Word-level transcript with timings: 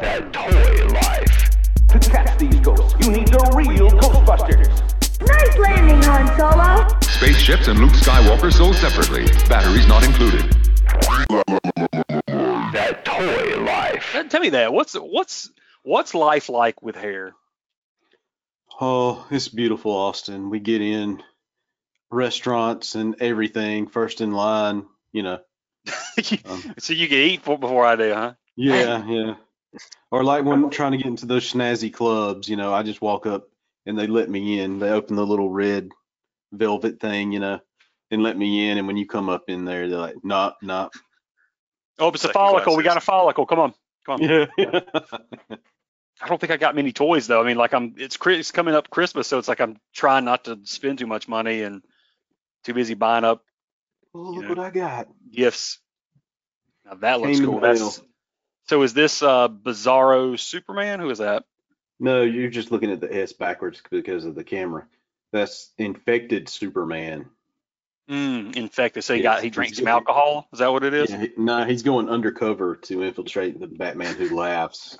That 0.00 0.32
toy 0.32 0.86
life. 0.94 1.50
To 1.88 1.98
catch 2.10 2.38
these 2.38 2.58
ghosts, 2.60 2.94
you 3.04 3.12
need 3.12 3.28
the 3.28 3.52
real 3.54 3.90
Ghostbusters. 3.90 4.66
Nice 5.20 5.58
landing, 5.58 6.02
Han 6.04 6.38
Solo. 6.38 6.88
Spaceships 7.02 7.68
and 7.68 7.78
Luke 7.78 7.92
Skywalker 7.92 8.50
sold 8.50 8.76
separately. 8.76 9.26
Batteries 9.46 9.86
not 9.86 10.02
included. 10.02 10.50
That 12.72 13.04
toy 13.04 13.62
life. 13.62 14.16
Tell 14.30 14.40
me 14.40 14.48
that. 14.50 14.72
What's 14.72 14.94
what's 14.94 15.50
what's 15.82 16.14
life 16.14 16.48
like 16.48 16.80
with 16.80 16.96
hair? 16.96 17.34
Oh, 18.80 19.26
it's 19.30 19.48
beautiful, 19.48 19.92
Austin. 19.92 20.48
We 20.48 20.60
get 20.60 20.80
in 20.80 21.22
restaurants 22.10 22.94
and 22.94 23.16
everything 23.20 23.88
first 23.88 24.22
in 24.22 24.32
line, 24.32 24.86
you 25.12 25.22
know. 25.22 25.40
Um, 26.44 26.74
so 26.78 26.92
you 26.92 27.08
can 27.08 27.18
eat 27.18 27.44
before 27.44 27.84
I 27.84 27.96
do, 27.96 28.12
huh? 28.12 28.34
Yeah, 28.54 29.04
yeah. 29.06 29.34
Or 30.10 30.24
like 30.24 30.44
when 30.44 30.64
I'm 30.64 30.70
trying 30.70 30.92
to 30.92 30.98
get 30.98 31.06
into 31.06 31.26
those 31.26 31.50
snazzy 31.50 31.92
clubs, 31.92 32.48
you 32.48 32.56
know, 32.56 32.74
I 32.74 32.82
just 32.82 33.00
walk 33.00 33.26
up 33.26 33.48
and 33.86 33.98
they 33.98 34.06
let 34.06 34.28
me 34.28 34.60
in. 34.60 34.78
They 34.78 34.90
open 34.90 35.16
the 35.16 35.26
little 35.26 35.50
red 35.50 35.90
velvet 36.52 37.00
thing, 37.00 37.32
you 37.32 37.38
know, 37.38 37.60
and 38.10 38.22
let 38.22 38.36
me 38.36 38.68
in. 38.70 38.78
And 38.78 38.86
when 38.86 38.96
you 38.96 39.06
come 39.06 39.28
up 39.28 39.44
in 39.48 39.64
there, 39.64 39.88
they're 39.88 39.98
like, 39.98 40.16
nah, 40.24 40.52
nah. 40.62 40.88
Oh, 41.98 42.08
it's 42.08 42.24
a 42.24 42.28
Second 42.28 42.32
follicle. 42.34 42.76
We 42.76 42.82
got 42.82 42.96
a 42.96 43.00
follicle. 43.00 43.46
Come 43.46 43.58
on, 43.60 43.74
come 44.04 44.22
on. 44.22 44.28
Yeah. 44.58 44.80
I 46.22 46.28
don't 46.28 46.40
think 46.40 46.52
I 46.52 46.56
got 46.56 46.74
many 46.74 46.92
toys 46.92 47.26
though. 47.26 47.40
I 47.40 47.46
mean, 47.46 47.56
like 47.56 47.72
I'm 47.72 47.94
it's, 47.96 48.18
it's 48.26 48.50
coming 48.52 48.74
up 48.74 48.90
Christmas, 48.90 49.26
so 49.26 49.38
it's 49.38 49.48
like 49.48 49.60
I'm 49.60 49.76
trying 49.94 50.24
not 50.24 50.44
to 50.44 50.58
spend 50.64 50.98
too 50.98 51.06
much 51.06 51.28
money 51.28 51.62
and 51.62 51.82
too 52.64 52.74
busy 52.74 52.94
buying 52.94 53.24
up 53.24 53.42
oh, 54.14 54.18
look 54.18 54.42
Yeah. 54.42 54.48
what 54.50 54.58
I 54.58 54.70
got. 54.70 55.08
gifts. 55.32 55.78
Now 56.84 56.94
that 56.96 57.20
looks 57.20 57.38
Came 57.38 57.44
in 57.44 57.50
cool. 57.52 57.60
That's, 57.60 58.02
so 58.70 58.82
is 58.82 58.94
this 58.94 59.20
uh 59.20 59.48
Bizarro 59.48 60.38
Superman? 60.38 61.00
Who 61.00 61.10
is 61.10 61.18
that? 61.18 61.42
No, 61.98 62.22
you're 62.22 62.50
just 62.50 62.70
looking 62.70 62.92
at 62.92 63.00
the 63.00 63.12
S 63.12 63.32
backwards 63.32 63.82
because 63.90 64.24
of 64.24 64.36
the 64.36 64.44
camera. 64.44 64.86
That's 65.32 65.72
infected 65.76 66.48
Superman. 66.48 67.26
Mm, 68.08 68.54
infected. 68.54 69.02
So 69.02 69.14
he 69.14 69.22
Yes, 69.22 69.34
got 69.38 69.42
he 69.42 69.50
drank 69.50 69.74
some 69.74 69.88
alcohol. 69.88 70.46
Is 70.52 70.60
that 70.60 70.70
what 70.70 70.84
it 70.84 70.94
is? 70.94 71.10
Yeah, 71.10 71.18
he- 71.22 71.32
no, 71.36 71.64
he's 71.64 71.82
going 71.82 72.08
undercover 72.08 72.76
to 72.76 73.02
infiltrate 73.02 73.58
the 73.58 73.66
Batman 73.66 74.14
who 74.14 74.36
laughs. 74.36 74.96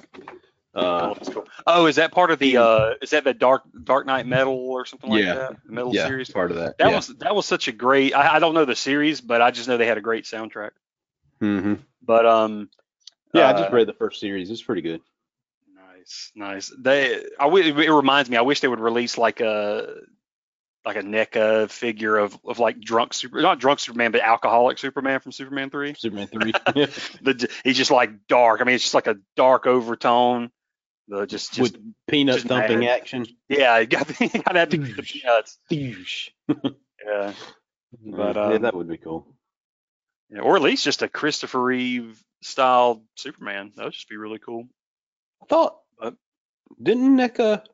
Oh, 0.74 0.82
Uh, 0.82 1.14
cool. 1.14 1.46
Oh, 1.64 1.86
is 1.86 1.94
that 1.96 2.10
part 2.10 2.32
of 2.32 2.40
the 2.40 2.56
uh 2.56 2.94
is 3.00 3.10
that 3.10 3.22
the 3.22 3.34
Dark 3.34 3.62
Dark 3.84 4.05
Knight 4.05 4.27
Metal 4.27 4.55
or 4.55 4.84
something 4.84 5.10
like 5.10 5.22
Yeah. 5.22 5.34
that? 5.34 5.56
The 5.64 5.72
Metal 5.72 5.94
yeah, 5.94 6.08
series? 6.08 6.28
part 6.28 6.50
of 6.50 6.56
that. 6.56 6.78
That 6.78 6.90
yeah. 6.90 6.96
was 6.96 7.06
that 7.06 7.36
was 7.36 7.46
such 7.46 7.68
a 7.68 7.72
great 7.72 8.16
I, 8.16 8.34
I 8.34 8.38
don't 8.40 8.55
know 8.55 8.64
the 8.64 8.74
series, 8.74 9.20
but 9.20 9.40
I 9.40 9.52
just 9.52 9.68
know 9.68 9.77
they 9.77 9.86
had 9.86 9.98
a 9.98 10.00
great 10.02 10.24
soundtrack. 10.24 10.70
Mm-hmm. 11.40 11.74
But 12.02 12.27
um 12.27 12.68
Yeah, 13.33 13.48
I 13.48 13.53
uh, 13.53 13.59
just 13.59 13.73
read 13.73 13.89
the 13.89 13.92
first 13.95 14.20
series. 14.20 14.50
It's 14.50 14.62
pretty 14.62 14.83
good. 14.83 15.00
Nice, 15.75 16.33
nice. 16.34 16.73
They, 16.78 17.25
I 17.39 17.45
wi- 17.45 17.83
it 17.84 17.91
reminds 17.91 18.31
me. 18.31 18.36
I 18.36 18.42
wish 18.42 18.61
they 18.61 18.69
would 18.69 18.81
release 18.81 19.19
like 19.19 19.41
a, 19.41 19.97
like 20.84 20.97
a 20.97 21.03
NECA 21.03 21.70
figure 21.70 22.17
of, 22.17 22.39
of 22.45 22.58
like 22.58 22.81
drunk 22.81 23.12
super, 23.12 23.41
not 23.42 23.61
drunk 23.61 23.81
Superman, 23.81 24.12
but 24.12 24.23
alcoholic 24.23 24.78
Superman 24.78 25.20
from 25.20 25.33
Superman 25.33 25.70
Three. 25.70 25.95
Superman 25.95 26.27
three. 26.28 26.53
The 27.23 27.51
he's 27.64 27.77
just 27.77 27.91
like 27.91 28.27
dark. 28.28 28.61
I 28.61 28.64
mean, 28.64 28.75
it's 28.75 28.84
just 28.84 28.95
like 28.95 29.06
a 29.06 29.17
dark 29.36 29.67
overtone. 29.67 30.51
The 31.08 31.27
just 31.27 31.53
just 31.53 31.75
with 31.75 31.95
peanut 32.08 32.36
just 32.36 32.47
thumping 32.47 32.81
mad. 32.81 33.01
action. 33.01 33.27
yeah, 33.48 33.78
you 33.81 33.86
got 33.86 34.20
you 34.20 34.28
got 34.28 34.53
to 34.53 34.58
have 34.58 34.70
the 34.70 34.78
the 34.78 35.03
peanuts. 35.03 35.58
Yeah, 35.69 35.95
But, 38.06 38.36
yeah, 38.36 38.42
um, 38.42 38.62
that 38.62 38.75
would 38.75 38.89
be 38.89 38.97
cool. 38.97 39.27
Or 40.39 40.56
at 40.56 40.62
least 40.62 40.84
just 40.84 41.03
a 41.03 41.09
Christopher 41.09 41.61
Reeve 41.62 42.23
style 42.42 43.03
Superman. 43.17 43.73
That 43.77 43.84
would 43.84 43.92
just 43.92 44.09
be 44.09 44.17
really 44.17 44.39
cool. 44.39 44.69
I 45.42 45.47
thought, 45.47 45.78
But- 45.98 46.17
didn't 46.81 47.17
NECA 47.17 47.64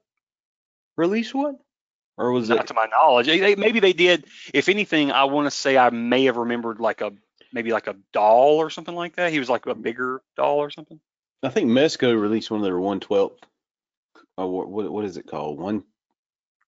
release 0.96 1.34
one, 1.34 1.58
or 2.16 2.32
was 2.32 2.48
Not 2.48 2.60
it? 2.60 2.66
to 2.68 2.74
my 2.74 2.86
knowledge. 2.86 3.26
They- 3.26 3.38
they- 3.40 3.56
maybe 3.56 3.80
they 3.80 3.92
did. 3.92 4.24
If 4.54 4.68
anything, 4.68 5.12
I 5.12 5.24
want 5.24 5.46
to 5.46 5.50
say 5.50 5.76
I 5.76 5.90
may 5.90 6.24
have 6.24 6.36
remembered 6.38 6.80
like 6.80 7.00
a 7.02 7.12
maybe 7.52 7.72
like 7.72 7.86
a 7.86 7.96
doll 8.12 8.56
or 8.56 8.70
something 8.70 8.94
like 8.94 9.16
that. 9.16 9.32
He 9.32 9.38
was 9.38 9.48
like 9.50 9.66
a 9.66 9.74
bigger 9.74 10.22
doll 10.36 10.58
or 10.58 10.70
something. 10.70 11.00
I 11.42 11.48
think 11.50 11.70
Mezco 11.70 12.18
released 12.18 12.50
one 12.50 12.60
of 12.60 12.64
their 12.64 12.78
one 12.80 13.00
twelfth. 13.00 13.44
Uh, 14.38 14.46
what, 14.46 14.68
what 14.68 14.90
what 14.90 15.04
is 15.04 15.16
it 15.18 15.26
called? 15.26 15.58
One 15.60 15.84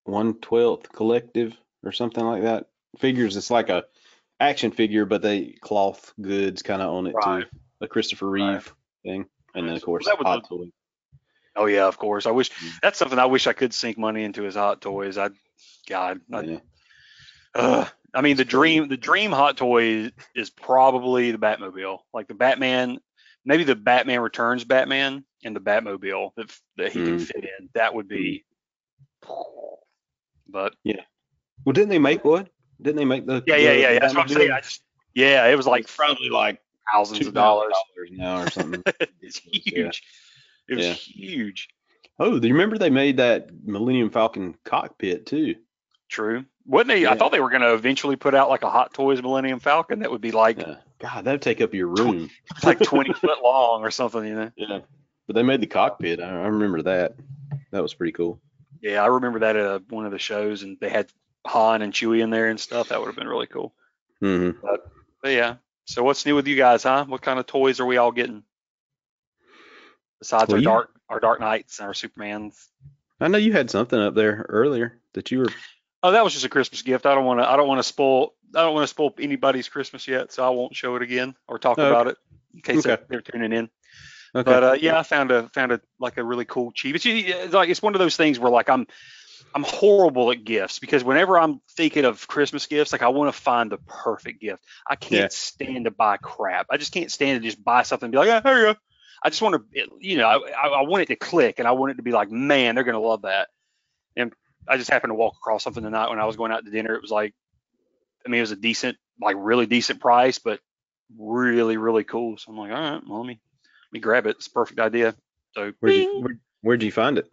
one 0.05 0.35
twelfth 0.35 0.93
collective 0.93 1.57
or 1.83 1.93
something 1.93 2.25
like 2.25 2.43
that. 2.43 2.69
Figures. 2.99 3.37
It's 3.37 3.51
like 3.51 3.69
a 3.71 3.85
action 4.41 4.71
figure, 4.71 5.05
but 5.05 5.23
they 5.23 5.57
cloth 5.61 6.13
goods 6.21 6.63
kind 6.63 6.83
of 6.83 6.93
on 6.93 7.07
it 7.07 7.15
Right. 7.15 7.43
too. 7.43 7.49
A 7.81 7.89
Christopher 7.89 8.29
Reeve 8.29 8.45
Right. 8.45 8.73
thing, 9.05 9.27
and 9.55 9.69
then 9.69 9.77
of 9.77 9.83
course 9.83 10.07
That 10.07 10.17
Hot 10.19 10.37
look- 10.37 10.49
Toy. 10.49 10.73
Oh 11.57 11.67
yeah, 11.67 11.87
of 11.87 11.99
course. 11.99 12.27
I 12.27 12.31
wish 12.31 12.51
Mm. 12.51 12.73
that's 12.83 12.99
something 12.99 13.19
I 13.19 13.27
wish 13.27 13.47
I 13.47 13.53
could 13.53 13.75
sink 13.75 13.99
money 13.99 14.23
into 14.25 14.43
his 14.43 14.55
hot 14.55 14.81
toys. 14.81 15.19
I, 15.19 15.31
God, 15.89 16.21
I, 16.33 16.41
Yeah. 16.43 16.59
ugh. 17.55 17.89
I 18.15 18.21
mean 18.23 18.37
the 18.37 18.45
dream 18.45 18.89
the 18.89 18.97
dream 18.97 19.33
hot 19.33 19.57
toy 19.57 20.11
is 20.35 20.51
probably 20.51 21.31
the 21.33 21.39
Batmobile, 21.39 21.99
like 22.15 22.27
the 22.29 22.35
Batman, 22.35 23.01
maybe 23.45 23.65
the 23.65 23.75
Batman 23.77 24.21
Returns 24.21 24.65
Batman 24.65 25.25
and 25.45 25.55
the 25.57 25.61
Batmobile 25.61 26.33
that 26.37 26.61
that 26.77 26.93
he 26.93 27.05
can 27.05 27.17
Mm. 27.19 27.27
fit 27.27 27.45
in. 27.45 27.69
That 27.75 27.93
would 27.95 28.07
be. 28.09 28.45
But 30.49 30.75
yeah. 30.85 31.03
Well, 31.65 31.73
didn't 31.73 31.91
they 31.91 31.99
make 31.99 32.25
one? 32.25 32.49
Didn't 32.81 32.97
they 32.97 33.05
make 33.05 33.27
the? 33.27 33.43
yeah, 33.47 33.57
yeah, 33.57 33.73
the 33.73 33.81
yeah. 33.81 33.91
yeah. 33.93 33.99
That's 33.99 34.15
what 34.15 34.23
I'm 34.23 34.29
saying. 34.29 34.51
I 34.51 34.61
just 34.61 34.83
yeah, 35.15 35.47
it 35.47 35.57
was 35.57 35.67
like 35.67 35.87
probably 35.89 36.31
like 36.31 36.61
thousands 36.93 37.27
of 37.27 37.35
dollars. 37.35 37.73
now 38.13 38.43
or 38.43 38.51
something. 38.51 38.83
it's 39.21 39.41
Yeah. 39.45 39.61
huge. 39.65 40.03
It 40.69 40.77
was 40.77 40.87
Yeah. 40.87 40.93
huge. 40.95 41.69
oh, 42.21 42.39
do 42.39 42.47
you 42.49 42.55
remember 42.55 42.79
they 42.79 42.91
made 42.91 43.17
that 43.19 43.49
Millennium 43.65 44.11
Falcon 44.11 44.55
cockpit 44.65 45.27
too? 45.27 45.57
True. 46.09 46.45
Wouldn't 46.67 46.89
they? 46.89 47.07
I 47.07 47.17
thought 47.17 47.33
they 47.33 47.41
were 47.41 47.51
going 47.51 47.63
to 47.63 47.73
eventually 47.75 48.17
put 48.17 48.35
out 48.35 48.49
like 48.51 48.63
a 48.63 48.71
Hot 48.71 48.93
Toys 48.95 49.23
Millennium 49.23 49.59
Falcon 49.61 50.01
that 50.01 50.11
would 50.11 50.21
be 50.21 50.33
like 50.33 50.59
Yeah. 50.59 50.77
God, 50.99 51.25
that'd 51.25 51.43
take 51.43 51.61
up 51.61 51.73
your 51.75 51.87
room. 51.89 52.29
it's 52.51 52.65
like 52.65 52.81
20 52.81 53.13
foot 53.21 53.43
long 53.43 53.83
or 53.83 53.91
something, 53.91 54.25
you 54.25 54.35
know? 54.35 54.51
Yeah. 54.57 54.81
But 55.27 55.37
they 55.37 55.43
made 55.43 55.61
the 55.61 55.67
cockpit. 55.67 56.21
I, 56.21 56.29
I 56.29 56.47
remember 56.49 56.83
that. 56.83 57.15
That 57.71 57.83
was 57.83 57.95
pretty 57.95 58.13
cool. 58.13 58.41
Yeah, 58.83 59.03
I 59.03 59.07
remember 59.07 59.39
that 59.41 59.57
at 59.57 59.65
uh 59.67 59.79
one 59.91 60.07
of 60.07 60.13
the 60.13 60.19
shows, 60.19 60.63
and 60.63 60.79
they 60.81 60.89
had 60.91 61.11
Han 61.47 61.83
and 61.83 61.93
Chewie 61.93 62.21
in 62.23 62.31
there 62.31 62.49
and 62.49 62.59
stuff. 62.61 62.89
That 62.89 63.01
would 63.01 63.07
have 63.07 63.17
been 63.17 63.29
really 63.29 63.47
cool. 63.47 63.75
hmm 64.21 64.51
But 65.23 65.33
yeah. 65.33 65.57
So 65.87 66.03
what's 66.03 66.27
new 66.27 66.35
with 66.35 66.47
you 66.47 66.57
guys, 66.57 66.83
huh? 66.83 67.07
What 67.07 67.23
kind 67.23 67.39
of 67.39 67.47
toys 67.47 67.81
are 67.81 67.87
we 67.87 67.97
all 67.97 68.13
getting? 68.13 68.43
Besides 70.21 70.49
Well, 70.49 70.57
our 70.57 70.59
you- 70.59 70.65
dark 70.65 70.91
our 71.09 71.21
Dark 71.21 71.41
Knights 71.41 71.79
and 71.79 71.87
our 71.87 71.95
Supermans. 71.95 72.55
I 73.19 73.29
know 73.29 73.39
you 73.39 73.53
had 73.53 73.71
something 73.71 73.99
up 73.99 74.15
there 74.15 74.45
earlier 74.51 75.01
that 75.15 75.31
you 75.31 75.39
were. 75.39 75.49
Oh, 76.03 76.11
that 76.13 76.23
was 76.23 76.35
just 76.35 76.45
a 76.45 76.51
Christmas 76.51 76.83
gift. 76.83 77.07
I 77.07 77.15
don't 77.15 77.25
want 77.25 77.41
to. 77.41 77.51
I 77.51 77.57
don't 77.57 77.67
want 77.67 77.79
to 77.79 77.83
spoil. 77.83 78.35
I 78.55 78.61
don't 78.61 78.75
want 78.75 78.85
to 78.85 78.89
spoil 78.89 79.15
anybody's 79.19 79.69
Christmas 79.71 80.07
yet, 80.07 80.31
so 80.33 80.45
I 80.47 80.51
won't 80.51 80.77
show 80.77 80.97
it 80.97 81.03
again 81.03 81.35
or 81.49 81.59
talk 81.59 81.79
Oh, 81.79 81.83
okay. 81.83 81.91
about 81.91 82.07
it 82.09 82.17
in 82.55 82.61
case 82.61 82.87
Okay. 82.87 83.03
they're 83.09 83.23
tuning 83.23 83.53
in. 83.53 83.71
Okay. 84.35 84.45
But 84.45 84.63
uh, 84.63 84.77
yeah, 84.79 84.99
I 84.99 85.03
found 85.03 85.31
a 85.31 85.49
found 85.49 85.73
a 85.73 85.81
like 85.99 86.19
a 86.19 86.23
really 86.23 86.45
cool 86.45 86.73
cheap. 86.73 86.95
It's, 86.95 87.07
it's 87.07 87.55
like 87.55 87.71
it's 87.71 87.81
one 87.83 87.95
of 87.95 87.99
those 87.99 88.17
things 88.17 88.39
where 88.39 88.53
like 88.53 88.69
I'm 88.69 88.87
I'm 89.55 89.65
horrible 89.65 90.31
at 90.31 90.45
gifts 90.45 90.79
because 90.79 91.03
whenever 91.03 91.39
I'm 91.39 91.61
thinking 91.71 92.05
of 92.05 92.29
Christmas 92.29 92.67
gifts, 92.67 92.93
like 92.93 93.03
I 93.03 93.09
want 93.09 93.35
to 93.35 93.41
find 93.41 93.71
the 93.73 93.79
perfect 93.79 94.41
gift. 94.41 94.63
I 94.89 94.97
can't 94.97 95.23
Yeah. 95.23 95.29
stand 95.31 95.85
to 95.87 95.91
buy 95.91 96.17
crap. 96.19 96.67
I 96.71 96.77
just 96.77 96.93
can't 96.93 97.11
stand 97.11 97.43
to 97.43 97.49
just 97.49 97.63
buy 97.63 97.83
something 97.83 98.07
and 98.07 98.13
be 98.13 98.19
like, 98.19 98.29
oh, 98.29 98.49
here 98.49 98.59
you 98.59 98.73
go. 98.75 98.79
I 99.23 99.31
just 99.31 99.43
want 99.43 99.57
to, 99.57 99.89
you 100.01 100.17
know, 100.17 100.29
I, 100.29 100.69
I 100.69 100.83
want 100.83 101.03
it 101.03 101.07
to 101.07 101.17
click 101.17 101.59
and 101.59 101.67
I 101.67 101.73
want 101.73 101.93
it 101.93 101.97
to 101.97 102.03
be 102.03 102.13
like, 102.13 102.31
man, 102.31 102.75
they're 102.75 102.85
gonna 102.85 103.01
love 103.01 103.23
that. 103.23 103.49
And 104.17 104.33
I 104.69 104.77
just 104.77 104.91
happened 104.91 105.11
to 105.11 105.15
walk 105.17 105.35
across 105.37 105.65
something 105.65 105.83
tonight 105.83 106.11
when 106.11 106.21
I 106.21 106.27
was 106.27 106.37
going 106.37 106.53
out 106.53 106.65
to 106.65 106.71
dinner. 106.71 106.95
It 106.95 107.03
was 107.03 107.11
like, 107.11 107.35
I 108.25 108.29
mean, 108.29 108.39
it 108.39 108.43
was 108.43 108.53
a 108.53 108.57
decent, 108.57 108.97
like 109.21 109.37
really 109.39 109.67
decent 109.67 110.01
price, 110.01 110.39
but 110.39 110.61
really, 111.19 111.79
really 111.79 112.05
cool. 112.05 112.37
So 112.39 112.53
I'm 112.53 112.59
like, 112.59 112.71
all 112.71 112.81
right, 112.81 113.03
well, 113.09 113.19
let 113.21 113.27
me 113.27 113.41
let 113.91 113.93
me 113.93 114.01
grab 114.01 114.27
it. 114.27 114.37
It's 114.37 114.47
a 114.47 114.51
perfect 114.53 114.79
idea. 114.79 115.17
So 115.55 115.73
Where'd 115.81 115.95
you, 115.95 116.21
where, 116.21 116.39
where'd 116.61 116.83
you 116.83 116.93
find 116.93 117.19
it? 117.19 117.33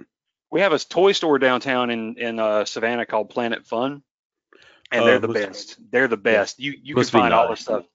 We 0.55 0.61
have 0.61 0.71
a 0.71 0.79
toy 0.79 1.11
store 1.11 1.37
downtown 1.37 1.89
in 1.89 2.15
in 2.17 2.39
uh, 2.39 2.63
Savannah 2.63 3.05
called 3.05 3.29
Planet 3.29 3.67
Fun, 3.67 4.01
and 4.89 5.01
Oh, 5.03 5.05
they're 5.05 5.19
the 5.19 5.27
must- 5.27 5.39
best. 5.47 5.77
They're 5.91 6.07
the 6.07 6.15
best. 6.15 6.59
You 6.59 6.73
you 6.81 6.95
can 6.95 7.03
be 7.03 7.09
find 7.09 7.33
all 7.33 7.49
nice. 7.49 7.57
this 7.57 7.65
stuff. 7.65 7.85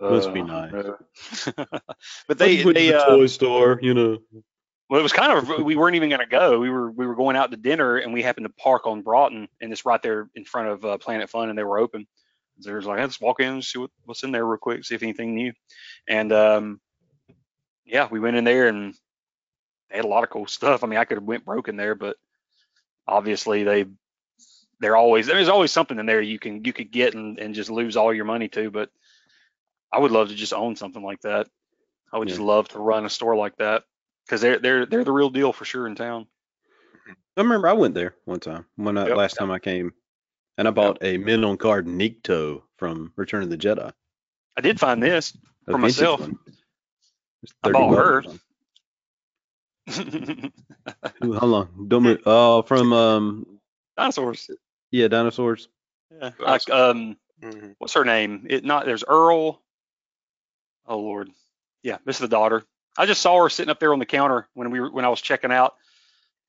Must 0.00 0.32
be 0.32 0.40
Uh, 0.40 0.44
nice. 0.44 1.48
but 2.28 2.38
they 2.38 2.62
they 2.62 2.88
the 2.88 2.98
uh, 2.98 3.04
toy 3.04 3.26
store, 3.26 3.78
you 3.82 3.92
know. 3.92 4.18
well 4.88 5.00
it 5.00 5.02
was 5.02 5.12
kind 5.12 5.32
of 5.36 5.62
we 5.62 5.76
weren't 5.76 5.96
even 5.96 6.08
going 6.08 6.20
to 6.22 6.26
go. 6.26 6.58
We 6.60 6.70
were 6.70 6.90
we 6.90 7.06
were 7.06 7.14
going 7.14 7.36
out 7.36 7.50
to 7.50 7.58
dinner 7.58 7.98
and 7.98 8.10
we 8.14 8.22
happened 8.22 8.46
to 8.46 8.52
park 8.54 8.86
on 8.86 9.02
Broughton 9.02 9.46
and 9.60 9.70
it's 9.70 9.84
right 9.84 10.00
there 10.00 10.30
in 10.34 10.46
front 10.46 10.68
of 10.68 10.84
uh, 10.86 10.96
Planet 10.96 11.28
Fun 11.28 11.50
and 11.50 11.58
they 11.58 11.62
were 11.62 11.78
open. 11.78 12.06
So 12.60 12.70
there 12.70 12.76
was 12.76 12.86
like 12.86 13.00
let's 13.00 13.20
walk 13.20 13.40
in 13.40 13.48
and 13.52 13.64
see 13.64 13.80
what, 13.80 13.90
what's 14.06 14.22
in 14.22 14.32
there 14.32 14.46
real 14.46 14.56
quick, 14.56 14.82
see 14.84 14.94
if 14.94 15.02
anything 15.02 15.34
new. 15.34 15.52
And 16.08 16.32
um, 16.32 16.80
yeah, 17.84 18.08
we 18.10 18.18
went 18.18 18.36
in 18.38 18.44
there 18.44 18.68
and 18.68 18.94
they 19.92 19.98
had 19.98 20.06
a 20.06 20.08
lot 20.08 20.24
of 20.24 20.30
cool 20.30 20.46
stuff. 20.46 20.82
I 20.82 20.86
mean, 20.86 20.98
I 20.98 21.04
could 21.04 21.18
have 21.18 21.24
went 21.24 21.44
broke 21.44 21.68
in 21.68 21.76
there, 21.76 21.94
but 21.94 22.16
obviously 23.06 23.62
they 23.62 23.84
they're 24.80 24.96
always 24.96 25.26
there's 25.26 25.48
always 25.48 25.70
something 25.70 25.98
in 25.98 26.06
there 26.06 26.20
you 26.20 26.38
can 26.38 26.64
you 26.64 26.72
could 26.72 26.90
get 26.90 27.14
and, 27.14 27.38
and 27.38 27.54
just 27.54 27.70
lose 27.70 27.96
all 27.96 28.12
your 28.12 28.24
money 28.24 28.48
to. 28.48 28.70
But 28.70 28.90
I 29.92 29.98
would 29.98 30.10
love 30.10 30.28
to 30.28 30.34
just 30.34 30.54
own 30.54 30.76
something 30.76 31.02
like 31.02 31.20
that. 31.20 31.48
I 32.12 32.18
would 32.18 32.28
just 32.28 32.40
love 32.40 32.68
to 32.68 32.78
run 32.78 33.06
a 33.06 33.10
store 33.10 33.36
like 33.36 33.56
that. 33.58 33.84
because 34.26 34.40
they're 34.40 34.58
they're 34.58 34.86
they're 34.86 35.04
the 35.04 35.12
real 35.12 35.30
deal 35.30 35.52
for 35.52 35.64
sure 35.64 35.86
in 35.86 35.94
town. 35.94 36.26
I 37.36 37.40
remember 37.40 37.68
I 37.68 37.72
went 37.74 37.94
there 37.94 38.14
one 38.24 38.40
time 38.40 38.66
when 38.76 38.98
I, 38.98 39.06
Yep. 39.08 39.16
last 39.16 39.34
time 39.34 39.50
I 39.50 39.58
came, 39.58 39.92
and 40.58 40.68
I 40.68 40.70
bought 40.70 40.98
a 41.02 41.16
men 41.18 41.44
on 41.44 41.56
card 41.56 41.86
Nikto 41.86 42.62
from 42.76 43.12
Return 43.16 43.42
of 43.42 43.50
the 43.50 43.56
Jedi. 43.56 43.92
I 44.56 44.60
did 44.60 44.78
find 44.78 45.02
this. 45.02 45.36
For 45.64 45.78
myself. 45.78 46.20
I 47.62 47.70
bought 47.70 47.90
bucks 47.90 47.98
or 47.98 48.04
her. 48.04 48.22
something. 48.22 48.40
Ooh, 51.24 51.32
Hold 51.34 51.54
on, 51.54 51.88
don't 51.88 52.02
move. 52.02 52.22
Oh, 52.26 52.62
from 52.66 52.92
um, 52.92 53.46
Dinosaurs. 53.96 54.50
yeah, 54.90 55.08
dinosaurs. 55.08 55.68
Yeah. 56.10 56.30
Like 56.38 56.68
um, 56.70 57.16
Mhm. 57.42 57.74
what's 57.78 57.94
her 57.94 58.04
name? 58.04 58.46
It 58.50 58.64
not 58.64 58.84
there's 58.86 59.04
Earl. 59.06 59.60
Oh 60.86 60.98
Lord, 60.98 61.30
yeah, 61.82 61.98
this 62.04 62.16
is 62.16 62.20
the 62.20 62.28
daughter. 62.28 62.64
I 62.96 63.06
just 63.06 63.22
saw 63.22 63.42
her 63.42 63.48
sitting 63.48 63.70
up 63.70 63.80
there 63.80 63.92
on 63.92 63.98
the 63.98 64.06
counter 64.06 64.48
when 64.54 64.70
we 64.70 64.80
were, 64.80 64.90
when 64.90 65.04
I 65.04 65.08
was 65.08 65.20
checking 65.20 65.50
out, 65.52 65.74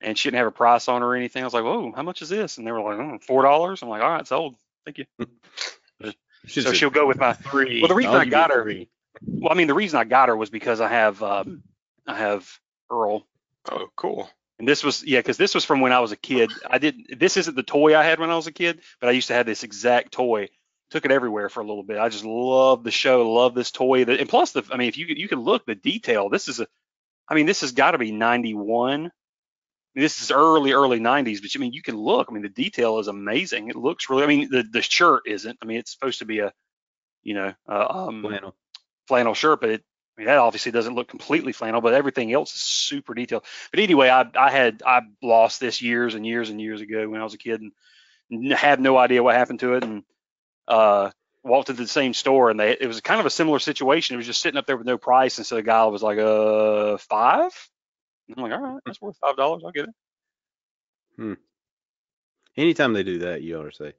and 0.00 0.18
she 0.18 0.28
didn't 0.28 0.38
have 0.38 0.46
a 0.48 0.52
price 0.52 0.88
on 0.88 1.00
her 1.02 1.08
or 1.08 1.16
anything. 1.16 1.42
I 1.42 1.46
was 1.46 1.54
like, 1.54 1.64
"Whoa, 1.64 1.92
how 1.94 2.02
much 2.02 2.20
is 2.22 2.28
this?" 2.28 2.58
And 2.58 2.66
they 2.66 2.72
were 2.72 2.80
like, 2.82 2.98
oh, 2.98 3.18
four 3.22 3.42
dollars." 3.42 3.82
I'm 3.82 3.88
like, 3.88 4.02
"All 4.02 4.10
right, 4.10 4.26
sold. 4.26 4.56
Thank 4.84 4.98
you." 4.98 5.06
So 6.46 6.70
a- 6.70 6.74
she'll 6.74 6.90
go 6.90 7.06
with 7.06 7.18
my 7.18 7.32
Three. 7.32 7.80
Well, 7.80 7.88
the 7.88 7.94
reason 7.94 8.12
I'll 8.12 8.20
I 8.20 8.24
got 8.26 8.50
her, 8.50 8.62
three. 8.62 8.88
well, 9.22 9.50
I 9.50 9.54
mean, 9.54 9.66
the 9.66 9.72
reason 9.74 9.98
I 9.98 10.04
got 10.04 10.28
her 10.28 10.36
was 10.36 10.50
because 10.50 10.78
I 10.82 10.88
have 10.88 11.22
um, 11.22 11.62
I 12.06 12.14
have 12.14 12.46
Earl, 12.90 13.26
Oh, 13.70 13.88
cool. 13.96 14.28
and 14.58 14.68
this 14.68 14.84
was 14.84 15.02
yeah, 15.04 15.18
because 15.20 15.36
this 15.36 15.54
was 15.54 15.64
from 15.64 15.80
when 15.80 15.92
I 15.92 16.00
was 16.00 16.12
a 16.12 16.16
kid. 16.16 16.52
I 16.68 16.78
did 16.78 16.96
this 17.18 17.36
isn't 17.36 17.56
the 17.56 17.62
toy 17.62 17.96
I 17.96 18.02
had 18.04 18.18
when 18.20 18.30
I 18.30 18.36
was 18.36 18.46
a 18.46 18.52
kid, 18.52 18.80
but 19.00 19.08
I 19.08 19.12
used 19.12 19.28
to 19.28 19.34
have 19.34 19.46
this 19.46 19.62
exact 19.62 20.12
toy. 20.12 20.48
Took 20.90 21.04
it 21.06 21.10
everywhere 21.10 21.48
for 21.48 21.60
a 21.60 21.66
little 21.66 21.82
bit. 21.82 21.98
I 21.98 22.08
just 22.10 22.24
love 22.24 22.84
the 22.84 22.90
show, 22.90 23.32
love 23.32 23.54
this 23.54 23.70
toy, 23.70 24.04
The- 24.04 24.20
and 24.20 24.28
plus 24.28 24.52
the 24.52 24.62
I 24.70 24.76
mean, 24.76 24.88
if 24.88 24.98
you 24.98 25.06
you 25.08 25.28
can 25.28 25.40
look 25.40 25.64
the 25.66 25.74
detail. 25.74 26.28
This 26.28 26.46
is 26.48 26.60
a, 26.60 26.66
I 27.28 27.34
mean, 27.34 27.46
this 27.46 27.62
has 27.62 27.72
got 27.72 27.92
to 27.92 27.98
be 27.98 28.12
91. 28.12 28.92
I 29.00 29.02
mean, 29.02 29.10
this 29.94 30.20
is 30.20 30.30
early 30.30 30.72
early 30.72 31.00
90s, 31.00 31.40
but 31.40 31.50
I 31.54 31.58
mean, 31.58 31.72
you 31.72 31.82
can 31.82 31.96
look. 31.96 32.26
I 32.28 32.32
mean, 32.34 32.42
the 32.42 32.48
detail 32.48 32.98
is 32.98 33.08
amazing. 33.08 33.68
It 33.70 33.76
looks 33.76 34.10
really. 34.10 34.24
I 34.24 34.26
mean, 34.26 34.48
the 34.50 34.62
the 34.62 34.82
shirt 34.82 35.22
isn't. 35.26 35.58
I 35.62 35.64
mean, 35.66 35.78
it's 35.78 35.92
supposed 35.92 36.18
to 36.18 36.26
be 36.26 36.40
a, 36.40 36.52
you 37.22 37.34
know, 37.34 37.54
uh, 37.68 37.86
um, 37.88 38.22
Flannel. 38.22 38.54
flannel 39.08 39.34
shirt, 39.34 39.60
but 39.62 39.70
it, 39.70 39.84
I 40.16 40.20
mean, 40.20 40.26
that 40.26 40.38
obviously 40.38 40.70
doesn't 40.70 40.94
look 40.94 41.08
completely 41.08 41.52
flannel, 41.52 41.80
but 41.80 41.94
everything 41.94 42.32
else 42.32 42.54
is 42.54 42.60
super 42.60 43.14
detailed. 43.14 43.44
But 43.72 43.80
anyway, 43.80 44.08
I, 44.08 44.26
I 44.38 44.50
had 44.50 44.82
I 44.86 45.00
lost 45.22 45.58
this 45.58 45.82
years 45.82 46.14
and 46.14 46.24
years 46.24 46.50
and 46.50 46.60
years 46.60 46.80
ago 46.80 47.08
when 47.08 47.20
I 47.20 47.24
was 47.24 47.34
a 47.34 47.38
kid 47.38 47.62
and 48.30 48.52
had 48.52 48.80
no 48.80 48.96
idea 48.96 49.22
what 49.22 49.34
happened 49.34 49.60
to 49.60 49.74
it 49.74 49.82
and 49.82 50.04
uh, 50.68 51.10
walked 51.42 51.68
into 51.68 51.82
the 51.82 51.88
same 51.88 52.14
store 52.14 52.50
and 52.50 52.60
they 52.60 52.72
it 52.72 52.86
was 52.86 53.00
kind 53.00 53.18
of 53.18 53.26
a 53.26 53.30
similar 53.30 53.58
situation. 53.58 54.14
It 54.14 54.18
was 54.18 54.26
just 54.26 54.40
sitting 54.40 54.58
up 54.58 54.66
there 54.66 54.76
with 54.76 54.86
no 54.86 54.98
price, 54.98 55.38
and 55.38 55.46
so 55.46 55.56
the 55.56 55.62
guy 55.62 55.84
was 55.86 56.02
like, 56.02 56.18
"Uh, 56.18 56.96
five? 56.98 57.52
And 58.28 58.36
I'm 58.36 58.42
like, 58.44 58.52
"All 58.52 58.60
right, 58.60 58.82
that's 58.86 59.00
worth 59.00 59.16
five 59.20 59.36
dollars. 59.36 59.62
I'll 59.64 59.72
get 59.72 59.84
it." 59.86 59.94
Hmm. 61.16 61.34
Anytime 62.56 62.92
they 62.92 63.02
do 63.02 63.18
that, 63.18 63.42
you 63.42 63.58
ought 63.58 63.64
to 63.64 63.72
say, 63.72 63.92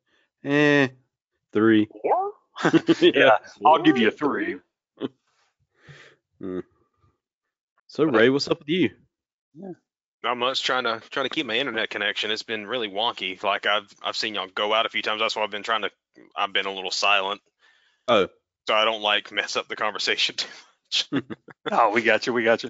eh, 0.45 0.87
three. 1.51 1.87
Four? 2.01 2.31
yeah, 3.01 3.37
I'll 3.65 3.81
give 3.81 3.97
you 3.97 4.07
a 4.07 4.11
three. 4.11 4.57
So 7.87 8.03
Ray, 8.03 8.29
what's 8.29 8.47
up 8.47 8.59
with 8.59 8.69
you? 8.69 8.89
Yeah. 9.53 9.71
Not 10.23 10.37
much. 10.37 10.63
Trying 10.63 10.85
to 10.85 11.01
trying 11.11 11.25
to 11.27 11.29
keep 11.29 11.45
my 11.45 11.55
internet 11.57 11.89
connection. 11.89 12.31
It's 12.31 12.43
been 12.43 12.65
really 12.67 12.89
wonky. 12.89 13.41
Like 13.43 13.65
I've 13.65 13.87
I've 14.01 14.15
seen 14.17 14.35
y'all 14.35 14.47
go 14.53 14.73
out 14.73 14.85
a 14.85 14.89
few 14.89 15.01
times. 15.01 15.21
That's 15.21 15.35
why 15.35 15.43
I've 15.43 15.51
been 15.51 15.63
trying 15.63 15.83
to. 15.83 15.91
I've 16.35 16.51
been 16.53 16.65
a 16.65 16.73
little 16.73 16.91
silent. 16.91 17.41
Oh. 18.07 18.27
So 18.67 18.73
I 18.73 18.85
don't 18.85 19.01
like 19.01 19.31
mess 19.31 19.55
up 19.55 19.67
the 19.67 19.75
conversation 19.75 20.35
too 20.89 21.15
much. 21.21 21.23
Oh, 21.71 21.89
we 21.91 22.01
got 22.03 22.27
you. 22.27 22.33
We 22.33 22.43
got 22.43 22.63
you. 22.63 22.69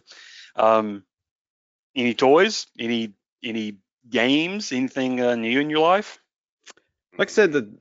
Um, 0.55 1.03
any 1.95 2.13
toys? 2.13 2.65
Any 2.79 3.13
any 3.43 3.77
games? 4.09 4.71
Anything 4.71 5.19
uh, 5.21 5.35
new 5.35 5.59
in 5.59 5.69
your 5.69 5.79
life? 5.79 6.17
Like 7.17 7.29
I 7.29 7.31
said, 7.31 7.51
the 7.51 7.73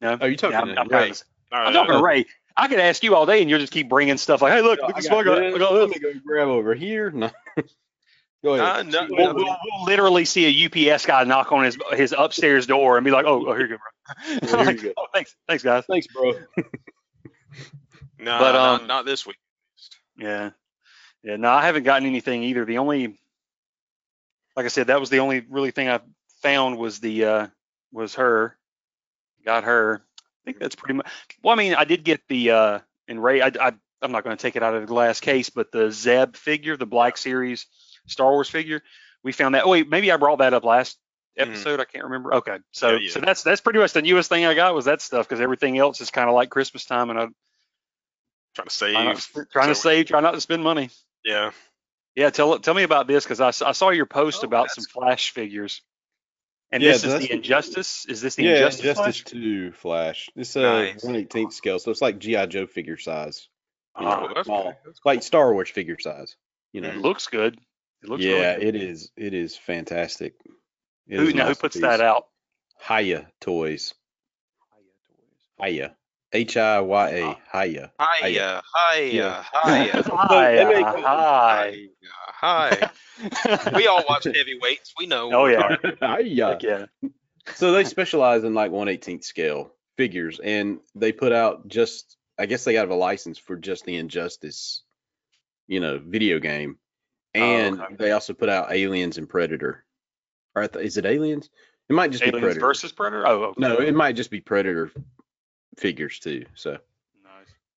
No. 0.00 0.18
oh, 0.20 0.26
you 0.26 0.36
talking 0.36 0.52
Yeah, 0.52 0.60
I'm, 0.60 0.74
to 0.74 0.80
I'm, 0.80 0.88
Ray? 0.88 0.98
talking 1.08 1.14
to- 1.14 1.56
I'm 1.56 1.72
talking 1.72 1.94
to 1.94 2.02
Ray. 2.02 2.26
I 2.56 2.68
could 2.68 2.78
ask 2.78 3.02
you 3.02 3.14
all 3.16 3.26
day, 3.26 3.40
and 3.40 3.50
you'll 3.50 3.58
just 3.58 3.72
keep 3.72 3.88
bringing 3.88 4.16
stuff 4.16 4.40
like, 4.42 4.52
"Hey, 4.52 4.62
look, 4.62 4.80
look 4.80 4.92
I 4.94 5.00
this 5.00 5.08
got 5.08 5.16
one 5.16 5.28
I 5.28 5.34
got. 5.34 5.40
this. 5.40 5.54
I 5.54 5.58
got 5.58 5.72
Let 5.72 5.90
me 5.90 5.98
go 5.98 6.12
grab 6.24 6.48
over 6.48 6.74
here. 6.74 7.10
No. 7.10 7.30
go 8.44 8.54
Uh, 8.54 8.56
ahead. 8.58 8.86
no, 8.88 9.06
We'll, 9.10 9.34
we'll, 9.34 9.44
we'll 9.44 9.84
literally 9.86 10.24
see 10.24 10.46
a 10.46 10.92
UPS 10.94 11.06
guy 11.06 11.24
knock 11.24 11.50
on 11.52 11.64
his 11.64 11.76
his 11.92 12.14
upstairs 12.16 12.66
door 12.66 12.96
and 12.96 13.04
be 13.04 13.10
like, 13.10 13.26
"Oh, 13.26 13.44
oh 13.46 13.54
here 13.54 13.66
you 13.66 13.68
go, 13.68 13.76
bro." 13.78 14.48
here 14.48 14.56
like, 14.66 14.82
you 14.82 14.88
go. 14.88 14.94
"Oh, 14.98 15.06
thanks, 15.12 15.34
thanks, 15.48 15.62
guys." 15.64 15.84
Thanks, 15.86 16.06
bro. 16.08 16.32
no, 18.18 18.38
but, 18.38 18.52
not, 18.52 18.80
um, 18.82 18.86
not 18.86 19.04
this 19.04 19.26
week. 19.26 19.36
Yeah, 20.16 20.50
yeah. 21.22 21.36
No, 21.36 21.50
I 21.50 21.66
haven't 21.66 21.82
gotten 21.82 22.06
anything 22.06 22.44
either. 22.44 22.64
The 22.64 22.78
only, 22.78 23.18
like 24.56 24.64
I 24.64 24.68
said, 24.68 24.86
that 24.88 25.00
was 25.00 25.10
the 25.10 25.18
only 25.18 25.40
really 25.40 25.72
thing 25.72 25.88
I 25.88 26.00
found 26.42 26.78
was 26.78 27.00
the 27.00 27.24
uh 27.24 27.46
was 27.92 28.14
her. 28.14 28.56
Got 29.44 29.64
her. 29.64 30.02
I 30.44 30.50
think 30.50 30.58
that's 30.58 30.74
pretty 30.74 30.94
much. 30.94 31.06
Well, 31.42 31.54
I 31.54 31.56
mean, 31.56 31.74
I 31.74 31.84
did 31.84 32.04
get 32.04 32.20
the 32.28 32.50
uh 32.50 32.78
in 33.08 33.18
Ray. 33.18 33.40
I, 33.40 33.46
I 33.60 33.72
I'm 34.02 34.12
not 34.12 34.24
going 34.24 34.36
to 34.36 34.40
take 34.42 34.56
it 34.56 34.62
out 34.62 34.74
of 34.74 34.82
the 34.82 34.86
glass 34.86 35.20
case, 35.20 35.48
but 35.48 35.72
the 35.72 35.90
Zeb 35.90 36.36
figure, 36.36 36.76
the 36.76 36.84
Black 36.86 37.16
Series 37.16 37.66
Star 38.06 38.30
Wars 38.30 38.50
figure, 38.50 38.82
we 39.22 39.32
found 39.32 39.54
that. 39.54 39.64
Oh 39.64 39.70
wait, 39.70 39.88
maybe 39.88 40.12
I 40.12 40.16
brought 40.18 40.38
that 40.40 40.52
up 40.52 40.64
last 40.64 40.98
Mhm. 41.38 41.48
episode. 41.48 41.80
I 41.80 41.84
can't 41.86 42.04
remember. 42.04 42.34
Okay, 42.34 42.58
so 42.72 42.90
Yeah, 42.92 42.98
yeah. 43.00 43.10
so 43.10 43.20
that's 43.20 43.42
that's 43.42 43.60
pretty 43.62 43.78
much 43.78 43.92
the 43.94 44.02
newest 44.02 44.28
thing 44.28 44.44
I 44.44 44.54
got 44.54 44.74
was 44.74 44.84
that 44.84 45.00
stuff 45.00 45.26
because 45.26 45.40
everything 45.40 45.78
else 45.78 46.00
is 46.02 46.10
kind 46.10 46.28
of 46.28 46.34
like 46.34 46.50
Christmas 46.50 46.84
time, 46.84 47.10
and 47.10 47.18
I'm 47.18 47.34
Trying 48.54 48.68
to 48.68 48.74
save. 48.74 48.92
trying, 48.94 49.16
to- 49.16 49.46
trying 49.50 49.68
to 49.68 49.74
save, 49.74 50.06
trying 50.06 50.22
not 50.22 50.34
to 50.34 50.40
spend 50.40 50.62
money. 50.62 50.90
Yeah. 51.24 51.50
Yeah, 52.14 52.30
tell 52.30 52.56
tell 52.60 52.74
me 52.74 52.84
about 52.84 53.08
this 53.08 53.24
because 53.24 53.40
I, 53.40 53.48
I 53.68 53.72
saw 53.72 53.90
your 53.90 54.06
post 54.06 54.44
Oh, 54.44 54.46
about 54.46 54.64
that's 54.68 54.74
some 54.76 54.84
Flash 54.84 55.30
figures. 55.32 55.82
And 56.74 56.82
Yeah, 56.82 56.92
this 56.92 57.04
is 57.04 57.18
the 57.20 57.32
Injustice. 57.32 58.04
Is 58.06 58.20
this 58.20 58.34
the 58.34 58.42
yeah, 58.42 58.50
Injustice? 58.56 58.82
Justice 58.84 59.20
Flash? 59.20 59.24
Two 59.24 59.70
Flash. 59.72 60.28
It's 60.34 60.56
a 60.56 60.60
Nice. 60.62 61.04
one 61.04 61.14
eighteenth 61.14 61.52
scale, 61.54 61.78
so 61.78 61.92
it's 61.92 62.02
like 62.02 62.18
GI 62.18 62.48
Joe 62.48 62.66
figure 62.66 62.96
size. 62.98 63.48
You 63.98 64.04
know, 64.06 64.26
Oh, 64.28 64.32
that's 64.34 64.46
small. 64.46 64.64
good. 64.64 64.74
That's 64.84 65.00
like 65.04 65.22
Star 65.22 65.52
Wars 65.52 65.70
figure 65.70 65.98
size. 66.00 66.34
You 66.72 66.80
know. 66.80 66.88
It 66.88 66.96
looks 66.96 67.28
good. 67.28 67.56
It 68.02 68.08
looks 68.08 68.24
yeah, 68.24 68.54
really 68.56 68.64
good. 68.64 68.74
it 68.74 68.82
is. 68.82 69.10
It 69.16 69.34
is 69.34 69.56
fantastic. 69.56 70.34
It 71.06 71.16
Who 71.20 71.28
is 71.28 71.34
now 71.34 71.46
who 71.46 71.54
puts 71.54 71.78
that 71.80 72.00
out? 72.00 72.26
Hiya 72.88 73.28
Toys. 73.40 73.94
Hiya. 75.62 75.94
H 76.32 76.56
I 76.56 76.80
Y 76.80 77.08
A. 77.10 77.36
Hiya. 77.52 77.92
Hiya, 78.00 78.62
hiya, 78.90 79.12
Yeah. 79.12 79.44
hiya, 79.62 80.02
Hi, 80.12 80.54
They 80.56 80.64
make- 80.64 80.86
uh, 80.86 81.70
hi. 82.44 82.90
We 83.74 83.86
all 83.86 84.02
watch 84.08 84.24
heavyweights. 84.24 84.92
We 84.98 85.06
know. 85.06 85.30
Oh 85.32 85.46
yeah, 85.46 85.76
Hiya. 86.18 86.46
Heck 86.48 86.62
yeah. 86.62 86.86
So 87.54 87.72
they 87.72 87.84
specialize 87.84 88.42
in 88.44 88.54
like 88.54 88.70
118th 88.72 89.24
scale 89.24 89.72
figures, 89.96 90.40
and 90.42 90.80
they 90.94 91.12
put 91.12 91.30
out 91.32 91.68
just, 91.68 92.16
I 92.38 92.46
guess 92.46 92.64
they 92.64 92.72
got 92.72 92.88
a 92.88 92.94
license 92.94 93.38
for 93.38 93.54
just 93.56 93.84
the 93.84 93.96
Injustice, 93.96 94.82
you 95.68 95.78
know, 95.80 96.00
video 96.04 96.38
game, 96.40 96.78
Oh, 97.36 97.40
and 97.40 97.80
okay. 97.80 97.94
they 97.98 98.10
also 98.10 98.34
put 98.34 98.48
out 98.48 98.72
Aliens 98.72 99.16
and 99.18 99.28
Predator. 99.28 99.84
Or 100.56 100.66
th- 100.66 100.84
is 100.84 100.96
it 100.96 101.06
Aliens? 101.06 101.48
It 101.88 101.92
might 101.92 102.10
just 102.10 102.22
be 102.24 102.28
Aliens 102.30 102.42
Predator. 102.44 102.60
versus 102.66 102.92
Predator. 102.92 103.26
Oh, 103.28 103.42
okay. 103.44 103.60
No, 103.60 103.76
it 103.76 103.94
might 103.94 104.16
just 104.16 104.30
be 104.30 104.40
Predator 104.40 104.90
figures 105.78 106.18
too. 106.18 106.46
So 106.54 106.70
nice. 106.72 106.78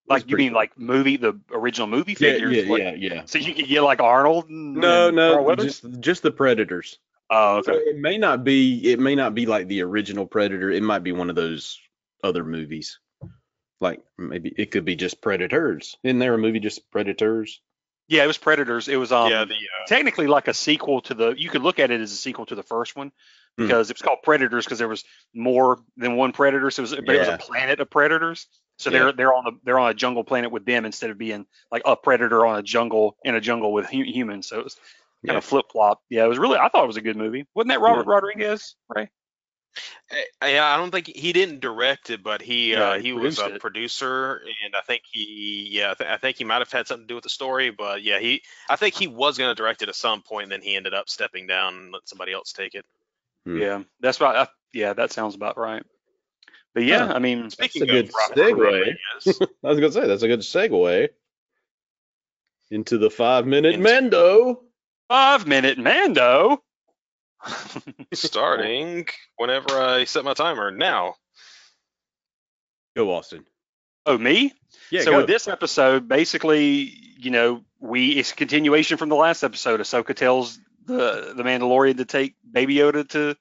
Like 0.10 0.30
you 0.30 0.38
mean 0.38 0.50
cool. 0.52 0.56
like 0.58 0.78
movie, 0.80 1.18
the 1.18 1.40
original 1.52 1.88
movie 1.88 2.14
yeah, 2.14 2.18
figures? 2.18 2.56
yeah, 2.56 2.72
Like- 2.72 2.82
yeah, 2.82 2.94
yeah. 2.96 3.22
So 3.26 3.40
you 3.40 3.54
could 3.54 3.68
get 3.68 3.82
like 3.82 4.00
Arnold. 4.02 4.50
And, 4.50 4.76
No, 4.76 5.08
and 5.08 5.16
no, 5.16 5.44
Carl 5.44 5.56
just 5.58 5.86
just 6.00 6.24
the 6.24 6.32
Predators. 6.32 6.98
Oh, 7.30 7.62
So 7.62 7.74
okay. 7.74 7.82
it 7.90 7.98
may 7.98 8.18
not 8.18 8.44
be 8.46 8.92
it 8.92 9.00
may 9.00 9.16
not 9.16 9.36
be 9.36 9.46
like 9.46 9.68
the 9.68 9.82
original 9.82 10.26
Predator. 10.26 10.72
It 10.72 10.82
might 10.84 11.04
be 11.04 11.12
one 11.12 11.30
of 11.30 11.36
those 11.36 11.78
other 12.24 12.44
movies. 12.46 13.00
Like 13.80 14.02
maybe 14.18 14.54
it 14.58 14.72
could 14.72 14.86
be 14.86 14.96
just 14.96 15.22
Predators. 15.22 15.98
Isn't 16.04 16.20
there 16.20 16.34
a 16.34 16.38
movie 16.38 16.60
just 16.60 16.90
Predators? 16.90 17.62
Yeah, 18.08 18.24
it 18.24 18.28
was 18.28 18.38
Predators. 18.38 18.88
It 18.88 18.96
was 18.96 19.12
um 19.12 19.30
yeah, 19.30 19.44
the 19.44 19.54
uh, 19.56 19.88
technically 19.88 20.28
like 20.28 20.48
a 20.48 20.54
sequel 20.54 21.02
to 21.02 21.14
the. 21.14 21.36
You 21.38 21.50
could 21.50 21.62
look 21.64 21.80
at 21.80 21.92
it 21.92 22.00
as 22.00 22.12
a 22.14 22.16
sequel 22.16 22.46
to 22.46 22.56
the 22.56 22.64
first 22.64 22.96
one 22.96 23.12
Hmm. 23.58 23.64
because 23.66 23.90
it 23.90 23.98
was 23.98 24.02
called 24.02 24.20
Predators 24.24 24.64
because 24.66 24.78
there 24.80 24.88
was 24.88 25.04
more 25.36 25.80
than 25.98 26.16
one 26.16 26.32
predator. 26.32 26.72
So 26.72 26.82
it 26.82 26.90
was, 26.90 26.96
but 26.96 27.16
it 27.16 27.20
was 27.20 27.28
a 27.28 27.38
planet 27.38 27.80
of 27.82 27.90
predators. 27.90 28.48
So 28.78 28.90
Yeah. 28.90 29.00
they're 29.00 29.12
they're 29.12 29.34
on 29.34 29.44
the 29.44 29.52
they're 29.64 29.80
on 29.80 29.90
a 29.90 29.94
jungle 29.94 30.24
planet 30.24 30.52
with 30.52 30.66
them 30.66 30.86
instead 30.86 31.10
of 31.10 31.18
being 31.18 31.46
like 31.72 31.82
a 31.86 31.96
predator 31.96 32.46
on 32.46 32.60
a 32.60 32.64
jungle 32.64 33.18
in 33.24 33.36
a 33.36 33.42
jungle 33.42 33.74
with 33.74 33.88
hu- 33.88 34.04
humans. 34.04 34.48
So 34.48 34.60
it 34.60 34.64
was 34.64 34.76
kind 35.26 35.34
Yeah. 35.34 35.38
of 35.38 35.44
flip 35.46 35.66
flop. 35.72 36.02
Yeah, 36.10 36.26
it 36.26 36.28
was 36.28 36.38
really. 36.38 36.58
I 36.58 36.70
thought 36.70 36.84
it 36.84 36.88
was 36.88 36.98
a 36.98 37.02
good 37.02 37.18
movie. 37.18 37.46
Wasn't 37.56 37.70
that 37.70 37.82
Robert 37.82 38.06
Rodriguez? 38.06 38.76
Right. 38.94 39.10
I, 40.42 40.58
I 40.60 40.78
don't 40.78 40.90
think 40.92 41.08
he 41.08 41.34
didn't 41.34 41.60
direct 41.60 42.10
it, 42.10 42.24
but 42.24 42.42
he 42.42 42.72
Yeah, 42.72 42.92
uh, 42.92 42.96
he 42.98 43.08
he 43.08 43.14
was 43.14 43.40
a 43.40 43.56
it. 43.56 43.62
producer, 43.62 44.42
and 44.64 44.76
I 44.76 44.82
think 44.82 45.04
he 45.12 45.68
yeah 45.72 45.92
I, 45.92 45.94
th- 45.94 46.10
I 46.10 46.18
think 46.18 46.38
he 46.38 46.46
might 46.46 46.60
have 46.60 46.72
had 46.72 46.88
something 46.88 47.04
to 47.04 47.08
do 47.08 47.16
with 47.16 47.24
the 47.24 47.30
story, 47.30 47.70
but 47.72 48.02
yeah 48.02 48.20
he 48.20 48.42
I 48.70 48.76
think 48.76 48.96
he 48.96 49.08
was 49.08 49.38
going 49.38 49.52
to 49.52 49.56
direct 49.56 49.82
it 49.82 49.90
at 49.90 49.96
some 49.96 50.22
point, 50.22 50.44
and 50.44 50.52
then 50.52 50.62
he 50.62 50.76
ended 50.76 50.94
up 50.94 51.10
stepping 51.10 51.46
down 51.46 51.76
and 51.76 51.92
let 51.92 52.08
somebody 52.08 52.32
else 52.34 52.54
take 52.54 52.74
it. 52.74 52.86
Hmm. 53.46 53.58
Yeah, 53.60 53.84
that's 54.00 54.22
right. 54.22 54.36
I, 54.36 54.48
yeah, 54.74 54.94
that 54.94 55.12
sounds 55.12 55.36
about 55.36 55.58
right. 55.58 55.84
But 56.78 56.84
yeah, 56.86 57.08
Huh. 57.08 57.14
I 57.16 57.18
mean, 57.18 57.50
Speaking 57.50 57.82
a 57.82 57.86
good 57.88 58.12
Robert 58.14 58.38
segue. 58.38 58.60
Rodriguez, 58.60 59.40
I 59.64 59.68
was 59.68 59.80
gonna 59.80 59.92
say 59.92 60.06
that's 60.06 60.22
a 60.22 60.28
good 60.28 60.42
segue 60.42 61.10
into 62.70 63.00
the 63.00 63.10
five 63.10 63.48
minute 63.48 63.74
Into- 63.74 63.84
Mando. 63.84 64.62
Five 65.10 65.48
minute 65.48 65.80
Mando. 65.80 66.62
Starting 68.14 69.08
whenever 69.38 69.72
I 69.72 70.04
set 70.04 70.24
my 70.24 70.36
timer. 70.36 70.70
Now. 70.70 71.16
Go 72.96 73.12
Austin. 73.12 73.44
oh, 74.06 74.20
me? 74.20 74.54
Yeah, 74.92 75.02
so 75.02 75.10
go. 75.14 75.18
with 75.18 75.28
this 75.28 75.48
episode, 75.48 76.08
basically, 76.08 76.94
you 77.18 77.32
know, 77.32 77.64
we 77.80 78.10
it's 78.12 78.34
a 78.34 78.36
continuation 78.36 79.00
from 79.00 79.10
the 79.10 79.16
last 79.16 79.42
episode. 79.42 79.80
Ahsoka 79.80 80.16
tells 80.16 80.60
the 80.86 81.34
the 81.36 81.42
Mandalorian 81.42 81.98
to 81.98 82.06
take 82.06 82.36
Baby 82.52 82.76
Yoda 82.76 83.10
to 83.10 83.36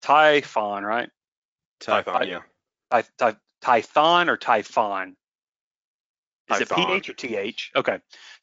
Typhon, 0.00 0.84
right? 0.84 1.10
Typhon, 1.80 2.14
I- 2.22 2.22
yeah. 2.26 2.40
Ty, 2.90 3.04
Ty, 3.18 3.36
Typhon 3.60 4.28
or 4.28 4.36
Typhon? 4.36 5.16
Is 6.50 6.60
it 6.62 6.70
PH 6.70 7.10
or 7.10 7.12
TH? 7.12 7.70
Okay. 7.76 7.98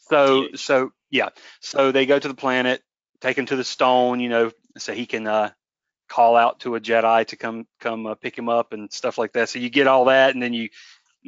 So 0.09 0.47
TH. 0.47 0.59
so 0.59 0.91
yeah. 1.09 1.29
So 1.61 1.91
they 1.91 2.05
go 2.05 2.19
to 2.19 2.27
the 2.27 2.35
planet, 2.35 2.81
take 3.21 3.37
him 3.37 3.45
to 3.47 3.55
the 3.55 3.63
stone, 3.63 4.19
you 4.19 4.29
know, 4.29 4.51
so 4.77 4.93
he 4.93 5.05
can 5.05 5.27
uh, 5.27 5.51
call 6.07 6.35
out 6.35 6.59
to 6.61 6.75
a 6.75 6.79
Jedi 6.79 7.25
to 7.27 7.35
come 7.35 7.65
come 7.79 8.05
uh, 8.05 8.15
pick 8.15 8.37
him 8.37 8.49
up 8.49 8.73
and 8.73 8.91
stuff 8.91 9.17
like 9.17 9.33
that. 9.33 9.49
So 9.49 9.59
you 9.59 9.69
get 9.69 9.87
all 9.87 10.05
that, 10.05 10.33
and 10.33 10.43
then 10.43 10.53
you 10.53 10.69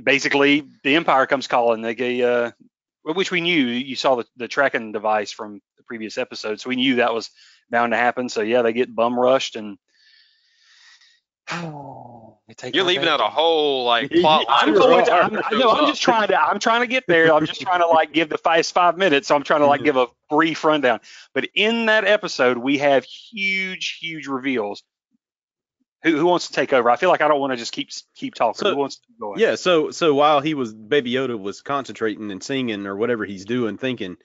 basically 0.01 0.67
the 0.83 0.95
Empire 0.95 1.25
comes 1.25 1.47
calling. 1.47 1.81
They 1.81 1.95
get 1.95 2.21
uh, 2.21 2.51
which 3.03 3.31
we 3.31 3.41
knew. 3.41 3.65
You 3.65 3.95
saw 3.95 4.15
the, 4.15 4.25
the 4.35 4.47
tracking 4.47 4.91
device 4.91 5.31
from 5.31 5.61
the 5.77 5.83
previous 5.83 6.17
episode, 6.17 6.59
so 6.59 6.69
we 6.69 6.75
knew 6.75 6.97
that 6.97 7.13
was 7.13 7.31
bound 7.69 7.93
to 7.93 7.97
happen. 7.97 8.29
So 8.29 8.41
yeah, 8.41 8.61
they 8.61 8.73
get 8.73 8.93
bum 8.93 9.19
rushed 9.19 9.55
and. 9.55 9.77
they 12.47 12.53
take 12.53 12.75
You're 12.75 12.83
leaving 12.83 13.03
baby. 13.03 13.11
out 13.11 13.21
a 13.21 13.29
whole 13.29 13.85
like 13.85 14.11
plot 14.11 14.45
I'm 14.49 14.73
going 14.73 15.05
to. 15.05 15.11
I'm, 15.11 15.33
no, 15.57 15.71
I'm 15.71 15.87
just 15.87 16.01
trying 16.01 16.27
to. 16.27 16.41
I'm 16.41 16.59
trying 16.59 16.81
to 16.81 16.87
get 16.87 17.05
there. 17.07 17.33
I'm 17.33 17.45
just 17.45 17.61
trying 17.61 17.81
to 17.81 17.87
like 17.87 18.11
give 18.13 18.29
the 18.29 18.37
five 18.37 18.65
five 18.67 18.97
minutes. 18.97 19.27
So 19.27 19.35
I'm 19.35 19.43
trying 19.43 19.61
to 19.61 19.67
like 19.67 19.83
give 19.83 19.95
a 19.95 20.07
brief 20.29 20.63
rundown. 20.63 20.99
But 21.33 21.49
in 21.55 21.85
that 21.85 22.05
episode, 22.05 22.57
we 22.57 22.79
have 22.79 23.05
huge, 23.05 23.97
huge 24.01 24.27
reveals. 24.27 24.83
Who, 26.03 26.15
who 26.17 26.25
wants 26.25 26.47
to 26.47 26.53
take 26.53 26.73
over? 26.73 26.89
I 26.89 26.95
feel 26.95 27.09
like 27.09 27.21
I 27.21 27.27
don't 27.27 27.39
want 27.39 27.53
to 27.53 27.57
just 27.57 27.71
keep 27.71 27.89
keep 28.15 28.35
talking. 28.35 28.59
So- 28.59 28.71
who 28.71 28.77
wants 28.77 28.97
to 28.97 29.07
go? 29.19 29.35
Yeah, 29.37 29.55
so 29.55 29.91
so 29.91 30.13
while 30.13 30.41
he 30.41 30.53
was 30.53 30.73
Baby 30.73 31.13
Yoda 31.13 31.39
was 31.39 31.61
concentrating 31.61 32.31
and 32.31 32.43
singing 32.43 32.85
or 32.85 32.95
whatever 32.95 33.25
he's 33.25 33.45
doing, 33.45 33.77
thinking, 33.77 34.17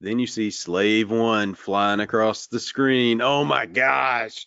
then 0.00 0.18
you 0.18 0.26
see 0.26 0.50
Slave 0.50 1.10
One 1.10 1.54
flying 1.54 2.00
across 2.00 2.46
the 2.46 2.60
screen. 2.60 3.20
Oh 3.20 3.44
my 3.44 3.66
gosh! 3.66 4.46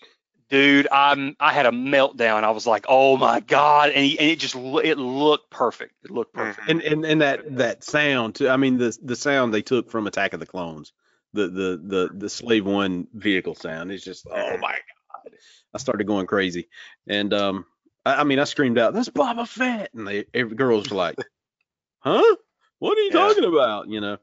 Dude. 0.52 0.88
I'm. 0.92 1.36
I 1.40 1.54
had 1.54 1.66
a 1.66 1.72
meltdown. 1.72 2.44
I 2.44 2.52
was 2.52 2.68
like, 2.68 2.86
oh 2.88 3.18
my 3.18 3.40
god, 3.40 3.90
and, 3.90 4.06
he, 4.06 4.20
and 4.20 4.30
it 4.30 4.38
just 4.40 4.56
it 4.56 4.98
looked 5.00 5.50
perfect. 5.50 5.96
It 6.04 6.12
looked 6.12 6.34
perfect. 6.34 6.70
And 6.70 6.82
and 6.84 7.04
and 7.04 7.22
that 7.22 7.58
that 7.58 7.84
sound 7.84 8.36
too. 8.36 8.50
I 8.50 8.58
mean 8.58 8.78
the 8.78 8.96
the 9.02 9.16
sound 9.16 9.54
they 9.54 9.64
took 9.64 9.90
from 9.90 10.06
Attack 10.06 10.34
of 10.34 10.40
the 10.40 10.46
Clones, 10.46 10.94
the 11.34 11.48
the 11.48 11.82
the 11.84 12.10
the 12.14 12.30
Slave 12.30 12.66
One 12.66 13.08
vehicle 13.14 13.56
sound 13.56 13.92
is 13.92 14.04
just 14.04 14.28
oh 14.30 14.58
my 14.58 14.74
god! 14.74 15.34
I 15.74 15.78
started 15.80 16.06
going 16.06 16.28
crazy, 16.28 16.70
and 17.08 17.34
um, 17.34 17.66
I, 18.06 18.18
I 18.18 18.24
mean 18.24 18.40
I 18.40 18.44
screamed 18.44 18.78
out, 18.78 18.94
"That's 18.94 19.10
Boba 19.10 19.48
Fett!" 19.48 19.94
And 19.94 20.08
they 20.08 20.26
every 20.34 20.56
girls 20.56 20.90
were 20.90 20.98
like, 20.98 21.16
"Huh? 22.00 22.36
What 22.80 22.98
are 22.98 23.02
you 23.02 23.12
Yeah. 23.14 23.28
talking 23.28 23.46
about?" 23.46 23.90
You 23.90 24.02
know. 24.02 24.18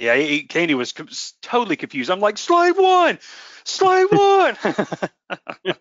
Yeah, 0.00 0.16
he, 0.16 0.44
Candy 0.44 0.74
was 0.74 0.94
s- 0.98 1.34
totally 1.42 1.76
confused. 1.76 2.10
I'm 2.10 2.20
like, 2.20 2.38
Slave 2.38 2.78
One, 2.78 3.18
Slave 3.64 4.08
One. 4.10 4.56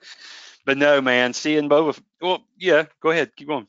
but 0.66 0.78
no, 0.78 1.02
man, 1.02 1.34
seeing 1.34 1.70
Boba. 1.70 1.98
Well, 2.22 2.44
yeah, 2.58 2.86
go 3.02 3.12
ahead, 3.12 3.36
keep 3.36 3.48
going. 3.48 3.68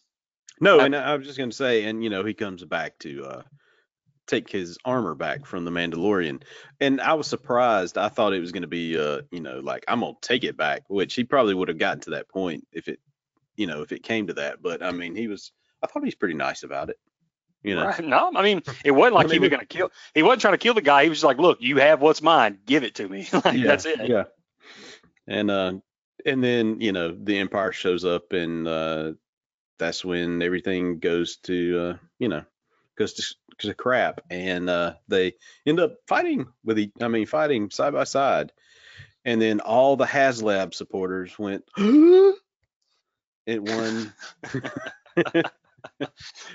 No, 0.61 0.81
I- 0.81 0.87
and 0.87 0.97
I 0.97 1.15
was 1.17 1.25
just 1.27 1.39
gonna 1.39 1.53
say, 1.53 1.85
and 1.85 2.03
you 2.03 2.11
know, 2.11 2.25
he 2.25 2.35
comes 2.35 2.65
back 2.65 2.99
to 3.01 3.25
uh 3.25 3.43
take 4.27 4.51
his 4.51 4.77
armor 4.85 5.15
back 5.15 5.47
from 5.47 5.65
the 5.65 5.71
Mandalorian. 5.71 6.43
And 6.81 7.01
I 7.01 7.15
was 7.15 7.27
surprised. 7.27 7.97
I 7.99 8.09
thought 8.09 8.33
it 8.33 8.41
was 8.41 8.53
gonna 8.53 8.67
be 8.67 8.99
uh, 8.99 9.23
you 9.31 9.41
know, 9.41 9.61
like 9.61 9.85
I'm 9.87 10.01
gonna 10.01 10.15
take 10.21 10.43
it 10.45 10.57
back, 10.57 10.83
which 10.89 11.15
he 11.15 11.25
probably 11.25 11.55
would 11.55 11.69
have 11.69 11.79
gotten 11.79 12.01
to 12.03 12.11
that 12.11 12.29
point 12.29 12.67
if 12.73 12.89
it 12.89 12.99
you 13.57 13.67
know, 13.69 13.83
if 13.83 13.93
it 13.93 14.03
came 14.03 14.27
to 14.27 14.35
that. 14.35 14.63
But 14.63 14.83
I 14.83 14.91
mean 14.91 15.15
he 15.15 15.29
was 15.29 15.53
I 15.83 15.87
thought 15.87 16.03
he 16.03 16.09
was 16.09 16.15
pretty 16.17 16.35
nice 16.35 16.65
about 16.65 16.91
it. 16.91 16.99
You 17.63 17.75
know. 17.75 17.87
Right, 17.87 18.05
No, 18.05 18.33
I 18.35 18.43
mean, 18.43 18.63
it 18.85 18.91
wasn't 18.91 19.17
like 19.17 19.29
I 19.29 19.33
he 19.35 19.39
was 19.39 19.51
gonna 19.51 19.67
kill. 19.67 19.91
He 20.15 20.23
wasn't 20.23 20.41
trying 20.43 20.55
to 20.55 20.59
kill 20.59 20.75
the 20.75 20.81
guy. 20.81 21.03
He 21.03 21.09
was 21.09 21.19
just 21.19 21.25
like, 21.25 21.39
look, 21.39 21.59
you 21.61 21.77
have 21.77 22.01
what's 22.01 22.23
mine. 22.23 22.59
Give 22.65 22.85
it 22.85 22.95
to 22.97 23.09
me. 23.09 23.29
like, 23.45 23.63
that's 23.63 23.85
it. 23.85 24.09
Yeah. 24.09 24.25
And 25.27 25.51
uh 25.51 25.75
and 26.25 26.43
then, 26.43 26.81
you 26.81 26.93
know, 26.93 27.17
the 27.19 27.39
Empire 27.39 27.73
shows 27.73 28.05
up 28.05 28.33
and 28.33 28.67
uh 28.67 29.13
that's 29.79 30.05
when 30.05 30.43
everything 30.43 30.99
goes 30.99 31.37
to 31.39 31.79
uh, 31.79 31.97
you 32.19 32.29
know, 32.29 32.45
goes 32.97 33.15
to, 33.15 33.35
to 33.59 33.75
crap 33.75 34.21
and 34.31 34.71
uh 34.71 34.95
they 35.09 35.35
end 35.67 35.81
up 35.81 35.97
fighting 36.07 36.47
with 36.65 36.79
each 36.79 36.93
I 37.01 37.09
mean 37.09 37.27
fighting 37.27 37.71
side 37.71 37.93
by 37.93 38.05
side. 38.05 38.53
And 39.27 39.41
then 39.41 39.61
all 39.61 39.97
the 39.97 40.07
HasLab 40.07 40.73
supporters 40.73 41.39
went 41.39 41.65
it 43.47 43.63
won. 43.63 44.13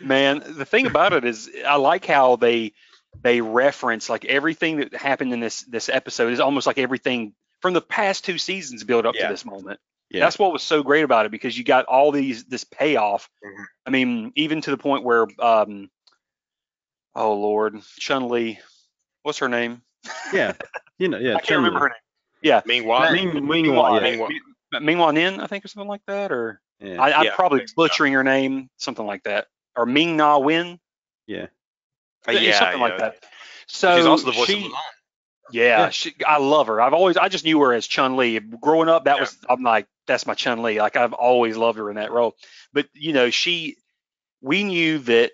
Man, 0.01 0.43
the 0.45 0.65
thing 0.65 0.87
about 0.87 1.13
it 1.13 1.25
is, 1.25 1.49
I 1.65 1.75
like 1.75 2.05
how 2.05 2.35
they 2.35 2.73
they 3.21 3.39
reference 3.41 4.09
like 4.09 4.25
everything 4.25 4.77
that 4.77 4.93
happened 4.93 5.31
in 5.33 5.39
this 5.39 5.61
this 5.63 5.87
episode 5.89 6.33
is 6.33 6.39
almost 6.39 6.67
like 6.67 6.77
everything 6.77 7.33
from 7.61 7.73
the 7.73 7.81
past 7.81 8.25
two 8.25 8.37
seasons 8.37 8.83
build 8.83 9.05
up 9.05 9.15
Yeah. 9.15 9.27
to 9.27 9.33
this 9.33 9.45
moment. 9.45 9.79
Yeah. 10.09 10.19
That's 10.21 10.37
what 10.37 10.51
was 10.53 10.61
so 10.63 10.83
great 10.83 11.03
about 11.03 11.25
it 11.25 11.31
because 11.31 11.57
you 11.57 11.63
got 11.63 11.85
all 11.85 12.11
these 12.11 12.43
this 12.45 12.63
payoff. 12.65 13.29
Mhm. 13.43 13.65
I 13.85 13.89
mean, 13.89 14.31
even 14.35 14.61
to 14.61 14.71
the 14.71 14.77
point 14.77 15.03
where 15.03 15.27
um 15.39 15.89
oh 17.15 17.33
lord, 17.35 17.79
Chun 17.99 18.27
Li, 18.29 18.59
what's 19.23 19.39
her 19.39 19.49
name? 19.49 19.81
yeah. 20.33 20.53
You 20.97 21.07
know, 21.07 21.17
yeah. 21.17 21.35
I 21.37 21.39
can't 21.39 21.57
remember 21.57 21.79
her 21.79 21.87
name. 21.89 21.95
Yeah, 22.41 22.61
Meanwhile, 22.65 23.11
Ming, 23.13 23.47
Ming, 23.47 23.65
Hua, 23.65 23.95
yeah. 23.95 24.17
Ming- 24.17 24.97
Mingwa 24.97 25.13
Nin, 25.13 25.39
I 25.39 25.47
think, 25.47 25.65
or 25.65 25.67
something 25.67 25.87
like 25.87 26.05
that, 26.05 26.31
or 26.31 26.61
yeah. 26.79 27.01
I, 27.01 27.13
I'm 27.19 27.25
Yeah, 27.25 27.35
probably 27.35 27.59
think 27.59 27.69
so. 27.69 27.75
butchering 27.77 28.13
her 28.13 28.23
name, 28.23 28.69
something 28.77 29.05
like 29.05 29.23
that, 29.23 29.47
or 29.75 29.85
Ming 29.85 30.17
Na 30.17 30.37
Wen, 30.37 30.79
yeah. 31.27 31.47
uh, 32.27 32.31
yeah, 32.31 32.59
something 32.59 32.81
like 32.81 32.97
that. 32.97 33.23
So 33.67 33.95
She's 33.97 34.05
also 34.05 34.25
the 34.27 34.31
voice 34.31 34.47
she, 34.47 34.57
of 34.57 34.71
Mulan. 34.71 34.81
Yeah, 35.51 35.79
Yeah. 35.79 35.89
She, 35.89 36.13
I 36.25 36.37
love 36.39 36.67
her. 36.67 36.81
I've 36.81 36.93
always, 36.93 37.17
I 37.17 37.29
just 37.29 37.45
knew 37.45 37.59
her 37.61 37.73
as 37.73 37.87
Chun 37.87 38.17
Li. 38.17 38.39
Growing 38.39 38.89
up, 38.89 39.05
that 39.05 39.19
was, 39.19 39.37
I'm 39.49 39.63
like, 39.63 39.87
that's 40.07 40.25
my 40.25 40.33
Chun 40.33 40.61
Li. 40.63 40.79
Like 40.79 40.95
I've 40.95 41.13
always 41.13 41.57
loved 41.57 41.77
her 41.77 41.89
in 41.89 41.95
that 41.97 42.11
role. 42.11 42.35
But 42.73 42.87
you 42.93 43.13
know, 43.13 43.29
she, 43.29 43.77
we 44.41 44.63
knew 44.63 44.99
that 44.99 45.31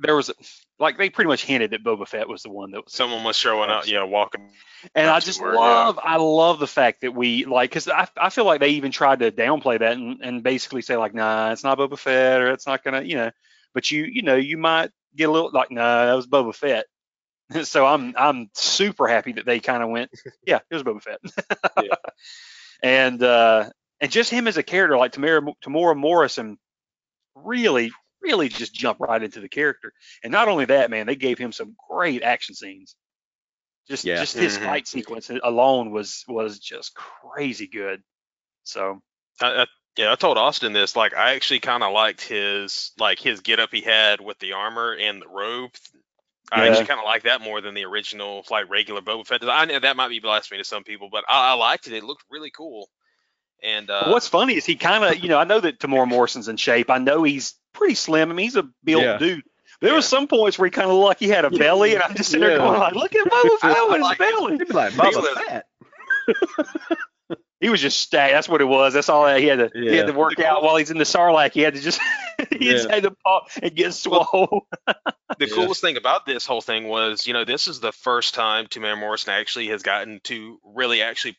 there 0.00 0.16
was, 0.16 0.30
like, 0.78 0.98
they 0.98 1.10
pretty 1.10 1.28
much 1.28 1.44
hinted 1.44 1.70
that 1.70 1.84
Boba 1.84 2.06
Fett 2.06 2.28
was 2.28 2.42
the 2.42 2.50
one 2.50 2.72
that 2.72 2.84
was. 2.84 2.92
Someone 2.92 3.22
was 3.24 3.36
showing 3.36 3.70
up, 3.70 3.86
yeah, 3.86 4.02
walking. 4.02 4.50
And 4.94 5.08
I 5.08 5.20
just 5.20 5.40
yeah. 5.40 5.52
love, 5.52 5.98
I 6.02 6.16
love 6.16 6.58
the 6.58 6.66
fact 6.66 7.02
that 7.02 7.14
we 7.14 7.44
like, 7.44 7.70
because 7.70 7.88
I, 7.88 8.08
I 8.16 8.30
feel 8.30 8.44
like 8.44 8.60
they 8.60 8.70
even 8.70 8.90
tried 8.90 9.20
to 9.20 9.30
downplay 9.30 9.78
that 9.78 9.92
and, 9.92 10.20
and 10.22 10.42
basically 10.42 10.82
say 10.82 10.96
like, 10.96 11.14
nah, 11.14 11.52
it's 11.52 11.64
not 11.64 11.78
Boba 11.78 11.98
Fett 11.98 12.40
or 12.40 12.50
it's 12.52 12.66
not 12.66 12.82
gonna, 12.82 13.02
you 13.02 13.16
know. 13.16 13.30
But 13.72 13.90
you, 13.90 14.04
you 14.04 14.22
know, 14.22 14.36
you 14.36 14.56
might 14.56 14.90
get 15.16 15.28
a 15.28 15.32
little 15.32 15.50
like, 15.52 15.70
nah, 15.70 16.06
that 16.06 16.14
was 16.14 16.26
Boba 16.26 16.54
Fett. 16.54 16.86
so 17.64 17.86
I'm, 17.86 18.14
I'm 18.16 18.50
super 18.54 19.06
happy 19.06 19.32
that 19.32 19.46
they 19.46 19.60
kind 19.60 19.82
of 19.82 19.90
went, 19.90 20.10
yeah, 20.46 20.60
it 20.70 20.74
was 20.74 20.82
Boba 20.82 21.02
Fett. 21.02 21.20
Yeah. 21.82 21.94
and 22.82 23.22
uh, 23.22 23.70
and 24.00 24.12
just 24.12 24.30
him 24.30 24.48
as 24.48 24.56
a 24.56 24.62
character, 24.62 24.96
like 24.96 25.12
Temuera, 25.12 25.52
Temuera 25.64 25.96
Morrison, 25.96 26.58
really, 27.34 27.92
really 28.24 28.48
just 28.48 28.74
jump 28.74 28.98
right 29.00 29.22
into 29.22 29.40
the 29.40 29.48
character. 29.48 29.92
And 30.22 30.32
not 30.32 30.48
only 30.48 30.64
that, 30.66 30.90
man, 30.90 31.06
they 31.06 31.16
gave 31.16 31.38
him 31.38 31.52
some 31.52 31.76
great 31.88 32.22
action 32.22 32.54
scenes. 32.54 32.96
Just 33.88 34.04
Yeah. 34.04 34.20
just 34.20 34.36
his 34.36 34.58
Mhm. 34.58 34.64
fight 34.64 34.88
sequence 34.88 35.30
alone 35.42 35.92
was 35.92 36.24
was 36.26 36.58
just 36.58 36.94
crazy 36.94 37.66
good. 37.66 38.02
So 38.64 39.02
I, 39.40 39.62
I, 39.62 39.66
yeah, 39.96 40.10
I 40.10 40.14
told 40.16 40.38
Austin 40.38 40.72
this. 40.72 40.96
Like, 40.96 41.14
I 41.14 41.34
actually 41.34 41.60
kind 41.60 41.82
of 41.82 41.92
liked 41.92 42.22
his 42.22 42.92
like 42.98 43.18
his 43.20 43.40
getup 43.40 43.70
he 43.72 43.82
had 43.82 44.20
with 44.20 44.38
the 44.38 44.54
armor 44.54 44.92
and 44.94 45.20
the 45.20 45.28
robe. 45.28 45.70
I 46.50 46.64
Yeah. 46.64 46.70
actually 46.70 46.86
kind 46.86 47.00
of 47.00 47.04
like 47.04 47.22
that 47.24 47.40
more 47.40 47.60
than 47.60 47.74
the 47.74 47.84
original, 47.84 48.44
like 48.50 48.70
regular 48.70 49.00
Boba 49.00 49.26
Fett. 49.26 49.44
I 49.44 49.64
know 49.66 49.78
that 49.78 49.96
might 49.96 50.08
be 50.08 50.20
blasphemy 50.20 50.58
to 50.58 50.64
some 50.64 50.84
people, 50.84 51.08
but 51.10 51.24
I, 51.28 51.50
I 51.50 51.54
liked 51.54 51.86
it. 51.86 51.92
It 51.92 52.04
looked 52.04 52.24
really 52.30 52.50
cool. 52.50 52.88
And 53.62 53.88
uh, 53.88 54.10
what's 54.10 54.28
funny 54.28 54.56
is 54.56 54.66
he 54.66 54.76
kind 54.76 55.04
of, 55.04 55.22
you 55.22 55.28
know, 55.28 55.38
I 55.38 55.44
know 55.44 55.60
that 55.60 55.78
Temuera 55.78 56.06
Morrison's 56.06 56.48
in 56.48 56.56
shape. 56.58 56.90
I 56.90 56.98
know 56.98 57.22
he's 57.22 57.54
pretty 57.74 57.94
slim. 57.94 58.30
I 58.30 58.34
mean, 58.34 58.44
he's 58.44 58.56
a 58.56 58.62
built 58.84 59.02
Yeah. 59.02 59.18
dude. 59.18 59.42
There 59.80 59.92
was 59.92 60.04
Yeah. 60.06 60.16
some 60.18 60.28
points 60.28 60.58
where 60.58 60.66
he 60.66 60.70
kind 60.70 60.88
of 60.88 60.94
looked 60.96 61.06
like 61.08 61.18
he 61.18 61.28
had 61.28 61.44
a 61.44 61.50
belly, 61.50 61.94
and 61.94 62.02
I'm 62.02 62.14
just 62.14 62.30
sitting 62.30 62.46
there 62.46 62.56
going 62.58 62.78
like, 62.80 62.94
"Look 62.94 63.14
at 63.14 63.26
Boba 63.26 63.58
Fett 63.58 63.88
with 63.90 64.00
his 64.08 64.16
belly." 64.18 64.52
He'd 64.58 64.68
be 64.68 64.72
like 64.74 64.92
He 64.92 64.98
Boba 64.98 65.16
was- 65.16 65.38
Fett. 65.46 65.66
He 67.60 67.70
was 67.70 67.80
just 67.80 67.98
stacked. 67.98 68.34
That's 68.34 68.48
what 68.48 68.60
it 68.60 68.66
was. 68.66 68.92
That's 68.92 69.08
all 69.08 69.24
that 69.24 69.40
he 69.40 69.46
had 69.46 69.58
to. 69.58 69.70
He 69.72 69.96
had 69.96 70.08
to 70.08 70.12
work 70.12 70.38
out 70.38 70.62
while 70.62 70.76
he's 70.76 70.90
in 70.90 70.98
the 70.98 71.04
Sarlacc. 71.04 71.52
He 71.54 71.60
had 71.62 71.74
to 71.74 71.80
just 71.80 71.98
he 72.50 72.58
just 72.58 72.88
Yeah. 72.88 72.94
had 72.96 73.02
to 73.04 73.12
pop 73.24 73.46
and 73.62 73.74
get 73.74 73.94
swole. 73.94 74.66
the 74.86 74.94
Yeah. 75.40 75.46
coolest 75.54 75.80
thing 75.80 75.96
about 75.96 76.26
this 76.26 76.44
whole 76.44 76.60
thing 76.60 76.88
was, 76.88 77.26
you 77.26 77.32
know, 77.32 77.46
this 77.46 77.66
is 77.66 77.80
the 77.80 77.92
first 77.92 78.34
time 78.34 78.66
Temuera 78.66 78.98
Morrison 78.98 79.32
actually 79.32 79.68
has 79.68 79.82
gotten 79.82 80.20
to 80.24 80.58
really 80.62 81.00
actually 81.00 81.38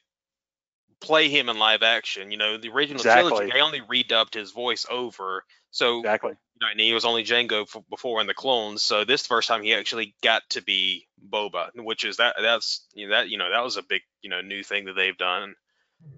play 1.00 1.30
him 1.30 1.48
in 1.48 1.60
live 1.60 1.84
action. 1.84 2.32
You 2.32 2.38
know, 2.38 2.58
the 2.58 2.70
original 2.70 3.02
Exactly. 3.02 3.30
trilogy, 3.30 3.52
they 3.52 3.62
only 3.62 3.82
redubbed 3.82 4.34
his 4.34 4.52
voice 4.52 4.88
over. 4.90 5.44
So, 5.76 6.00
exactly. 6.00 6.32
you 6.32 6.60
know, 6.62 6.72
and 6.72 6.80
he 6.80 6.94
was 6.94 7.04
only 7.04 7.26
Jango 7.26 7.64
f- 7.64 7.84
before 7.90 8.22
in 8.22 8.28
the 8.28 8.34
clones. 8.34 8.82
So 8.82 9.04
this 9.04 9.28
first 9.28 9.50
time 9.50 9.62
he 9.62 9.74
actually 9.74 10.16
got 10.24 10.42
to 10.52 10.62
be 10.62 11.06
Boba, 11.30 11.70
which 11.76 12.06
is 12.06 12.16
that 12.18 12.38
that's 12.42 12.86
you 12.94 13.10
know, 13.10 13.16
that 13.16 13.28
you 13.28 13.38
know 13.38 13.52
that 13.52 13.62
was 13.62 13.76
a 13.76 13.84
big 13.84 14.02
you 14.22 14.30
know 14.30 14.40
new 14.40 14.64
thing 14.64 14.86
that 14.86 14.94
they've 14.94 15.18
done. 15.18 15.56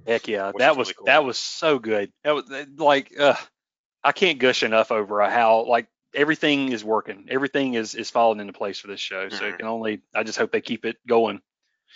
Heck 0.05 0.27
yeah, 0.27 0.51
Which 0.51 0.59
that 0.59 0.73
is 0.73 0.77
was 0.77 0.87
really 0.89 0.95
cool. 0.97 1.05
that 1.07 1.23
was 1.25 1.37
so 1.39 1.79
good. 1.79 2.11
That 2.23 2.35
was 2.35 2.45
like 2.77 3.19
uh, 3.19 3.33
I 4.03 4.11
can't 4.11 4.37
gush 4.37 4.61
enough 4.61 4.91
over 4.91 5.27
how 5.27 5.65
like 5.65 5.87
everything 6.13 6.71
is 6.71 6.83
working. 6.83 7.25
Everything 7.29 7.73
is 7.73 7.95
is 7.95 8.11
falling 8.11 8.39
into 8.39 8.53
place 8.53 8.77
for 8.79 8.87
this 8.87 8.99
show. 8.99 9.29
So 9.29 9.43
Mhm. 9.43 9.49
it 9.49 9.57
can 9.57 9.67
only 9.67 10.01
I 10.13 10.21
just 10.21 10.37
hope 10.37 10.51
they 10.51 10.61
keep 10.61 10.85
it 10.85 10.97
going. 11.07 11.41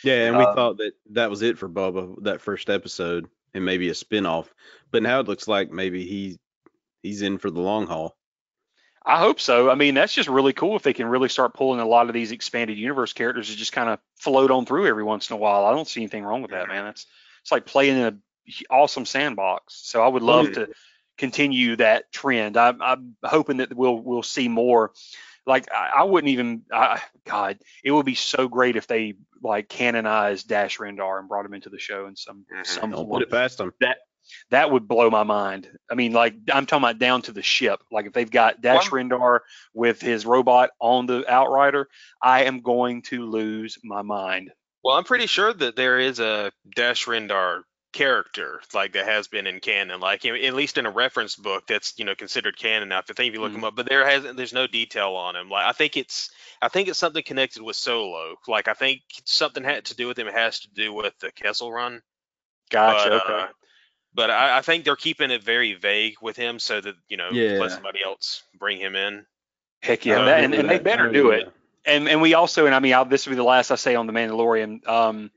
Yeah, 0.04 0.26
and 0.30 0.38
we 0.38 0.46
Um, 0.46 0.56
thought 0.56 0.78
that 0.78 0.94
that 1.12 1.30
was 1.30 1.44
it 1.44 1.60
for 1.60 1.70
Boba 1.70 2.24
that 2.24 2.42
first 2.42 2.72
episode 2.72 3.30
and 3.54 3.64
maybe 3.64 3.90
a 3.90 3.94
spin-off. 3.94 4.52
But 4.90 5.04
now 5.04 5.20
it 5.20 5.28
looks 5.28 5.48
like 5.48 5.70
maybe 5.70 6.08
he 6.08 6.40
he's 7.02 7.22
in 7.22 7.38
for 7.38 7.50
the 7.50 7.62
long 7.62 7.88
haul. 7.88 8.16
I 9.04 9.18
hope 9.18 9.40
so. 9.40 9.70
I 9.70 9.76
mean, 9.76 9.96
that's 9.96 10.14
just 10.14 10.30
really 10.30 10.54
cool 10.54 10.76
if 10.76 10.84
they 10.84 10.94
can 10.94 11.08
really 11.08 11.30
start 11.30 11.56
pulling 11.56 11.80
a 11.80 11.88
lot 11.88 12.08
of 12.08 12.14
these 12.14 12.32
expanded 12.32 12.78
universe 12.78 13.14
characters 13.14 13.50
to 13.50 13.56
just 13.56 13.72
kind 13.72 13.90
of 13.90 14.00
float 14.20 14.52
on 14.52 14.66
through 14.66 14.88
every 14.88 15.04
once 15.04 15.30
in 15.30 15.34
a 15.34 15.38
while. 15.38 15.66
I 15.66 15.72
don't 15.72 15.88
see 15.88 16.02
anything 16.02 16.24
wrong 16.24 16.44
with 16.44 16.52
that, 16.52 16.68
man. 16.68 16.86
That's 16.86 17.08
it's 17.42 17.52
like 17.52 17.66
playing 17.66 17.98
in 17.98 18.04
an 18.04 18.22
awesome 18.70 19.06
sandbox. 19.06 19.82
So 19.84 20.04
I 20.04 20.08
would 20.08 20.22
love 20.22 20.50
yeah. 20.50 20.54
to 20.54 20.70
continue 21.18 21.76
that 21.78 22.12
trend. 22.12 22.58
I'm, 22.58 22.82
I'm 22.82 23.16
hoping 23.24 23.58
that 23.58 23.76
we'll 23.76 23.98
we'll 23.98 24.24
see 24.24 24.48
more. 24.48 24.92
Like 25.48 25.72
I, 25.72 26.02
I 26.02 26.04
wouldn't 26.04 26.30
even. 26.30 26.62
I, 26.72 27.02
God, 27.26 27.58
it 27.84 27.92
would 27.92 28.06
be 28.06 28.14
so 28.14 28.48
great 28.48 28.76
if 28.76 28.86
they 28.86 29.16
like 29.42 29.68
canonized 29.68 30.48
Dash 30.48 30.78
Rendar 30.78 31.18
and 31.18 31.28
brought 31.28 31.46
him 31.46 31.56
into 31.56 31.70
the 31.70 31.80
show 31.80 32.06
in 32.06 32.16
some 32.16 32.46
Mhm. 32.54 32.68
some 32.68 32.92
Don't 32.92 33.10
put 33.10 33.24
it 33.24 33.32
past 33.32 33.60
him. 33.60 33.74
that 33.80 33.98
would 34.52 34.88
blow 34.88 35.10
my 35.10 35.24
mind. 35.24 35.70
I 35.90 35.96
mean, 35.96 36.14
like 36.14 36.36
I'm 36.52 36.66
talking 36.66 36.84
about 36.84 37.00
down 37.00 37.22
to 37.24 37.32
the 37.32 37.42
ship. 37.42 37.82
Like 37.92 38.06
if 38.06 38.14
they've 38.14 38.30
got 38.30 38.62
Dash 38.62 38.90
Rendar 38.90 39.40
with 39.74 40.02
his 40.02 40.26
robot 40.26 40.72
on 40.80 41.06
the 41.06 41.30
Outrider, 41.30 41.88
I 42.22 42.44
am 42.44 42.62
going 42.62 43.02
to 43.04 43.26
lose 43.26 43.78
my 43.84 44.02
mind. 44.02 44.52
Well, 44.84 44.96
I'm 44.96 45.04
pretty 45.04 45.28
sure 45.28 45.54
that 45.54 45.76
there 45.76 46.00
is 46.00 46.20
a 46.20 46.52
Dash 46.76 47.06
Rendar 47.06 47.64
character 47.94 48.62
like 48.74 48.94
that 48.94 49.06
has 49.06 49.28
been 49.28 49.48
in 49.48 49.60
canon, 49.60 50.00
like 50.00 50.24
you 50.24 50.34
at 50.34 50.54
least 50.54 50.78
in 50.78 50.86
a 50.86 50.92
reference 50.92 51.36
book 51.36 51.68
that's 51.68 51.94
you 51.98 52.06
know 52.06 52.16
considered 52.16 52.58
canon. 52.58 52.92
I 52.92 53.02
think 53.02 53.28
if 53.28 53.34
you 53.34 53.42
look 53.42 53.52
Mhm. 53.52 53.56
him 53.56 53.64
up, 53.66 53.76
but 53.76 53.90
there 53.90 54.08
hasn't 54.08 54.38
there's 54.38 54.54
no 54.54 54.66
detail 54.66 55.16
on 55.16 55.36
him. 55.36 55.50
Like 55.50 55.66
I 55.66 55.74
think 55.74 55.98
it's 55.98 56.30
I 56.62 56.70
think 56.70 56.88
it's 56.88 57.00
something 57.00 57.24
connected 57.24 57.62
with 57.62 57.76
Solo. 57.76 58.38
Like 58.48 58.68
I 58.68 58.74
think 58.74 59.02
something 59.26 59.64
had 59.64 59.86
to 59.86 59.96
do 59.96 60.08
with 60.08 60.18
him. 60.18 60.28
It 60.28 60.34
has 60.34 60.62
to 60.62 60.70
do 60.70 60.94
with 60.94 61.18
the 61.20 61.32
Kessel 61.32 61.72
Run. 61.72 62.02
Gotcha. 62.70 63.10
But, 63.10 63.26
okay. 63.26 63.44
uh, 63.44 63.48
but 64.14 64.30
I, 64.30 64.58
I 64.58 64.62
think 64.62 64.86
they're 64.86 64.96
keeping 64.96 65.32
it 65.32 65.44
very 65.44 65.74
vague 65.74 66.16
with 66.22 66.36
him 66.36 66.60
so 66.60 66.82
that 66.82 66.96
you 67.08 67.18
know 67.18 67.30
Yeah. 67.32 67.60
let 67.60 67.72
somebody 67.72 68.04
else 68.04 68.44
bring 68.58 68.80
him 68.80 68.96
in. 68.96 69.26
Heck 69.82 70.06
yeah, 70.06 70.22
uh, 70.22 70.26
that, 70.26 70.44
and, 70.44 70.54
and 70.54 70.70
they 70.70 70.80
better 70.80 71.08
oh, 71.08 71.14
do 71.14 71.28
yeah. 71.30 71.38
it. 71.38 71.54
And 71.86 72.08
and 72.08 72.22
we 72.22 72.34
also, 72.36 72.66
and 72.68 72.76
I 72.76 72.80
mean, 72.80 72.94
I'll, 72.94 73.06
this 73.06 73.26
will 73.26 73.32
be 73.32 73.38
the 73.38 73.44
last 73.44 73.72
I 73.72 73.76
say 73.76 73.96
on 73.96 74.06
the 74.08 74.14
Mandalorian. 74.14 74.88
Um, 74.88 75.32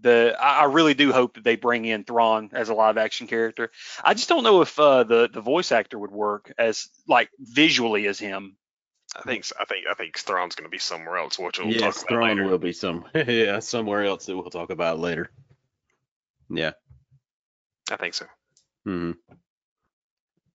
the 0.00 0.36
I, 0.40 0.62
I 0.62 0.64
really 0.64 0.94
do 0.94 1.12
hope 1.12 1.34
that 1.34 1.44
they 1.44 1.56
bring 1.56 1.84
in 1.84 2.04
Thrawn 2.04 2.50
as 2.52 2.68
a 2.70 2.74
live 2.74 2.98
action 2.98 3.26
character. 3.26 3.70
I 4.02 4.14
just 4.14 4.28
don't 4.28 4.42
know 4.42 4.62
if 4.62 4.78
uh, 4.78 5.04
the 5.04 5.28
the 5.32 5.40
voice 5.40 5.70
actor 5.72 5.98
would 5.98 6.10
work 6.10 6.52
as 6.58 6.88
like 7.06 7.30
visually 7.38 8.06
as 8.06 8.18
him. 8.18 8.56
I 9.14 9.22
think 9.22 9.44
I 9.60 9.64
think 9.64 9.86
I 9.90 9.94
think 9.94 10.18
Thrawn's 10.18 10.54
going 10.54 10.66
to 10.66 10.70
be 10.70 10.78
somewhere 10.78 11.18
else, 11.18 11.38
which 11.38 11.58
we'll 11.58 11.68
yes, 11.68 11.80
talk 11.80 11.94
about 11.96 12.08
Thrawn 12.08 12.28
later. 12.38 12.48
will 12.48 12.58
be 12.58 12.72
some 12.72 13.04
yeah 13.14 13.58
somewhere 13.60 14.04
else 14.04 14.26
that 14.26 14.36
we'll 14.36 14.50
talk 14.50 14.70
about 14.70 14.98
later. 14.98 15.30
Yeah. 16.48 16.72
I 17.90 17.96
think 17.96 18.14
so. 18.14 18.26
hmm 18.84 19.12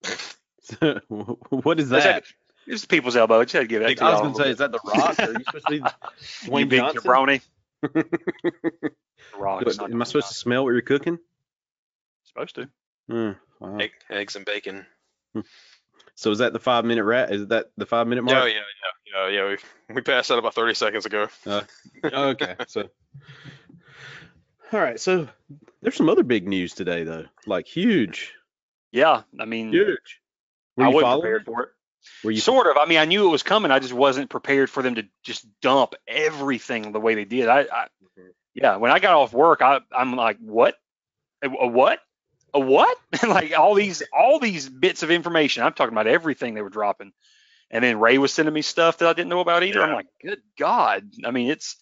what 1.50 1.78
is 1.78 1.90
that? 1.90 2.24
It's 2.66 2.82
the 2.82 2.88
people's 2.88 3.16
elbow. 3.16 3.42
Just 3.44 3.52
had 3.52 3.60
to 3.60 3.66
give 3.66 3.82
it. 3.82 4.02
I 4.02 4.10
was 4.10 4.20
gonna 4.20 4.34
say, 4.34 4.50
is 4.50 4.58
that 4.58 4.72
the 4.72 4.80
Rock? 4.84 5.18
Are 5.20 5.32
you 5.32 5.44
supposed 5.44 5.68
to 5.68 5.80
be 5.80 5.90
you 6.60 6.66
big 6.66 6.80
Johnson? 6.80 7.00
jabroni. 7.02 7.40
The 7.82 8.90
Rock, 9.38 9.60
What, 9.60 9.68
it's 9.68 9.78
not 9.78 9.90
am 9.90 10.00
I 10.00 10.04
Dwayne 10.04 10.08
supposed 10.08 10.28
to 10.28 10.34
smell 10.34 10.64
what 10.64 10.70
you're 10.70 10.82
cooking? 10.82 11.18
Supposed 12.24 12.56
to. 12.56 12.68
Hmm, 13.08 13.30
wow. 13.60 13.78
Egg, 13.78 13.92
eggs 14.10 14.34
and 14.34 14.44
bacon. 14.44 14.86
So 16.16 16.30
is 16.30 16.38
that 16.38 16.52
the 16.52 16.58
five 16.58 16.84
minute 16.84 17.04
rat? 17.04 17.32
Is 17.32 17.46
that 17.48 17.66
the 17.76 17.86
five 17.86 18.08
minute 18.08 18.24
Yeah, 18.26 18.34
mark? 18.40 18.48
yeah, 18.48 18.54
yeah, 19.14 19.28
yeah, 19.28 19.44
yeah. 19.44 19.56
We, 19.88 19.94
we 19.94 20.00
passed 20.00 20.30
that 20.30 20.38
about 20.38 20.54
30 20.54 20.74
seconds 20.74 21.06
ago. 21.06 21.28
okay. 22.04 22.56
So, 22.66 22.88
all 24.72 24.80
right. 24.80 24.98
So 25.00 25.28
there's 25.82 25.96
some 25.96 26.08
other 26.08 26.22
big 26.22 26.48
news 26.48 26.74
today, 26.74 27.04
though. 27.04 27.26
Like 27.46 27.66
huge, 27.66 28.34
Yeah, 28.92 29.22
I 29.38 29.44
mean, 29.44 29.70
huge. 29.70 30.20
Were 30.76 30.84
I 30.84 30.88
you 30.88 30.94
wasn't 30.94 31.20
prepared 31.20 31.42
it? 31.42 31.44
for 31.44 31.62
it. 31.62 31.68
Were 32.24 32.30
you? 32.30 32.40
Sort 32.40 32.66
of. 32.66 32.76
I 32.76 32.86
mean, 32.86 32.98
I 32.98 33.04
knew 33.04 33.26
it 33.26 33.30
was 33.30 33.42
coming. 33.42 33.70
I 33.70 33.78
just 33.78 33.92
wasn't 33.92 34.30
prepared 34.30 34.70
for 34.70 34.82
them 34.82 34.96
to 34.96 35.04
just 35.22 35.46
dump 35.60 35.94
everything 36.06 36.92
the 36.92 37.00
way 37.00 37.14
they 37.14 37.24
did. 37.24 37.48
I, 37.48 37.60
I 37.60 37.62
mm-hmm. 37.62 38.28
yeah. 38.54 38.76
When 38.76 38.90
I 38.90 38.98
got 38.98 39.14
off 39.14 39.32
work, 39.32 39.62
I, 39.62 39.80
I'm 39.92 40.14
like, 40.14 40.38
what? 40.38 40.74
A, 41.42 41.48
a 41.48 41.66
what? 41.66 42.00
A 42.54 42.60
what? 42.60 42.96
like 43.26 43.56
all 43.58 43.74
these, 43.74 44.02
all 44.12 44.38
these 44.38 44.68
bits 44.68 45.02
of 45.02 45.10
information. 45.10 45.62
I'm 45.62 45.72
talking 45.72 45.94
about 45.94 46.06
everything 46.06 46.54
they 46.54 46.62
were 46.62 46.70
dropping. 46.70 47.12
And 47.70 47.82
then 47.82 47.98
Ray 47.98 48.18
was 48.18 48.32
sending 48.32 48.54
me 48.54 48.62
stuff 48.62 48.98
that 48.98 49.08
I 49.08 49.12
didn't 49.12 49.28
know 49.28 49.40
about 49.40 49.64
either. 49.64 49.82
I'm 49.82 49.92
like, 49.92 50.06
good 50.22 50.40
God. 50.56 51.10
I 51.24 51.32
mean, 51.32 51.50
it's, 51.50 51.76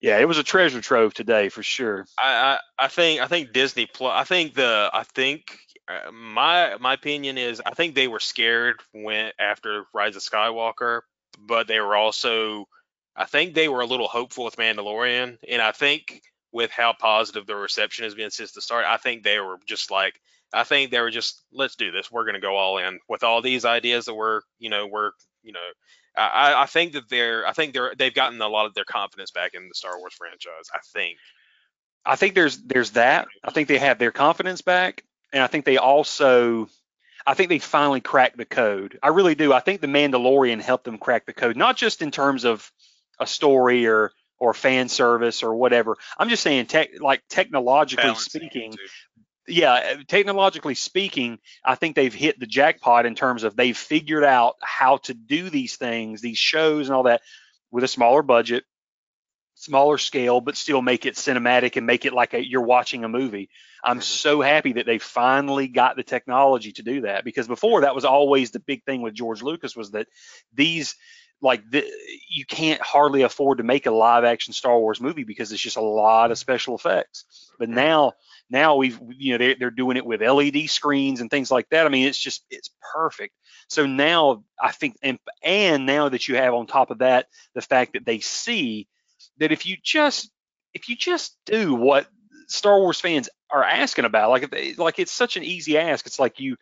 yeah, 0.00 0.18
it 0.18 0.26
was 0.26 0.38
a 0.38 0.42
treasure 0.42 0.80
trove 0.80 1.14
today 1.14 1.48
for 1.48 1.62
sure. 1.62 2.06
I, 2.18 2.58
I, 2.78 2.84
I 2.84 2.88
think 2.88 3.20
I 3.20 3.26
think 3.26 3.52
Disney 3.52 3.86
Plus. 3.86 4.12
I 4.14 4.24
think 4.24 4.54
the 4.54 4.90
I 4.92 5.02
think 5.02 5.58
uh, 5.88 6.10
my 6.10 6.76
my 6.80 6.94
opinion 6.94 7.36
is 7.36 7.60
I 7.64 7.74
think 7.74 7.94
they 7.94 8.08
were 8.08 8.20
scared 8.20 8.80
when 8.92 9.32
after 9.38 9.84
Rise 9.92 10.16
of 10.16 10.22
Skywalker, 10.22 11.00
but 11.38 11.68
they 11.68 11.80
were 11.80 11.96
also 11.96 12.66
I 13.14 13.26
think 13.26 13.54
they 13.54 13.68
were 13.68 13.80
a 13.80 13.86
little 13.86 14.08
hopeful 14.08 14.44
with 14.44 14.56
Mandalorian, 14.56 15.36
and 15.48 15.60
I 15.60 15.72
think 15.72 16.22
with 16.52 16.70
how 16.70 16.94
positive 16.94 17.46
the 17.46 17.54
reception 17.54 18.04
has 18.04 18.14
been 18.14 18.30
since 18.30 18.52
the 18.52 18.62
start, 18.62 18.86
I 18.86 18.96
think 18.96 19.22
they 19.22 19.38
were 19.38 19.58
just 19.66 19.90
like 19.90 20.18
I 20.52 20.64
think 20.64 20.90
they 20.90 21.00
were 21.00 21.10
just 21.10 21.44
let's 21.52 21.76
do 21.76 21.90
this. 21.90 22.10
We're 22.10 22.24
gonna 22.24 22.40
go 22.40 22.56
all 22.56 22.78
in 22.78 23.00
with 23.08 23.22
all 23.22 23.42
these 23.42 23.66
ideas 23.66 24.06
that 24.06 24.14
we're 24.14 24.40
you 24.58 24.70
know 24.70 24.86
we're 24.86 25.10
you 25.42 25.52
know 25.52 25.60
I, 26.16 26.62
I 26.62 26.66
think 26.66 26.92
that 26.92 27.08
they're 27.08 27.46
I 27.46 27.52
think 27.52 27.72
they're 27.72 27.92
they've 27.96 28.14
gotten 28.14 28.40
a 28.40 28.48
lot 28.48 28.66
of 28.66 28.74
their 28.74 28.84
confidence 28.84 29.30
back 29.30 29.54
in 29.54 29.68
the 29.68 29.74
Star 29.74 29.98
Wars 29.98 30.14
franchise. 30.14 30.68
I 30.74 30.78
think. 30.92 31.18
I 32.04 32.16
think 32.16 32.34
there's 32.34 32.58
there's 32.62 32.92
that. 32.92 33.28
I 33.44 33.50
think 33.50 33.68
they 33.68 33.78
have 33.78 33.98
their 33.98 34.10
confidence 34.10 34.62
back, 34.62 35.04
and 35.32 35.42
I 35.42 35.46
think 35.46 35.64
they 35.64 35.76
also, 35.76 36.68
I 37.26 37.34
think 37.34 37.50
they 37.50 37.58
finally 37.58 38.00
cracked 38.00 38.38
the 38.38 38.46
code. 38.46 38.98
I 39.02 39.08
really 39.08 39.34
do. 39.34 39.52
I 39.52 39.60
think 39.60 39.80
the 39.80 39.86
Mandalorian 39.86 40.62
helped 40.62 40.84
them 40.84 40.98
crack 40.98 41.26
the 41.26 41.34
code, 41.34 41.56
not 41.56 41.76
just 41.76 42.00
in 42.00 42.10
terms 42.10 42.44
of 42.44 42.70
a 43.18 43.26
story 43.26 43.86
or 43.86 44.12
or 44.38 44.54
fan 44.54 44.88
service 44.88 45.42
or 45.42 45.54
whatever. 45.54 45.98
I'm 46.18 46.30
just 46.30 46.42
saying, 46.42 46.66
tech 46.66 46.88
like 46.98 47.22
technologically 47.28 48.04
Balancing 48.04 48.40
speaking. 48.40 48.74
Yeah, 49.50 49.96
technologically 50.08 50.74
speaking, 50.74 51.38
I 51.64 51.74
think 51.74 51.96
they've 51.96 52.14
hit 52.14 52.38
the 52.38 52.46
jackpot 52.46 53.06
in 53.06 53.14
terms 53.14 53.44
of 53.44 53.56
they've 53.56 53.76
figured 53.76 54.24
out 54.24 54.56
how 54.62 54.98
to 54.98 55.14
do 55.14 55.50
these 55.50 55.76
things, 55.76 56.20
these 56.20 56.38
shows 56.38 56.88
and 56.88 56.96
all 56.96 57.04
that 57.04 57.22
with 57.70 57.84
a 57.84 57.88
smaller 57.88 58.22
budget, 58.22 58.64
smaller 59.54 59.98
scale, 59.98 60.40
but 60.40 60.56
still 60.56 60.80
make 60.80 61.06
it 61.06 61.14
cinematic 61.14 61.76
and 61.76 61.86
make 61.86 62.04
it 62.04 62.12
like 62.12 62.34
a, 62.34 62.44
you're 62.44 62.62
watching 62.62 63.04
a 63.04 63.08
movie. 63.08 63.50
I'm 63.84 64.00
Mhm. 64.00 64.04
so 64.04 64.40
happy 64.40 64.74
that 64.74 64.86
they 64.86 64.98
finally 64.98 65.68
got 65.68 65.96
the 65.96 66.02
technology 66.02 66.72
to 66.72 66.82
do 66.82 67.02
that 67.02 67.24
because 67.24 67.46
before 67.46 67.82
that 67.82 67.94
was 67.94 68.04
always 68.04 68.50
the 68.50 68.60
big 68.60 68.84
thing 68.84 69.02
with 69.02 69.14
George 69.14 69.42
Lucas 69.42 69.76
was 69.76 69.90
that 69.92 70.08
these 70.52 70.96
like 71.42 71.62
the, 71.70 71.90
you 72.28 72.44
can't 72.44 72.82
hardly 72.82 73.22
afford 73.22 73.58
to 73.58 73.64
make 73.64 73.86
a 73.86 73.90
live 73.90 74.24
action 74.24 74.52
Star 74.52 74.78
Wars 74.78 75.00
movie 75.00 75.24
because 75.24 75.50
it's 75.52 75.62
just 75.62 75.78
a 75.78 75.82
lot 75.82 76.30
of 76.30 76.38
special 76.38 76.74
effects. 76.74 77.50
But 77.58 77.70
now 77.70 78.12
now 78.50 78.76
we've 78.76 78.98
you 79.10 79.32
know 79.32 79.38
they're, 79.38 79.54
they're 79.58 79.70
doing 79.70 79.96
it 79.96 80.04
with 80.04 80.20
led 80.20 80.68
screens 80.68 81.20
and 81.20 81.30
things 81.30 81.50
like 81.50 81.68
that. 81.70 81.86
I 81.86 81.88
mean 81.88 82.06
it's 82.06 82.18
just 82.18 82.44
it's 82.50 82.70
perfect. 82.92 83.34
So 83.68 83.86
now 83.86 84.44
i 84.60 84.72
think 84.72 84.96
and, 85.02 85.18
and 85.42 85.86
now 85.86 86.08
that 86.08 86.28
you 86.28 86.36
have 86.36 86.54
on 86.54 86.66
top 86.66 86.90
of 86.90 86.98
that 86.98 87.26
the 87.54 87.62
fact 87.62 87.92
that 87.94 88.04
they 88.04 88.20
see 88.20 88.88
that 89.38 89.52
if 89.52 89.66
you 89.66 89.76
just 89.82 90.30
if 90.74 90.88
you 90.88 90.96
just 90.96 91.36
do 91.46 91.74
what 91.74 92.06
star 92.48 92.80
wars 92.80 93.00
fans 93.00 93.28
are 93.50 93.64
asking 93.64 94.04
about 94.04 94.30
like 94.30 94.42
if 94.42 94.50
they, 94.50 94.74
like 94.74 94.98
it's 94.98 95.12
such 95.12 95.36
an 95.36 95.44
easy 95.44 95.78
ask. 95.78 96.06
It's 96.06 96.18
like 96.18 96.40
you 96.40 96.56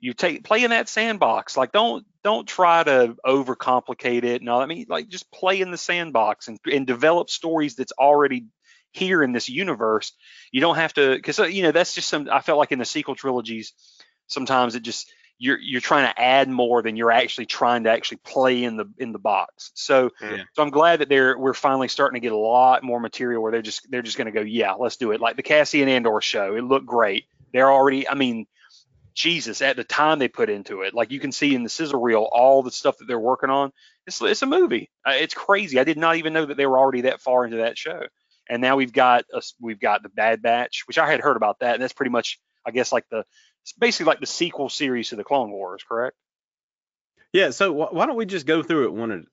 you 0.00 0.12
take 0.12 0.44
play 0.44 0.62
in 0.62 0.70
that 0.70 0.88
sandbox. 0.88 1.56
Like 1.56 1.72
don't 1.72 2.04
don't 2.28 2.46
try 2.46 2.82
to 2.84 3.16
overcomplicate 3.24 4.22
it 4.22 4.42
no 4.42 4.60
i 4.60 4.66
mean 4.66 4.84
like 4.88 5.08
just 5.08 5.32
play 5.32 5.62
in 5.62 5.70
the 5.70 5.78
sandbox 5.78 6.48
and, 6.48 6.58
and 6.70 6.86
develop 6.86 7.30
stories 7.30 7.74
that's 7.74 7.92
already 7.92 8.44
here 8.92 9.22
in 9.22 9.32
this 9.32 9.48
universe 9.48 10.12
you 10.50 10.60
don't 10.60 10.76
have 10.76 10.92
to 10.94 11.14
because 11.14 11.38
you 11.38 11.62
know 11.62 11.72
that's 11.72 11.94
just 11.94 12.08
some 12.08 12.28
i 12.30 12.40
felt 12.40 12.58
like 12.58 12.72
in 12.72 12.78
the 12.78 12.84
sequel 12.84 13.14
trilogies 13.14 13.72
sometimes 14.26 14.74
it 14.74 14.82
just 14.82 15.12
you're 15.38 15.58
you're 15.58 15.80
trying 15.80 16.12
to 16.12 16.20
add 16.20 16.48
more 16.48 16.82
than 16.82 16.96
you're 16.96 17.12
actually 17.12 17.46
trying 17.46 17.84
to 17.84 17.90
actually 17.90 18.16
play 18.18 18.64
in 18.64 18.76
the 18.76 18.86
in 18.98 19.12
the 19.12 19.18
box 19.18 19.70
so 19.74 20.10
Yeah. 20.20 20.42
so 20.54 20.62
i'm 20.62 20.70
glad 20.70 21.00
that 21.00 21.08
they're 21.08 21.38
we're 21.38 21.54
finally 21.54 21.88
starting 21.88 22.20
to 22.20 22.24
get 22.24 22.32
a 22.32 22.36
lot 22.36 22.82
more 22.82 22.98
material 22.98 23.42
where 23.42 23.52
they're 23.52 23.62
just 23.62 23.88
they're 23.90 24.02
just 24.02 24.16
going 24.16 24.26
to 24.26 24.32
go 24.32 24.40
yeah 24.40 24.72
let's 24.72 24.96
do 24.96 25.12
it 25.12 25.20
like 25.20 25.36
the 25.36 25.42
cassian 25.42 25.88
andor 25.88 26.20
show 26.20 26.56
it 26.56 26.64
looked 26.64 26.86
great 26.86 27.26
they're 27.52 27.70
already 27.70 28.08
i 28.08 28.14
mean 28.14 28.46
Jesus, 29.14 29.62
at 29.62 29.74
the 29.74 29.82
time 29.82 30.20
they 30.20 30.28
put 30.28 30.48
into 30.48 30.82
it, 30.82 30.94
like 30.94 31.10
you 31.10 31.18
can 31.18 31.32
see 31.32 31.52
in 31.52 31.64
the 31.64 31.68
sizzle 31.68 32.00
reel, 32.00 32.28
all 32.30 32.62
the 32.62 32.70
stuff 32.70 32.98
that 32.98 33.08
they're 33.08 33.18
working 33.18 33.50
on. 33.50 33.72
It's 34.06 34.22
it's 34.22 34.42
a 34.42 34.46
movie. 34.46 34.90
Uh, 35.04 35.14
it's 35.14 35.34
crazy. 35.34 35.80
I 35.80 35.82
did 35.82 35.98
not 35.98 36.14
even 36.18 36.32
know 36.32 36.46
that 36.46 36.56
they 36.56 36.66
were 36.66 36.78
already 36.78 37.00
that 37.00 37.20
far 37.20 37.44
into 37.44 37.56
that 37.56 37.76
show. 37.76 38.02
And 38.48 38.62
now 38.62 38.76
we've 38.76 38.92
got 38.92 39.24
us, 39.34 39.54
we've 39.60 39.80
got 39.80 40.02
the 40.02 40.08
Bad 40.08 40.42
Batch, 40.42 40.84
which 40.86 40.98
I 40.98 41.10
had 41.10 41.20
heard 41.20 41.36
about 41.36 41.58
that, 41.60 41.74
and 41.74 41.82
that's 41.82 41.92
pretty 41.92 42.10
much, 42.10 42.40
I 42.66 42.70
guess, 42.70 42.92
like 42.92 43.04
the 43.10 43.24
it's 43.62 43.72
basically 43.72 44.06
like 44.06 44.20
the 44.20 44.26
sequel 44.26 44.68
series 44.68 45.10
to 45.10 45.16
the 45.16 45.24
Clone 45.24 45.50
Wars, 45.50 45.82
correct? 45.86 46.16
Yeah. 47.32 47.50
So 47.50 47.72
wh- 47.74 47.92
why 47.92 48.06
don't 48.06 48.16
we 48.16 48.24
just 48.24 48.46
go 48.46 48.62
through 48.62 48.86
it 48.86 48.92
one 48.94 49.12
at, 49.12 49.24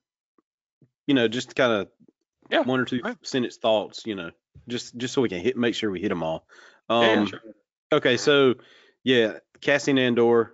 you 1.06 1.14
know, 1.14 1.28
just 1.28 1.56
kind 1.56 1.72
of 1.72 1.88
Yeah, 2.50 2.60
one 2.62 2.80
or 2.80 2.84
two 2.84 3.00
right. 3.02 3.16
sentence 3.26 3.56
thoughts, 3.56 4.02
you 4.04 4.14
know, 4.14 4.30
just 4.68 4.96
just 4.96 5.14
so 5.14 5.22
we 5.22 5.28
can 5.28 5.40
hit 5.40 5.56
make 5.56 5.74
sure 5.74 5.90
we 5.90 6.00
hit 6.00 6.10
them 6.10 6.22
all. 6.22 6.46
Um, 6.88 7.02
Yeah, 7.02 7.24
sure. 7.24 7.40
Okay, 7.92 8.16
so 8.16 8.54
yeah, 9.04 9.38
Cassian 9.60 9.98
Andor, 9.98 10.52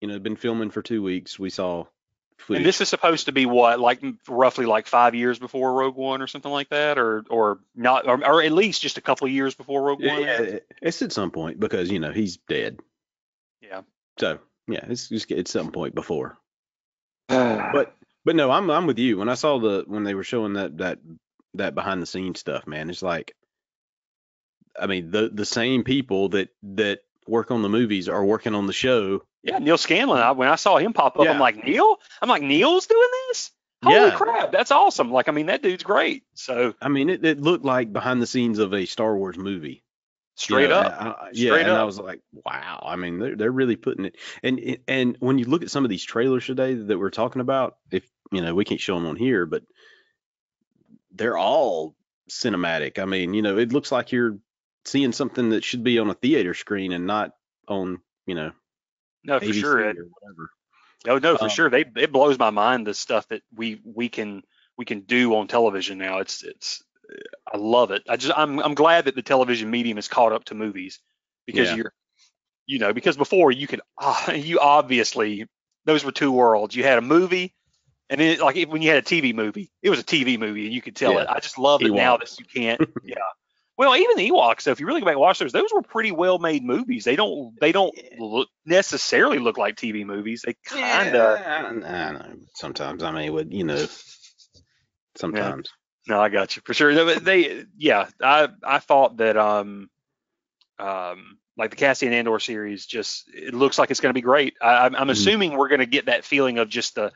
you 0.00 0.08
know, 0.08 0.18
been 0.18 0.36
filming 0.36 0.70
for 0.70 0.82
two 0.82 1.02
weeks. 1.02 1.38
We 1.38 1.50
saw 1.50 1.86
footage. 2.40 2.58
And 2.60 2.66
this 2.66 2.80
is 2.80 2.88
supposed 2.88 3.26
to 3.26 3.32
be 3.32 3.46
what, 3.46 3.80
like 3.80 4.02
roughly 4.28 4.66
like 4.66 4.86
five 4.86 5.14
years 5.14 5.38
before 5.38 5.72
Rogue 5.72 5.96
One 5.96 6.22
or 6.22 6.26
something 6.26 6.50
like 6.50 6.68
that, 6.70 6.98
or 6.98 7.24
or 7.30 7.60
not, 7.74 8.06
or, 8.06 8.24
or 8.26 8.42
at 8.42 8.52
least 8.52 8.82
just 8.82 8.98
a 8.98 9.00
couple 9.00 9.26
of 9.26 9.32
years 9.32 9.54
before 9.54 9.82
Rogue 9.82 10.02
One. 10.02 10.22
yeah, 10.22 10.58
it's 10.82 11.02
at 11.02 11.12
some 11.12 11.30
point 11.30 11.60
because 11.60 11.90
you 11.90 11.98
know 11.98 12.12
he's 12.12 12.36
dead. 12.36 12.78
Yeah. 13.60 13.82
So 14.18 14.38
yeah, 14.68 14.84
it's 14.88 15.08
just 15.08 15.30
at 15.32 15.48
some 15.48 15.72
point 15.72 15.94
before. 15.94 16.38
But 17.28 17.94
but 18.24 18.36
no, 18.36 18.50
I'm 18.50 18.70
I'm 18.70 18.86
with 18.86 18.98
you. 18.98 19.16
When 19.16 19.28
I 19.28 19.34
saw 19.34 19.58
the 19.58 19.84
when 19.86 20.04
they 20.04 20.14
were 20.14 20.24
showing 20.24 20.54
that 20.54 20.78
that 20.78 20.98
that 21.54 21.74
behind 21.74 22.02
the 22.02 22.06
scenes 22.06 22.40
stuff, 22.40 22.66
man, 22.66 22.90
it's 22.90 23.02
like, 23.02 23.34
I 24.78 24.86
mean 24.86 25.10
the 25.10 25.30
the 25.32 25.46
same 25.46 25.84
people 25.84 26.30
that 26.30 26.48
that 26.62 27.00
work 27.30 27.50
on 27.50 27.62
the 27.62 27.68
movies 27.68 28.08
are 28.08 28.24
working 28.24 28.54
on 28.54 28.66
the 28.66 28.72
show. 28.72 29.22
Yeah, 29.42 29.58
Neil 29.58 29.78
Scanlon. 29.78 30.20
I, 30.20 30.32
when 30.32 30.48
I 30.48 30.56
saw 30.56 30.76
him 30.76 30.92
pop 30.92 31.18
up, 31.18 31.24
Yeah. 31.24 31.32
I'm 31.32 31.38
like, 31.40 31.64
Neil? 31.64 31.96
I'm 32.20 32.28
like, 32.28 32.42
Neil's 32.42 32.86
doing 32.86 33.08
this? 33.28 33.50
Holy 33.82 33.96
Yeah. 33.96 34.10
crap, 34.10 34.52
that's 34.52 34.70
awesome. 34.70 35.10
Like, 35.10 35.28
I 35.28 35.32
mean, 35.32 35.46
that 35.46 35.62
dude's 35.62 35.82
great. 35.84 36.24
So 36.34 36.74
I 36.82 36.88
mean, 36.88 37.08
it, 37.08 37.24
it 37.24 37.40
looked 37.40 37.64
like 37.64 37.92
behind 37.92 38.20
the 38.20 38.26
scenes 38.26 38.58
of 38.58 38.74
a 38.74 38.84
Star 38.84 39.16
Wars 39.16 39.38
movie. 39.38 39.70
you 39.70 39.80
straight 40.34 40.68
know, 40.68 40.76
up. 40.80 40.92
I- 41.00 41.06
I- 41.26 41.30
yeah, 41.32 41.52
Straight 41.52 41.62
and 41.66 41.70
I 41.76 41.84
was 41.84 41.98
like, 41.98 42.20
wow. 42.44 42.82
I 42.86 42.96
mean, 42.96 43.18
they're 43.18 43.36
they're 43.36 43.50
really 43.52 43.76
putting 43.76 44.04
it. 44.04 44.16
And 44.42 44.78
and 44.86 45.16
when 45.20 45.38
you 45.38 45.46
look 45.46 45.62
at 45.62 45.70
some 45.70 45.84
of 45.84 45.90
these 45.90 46.04
trailers 46.04 46.44
today 46.44 46.74
that 46.74 46.98
we're 46.98 47.08
talking 47.10 47.40
about, 47.40 47.76
if 47.90 48.04
you 48.32 48.42
know, 48.42 48.54
we 48.54 48.64
can't 48.66 48.80
show 48.80 48.94
them 48.96 49.06
on 49.06 49.16
here, 49.16 49.46
but 49.46 49.62
they're 51.12 51.38
all 51.38 51.94
cinematic. 52.30 52.98
I 52.98 53.04
mean, 53.06 53.34
you 53.34 53.42
know, 53.42 53.58
it 53.58 53.72
looks 53.72 53.90
like 53.90 54.12
you're 54.12 54.38
seeing 54.90 55.12
something 55.12 55.50
that 55.50 55.64
should 55.64 55.84
be 55.84 55.98
on 55.98 56.10
a 56.10 56.14
theater 56.14 56.54
screen 56.54 56.92
and 56.92 57.06
not 57.06 57.32
on, 57.68 58.00
you 58.26 58.34
know, 58.34 58.52
No, 59.24 59.38
for 59.38 59.46
ABC 59.46 59.60
sure. 59.60 59.80
It, 59.80 59.98
or 59.98 60.04
whatever. 60.20 60.50
no, 61.06 61.18
no, 61.18 61.36
for 61.38 61.44
Um, 61.44 61.50
sure. 61.50 61.70
They 61.70 61.84
it 61.96 62.12
blows 62.12 62.38
my 62.38 62.50
mind 62.50 62.86
the 62.86 62.94
stuff 62.94 63.28
that 63.28 63.42
we 63.54 63.80
we 63.84 64.08
can 64.08 64.42
we 64.76 64.84
can 64.84 65.00
do 65.00 65.34
on 65.36 65.46
television 65.46 65.98
now. 65.98 66.18
It's 66.18 66.42
it's 66.42 66.82
I 67.52 67.56
love 67.56 67.90
it. 67.90 68.02
I 68.08 68.16
just 68.16 68.36
I'm 68.36 68.58
I'm 68.60 68.74
glad 68.74 69.06
that 69.06 69.14
the 69.14 69.22
television 69.22 69.70
medium 69.70 69.98
is 69.98 70.08
caught 70.08 70.32
up 70.32 70.44
to 70.46 70.54
movies 70.54 71.00
because 71.46 71.70
Yeah. 71.70 71.76
you're 71.76 71.92
you 72.66 72.78
know 72.78 72.92
because 72.92 73.16
before 73.16 73.50
you 73.52 73.66
could 73.66 73.80
ah, 73.98 74.32
you 74.50 74.60
obviously 74.60 75.46
those 75.84 76.04
were 76.04 76.12
two 76.12 76.32
worlds. 76.32 76.74
You 76.76 76.84
had 76.84 76.98
a 76.98 77.02
movie. 77.02 77.54
And 78.10 78.20
then, 78.20 78.40
like, 78.40 78.56
if- 78.56 78.68
when 78.68 78.82
you 78.82 78.90
had 78.90 78.98
a 78.98 79.06
TV 79.06 79.32
movie, 79.32 79.70
it 79.82 79.88
was 79.88 80.00
a 80.00 80.02
TV 80.02 80.36
movie, 80.36 80.66
and 80.66 80.74
you 80.74 80.82
could 80.82 80.96
tell 80.96 81.12
Yeah. 81.12 81.20
it. 81.22 81.28
I 81.28 81.38
just 81.38 81.58
love 81.58 81.80
it 81.80 81.92
now 81.92 82.16
that 82.16 82.36
you 82.40 82.44
can't. 82.44 82.80
yeah. 83.04 83.14
Well, 83.80 83.96
even 83.96 84.18
the 84.18 84.28
Ewoks. 84.28 84.60
So 84.60 84.72
if 84.72 84.80
you 84.80 84.86
really 84.86 85.00
go 85.00 85.06
back 85.06 85.12
and 85.14 85.20
watch 85.22 85.38
those, 85.38 85.52
those 85.52 85.72
were 85.72 85.80
pretty 85.80 86.12
well 86.12 86.38
made 86.38 86.62
movies. 86.62 87.02
They 87.04 87.16
don't 87.16 87.58
they 87.62 87.72
don't 87.72 87.98
look, 88.18 88.50
necessarily 88.66 89.38
look 89.38 89.56
like 89.56 89.76
TV 89.76 90.04
movies. 90.04 90.42
They 90.44 90.54
kind 90.66 91.16
of. 91.16 91.38
Yeah, 91.40 91.80
I, 91.86 91.88
I 91.88 92.12
know. 92.12 92.34
Sometimes, 92.52 93.02
I 93.02 93.10
mean, 93.10 93.32
with 93.32 93.50
you 93.50 93.64
know, 93.64 93.86
sometimes. 95.16 95.70
No, 96.06 96.20
I 96.20 96.28
got 96.28 96.56
you 96.56 96.62
for 96.62 96.74
sure. 96.74 96.92
No, 96.92 97.06
but 97.06 97.24
They, 97.24 97.64
yeah, 97.78 98.08
I 98.22 98.48
I 98.62 98.80
thought 98.80 99.16
that 99.16 99.38
um 99.38 99.88
um 100.78 101.38
like 101.56 101.70
the 101.70 101.76
Cassian 101.76 102.12
Andor 102.12 102.38
series 102.38 102.84
just 102.84 103.30
it 103.32 103.54
looks 103.54 103.78
like 103.78 103.90
it's 103.90 104.00
going 104.00 104.10
to 104.10 104.14
be 104.14 104.20
great. 104.20 104.56
I, 104.60 104.84
I'm, 104.84 104.94
I'm 104.94 105.06
Mhm. 105.08 105.12
assuming 105.12 105.56
we're 105.56 105.68
going 105.68 105.80
to 105.80 105.86
get 105.86 106.04
that 106.04 106.26
feeling 106.26 106.58
of 106.58 106.68
just 106.68 106.96
the 106.96 107.12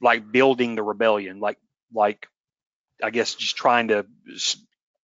like 0.00 0.32
building 0.32 0.74
the 0.74 0.82
rebellion, 0.82 1.38
like 1.38 1.58
like 1.94 2.26
I 3.00 3.10
guess 3.10 3.36
just 3.36 3.54
trying 3.56 3.88
to 3.88 4.06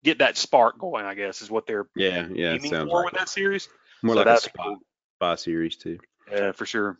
get 0.05 0.19
that 0.19 0.37
spark 0.37 0.77
going. 0.79 1.05
I 1.05 1.15
guess 1.15 1.41
is 1.41 1.51
what 1.51 1.67
they're 1.67 1.87
Yeah, 1.95 2.27
yeah. 2.31 2.53
It 2.53 2.59
aiming 2.61 2.71
sounds 2.71 2.89
for 2.89 2.97
like 3.03 3.05
with 3.05 3.13
that 3.15 3.29
series. 3.29 3.67
more 4.01 4.15
So 4.15 4.19
like 4.19 4.27
a 4.27 4.29
that's 4.29 4.43
spy, 4.45 4.63
cool. 4.63 4.77
spy 5.17 5.35
series 5.35 5.75
too. 5.75 5.99
Yeah, 6.31 6.51
for 6.53 6.65
sure. 6.65 6.97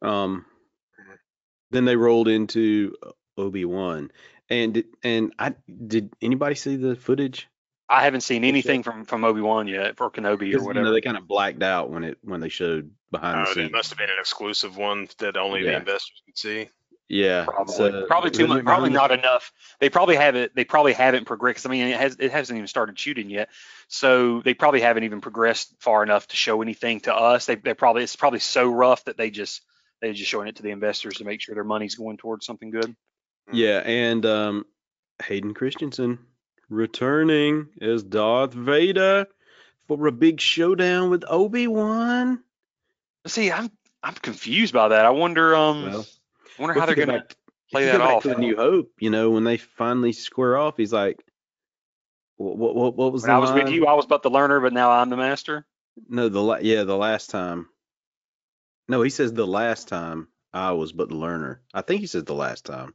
Um, 0.00 0.46
then 1.70 1.84
they 1.84 1.96
rolled 1.96 2.28
into 2.28 2.94
Obi 3.36 3.64
Wan, 3.64 4.10
and 4.48 4.74
did, 4.74 4.86
and 5.02 5.34
I 5.38 5.54
did 5.86 6.12
anybody 6.22 6.54
see 6.54 6.76
the 6.76 6.96
footage? 6.96 7.46
I 7.90 8.04
haven't 8.04 8.20
seen 8.20 8.44
anything 8.44 8.82
from 8.82 9.04
from 9.04 9.24
Obi 9.24 9.40
Wan 9.40 9.66
yet 9.66 9.96
for 9.96 10.10
Kenobi 10.10 10.40
or 10.40 10.44
you 10.46 10.58
know, 10.58 10.64
whatever. 10.64 10.90
they 10.92 11.00
kind 11.00 11.16
of 11.16 11.26
blacked 11.26 11.62
out 11.62 11.90
when 11.90 12.04
it 12.04 12.18
when 12.22 12.40
they 12.40 12.48
showed 12.48 12.90
behind 13.10 13.44
the 13.46 13.50
Oh, 13.50 13.54
scenes. 13.54 13.66
it 13.66 13.72
must 13.72 13.90
have 13.90 13.98
been 13.98 14.10
an 14.10 14.16
exclusive 14.20 14.76
one 14.76 15.08
that 15.18 15.36
only 15.36 15.62
the 15.62 15.76
investors 15.76 16.22
could 16.26 16.36
see. 16.38 16.68
Yeah, 17.08 17.44
Probably, 17.46 17.74
so- 17.74 18.06
probably 18.06 18.30
too 18.30 18.46
much. 18.46 18.64
Probably 18.64 18.90
not 18.90 19.10
enough. 19.10 19.52
They 19.80 19.88
probably 19.88 20.16
haven't. 20.16 20.54
They 20.54 20.64
probably 20.64 20.92
haven't 20.92 21.24
progressed. 21.24 21.66
I 21.66 21.70
mean, 21.70 21.86
it 21.88 21.98
has. 21.98 22.16
It 22.20 22.30
hasn't 22.30 22.56
even 22.56 22.66
started 22.68 22.98
shooting 22.98 23.30
yet, 23.30 23.48
so 23.88 24.42
they 24.42 24.54
probably 24.54 24.80
haven't 24.80 25.04
even 25.04 25.20
progressed 25.20 25.74
far 25.80 26.02
enough 26.02 26.26
to 26.28 26.36
show 26.36 26.60
anything 26.62 27.00
to 27.00 27.14
us. 27.14 27.46
They, 27.46 27.54
they 27.54 27.74
probably. 27.74 28.02
It's 28.02 28.16
probably 28.16 28.40
so 28.40 28.68
rough 28.70 29.04
that 29.06 29.16
they 29.16 29.30
just 29.30 29.62
they're 30.02 30.12
just 30.12 30.30
showing 30.30 30.48
it 30.48 30.56
to 30.56 30.62
the 30.62 30.70
investors 30.70 31.14
to 31.16 31.24
make 31.24 31.40
sure 31.40 31.54
their 31.54 31.64
money's 31.64 31.94
going 31.94 32.18
towards 32.18 32.44
something 32.46 32.70
good. 32.70 32.94
Yeah, 33.52 33.78
and 33.78 34.26
um, 34.26 34.66
Hayden 35.24 35.54
Christensen 35.54 36.18
returning 36.68 37.68
as 37.80 38.02
Darth 38.02 38.52
Vader 38.52 39.26
for 39.86 40.06
a 40.06 40.12
big 40.12 40.40
showdown 40.40 41.08
with 41.10 41.24
Obi 41.26 41.66
Wan. 41.66 42.42
See, 43.26 43.50
I'm 43.50 43.70
I'm 44.02 44.14
confused 44.14 44.74
by 44.74 44.88
that. 44.88 45.06
I 45.06 45.10
wonder. 45.10 45.54
Um, 45.56 45.82
Well, 45.86 46.06
I 46.58 46.62
wonder 46.62 46.78
how 46.78 46.86
they're 46.86 46.94
gonna 46.94 47.24
play 47.70 47.84
that 47.86 48.00
off. 48.00 48.22
To 48.24 48.30
the 48.30 48.34
New 48.36 48.56
Hope, 48.56 48.92
you 48.98 49.10
know, 49.10 49.30
when 49.30 49.44
they 49.44 49.56
finally 49.56 50.12
square 50.12 50.56
off, 50.56 50.76
he's 50.76 50.92
like, 50.92 51.24
"What? 52.36 52.56
What? 52.56 52.74
What, 52.74 52.96
what 52.96 53.12
was 53.12 53.22
When 53.22 53.30
I 53.30 53.38
was 53.38 53.52
with 53.52 53.68
you, 53.70 53.86
I 53.86 53.94
was 53.94 54.06
but 54.06 54.22
the 54.22 54.30
learner, 54.30 54.60
but 54.60 54.72
now 54.72 54.90
I'm 54.90 55.10
the 55.10 55.16
master. 55.16 55.66
No, 56.08 56.28
the 56.28 56.42
la- 56.42 56.58
yeah, 56.58 56.84
the 56.84 56.96
last 56.96 57.30
time. 57.30 57.68
No, 58.88 59.02
he 59.02 59.10
says 59.10 59.32
the 59.32 59.46
last 59.46 59.88
time 59.88 60.28
I 60.52 60.72
was 60.72 60.92
but 60.92 61.08
the 61.08 61.16
learner. 61.16 61.62
I 61.74 61.82
think 61.82 62.00
he 62.00 62.06
says 62.06 62.24
the 62.24 62.34
last 62.34 62.64
time. 62.64 62.94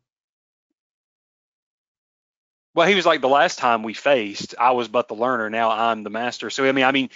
Well, 2.76 2.88
he 2.88 2.96
was 2.96 3.06
like 3.06 3.22
the 3.22 3.30
last 3.30 3.60
time 3.60 3.84
we 3.84 3.94
faced, 3.94 4.56
I 4.60 4.72
was 4.72 4.88
but 4.88 5.08
the 5.08 5.14
learner. 5.14 5.50
Now 5.50 5.70
I'm 5.70 6.02
the 6.04 6.10
master. 6.10 6.50
So 6.50 6.66
I 6.66 6.72
mean, 6.72 6.86
I 6.86 6.92
mean, 6.92 7.10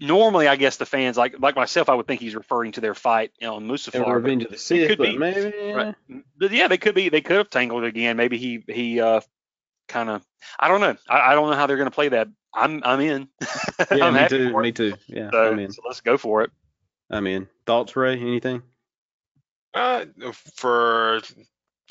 normally 0.00 0.48
I 0.48 0.56
guess 0.56 0.78
the 0.78 0.86
fans 0.86 1.18
like 1.18 1.38
like 1.38 1.54
myself, 1.54 1.88
I 1.90 1.94
would 1.94 2.06
think 2.06 2.20
he's 2.20 2.34
referring 2.34 2.72
to 2.72 2.80
their 2.80 2.94
fight 2.94 3.32
you 3.38 3.46
know, 3.46 3.56
on 3.56 3.64
And 3.64 3.70
Mustafar. 3.70 4.04
but- 4.04 4.14
Revenge 4.14 4.44
of 4.44 4.50
the 4.52 4.56
Sith, 4.58 4.88
could 4.88 4.98
but 4.98 5.04
be. 5.08 5.18
maybe 5.18 5.72
Right. 5.72 5.94
But 6.38 6.52
yeah, 6.52 6.68
they 6.68 6.78
could 6.78 6.94
be. 6.94 7.10
They 7.10 7.20
could 7.20 7.36
have 7.36 7.50
tangled 7.50 7.84
again. 7.84 8.16
Maybe 8.16 8.38
he 8.38 8.64
he 8.66 9.00
uh 9.00 9.20
kind 9.88 10.08
of. 10.08 10.24
I 10.58 10.68
don't 10.68 10.80
know. 10.80 10.96
I, 11.08 11.32
I 11.32 11.34
don't 11.34 11.50
know 11.50 11.56
how 11.56 11.66
they're 11.66 11.76
going 11.76 11.90
to 11.90 11.94
play 11.94 12.08
that. 12.08 12.28
I'm 12.54 12.82
I'm 12.84 13.00
in. 13.00 13.28
Yeah, 13.92 14.04
I'm 14.06 14.14
me 14.14 14.20
happy 14.20 14.38
too. 14.38 14.50
for 14.52 14.62
Me 14.62 14.68
it. 14.70 14.74
too. 14.76 14.94
Yeah, 15.08 15.30
So, 15.30 15.52
I'm 15.52 15.58
in. 15.58 15.72
so 15.72 15.82
let's 15.86 16.00
go 16.00 16.16
for 16.16 16.42
it. 16.42 16.50
I'm 17.10 17.26
in. 17.26 17.48
Thoughts, 17.66 17.96
Ray? 17.96 18.18
Anything? 18.20 18.62
Uh, 19.74 20.04
for 20.32 21.20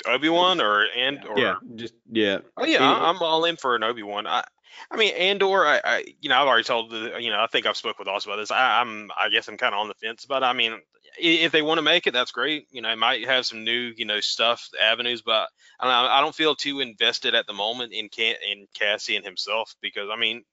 Obi 0.06 0.28
Wan 0.28 0.60
or 0.60 0.86
Andor 0.96 1.34
Yeah, 1.36 1.56
just 1.76 1.94
yeah. 2.10 2.38
Oh 2.56 2.64
yeah, 2.64 2.78
Any- 2.78 2.86
I- 2.86 3.10
I'm 3.10 3.18
all 3.22 3.44
in 3.44 3.56
for 3.56 3.74
an 3.76 3.82
Obi 3.82 4.02
Wan. 4.02 4.26
I, 4.26 4.44
I 4.90 4.96
mean 4.96 5.14
Andor. 5.14 5.66
I, 5.66 5.80
I, 5.84 6.04
you 6.20 6.28
know, 6.28 6.36
I've 6.40 6.46
already 6.46 6.64
told 6.64 6.90
the, 6.90 7.16
you 7.18 7.30
know, 7.30 7.40
I 7.40 7.46
think 7.46 7.66
I've 7.66 7.76
spoke 7.76 7.98
with 7.98 8.08
Oz 8.08 8.24
about 8.26 8.36
this. 8.36 8.50
I, 8.50 8.80
I'm, 8.80 9.10
I 9.18 9.28
guess 9.28 9.48
I'm 9.48 9.56
kind 9.56 9.74
of 9.74 9.80
on 9.80 9.88
the 9.88 9.94
fence, 9.94 10.26
but 10.26 10.42
I 10.42 10.52
mean, 10.52 10.80
if 11.18 11.52
they 11.52 11.62
want 11.62 11.78
to 11.78 11.82
make 11.82 12.06
it, 12.06 12.12
that's 12.12 12.32
great. 12.32 12.66
You 12.70 12.82
know, 12.82 12.90
it 12.90 12.96
might 12.98 13.26
have 13.26 13.44
some 13.46 13.64
new, 13.64 13.92
you 13.96 14.04
know, 14.04 14.20
stuff 14.20 14.68
avenues, 14.80 15.22
but 15.22 15.48
I 15.78 15.84
don't, 15.84 16.10
I 16.10 16.20
don't 16.20 16.34
feel 16.34 16.54
too 16.54 16.80
invested 16.80 17.34
at 17.34 17.46
the 17.46 17.52
moment 17.52 17.92
in 17.92 18.08
Can 18.08 18.36
in 18.48 18.66
Cassian 18.74 19.24
himself 19.24 19.74
because 19.80 20.08
I 20.12 20.16
mean, 20.16 20.44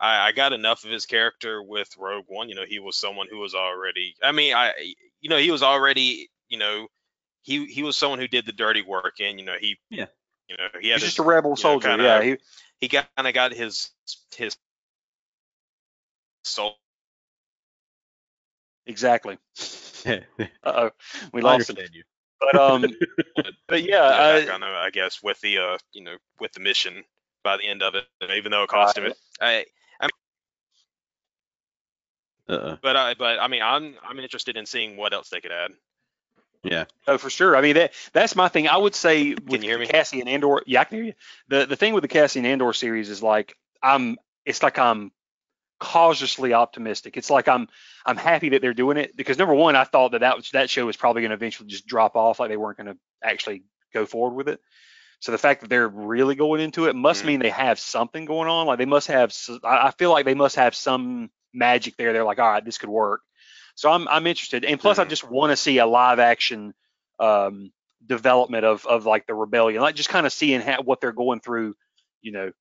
I, 0.00 0.28
I 0.28 0.32
got 0.32 0.52
enough 0.52 0.84
of 0.84 0.90
his 0.90 1.06
character 1.06 1.62
with 1.62 1.88
Rogue 1.98 2.24
One. 2.28 2.48
You 2.48 2.54
know, 2.56 2.64
he 2.66 2.78
was 2.80 2.96
someone 2.96 3.28
who 3.30 3.38
was 3.38 3.54
already. 3.54 4.14
I 4.22 4.32
mean, 4.32 4.54
I, 4.54 4.72
you 5.20 5.30
know, 5.30 5.38
he 5.38 5.50
was 5.50 5.62
already, 5.62 6.28
you 6.48 6.58
know. 6.58 6.88
He, 7.42 7.66
he 7.66 7.82
was 7.82 7.96
someone 7.96 8.18
who 8.18 8.28
did 8.28 8.46
the 8.46 8.52
dirty 8.52 8.82
work 8.82 9.20
and 9.20 9.38
you 9.38 9.44
know 9.46 9.56
he 9.60 9.78
Yeah. 9.90 10.06
you 10.48 10.56
know 10.56 10.68
he 10.80 10.88
had 10.88 10.96
He's 10.96 11.02
his, 11.04 11.10
just 11.12 11.18
a 11.18 11.22
rebel 11.22 11.50
you 11.50 11.52
know, 11.52 11.56
soldier. 11.56 11.88
kinda- 11.88 12.04
yeah. 12.04 12.22
He, 12.22 12.36
he 12.80 12.88
got 12.88 13.08
kind 13.16 13.26
of 13.28 13.34
got 13.34 13.52
his 13.52 13.90
his 14.36 14.56
soul. 16.44 16.76
exactly. 18.86 19.38
I 20.06 20.22
Uh 20.38 20.46
oh, 20.64 20.90
we 21.32 21.42
lost 21.42 21.70
him. 21.70 21.76
understand 21.76 21.90
you. 21.94 22.02
But 22.40 22.54
um, 22.58 22.84
but 23.68 23.82
yeah, 23.82 24.08
back 24.08 24.48
uh, 24.48 24.52
on, 24.54 24.62
uh, 24.62 24.66
I 24.66 24.90
guess 24.90 25.22
with 25.22 25.38
the 25.40 25.58
uh 25.58 25.78
you 25.92 26.02
know 26.04 26.16
with 26.40 26.52
the 26.52 26.60
mission 26.60 27.04
by 27.44 27.56
the 27.58 27.64
end 27.68 27.82
of 27.82 27.94
it, 27.94 28.06
even 28.34 28.50
though 28.50 28.62
it 28.62 28.68
cost 28.70 28.96
him. 28.96 29.12
Right. 29.40 29.66
I 30.00 30.08
Uh-uh. 32.48 32.76
But 32.82 32.96
I 32.96 33.14
but 33.14 33.38
I 33.40 33.48
mean 33.48 33.62
I'm 33.62 33.94
I'm 34.02 34.18
interested 34.18 34.56
in 34.56 34.64
seeing 34.66 34.96
what 34.96 35.12
else 35.12 35.28
they 35.28 35.40
could 35.40 35.52
add. 35.52 35.72
Yeah. 36.62 36.84
Oh, 37.06 37.16
for 37.18 37.30
sure. 37.30 37.56
I 37.56 37.62
mean, 37.62 37.74
that 37.74 37.92
that's 38.12 38.36
my 38.36 38.48
thing. 38.48 38.68
I 38.68 38.76
would 38.76 38.94
say 38.94 39.34
with 39.34 39.62
you 39.62 39.70
hear 39.70 39.78
me? 39.78 39.86
Cassian 39.86 40.28
Andor, 40.28 40.62
yeah, 40.66 40.82
I 40.82 40.84
can 40.84 40.96
hear 40.98 41.06
you. 41.06 41.14
The 41.48 41.66
the 41.66 41.76
thing 41.76 41.94
with 41.94 42.02
the 42.02 42.08
Cassian 42.08 42.44
Andor 42.44 42.72
series 42.72 43.08
is 43.08 43.22
like 43.22 43.56
I'm. 43.82 44.18
It's 44.44 44.62
like 44.62 44.78
I'm 44.78 45.12
cautiously 45.78 46.52
optimistic. 46.52 47.16
It's 47.16 47.30
like 47.30 47.48
I'm 47.48 47.68
I'm 48.04 48.16
happy 48.16 48.50
that 48.50 48.60
they're 48.62 48.74
doing 48.74 48.96
it 48.98 49.16
because 49.16 49.38
number 49.38 49.54
one, 49.54 49.76
I 49.76 49.84
thought 49.84 50.12
that 50.12 50.20
that, 50.20 50.36
was, 50.36 50.50
that 50.50 50.70
show 50.70 50.86
was 50.86 50.96
probably 50.96 51.22
going 51.22 51.30
to 51.30 51.36
eventually 51.36 51.68
just 51.68 51.86
drop 51.86 52.16
off, 52.16 52.40
like 52.40 52.50
they 52.50 52.56
weren't 52.56 52.76
going 52.78 52.94
to 52.94 52.98
actually 53.22 53.62
go 53.92 54.06
forward 54.06 54.34
with 54.34 54.48
it. 54.48 54.60
So 55.20 55.32
the 55.32 55.38
fact 55.38 55.60
that 55.60 55.68
they're 55.68 55.88
really 55.88 56.34
going 56.34 56.60
into 56.60 56.86
it 56.86 56.96
must 56.96 57.22
Mhm. 57.22 57.26
mean 57.26 57.40
they 57.40 57.50
have 57.50 57.78
something 57.78 58.24
going 58.24 58.48
on. 58.48 58.66
Like 58.66 58.78
they 58.78 58.86
must 58.86 59.08
have. 59.08 59.34
I 59.64 59.90
feel 59.92 60.10
like 60.10 60.24
they 60.24 60.34
must 60.34 60.56
have 60.56 60.74
some 60.74 61.30
magic 61.52 61.96
there. 61.96 62.12
They're 62.12 62.24
like, 62.24 62.38
all 62.38 62.50
right, 62.50 62.64
this 62.64 62.78
could 62.78 62.88
work. 62.88 63.20
So 63.80 63.90
I'm 63.90 64.06
I'm 64.08 64.26
interested, 64.26 64.66
and 64.66 64.78
plus 64.78 64.98
I 64.98 65.06
just 65.06 65.24
want 65.24 65.52
to 65.52 65.56
see 65.56 65.78
a 65.78 65.86
live 65.86 66.18
action 66.18 66.74
um, 67.18 67.72
development 68.04 68.66
of 68.66 68.84
of 68.84 69.06
like 69.06 69.26
the 69.26 69.32
rebellion, 69.32 69.80
like 69.80 69.94
just 69.94 70.10
kind 70.10 70.26
of 70.26 70.34
seeing 70.34 70.60
how, 70.60 70.82
what 70.82 71.00
they're 71.00 71.12
going 71.12 71.40
through, 71.40 71.74
you 72.20 72.30
know, 72.32 72.52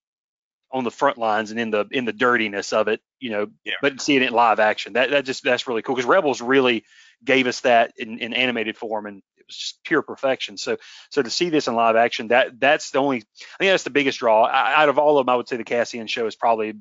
on 0.71 0.85
the 0.85 0.91
front 0.91 1.17
lines 1.17 1.51
and 1.51 1.59
in 1.59 1.71
the 1.71 1.85
in 1.91 2.05
the 2.05 2.13
dirtiness 2.13 2.71
of 2.71 2.87
it, 2.87 3.01
you 3.19 3.31
know, 3.31 3.47
Yeah. 3.65 3.73
but 3.81 3.99
seeing 3.99 4.21
it 4.23 4.27
in 4.27 4.33
live 4.33 4.61
action. 4.61 4.93
That 4.93 5.09
that 5.09 5.25
just 5.25 5.43
that's 5.43 5.67
really 5.67 5.81
cool 5.81 5.93
because 5.93 6.07
Rebels 6.07 6.39
really 6.39 6.85
gave 7.21 7.47
us 7.47 7.59
that 7.61 7.91
in, 7.97 8.19
in 8.19 8.33
animated 8.33 8.77
form 8.77 9.05
and 9.05 9.17
it 9.35 9.45
was 9.45 9.57
just 9.57 9.83
pure 9.83 10.01
perfection. 10.01 10.55
So 10.55 10.77
so 11.09 11.21
to 11.21 11.29
see 11.29 11.49
this 11.49 11.67
in 11.67 11.75
live 11.75 11.97
action, 11.97 12.29
that 12.29 12.61
that's 12.61 12.91
the 12.91 12.99
only 12.99 13.17
I 13.17 13.57
think 13.59 13.71
that's 13.71 13.83
the 13.83 13.89
biggest 13.89 14.19
draw. 14.19 14.45
I, 14.45 14.83
out 14.83 14.87
of 14.87 14.97
all 14.97 15.17
of 15.17 15.25
them, 15.25 15.33
I 15.33 15.35
would 15.35 15.49
say 15.49 15.57
the 15.57 15.65
Cassian 15.65 16.07
show 16.07 16.27
is 16.27 16.37
probably 16.37 16.75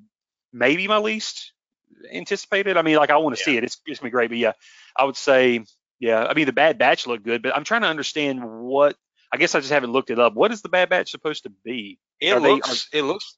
maybe 0.53 0.87
my 0.87 0.98
least 0.98 1.55
anticipated. 2.12 2.77
I 2.77 2.83
mean, 2.83 2.96
like 2.96 3.11
I 3.11 3.16
want 3.16 3.37
to 3.37 3.42
see 3.42 3.57
it. 3.57 3.64
It's 3.64 3.81
it's 3.87 4.01
gonna 4.01 4.09
be 4.09 4.12
great, 4.12 4.29
but 4.31 4.38
yeah, 4.38 4.53
I 4.96 5.05
would 5.05 5.16
say 5.16 5.64
yeah. 6.01 6.24
I 6.24 6.35
mean, 6.35 6.46
the 6.46 6.53
Bad 6.53 6.79
Batch 6.79 7.07
looked 7.07 7.24
good, 7.24 7.42
but 7.42 7.57
I'm 7.57 7.64
trying 7.64 7.83
to 7.83 7.88
understand 7.88 8.40
what. 8.42 8.96
I 9.31 9.37
guess 9.37 9.55
I 9.55 9.61
just 9.61 9.70
haven't 9.72 9.92
looked 9.92 10.09
it 10.09 10.18
up. 10.18 10.33
What 10.33 10.53
is 10.53 10.62
the 10.62 10.70
Bad 10.70 10.88
Batch 10.88 11.11
supposed 11.11 11.42
to 11.42 11.51
be? 11.62 11.98
It 12.18 12.31
Are 12.33 12.40
they- 12.40 12.48
looks 12.48 12.88
it 12.92 13.03
looks 13.03 13.37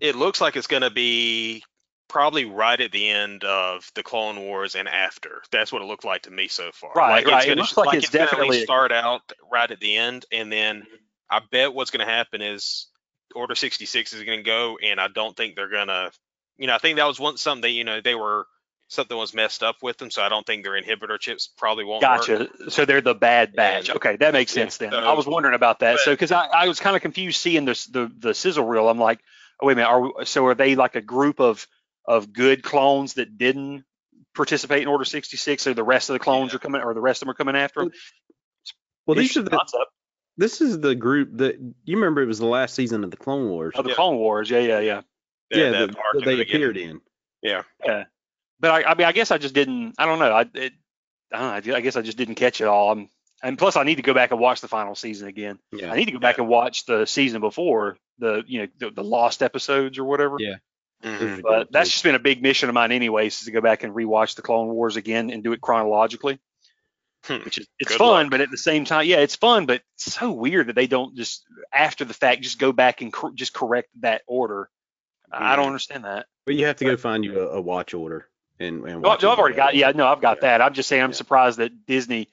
it 0.00 0.16
looks 0.16 0.40
like 0.40 0.56
it's 0.56 0.66
gonna 0.66 0.90
be 0.90 1.62
probably 2.08 2.44
right 2.46 2.80
at 2.80 2.90
the 2.92 3.08
end 3.08 3.44
of 3.44 3.90
the 3.94 4.02
Clone 4.02 4.38
Wars 4.40 4.74
and 4.76 4.88
after. 4.88 5.42
That's 5.50 5.72
what 5.72 5.82
it 5.82 5.86
looked 5.86 6.04
like 6.04 6.22
to 6.22 6.30
me 6.30 6.48
so 6.48 6.70
far. 6.72 6.92
Right, 6.94 7.24
like 7.24 7.26
right. 7.26 7.36
It's 7.38 7.46
gonna, 7.48 7.60
looks 7.60 7.76
like 7.76 7.98
it's 7.98 8.08
gonna 8.08 8.24
definitely- 8.26 8.62
start 8.62 8.92
out 8.92 9.20
right 9.52 9.70
at 9.70 9.80
the 9.80 9.96
end, 9.96 10.24
and 10.32 10.50
then 10.50 10.86
I 11.30 11.40
bet 11.50 11.74
what's 11.74 11.90
gonna 11.90 12.06
happen 12.06 12.40
is 12.40 12.86
Order 13.34 13.54
66 13.56 14.14
is 14.14 14.22
gonna 14.22 14.42
go, 14.42 14.78
and 14.82 14.98
I 14.98 15.08
don't 15.08 15.36
think 15.36 15.56
they're 15.56 15.68
gonna. 15.68 16.10
You 16.58 16.66
know, 16.66 16.74
I 16.74 16.78
think 16.78 16.96
that 16.96 17.06
was 17.06 17.20
one 17.20 17.36
something 17.36 17.62
that 17.62 17.70
you 17.70 17.84
know 17.84 18.00
they 18.00 18.14
were 18.14 18.46
something 18.88 19.16
was 19.16 19.34
messed 19.34 19.62
up 19.62 19.76
with 19.82 19.98
them, 19.98 20.10
so 20.10 20.22
I 20.22 20.28
don't 20.28 20.46
think 20.46 20.62
their 20.62 20.80
inhibitor 20.80 21.18
chips 21.18 21.48
probably 21.56 21.84
won't 21.84 22.02
work. 22.02 22.26
Gotcha. 22.26 22.70
So 22.70 22.84
they're 22.84 23.00
the 23.00 23.14
Bad 23.14 23.54
Batch. 23.54 23.88
And- 23.88 23.96
Okay, 23.96 24.16
that 24.16 24.32
makes 24.32 24.54
yeah, 24.56 24.62
sense 24.62 24.76
then. 24.78 24.92
so- 24.92 24.98
I 24.98 25.12
was 25.14 25.26
wondering 25.26 25.54
about 25.54 25.80
that. 25.80 25.94
but- 25.94 26.00
so 26.00 26.12
because 26.12 26.32
I, 26.32 26.46
I 26.46 26.68
was 26.68 26.80
kind 26.80 26.96
of 26.96 27.02
confused 27.02 27.40
seeing 27.40 27.64
this 27.64 27.86
the 27.86 28.10
the 28.18 28.34
sizzle 28.34 28.64
reel. 28.66 28.88
I'm 28.88 28.98
like, 28.98 29.20
oh 29.60 29.66
wait 29.66 29.74
a 29.74 29.76
minute. 29.76 29.88
Are 29.88 30.00
we, 30.00 30.12
so 30.24 30.46
are 30.46 30.54
they 30.54 30.74
like 30.76 30.94
a 30.94 31.02
group 31.02 31.40
of 31.40 31.66
of 32.06 32.32
good 32.32 32.62
clones 32.62 33.14
that 33.14 33.36
didn't 33.36 33.84
participate 34.34 34.82
in 34.82 34.88
Order 34.88 35.04
66, 35.04 35.62
so 35.62 35.72
the 35.74 35.82
rest 35.82 36.08
of 36.08 36.14
the 36.14 36.20
clones 36.20 36.54
are 36.54 36.58
coming, 36.58 36.82
or 36.82 36.94
the 36.94 37.00
rest 37.00 37.22
of 37.22 37.26
them 37.26 37.30
are 37.30 37.34
coming 37.34 37.56
after 37.56 37.80
them? 37.80 37.90
Well, 39.06 39.16
these 39.16 39.36
are 39.36 39.42
the, 39.42 39.50
concept 39.50 39.86
this 40.36 40.60
is 40.60 40.80
the 40.80 40.94
group 40.94 41.38
that 41.38 41.56
you 41.84 41.96
remember. 41.96 42.22
It 42.22 42.26
was 42.26 42.38
the 42.38 42.46
last 42.46 42.74
season 42.74 43.04
of 43.04 43.10
the 43.10 43.16
Clone 43.16 43.48
Wars. 43.48 43.74
of 43.76 43.84
the 43.84 43.90
Yeah. 43.90 43.96
Clone 43.96 44.16
Wars. 44.16 44.50
Yeah, 44.50 44.58
yeah, 44.60 44.80
yeah. 44.80 45.00
That- 45.50 45.58
yeah, 45.58 45.70
that 45.70 45.86
that, 45.90 45.96
arc 45.96 46.14
that 46.14 46.24
they 46.24 46.36
the 46.36 46.42
appeared 46.42 46.76
in. 46.76 47.00
Yeah. 47.42 47.62
Yeah. 47.84 48.04
But 48.58 48.70
I, 48.70 48.90
I 48.90 48.94
mean, 48.94 49.06
I 49.06 49.12
guess 49.12 49.30
I 49.30 49.38
just 49.38 49.54
didn't. 49.54 49.94
I 49.98 50.06
don't 50.06 50.18
know. 50.18 50.32
I 50.32 50.40
it, 50.54 50.72
I 51.32 51.38
don't 51.38 51.66
know. 51.66 51.74
I 51.76 51.80
guess 51.80 51.96
I 51.96 52.02
just 52.02 52.16
didn't 52.18 52.36
catch 52.36 52.60
it 52.60 52.66
all. 52.66 52.90
I'm, 52.92 53.08
and 53.42 53.58
plus, 53.58 53.76
I 53.76 53.84
need 53.84 53.96
to 53.96 54.02
go 54.02 54.14
back 54.14 54.30
and 54.30 54.40
watch 54.40 54.60
the 54.62 54.68
final 54.68 54.94
season 54.94 55.28
again. 55.28 55.58
Yeah. 55.72 55.92
I 55.92 55.96
need 55.96 56.06
to 56.06 56.12
go 56.12 56.18
back 56.18 56.38
and 56.38 56.48
watch 56.48 56.86
the 56.86 57.04
season 57.04 57.40
before 57.40 57.98
the 58.18 58.42
you 58.46 58.60
know 58.62 58.66
the, 58.78 58.90
the 58.90 59.04
lost 59.04 59.42
episodes 59.42 59.98
or 59.98 60.04
whatever. 60.04 60.36
Yeah. 60.38 60.54
Mhm. 61.04 61.42
But 61.42 61.70
that's 61.70 61.90
just 61.90 62.02
been 62.02 62.14
a 62.14 62.18
big 62.18 62.42
mission 62.42 62.70
of 62.70 62.74
mine, 62.74 62.90
anyways, 62.92 63.38
is 63.40 63.44
to 63.44 63.50
go 63.52 63.60
back 63.60 63.84
and 63.84 63.94
rewatch 63.94 64.34
the 64.34 64.42
Clone 64.42 64.68
Wars 64.68 64.96
again 64.96 65.30
and 65.30 65.44
do 65.44 65.52
it 65.52 65.60
chronologically. 65.60 66.38
Hmm. 67.24 67.44
Which 67.44 67.58
is 67.58 67.66
it's 67.78 67.90
Good 67.90 67.98
fun, 67.98 68.24
luck. 68.24 68.30
but 68.30 68.40
at 68.40 68.50
the 68.50 68.56
same 68.56 68.84
time, 68.86 69.06
yeah, 69.06 69.18
it's 69.18 69.36
fun, 69.36 69.66
but 69.66 69.82
it's 69.96 70.14
so 70.14 70.32
weird 70.32 70.68
that 70.68 70.74
they 70.76 70.86
don't 70.86 71.14
just 71.14 71.44
after 71.72 72.04
the 72.06 72.14
fact 72.14 72.40
just 72.42 72.58
go 72.58 72.72
back 72.72 73.02
and 73.02 73.12
cor- 73.12 73.32
just 73.34 73.52
correct 73.52 73.90
that 74.00 74.22
order. 74.26 74.70
I 75.32 75.56
don't 75.56 75.66
understand 75.66 76.04
that. 76.04 76.26
But 76.44 76.54
you 76.54 76.66
have 76.66 76.76
to 76.76 76.84
go 76.84 76.96
find 76.96 77.24
you 77.24 77.40
a, 77.40 77.56
a 77.56 77.60
watch 77.60 77.92
order 77.94 78.28
and 78.60 78.84
and 78.84 79.02
Well, 79.02 79.12
watch 79.12 79.24
I've 79.24 79.38
already 79.38 79.56
got, 79.56 79.74
yeah, 79.74 79.90
no, 79.92 80.06
I've 80.06 80.20
got 80.20 80.38
Yeah. 80.38 80.40
that. 80.58 80.62
I'm 80.62 80.72
just 80.74 80.88
saying, 80.88 81.02
I'm 81.02 81.10
Yeah. 81.10 81.16
surprised 81.16 81.58
that 81.58 81.86
Disney 81.86 82.28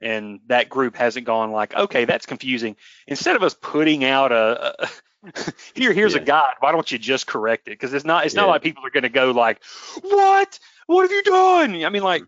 and 0.00 0.40
that 0.46 0.68
group 0.68 0.96
hasn't 0.96 1.26
gone 1.26 1.50
like, 1.50 1.74
okay, 1.74 2.04
that's 2.04 2.24
confusing. 2.26 2.76
Instead 3.06 3.36
of 3.36 3.42
us 3.42 3.54
putting 3.60 4.04
out 4.04 4.32
a, 4.32 4.74
a 4.84 4.88
here, 5.74 5.92
here's 5.92 6.14
a 6.14 6.18
Yeah. 6.18 6.24
guide. 6.24 6.54
Why 6.60 6.72
don't 6.72 6.90
you 6.90 6.98
just 6.98 7.26
correct 7.26 7.68
it? 7.68 7.72
Because 7.72 7.92
it's 7.92 8.04
not, 8.04 8.24
it's 8.24 8.34
not 8.34 8.48
like 8.48 8.62
people 8.62 8.86
are 8.86 8.90
going 8.90 9.02
to 9.02 9.08
go 9.08 9.32
like, 9.32 9.62
what? 10.02 10.58
What 10.86 11.02
have 11.02 11.10
you 11.10 11.22
done? 11.24 11.84
I 11.84 11.88
mean, 11.90 12.02
like, 12.02 12.22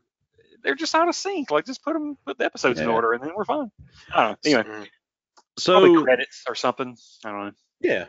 they're 0.62 0.74
just 0.74 0.94
out 0.94 1.08
of 1.08 1.14
sync. 1.14 1.50
Like, 1.50 1.64
just 1.64 1.82
put 1.82 1.94
them, 1.94 2.18
put 2.26 2.36
the 2.36 2.44
episodes 2.44 2.80
in 2.80 2.88
order, 2.88 3.12
and 3.14 3.22
then 3.22 3.30
we're 3.34 3.44
fine. 3.46 3.70
I 4.14 4.26
don't 4.26 4.30
know. 4.32 4.36
Anyway, 4.44 4.62
Mhm. 4.82 4.88
So 5.58 6.02
credits 6.02 6.44
or 6.48 6.54
something. 6.54 6.96
I 7.24 7.30
don't 7.30 7.44
know. 7.46 7.52
yeah. 7.80 8.06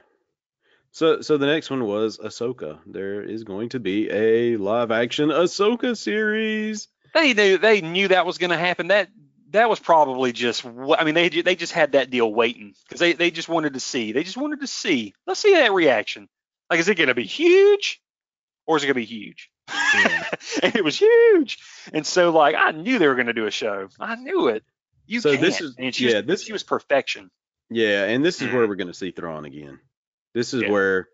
So 0.92 1.22
so 1.22 1.38
the 1.38 1.46
next 1.46 1.70
one 1.70 1.86
was 1.86 2.18
Ahsoka. 2.18 2.80
There 2.86 3.22
is 3.24 3.44
going 3.44 3.70
to 3.70 3.80
be 3.80 4.10
a 4.12 4.58
live 4.58 4.92
action 4.92 5.30
Ahsoka 5.30 5.98
series. 5.98 6.88
They 7.14 7.34
knew, 7.34 7.58
they 7.58 7.82
knew 7.82 8.08
that 8.10 8.26
was 8.26 8.38
going 8.38 8.52
to 8.52 8.58
happen. 8.58 8.88
That 8.88 9.10
that 9.52 9.70
was 9.70 9.80
probably 9.80 10.32
just 10.32 10.66
I 10.66 11.04
mean 11.04 11.14
they 11.16 11.30
they 11.30 11.56
just 11.56 11.74
had 11.74 11.94
that 11.94 12.10
deal 12.10 12.34
waiting 12.34 12.74
because 12.88 13.00
they 13.00 13.14
they 13.14 13.32
just 13.32 13.50
wanted 13.50 13.74
to 13.74 13.80
see 13.80 14.12
they 14.12 14.24
just 14.24 14.38
wanted 14.38 14.62
to 14.62 14.68
see 14.68 15.14
let's 15.28 15.40
see 15.42 15.54
that 15.54 15.74
reaction 15.74 16.30
like 16.70 16.80
is 16.80 16.88
it 16.88 16.96
going 16.96 17.10
to 17.10 17.16
be 17.16 17.26
huge 17.26 18.02
or 18.66 18.78
is 18.78 18.84
it 18.84 18.88
going 18.88 18.94
to 18.94 19.02
be 19.02 19.06
huge 19.06 19.50
Yeah. 19.70 20.28
and 20.64 20.76
it 20.78 20.84
was 20.86 20.98
huge 20.98 21.60
and 21.94 22.06
so 22.08 22.30
like 22.32 22.56
I 22.58 22.72
knew 22.72 22.98
they 22.98 23.08
were 23.10 23.16
going 23.16 23.28
to 23.28 23.34
do 23.34 23.46
a 23.46 23.52
show 23.52 23.90
I 24.00 24.16
knew 24.16 24.48
it 24.48 24.64
you 25.06 25.20
So 25.20 25.32
can't. 25.32 25.42
this 25.42 25.60
is- 25.60 25.76
and 25.78 25.94
she 25.94 26.10
yeah, 26.10 26.18
was, 26.20 26.26
this- 26.28 26.44
she 26.44 26.54
was 26.54 26.64
perfection 26.64 27.30
Yeah, 27.70 28.06
and 28.06 28.24
this 28.24 28.42
is 28.42 28.54
where 28.54 28.66
mm. 28.66 28.70
we're 28.70 28.76
going 28.76 28.88
to 28.88 28.94
see 28.94 29.12
Thrawn 29.12 29.44
again. 29.44 29.80
This 30.34 30.54
is 30.54 30.64
Yeah. 30.64 30.70
where 30.72 31.10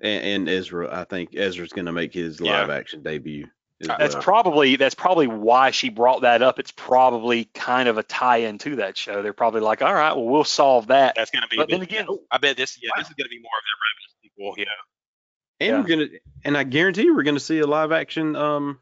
and, 0.00 0.24
and 0.24 0.48
Ezra. 0.48 0.88
I 1.00 1.04
think 1.04 1.34
Ezra's 1.34 1.72
going 1.72 1.86
to 1.86 1.92
make 1.92 2.12
his 2.14 2.40
Yeah. 2.40 2.60
live 2.60 2.70
action 2.70 3.02
debut. 3.02 3.46
that's 3.80 4.14
well. 4.14 4.22
probably 4.22 4.76
that's 4.76 4.94
probably 4.96 5.26
why 5.28 5.70
she 5.70 5.88
brought 5.88 6.22
that 6.22 6.42
up 6.42 6.58
it's 6.58 6.72
probably 6.72 7.44
kind 7.54 7.88
of 7.88 7.96
a 7.96 8.02
tie-in 8.02 8.58
to 8.58 8.74
that 8.74 8.96
show 8.96 9.22
they're 9.22 9.32
probably 9.32 9.60
like 9.60 9.82
all 9.82 9.94
right 9.94 10.14
well 10.16 10.24
we'll 10.26 10.42
solve 10.42 10.88
that 10.88 11.14
That's 11.14 11.30
gonna 11.30 11.46
be. 11.48 11.56
but 11.56 11.68
then 11.70 11.82
again 11.82 12.04
I 12.32 12.38
bet 12.38 12.56
this. 12.56 12.76
Yeah, 12.82 12.90
this 12.96 13.06
is 13.06 13.14
gonna 13.14 13.28
be 13.28 13.38
more 13.40 13.52
of 13.56 13.64
that 13.64 14.48
Rebels 14.48 14.54
sequel. 14.54 14.54
Yeah. 14.58 14.64
and 15.60 15.70
yeah. 15.70 15.80
we're 15.80 16.06
gonna 16.06 16.18
and 16.44 16.56
I 16.58 16.64
guarantee 16.64 17.08
we're 17.12 17.22
going 17.22 17.36
to 17.36 17.40
see 17.40 17.58
a 17.60 17.66
live 17.68 17.92
action. 17.92 18.34
Um, 18.34 18.80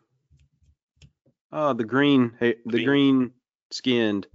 uh, 1.52 1.72
the 1.74 1.84
green, 1.84 2.32
ha- 2.40 2.54
the 2.64 2.84
Green. 2.84 2.86
green 2.86 3.30
skinned 3.70 4.26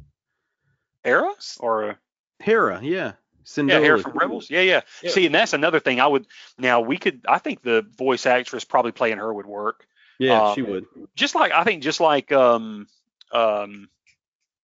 Hera 1.04 1.32
or 1.60 2.00
Hera. 2.40 2.80
Yeah, 2.84 3.14
Yeah, 3.46 3.78
Syndulla. 3.78 3.82
Hera 3.82 4.00
from 4.00 4.18
Rebels. 4.18 4.50
Yeah, 4.50 4.62
yeah, 4.62 4.82
Yeah. 5.02 5.12
See, 5.12 5.26
and 5.26 5.36
that's 5.36 5.54
another 5.54 5.80
thing. 5.80 6.00
I 6.00 6.08
would 6.08 6.28
now 6.58 6.82
we 6.82 6.98
could. 6.98 7.26
I 7.28 7.38
think 7.40 7.62
the 7.62 7.86
voice 7.98 8.26
actress 8.26 8.64
probably 8.64 8.92
playing 8.92 9.18
her 9.18 9.34
would 9.34 9.46
work. 9.46 9.86
Yeah, 10.20 10.50
Um, 10.50 10.56
she 10.56 10.62
would. 10.62 10.86
Just 11.16 11.36
like 11.36 11.52
I 11.52 11.64
think, 11.64 11.84
just 11.84 12.00
like 12.00 12.32
um 12.32 12.88
um 13.32 13.90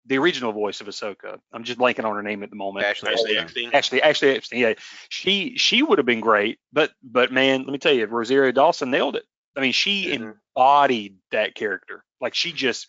the 0.05 0.17
original 0.17 0.53
voice 0.53 0.79
of 0.79 0.87
Ahsoka. 0.87 1.39
I'm 1.51 1.63
just 1.63 1.77
blanking 1.79 2.05
on 2.05 2.15
her 2.15 2.23
name 2.23 2.41
at 2.43 2.49
the 2.49 2.55
moment. 2.55 2.85
Ashley 2.85 3.11
Ashley 3.11 3.37
Eckstein. 3.37 3.69
Eckstein. 3.73 3.73
Actually, 3.73 4.01
actually, 4.03 4.31
Eckstein. 4.35 4.59
Yeah, 4.59 4.73
she 5.09 5.57
she 5.57 5.83
would 5.83 5.97
have 5.99 6.05
been 6.05 6.21
great. 6.21 6.59
But 6.71 6.91
but 7.03 7.31
man, 7.31 7.63
let 7.63 7.71
me 7.71 7.77
tell 7.77 7.93
you, 7.93 8.05
Rosario 8.05 8.51
Dawson 8.51 8.89
nailed 8.89 9.15
it. 9.15 9.23
I 9.55 9.61
mean, 9.61 9.71
she 9.73 10.07
Mhm. 10.07 10.35
embodied 10.55 11.17
that 11.31 11.55
character. 11.55 12.03
Like 12.21 12.35
she 12.35 12.51
just 12.53 12.87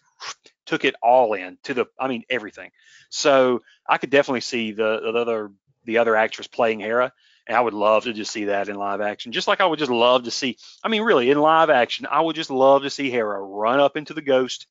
took 0.67 0.85
it 0.85 0.95
all 1.03 1.35
in 1.35 1.59
to 1.65 1.75
the. 1.75 1.87
I 1.99 2.09
mean, 2.09 2.25
everything. 2.31 2.71
So 3.11 3.63
I 3.89 3.99
could 3.99 4.11
definitely 4.11 4.43
see 4.43 4.73
the, 4.73 5.01
the 5.01 5.19
other 5.19 5.51
the 5.89 5.99
other 5.99 6.15
actress 6.15 6.47
playing 6.47 6.81
Hera, 6.81 7.13
and 7.47 7.57
I 7.57 7.61
would 7.61 7.73
love 7.75 8.05
to 8.05 8.13
just 8.13 8.31
see 8.31 8.45
that 8.45 8.69
in 8.69 8.77
live 8.77 9.01
action. 9.01 9.33
Just 9.33 9.49
like 9.49 9.61
I 9.61 9.67
would 9.67 9.79
just 9.79 9.91
love 9.91 10.25
to 10.25 10.31
see. 10.31 10.59
I 10.85 10.89
mean, 10.89 11.03
really, 11.03 11.31
in 11.31 11.39
live 11.41 11.71
action, 11.71 12.07
I 12.09 12.21
would 12.21 12.37
just 12.37 12.51
love 12.51 12.83
to 12.83 12.91
see 12.91 13.11
Hera 13.11 13.41
run 13.41 13.81
up 13.81 13.97
into 13.97 14.13
the 14.13 14.21
Ghost, 14.23 14.67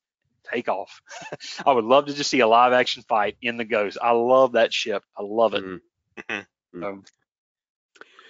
take 0.50 0.68
off. 0.68 1.02
I 1.66 1.72
would 1.72 1.84
love 1.84 2.06
to 2.06 2.14
just 2.14 2.30
see 2.30 2.40
a 2.40 2.46
live 2.46 2.72
action 2.72 3.02
fight 3.02 3.36
in 3.42 3.56
the 3.56 3.64
Ghost. 3.64 3.98
I 4.00 4.12
love 4.12 4.52
that 4.52 4.72
ship. 4.72 5.02
I 5.16 5.22
love 5.22 5.54
it. 5.54 5.64
Mhm. 5.64 6.46
So, 6.80 7.02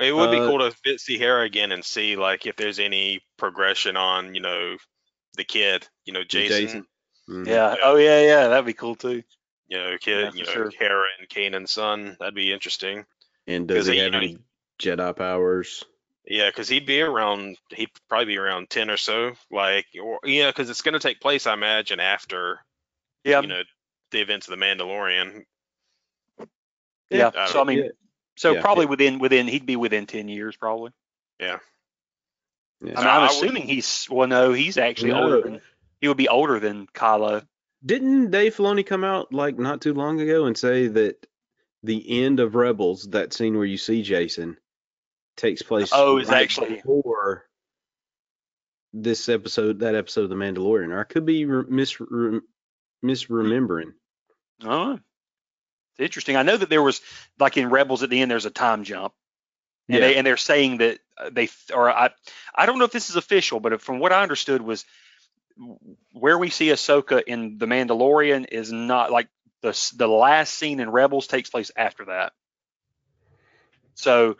It 0.00 0.12
would 0.14 0.30
be 0.30 0.38
Uh, 0.38 0.46
cool 0.46 0.70
to 0.70 0.98
see 0.98 1.18
Hera 1.18 1.44
again 1.44 1.72
and 1.72 1.84
see 1.84 2.16
like 2.16 2.46
if 2.46 2.56
there's 2.56 2.78
any 2.78 3.20
progression 3.36 3.96
on 3.96 4.34
you 4.34 4.40
know 4.40 4.76
the 5.34 5.44
kid, 5.44 5.86
you 6.06 6.12
know 6.14 6.22
Jacen, 6.24 6.48
Jacen. 6.48 6.84
Mhm. 7.28 7.46
yeah. 7.46 7.76
Oh 7.82 7.96
yeah, 7.96 8.22
yeah. 8.22 8.48
That'd 8.48 8.64
be 8.64 8.72
cool 8.72 8.94
too. 8.96 9.22
You 9.68 9.78
know 9.78 9.96
kid, 10.00 10.32
Yeah, 10.34 10.40
you 10.40 10.44
for 10.44 10.64
know 10.64 10.70
sure. 10.70 10.78
Hera 10.78 11.04
and 11.18 11.28
Kanan's 11.28 11.72
son. 11.72 12.16
That'd 12.18 12.34
be 12.34 12.52
interesting. 12.52 13.04
And 13.46 13.66
does 13.68 13.86
he 13.86 13.96
you 13.96 14.02
have 14.02 14.12
know, 14.12 14.18
any 14.18 14.38
Jedi 14.80 15.16
powers? 15.16 15.84
Yeah, 16.26 16.50
because 16.50 16.68
he'd 16.68 16.84
be 16.86 17.00
around. 17.00 17.56
He'd 17.70 17.88
probably 18.08 18.26
be 18.26 18.36
around 18.36 18.68
ten 18.70 18.90
or 18.90 18.96
so. 18.98 19.32
Like, 19.50 19.86
or 20.02 20.20
yeah, 20.24 20.50
because 20.50 20.68
it's 20.68 20.82
going 20.82 20.92
to 20.92 20.98
take 20.98 21.20
place, 21.20 21.46
I 21.46 21.54
imagine, 21.54 22.00
after 22.00 22.58
Yeah, 23.24 23.40
you 23.40 23.46
know 23.48 23.62
the 24.10 24.20
events 24.20 24.48
of 24.48 24.58
the 24.58 24.64
Mandalorian. 24.64 25.44
yeah. 27.10 27.30
I 27.36 27.46
So 27.48 27.60
I 27.60 27.64
mean, 27.64 27.78
Yeah. 27.78 27.88
so 28.36 28.52
Yeah. 28.54 28.60
probably 28.60 28.86
within 28.86 29.18
within 29.18 29.48
he'd 29.48 29.66
be 29.66 29.76
within 29.76 30.06
ten 30.06 30.28
years 30.28 30.56
probably. 30.56 30.92
Yeah. 31.40 31.58
Yeah. 32.82 32.92
I 32.96 32.96
mean, 32.96 32.96
I'm 32.98 33.06
I 33.06 33.20
would- 33.22 33.30
assuming 33.30 33.62
he's 33.62 34.06
well, 34.10 34.28
no, 34.28 34.52
he's 34.52 34.76
actually 34.78 35.12
No. 35.12 35.22
older 35.24 35.40
than 35.40 35.60
he 36.00 36.08
would 36.08 36.16
be 36.16 36.28
older 36.28 36.60
than 36.60 36.86
Kylo. 36.88 37.46
Didn't 37.84 38.30
Dave 38.30 38.56
Filoni 38.56 38.84
come 38.84 39.04
out 39.04 39.32
like 39.32 39.58
not 39.58 39.80
too 39.80 39.94
long 39.94 40.20
ago 40.20 40.46
and 40.46 40.56
say 40.58 40.88
that 40.88 41.26
the 41.82 42.24
end 42.24 42.40
of 42.40 42.54
Rebels, 42.56 43.04
that 43.10 43.32
scene 43.32 43.56
where 43.56 43.64
you 43.66 43.78
see 43.78 44.02
Jacen, 44.02 44.56
takes 45.36 45.62
place 45.62 45.90
Oh, 45.92 46.18
is 46.18 46.28
right 46.28 46.42
actually- 46.42 46.76
before 46.76 47.44
this 48.92 49.28
episode, 49.28 49.80
that 49.80 49.94
episode 49.94 50.24
of 50.24 50.30
The 50.30 50.34
Mandalorian? 50.34 50.90
Or 50.90 51.00
I 51.00 51.04
could 51.04 51.24
be 51.24 51.44
re- 51.44 51.64
mis- 51.68 52.00
re- 52.00 52.40
misremembering. 53.04 53.92
Oh, 54.64 54.94
it's 54.94 56.00
interesting. 56.00 56.34
I 56.36 56.42
know 56.42 56.56
that 56.56 56.68
there 56.68 56.82
was 56.82 57.00
like 57.38 57.56
in 57.56 57.70
Rebels 57.70 58.02
at 58.02 58.10
the 58.10 58.20
end, 58.20 58.30
there's 58.30 58.46
a 58.46 58.50
time 58.50 58.82
jump, 58.82 59.14
and 59.88 59.98
Yeah. 59.98 60.00
they 60.08 60.16
and 60.16 60.26
they're 60.26 60.36
saying 60.36 60.78
that 60.78 60.98
uh, 61.16 61.30
they 61.30 61.48
or 61.72 61.88
I 61.90 62.10
I 62.54 62.66
don't 62.66 62.78
know 62.80 62.84
if 62.86 62.92
this 62.92 63.08
is 63.10 63.14
official, 63.16 63.60
but 63.60 63.80
from 63.80 64.00
what 64.00 64.12
I 64.12 64.22
understood 64.22 64.62
was 64.62 64.84
where 66.12 66.38
we 66.38 66.50
see 66.50 66.68
Ahsoka 66.68 67.22
in 67.22 67.58
the 67.58 67.66
Mandalorian 67.66 68.46
is 68.50 68.72
not 68.72 69.10
like 69.10 69.28
the 69.62 69.92
the 69.96 70.08
last 70.08 70.54
scene 70.54 70.80
in 70.80 70.90
Rebels 70.90 71.26
takes 71.26 71.50
place 71.50 71.70
after 71.76 72.06
that. 72.06 72.32
So, 73.94 74.36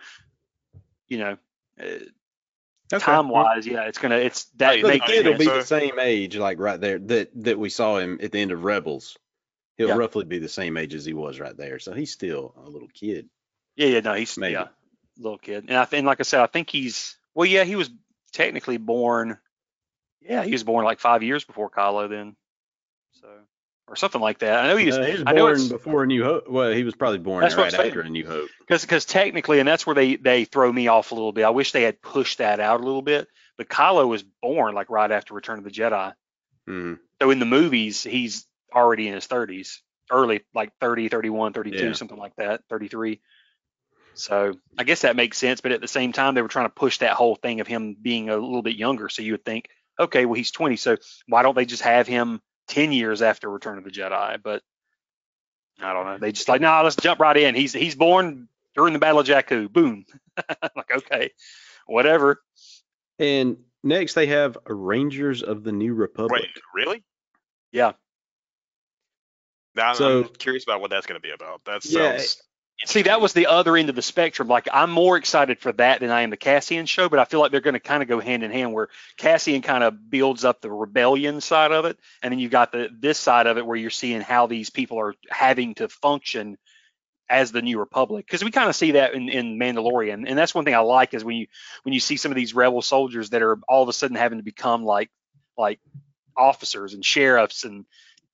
you 1.09 1.19
know, 1.19 1.37
uh, 1.81 2.99
time 2.99 3.29
wise, 3.29 3.67
yeah, 3.67 3.83
it's 3.83 3.99
gonna 3.99 4.17
it's 4.17 4.45
that 4.57 4.75
Hey, 4.77 4.83
But 4.83 4.87
the 4.87 4.93
makes 4.95 5.07
kid 5.07 5.27
will 5.27 5.39
be 5.39 5.45
the 5.47 5.65
same 5.65 5.99
age, 5.99 6.37
like 6.37 6.59
right 6.59 6.81
there, 6.81 6.99
that 6.99 7.31
that 7.45 7.59
we 7.59 7.69
saw 7.69 7.99
him 7.99 8.21
at 8.23 8.33
the 8.33 8.41
end 8.41 8.53
of 8.53 8.65
Rebels. 8.65 9.17
He'll 9.77 9.89
Yeah. 9.89 9.97
roughly 9.97 10.25
be 10.25 10.39
the 10.39 10.49
same 10.49 10.77
age 10.77 10.95
as 10.95 11.05
he 11.05 11.15
was 11.15 11.39
right 11.39 11.57
there. 11.57 11.79
So 11.79 11.93
he's 11.93 12.13
still 12.13 12.55
a 12.57 12.69
little 12.69 12.89
kid. 12.89 13.29
Yeah, 13.77 13.87
yeah, 13.89 14.01
no, 14.01 14.15
he's 14.15 14.37
Maybe. 14.37 14.55
yeah, 14.55 14.69
little 15.19 15.39
kid, 15.39 15.67
and 15.69 15.77
I 15.77 15.85
think, 15.85 16.05
like 16.07 16.21
I 16.21 16.25
said, 16.25 16.41
I 16.41 16.47
think 16.47 16.71
he's 16.71 17.17
well, 17.35 17.47
yeah, 17.47 17.65
he 17.65 17.77
was 17.77 17.91
technically 18.33 18.77
born, 18.77 19.39
yeah, 20.21 20.43
he 20.45 20.53
was 20.53 20.65
born 20.65 20.85
like 20.85 21.01
five 21.01 21.23
years 21.23 21.45
before 21.45 21.71
Kylo 21.71 22.09
then, 22.09 22.37
so 23.13 23.29
or 23.87 23.97
something 23.97 24.21
like 24.21 24.41
that. 24.41 24.65
I 24.65 24.69
know 24.69 24.77
he 24.77 24.87
was, 24.87 24.97
he 24.97 25.13
was 25.13 25.23
I 25.27 25.33
know 25.33 25.47
born 25.47 25.69
before 25.69 26.03
A 26.03 26.07
New 26.07 26.23
Hope. 26.23 26.49
Well, 26.49 26.71
he 26.71 26.85
was 26.85 26.95
probably 26.95 27.19
born 27.19 27.43
That's 27.43 27.57
right 27.57 27.73
after 27.73 28.03
A 28.03 28.09
New 28.09 28.27
Hope. 28.27 28.51
because 28.69 29.05
technically, 29.07 29.61
and 29.61 29.69
that's 29.69 29.87
where 29.87 29.95
they 29.95 30.17
they 30.17 30.45
throw 30.45 30.71
me 30.73 30.89
off 30.89 31.11
a 31.11 31.15
little 31.15 31.33
bit. 31.33 31.45
I 31.45 31.51
wish 31.51 31.73
they 31.73 31.83
had 31.83 32.03
pushed 32.03 32.39
that 32.39 32.61
out 32.61 32.81
a 32.81 32.85
little 32.85 33.03
bit, 33.03 33.29
but 33.57 33.69
Kylo 33.69 34.07
was 34.07 34.23
born 34.43 34.75
like 34.75 34.91
right 34.91 35.11
after 35.11 35.35
Return 35.35 35.59
of 35.59 35.65
the 35.65 35.71
Jedi, 35.71 36.13
Mhm. 36.69 36.99
so 37.21 37.31
in 37.31 37.39
the 37.39 37.47
movies 37.47 38.03
he's 38.03 38.47
already 38.75 39.09
in 39.09 39.15
his 39.15 39.27
30s, 39.27 39.83
early 40.11 40.45
like 40.53 40.73
30, 40.81 41.09
31, 41.09 41.55
32, 41.55 41.87
Yeah. 41.87 41.93
something 41.93 42.19
like 42.19 42.37
that, 42.37 42.63
33. 42.69 43.21
So 44.13 44.55
I 44.77 44.85
guess 44.85 45.03
that 45.03 45.17
makes 45.17 45.39
sense, 45.39 45.61
but 45.61 45.73
at 45.73 45.81
the 45.81 45.89
same 45.89 46.13
time 46.13 46.35
they 46.35 46.43
were 46.43 46.49
trying 46.49 46.67
to 46.67 46.75
push 46.75 46.99
that 46.99 47.13
whole 47.13 47.37
thing 47.37 47.61
of 47.61 47.67
him 47.67 47.95
being 47.95 48.29
a 48.29 48.35
little 48.37 48.63
bit 48.63 48.77
younger. 48.77 49.09
So 49.09 49.23
you 49.23 49.33
would 49.33 49.45
think, 49.45 49.69
okay, 49.99 50.25
well 50.27 50.35
he's 50.35 50.51
20, 50.51 50.77
so 50.77 50.97
why 51.27 51.43
don't 51.43 51.55
they 51.55 51.65
just 51.65 51.83
have 51.83 52.07
him 52.07 52.41
10 52.69 52.93
years 52.93 53.23
after 53.23 53.49
Return 53.49 53.79
of 53.79 53.85
the 53.85 53.91
Jedi? 53.91 54.41
But 54.43 54.63
I 55.81 55.93
don't 55.93 56.07
know. 56.07 56.19
They 56.19 56.33
just 56.33 56.49
like, 56.49 56.61
no, 56.61 56.81
let's 56.83 56.97
jump 56.97 57.21
right 57.21 57.37
in. 57.37 57.55
He's 57.55 57.73
he's 57.73 57.95
born 57.95 58.49
during 58.75 58.93
the 58.93 58.99
Battle 58.99 59.21
of 59.21 59.27
Jakku. 59.27 59.73
Boom. 59.73 60.05
like 60.77 60.91
okay, 60.97 61.31
whatever. 61.87 62.43
And 63.19 63.59
next 63.83 64.15
they 64.15 64.27
have 64.27 64.59
Rangers 64.67 65.43
of 65.43 65.65
the 65.65 65.73
New 65.73 65.95
Republic. 65.95 66.43
Wait, 66.43 66.63
really? 66.75 67.05
Yeah. 67.73 67.93
Now, 69.75 69.93
So- 69.95 70.25
I'm 70.25 70.29
curious 70.35 70.65
about 70.65 70.81
what 70.81 70.91
that's 70.91 71.07
going 71.07 71.21
to 71.21 71.27
be 71.27 71.33
about. 71.33 71.65
That 71.65 71.85
Yeah, 71.85 72.17
sounds. 72.19 72.43
See, 72.87 73.03
that 73.03 73.21
was 73.21 73.33
the 73.33 73.49
other 73.49 73.77
end 73.77 73.89
of 73.89 73.97
the 73.97 74.03
spectrum. 74.03 74.47
Like, 74.47 74.69
I'm 74.73 74.91
more 74.91 75.17
excited 75.17 75.59
for 75.59 75.73
that 75.73 75.99
than 75.99 76.11
I 76.11 76.23
am 76.23 76.31
the 76.31 76.37
Cassian 76.37 76.87
show, 76.87 77.09
but 77.09 77.19
I 77.19 77.25
feel 77.25 77.41
like 77.41 77.51
they're 77.51 77.61
going 77.61 77.75
to 77.75 77.81
kind 77.81 78.05
of 78.05 78.09
go 78.09 78.21
hand 78.21 78.45
in 78.45 78.53
hand 78.53 78.73
where 78.73 78.89
Cassian 79.17 79.63
kind 79.63 79.83
of 79.83 80.09
builds 80.11 80.45
up 80.45 80.61
the 80.61 80.71
rebellion 80.71 81.41
side 81.41 81.73
of 81.73 81.87
it. 81.87 81.99
And 82.23 82.31
then 82.31 82.39
you've 82.39 82.53
got 82.53 82.71
the 82.71 82.89
this 82.97 83.19
side 83.19 83.49
of 83.49 83.59
it 83.59 83.67
where 83.67 83.77
you're 83.77 83.91
seeing 83.91 84.21
how 84.21 84.47
these 84.47 84.71
people 84.71 85.01
are 85.01 85.15
having 85.29 85.75
to 85.77 85.89
function 85.89 86.57
as 87.31 87.53
the 87.53 87.61
new 87.61 87.79
republic 87.79 88.25
because 88.27 88.43
we 88.43 88.51
kind 88.51 88.71
of 88.71 88.77
see 88.77 88.93
that 88.93 89.13
in, 89.13 89.29
in 89.29 89.59
mandalorian 89.59 90.25
and 90.27 90.39
that's 90.39 90.55
one 90.55 90.65
thing 90.65 90.75
i 90.75 90.79
like 90.79 91.13
is 91.13 91.23
when 91.23 91.37
you 91.37 91.47
when 91.83 91.93
you 91.93 92.01
see 92.01 92.17
some 92.17 92.33
of 92.33 92.37
these 92.37 92.55
rebel 92.55 92.81
soldiers 92.81 93.29
that 93.29 93.43
are 93.43 93.59
all 93.69 93.83
of 93.83 93.89
a 93.91 93.93
sudden 93.93 94.17
having 94.17 94.39
to 94.39 94.43
become 94.43 94.83
like 94.83 95.11
like 95.59 95.79
officers 96.37 96.95
and 96.95 97.05
sheriffs 97.05 97.65
and 97.65 97.85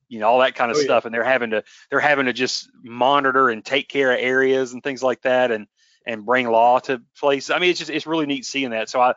you 0.09 0.21
know 0.21 0.29
all 0.29 0.41
that 0.41 0.55
kind 0.55 0.71
of 0.71 0.77
Oh, 0.77 0.81
yeah. 0.81 0.85
stuff 0.85 1.05
and 1.05 1.15
they're 1.15 1.25
having 1.25 1.51
to 1.51 1.63
they're 1.91 2.01
having 2.01 2.27
to 2.27 2.33
just 2.33 2.69
monitor 2.83 3.49
and 3.49 3.65
take 3.65 3.89
care 3.89 4.13
of 4.13 4.19
areas 4.21 4.73
and 4.73 4.83
things 4.83 5.03
like 5.03 5.23
that 5.23 5.51
and 5.51 5.67
and 6.07 6.25
bring 6.27 6.49
law 6.49 6.79
to 6.81 7.03
places 7.19 7.51
i 7.51 7.59
mean 7.59 7.71
it's 7.71 7.79
just 7.79 7.91
it's 7.91 8.07
really 8.07 8.27
neat 8.27 8.45
seeing 8.45 8.71
that 8.71 8.89
so 8.89 9.01
i, 9.01 9.15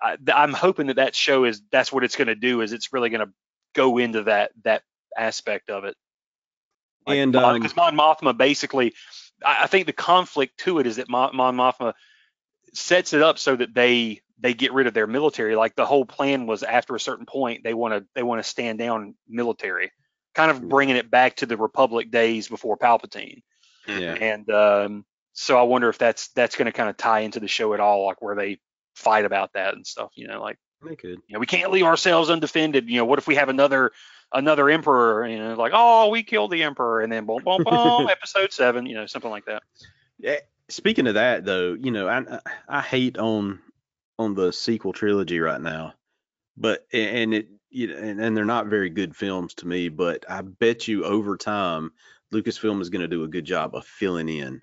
I 0.00 0.16
i'm 0.34 0.52
hoping 0.52 0.88
that 0.88 0.96
that 0.96 1.14
show 1.14 1.44
is 1.44 1.62
that's 1.70 1.92
what 1.92 2.04
it's 2.04 2.16
going 2.16 2.28
to 2.28 2.34
do 2.34 2.60
is 2.60 2.72
it's 2.72 2.92
really 2.92 3.10
going 3.10 3.26
to 3.26 3.32
go 3.74 3.98
into 3.98 4.24
that 4.24 4.52
that 4.64 4.82
aspect 5.16 5.70
of 5.70 5.84
it 5.84 5.96
And, 7.06 7.34
um, 7.36 7.54
because 7.54 7.74
Mon 7.76 7.96
Mothma 7.96 8.36
basically, 8.36 8.94
I, 9.44 9.64
I 9.64 9.66
think 9.66 9.86
the 9.86 9.92
conflict 9.92 10.58
to 10.60 10.78
it 10.78 10.86
is 10.86 10.96
that 10.96 11.08
Mon, 11.08 11.34
Mon 11.34 11.56
Mothma 11.56 11.94
sets 12.74 13.12
it 13.14 13.22
up 13.22 13.38
so 13.38 13.56
that 13.56 13.72
they 13.74 14.20
they 14.40 14.54
get 14.54 14.72
rid 14.72 14.86
of 14.86 14.94
their 14.94 15.06
military. 15.06 15.56
Like 15.56 15.74
the 15.74 15.86
whole 15.86 16.04
plan 16.04 16.46
was 16.46 16.62
after 16.62 16.94
a 16.94 17.00
certain 17.00 17.26
point 17.26 17.64
they 17.64 17.74
want 17.74 17.94
to 17.94 18.06
they 18.14 18.22
want 18.22 18.42
to 18.42 18.48
stand 18.48 18.78
down 18.78 19.14
military, 19.28 19.90
kind 20.38 20.52
of 20.52 20.68
bringing 20.68 20.94
it 20.94 21.10
back 21.10 21.34
to 21.34 21.46
the 21.46 21.56
Republic 21.56 22.12
days 22.12 22.46
before 22.46 22.78
Palpatine. 22.78 23.42
Yeah. 23.88 24.14
And 24.14 24.48
um, 24.50 25.04
so 25.32 25.58
I 25.58 25.62
wonder 25.62 25.88
if 25.88 25.98
that's 25.98 26.28
that's 26.28 26.54
going 26.54 26.66
to 26.66 26.72
kind 26.72 26.88
of 26.88 26.96
tie 26.96 27.20
into 27.20 27.40
the 27.40 27.48
show 27.48 27.74
at 27.74 27.80
all, 27.80 28.06
like 28.06 28.22
where 28.22 28.36
they 28.36 28.60
fight 28.94 29.24
about 29.24 29.54
that 29.54 29.74
and 29.74 29.84
stuff. 29.84 30.12
You 30.14 30.28
know, 30.28 30.40
like 30.40 30.56
They 30.86 30.94
could. 30.94 31.18
you 31.26 31.32
know, 31.32 31.40
we 31.40 31.46
can't 31.46 31.72
leave 31.72 31.84
ourselves 31.84 32.30
undefended. 32.30 32.88
You 32.88 32.98
know, 32.98 33.04
what 33.04 33.18
if 33.18 33.26
we 33.26 33.34
have 33.34 33.48
another 33.48 33.90
another 34.32 34.70
emperor? 34.70 35.26
You 35.26 35.38
know, 35.38 35.54
like 35.56 35.72
oh, 35.74 36.08
we 36.10 36.22
killed 36.22 36.52
the 36.52 36.62
emperor, 36.62 37.00
and 37.00 37.10
then 37.12 37.26
boom, 37.26 37.42
boom, 37.44 37.64
boom, 37.64 38.08
episode 38.10 38.52
seven. 38.52 38.86
You 38.86 38.94
know, 38.94 39.06
something 39.06 39.30
like 39.30 39.46
that. 39.46 39.64
Yeah. 40.20 40.36
Speaking 40.68 41.08
of 41.08 41.14
that, 41.14 41.44
though, 41.44 41.72
you 41.72 41.90
know, 41.90 42.08
I 42.08 42.38
I 42.68 42.80
hate 42.80 43.18
on 43.18 43.58
on 44.20 44.34
the 44.36 44.52
sequel 44.52 44.92
trilogy 44.92 45.40
right 45.40 45.60
now, 45.60 45.94
but 46.56 46.86
and 46.92 47.34
it 47.34 47.48
you 47.70 47.88
know, 47.88 47.96
and, 47.96 48.20
and 48.20 48.36
they're 48.36 48.44
not 48.44 48.66
very 48.66 48.90
good 48.90 49.14
films 49.16 49.54
to 49.54 49.66
me. 49.66 49.88
But 49.88 50.24
I 50.28 50.42
bet 50.42 50.88
you 50.88 51.04
over 51.04 51.36
time, 51.36 51.92
Lucasfilm 52.32 52.80
is 52.80 52.90
going 52.90 53.02
to 53.02 53.08
do 53.08 53.24
a 53.24 53.28
good 53.28 53.44
job 53.44 53.74
of 53.74 53.84
filling 53.86 54.28
in, 54.28 54.60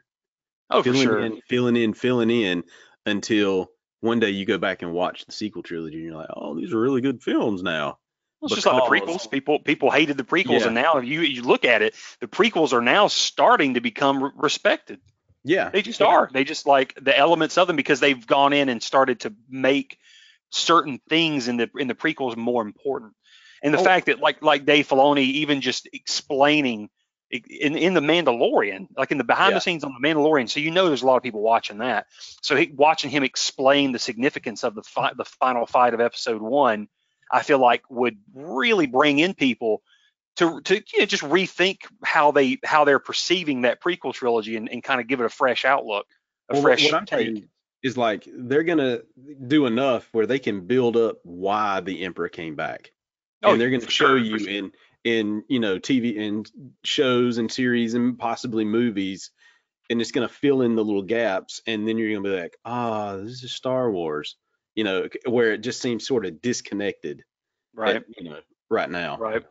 Oh, 0.69 0.79
for 0.81 0.91
filling 0.91 1.01
sure. 1.07 1.19
in, 1.19 1.41
filling 1.47 1.75
in, 1.75 1.93
filling 1.93 2.29
in 2.29 2.63
until 3.05 3.71
one 4.01 4.19
day 4.19 4.29
you 4.29 4.45
go 4.45 4.57
back 4.57 4.81
and 4.81 4.91
watch 4.93 5.25
the 5.25 5.31
sequel 5.31 5.63
trilogy 5.63 5.95
and 5.97 6.05
you're 6.05 6.15
like, 6.15 6.29
oh, 6.35 6.55
these 6.55 6.73
are 6.73 6.79
really 6.79 7.01
good 7.01 7.21
films 7.23 7.63
now. 7.63 7.97
Well, 8.41 8.47
it's 8.47 8.55
just 8.55 8.67
like 8.67 8.83
the 8.83 8.89
prequels. 8.89 9.31
People 9.31 9.59
people 9.59 9.89
hated 9.89 10.17
the 10.17 10.23
prequels, 10.23 10.59
Yeah. 10.59 10.65
and 10.67 10.75
now 10.75 10.97
if 10.97 11.05
you 11.05 11.21
you 11.21 11.41
look 11.41 11.65
at 11.65 11.81
it, 11.81 11.95
the 12.19 12.27
prequels 12.27 12.73
are 12.73 12.81
now 12.81 13.07
starting 13.07 13.75
to 13.75 13.81
become 13.81 14.23
re- 14.23 14.31
respected. 14.35 14.99
Yeah. 15.43 15.69
They 15.69 15.81
just 15.81 16.01
are. 16.01 16.29
They 16.31 16.43
just 16.43 16.65
like 16.67 16.93
the 17.01 17.17
elements 17.17 17.57
of 17.57 17.67
them 17.67 17.75
because 17.75 17.99
they've 17.99 18.25
gone 18.27 18.51
in 18.51 18.67
and 18.69 18.83
started 18.83 19.21
to 19.21 19.33
make 19.49 19.97
certain 20.51 20.99
things 21.09 21.47
in 21.47 21.57
the 21.57 21.69
in 21.77 21.87
the 21.87 21.95
prequels 21.95 22.35
more 22.37 22.61
important. 22.61 23.13
And 23.63 23.73
the 23.73 23.79
Oh. 23.79 23.83
fact 23.83 24.07
that 24.07 24.19
like 24.19 24.41
like 24.41 24.65
Dave 24.65 24.87
Filoni 24.87 25.23
even 25.23 25.61
just 25.61 25.87
explaining 25.91 26.89
in 27.31 27.75
in 27.75 27.93
the 27.93 28.01
Mandalorian, 28.01 28.87
like 28.95 29.11
in 29.11 29.17
the 29.17 29.23
behind 29.23 29.51
Yeah. 29.51 29.55
the 29.57 29.61
scenes 29.61 29.83
on 29.83 29.93
the 29.99 30.07
Mandalorian, 30.07 30.49
so 30.49 30.59
you 30.59 30.71
know 30.71 30.87
there's 30.87 31.01
a 31.01 31.05
lot 31.05 31.17
of 31.17 31.23
people 31.23 31.41
watching 31.41 31.79
that. 31.79 32.07
So 32.41 32.55
he, 32.55 32.71
watching 32.73 33.09
him 33.09 33.23
explain 33.23 33.91
the 33.91 33.99
significance 33.99 34.63
of 34.63 34.75
the 34.75 34.83
fi- 34.83 35.13
the 35.17 35.25
final 35.25 35.65
fight 35.65 35.93
of 35.93 36.01
Episode 36.01 36.41
One, 36.41 36.87
I 37.31 37.41
feel 37.41 37.59
like 37.59 37.83
would 37.89 38.17
really 38.33 38.85
bring 38.85 39.19
in 39.19 39.33
people 39.33 39.81
to 40.37 40.61
to 40.61 40.75
you 40.75 40.99
know, 40.99 41.05
just 41.05 41.23
rethink 41.23 41.79
how 42.03 42.31
they 42.31 42.59
how 42.63 42.85
they're 42.85 42.99
perceiving 42.99 43.61
that 43.63 43.81
prequel 43.81 44.13
trilogy 44.13 44.55
and, 44.57 44.69
and 44.69 44.83
kind 44.83 45.01
of 45.01 45.07
give 45.07 45.19
it 45.19 45.25
a 45.25 45.29
fresh 45.29 45.65
outlook, 45.65 46.05
a 46.49 46.53
Well, 46.53 46.61
fresh 46.61 46.83
what 46.83 46.93
I'm 46.93 47.05
take. 47.05 47.45
Is 47.85 47.95
like 47.95 48.27
they're 48.35 48.63
gonna 48.63 49.01
do 49.47 49.67
enough 49.67 50.09
where 50.11 50.25
they 50.25 50.39
can 50.39 50.65
build 50.65 50.97
up 50.97 51.19
why 51.21 51.81
the 51.81 52.03
emperor 52.03 52.29
came 52.29 52.55
back, 52.55 52.91
Oh, 53.43 53.51
and 53.51 53.61
they're 53.61 53.69
gonna 53.69 53.83
show 53.83 54.07
sure, 54.07 54.17
you 54.17 54.39
sure. 54.39 54.49
in 54.49 54.71
in 55.03 55.43
you 55.47 55.59
know 55.59 55.77
TV 55.77 56.19
and 56.19 56.49
shows 56.83 57.37
and 57.37 57.51
series 57.51 57.93
and 57.93 58.17
possibly 58.17 58.65
movies, 58.65 59.29
and 59.91 60.01
it's 60.01 60.11
gonna 60.11 60.27
fill 60.27 60.63
in 60.63 60.75
the 60.75 60.83
little 60.83 61.03
gaps, 61.03 61.61
and 61.67 61.87
then 61.87 61.99
you're 61.99 62.09
gonna 62.09 62.27
be 62.27 62.41
like, 62.41 62.57
ah, 62.65 63.17
this 63.17 63.43
is 63.43 63.51
Star 63.53 63.91
Wars, 63.91 64.35
you 64.73 64.83
know, 64.83 65.07
where 65.27 65.53
it 65.53 65.59
just 65.61 65.79
seems 65.79 66.07
sort 66.07 66.25
of 66.25 66.41
disconnected, 66.41 67.23
right, 67.75 67.97
at, 67.97 68.05
you 68.17 68.31
know, 68.31 68.39
right 68.71 68.89
now. 68.89 69.17
right. 69.19 69.45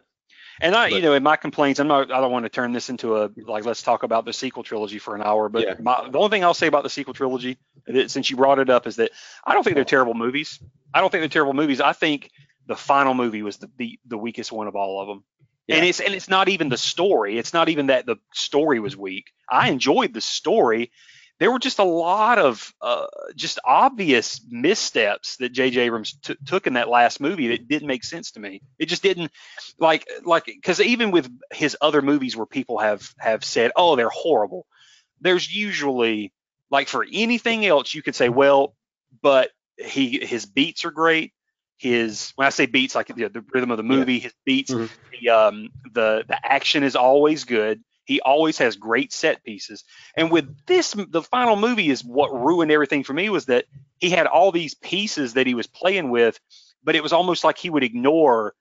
And 0.61 0.75
I, 0.75 0.89
you 0.89 1.03
know, 1.03 1.15
in 1.15 1.23
my 1.23 1.37
complaints, 1.37 1.81
I'm 1.81 1.89
not. 1.89 2.13
I 2.13 2.21
don't 2.21 2.31
want 2.31 2.45
to 2.45 2.49
turn 2.49 2.73
this 2.73 2.89
into 2.89 3.17
a 3.17 3.31
like 3.37 3.65
let's 3.65 3.83
talk 3.83 4.03
about 4.03 4.25
the 4.25 4.33
sequel 4.33 4.63
trilogy 4.63 4.99
for 4.99 5.15
an 5.15 5.23
hour. 5.23 5.49
But 5.49 5.63
Yeah. 5.63 5.75
my, 5.81 6.09
the 6.09 6.19
only 6.19 6.31
thing 6.31 6.45
I'll 6.45 6.55
say 6.55 6.67
about 6.69 6.83
the 6.85 6.91
sequel 6.91 7.15
trilogy, 7.15 7.59
that- 7.87 8.11
since 8.11 8.31
you 8.31 8.37
brought 8.37 8.59
it 8.59 8.71
up 8.71 8.87
is 8.87 8.97
that 8.97 9.11
I 9.45 9.55
don't 9.55 9.65
think 9.65 9.75
they're 9.75 9.85
terrible 9.85 10.15
movies. 10.15 10.63
I 10.93 11.01
don't 11.01 11.11
think 11.11 11.23
they're 11.23 11.29
terrible 11.29 11.55
movies. 11.55 11.81
I 11.81 11.93
think 11.93 12.31
the 12.67 12.77
final 12.77 13.15
movie 13.15 13.43
was 13.43 13.57
the 13.59 13.71
the, 13.77 13.99
the 14.07 14.19
weakest 14.19 14.53
one 14.53 14.67
of 14.69 14.77
all 14.77 15.01
of 15.01 15.09
them. 15.09 15.25
And 15.69 15.85
it's 15.85 15.99
and 16.01 16.15
it's 16.15 16.29
not 16.29 16.49
even 16.49 16.69
the 16.69 16.77
story. 16.77 17.39
It's 17.39 17.53
not 17.55 17.69
even 17.71 17.87
that 17.87 18.05
the 18.07 18.17
story 18.33 18.81
was 18.81 18.97
weak. 18.97 19.33
I 19.51 19.71
enjoyed 19.71 20.13
the 20.13 20.21
story. 20.21 20.93
There 21.41 21.51
were 21.51 21.59
just 21.59 21.81
a 21.81 21.85
lot 21.85 22.39
of 22.39 22.73
uh, 22.81 23.07
just 23.35 23.59
obvious 23.65 24.41
missteps 24.49 25.37
that 25.39 25.51
J.J. 25.53 25.81
Abrams 25.81 26.17
t- 26.23 26.37
took 26.47 26.67
in 26.67 26.75
that 26.75 26.89
last 26.89 27.21
movie 27.21 27.49
that 27.49 27.67
didn't 27.67 27.89
make 27.89 28.05
sense 28.05 28.31
to 28.33 28.41
me. 28.41 28.63
It 28.79 28.87
just 28.87 29.03
didn't 29.03 29.33
like 29.79 30.07
like 30.25 30.45
because 30.47 30.81
even 30.81 31.11
with 31.11 31.29
his 31.53 31.77
other 31.81 32.03
movies 32.03 32.37
where 32.37 32.47
people 32.47 32.79
have 32.79 33.09
have 33.19 33.45
said, 33.45 33.73
oh, 33.75 33.97
they're 33.97 34.09
horrible. 34.11 34.67
There's 35.21 35.53
usually 35.53 36.33
like 36.71 36.89
for 36.89 37.05
anything 37.13 37.67
else 37.67 37.95
you 37.95 38.03
could 38.03 38.15
say, 38.15 38.29
well, 38.29 38.75
but 39.21 39.51
he 39.77 40.25
his 40.25 40.47
beats 40.47 40.85
are 40.85 40.93
great. 40.93 41.33
His 41.79 42.33
when 42.37 42.47
I 42.47 42.51
say 42.51 42.67
beats, 42.67 42.95
like 42.95 43.09
the, 43.09 43.29
the 43.29 43.45
rhythm 43.53 43.73
of 43.73 43.77
the 43.77 43.83
movie, 43.83 44.21
his 44.21 44.33
beats, 44.45 44.71
Mhm. 44.71 44.89
the 45.21 45.29
um 45.31 45.69
the 45.93 46.25
the 46.29 46.39
action 46.47 46.85
is 46.85 46.95
always 46.95 47.43
good. 47.45 47.83
He 48.05 48.21
always 48.21 48.59
has 48.59 48.77
great 48.77 49.13
set 49.13 49.43
pieces. 49.45 49.85
And 50.17 50.31
with 50.31 50.67
this, 50.67 50.95
the 51.09 51.23
final 51.23 51.57
movie 51.57 51.91
is 51.91 52.05
what 52.05 52.35
ruined 52.35 52.71
everything 52.71 53.05
for 53.05 53.13
me 53.13 53.31
was 53.31 53.47
that 53.47 53.65
he 53.99 54.11
had 54.11 54.27
all 54.27 54.53
these 54.53 54.75
pieces 54.75 55.35
that 55.35 55.47
he 55.47 55.55
was 55.55 55.67
playing 55.67 56.11
with, 56.11 56.39
but 56.83 56.97
it 56.97 57.03
was 57.03 57.13
almost 57.13 57.45
like 57.45 57.59
he 57.59 57.71
would 57.71 57.85
ignore 57.85 58.55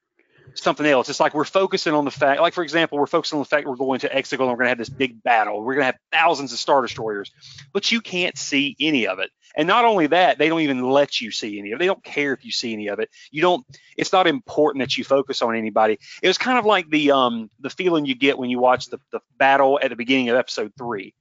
something 0.55 0.85
else. 0.85 1.09
It's 1.09 1.19
like 1.19 1.33
we're 1.33 1.45
focusing 1.45 1.93
on 1.93 2.05
the 2.05 2.11
fact, 2.11 2.41
like 2.41 2.53
for 2.53 2.63
example, 2.63 2.97
we're 2.97 3.07
focusing 3.07 3.37
on 3.37 3.41
the 3.41 3.47
fact 3.47 3.67
we're 3.67 3.75
going 3.75 3.99
to 4.01 4.09
Exegol 4.09 4.41
and 4.41 4.49
we're 4.49 4.55
going 4.55 4.65
to 4.65 4.69
have 4.69 4.77
this 4.77 4.89
big 4.89 5.23
battle. 5.23 5.61
We're 5.61 5.75
going 5.75 5.81
to 5.81 5.85
have 5.85 5.99
thousands 6.11 6.53
of 6.53 6.59
star 6.59 6.81
destroyers, 6.81 7.31
but 7.71 7.91
you 7.91 8.01
can't 8.01 8.37
see 8.37 8.75
any 8.79 9.07
of 9.07 9.19
it. 9.19 9.29
And 9.55 9.67
not 9.67 9.85
only 9.85 10.07
that, 10.07 10.37
they 10.37 10.49
don't 10.49 10.61
even 10.61 10.81
let 10.81 11.21
you 11.21 11.31
see 11.31 11.59
any 11.59 11.71
of 11.71 11.77
it. 11.77 11.79
They 11.79 11.85
don't 11.85 12.03
care 12.03 12.33
if 12.33 12.43
you 12.43 12.51
see 12.51 12.73
any 12.73 12.87
of 12.87 12.99
it. 12.99 13.09
You 13.31 13.41
don't. 13.41 13.65
It's 13.97 14.11
not 14.11 14.25
important 14.25 14.81
that 14.81 14.97
you 14.97 15.03
focus 15.03 15.41
on 15.41 15.55
anybody. 15.55 15.99
It 16.21 16.27
was 16.27 16.39
kind 16.39 16.57
of 16.57 16.65
like 16.65 16.89
the 16.89 17.11
um 17.11 17.49
the 17.59 17.69
feeling 17.69 18.05
you 18.05 18.15
get 18.15 18.37
when 18.37 18.49
you 18.49 18.59
watch 18.59 18.87
the 18.87 18.99
the 19.11 19.19
battle 19.37 19.79
at 19.81 19.89
the 19.89 19.95
beginning 19.95 20.29
of 20.29 20.37
episode 20.37 20.73
three. 20.77 21.13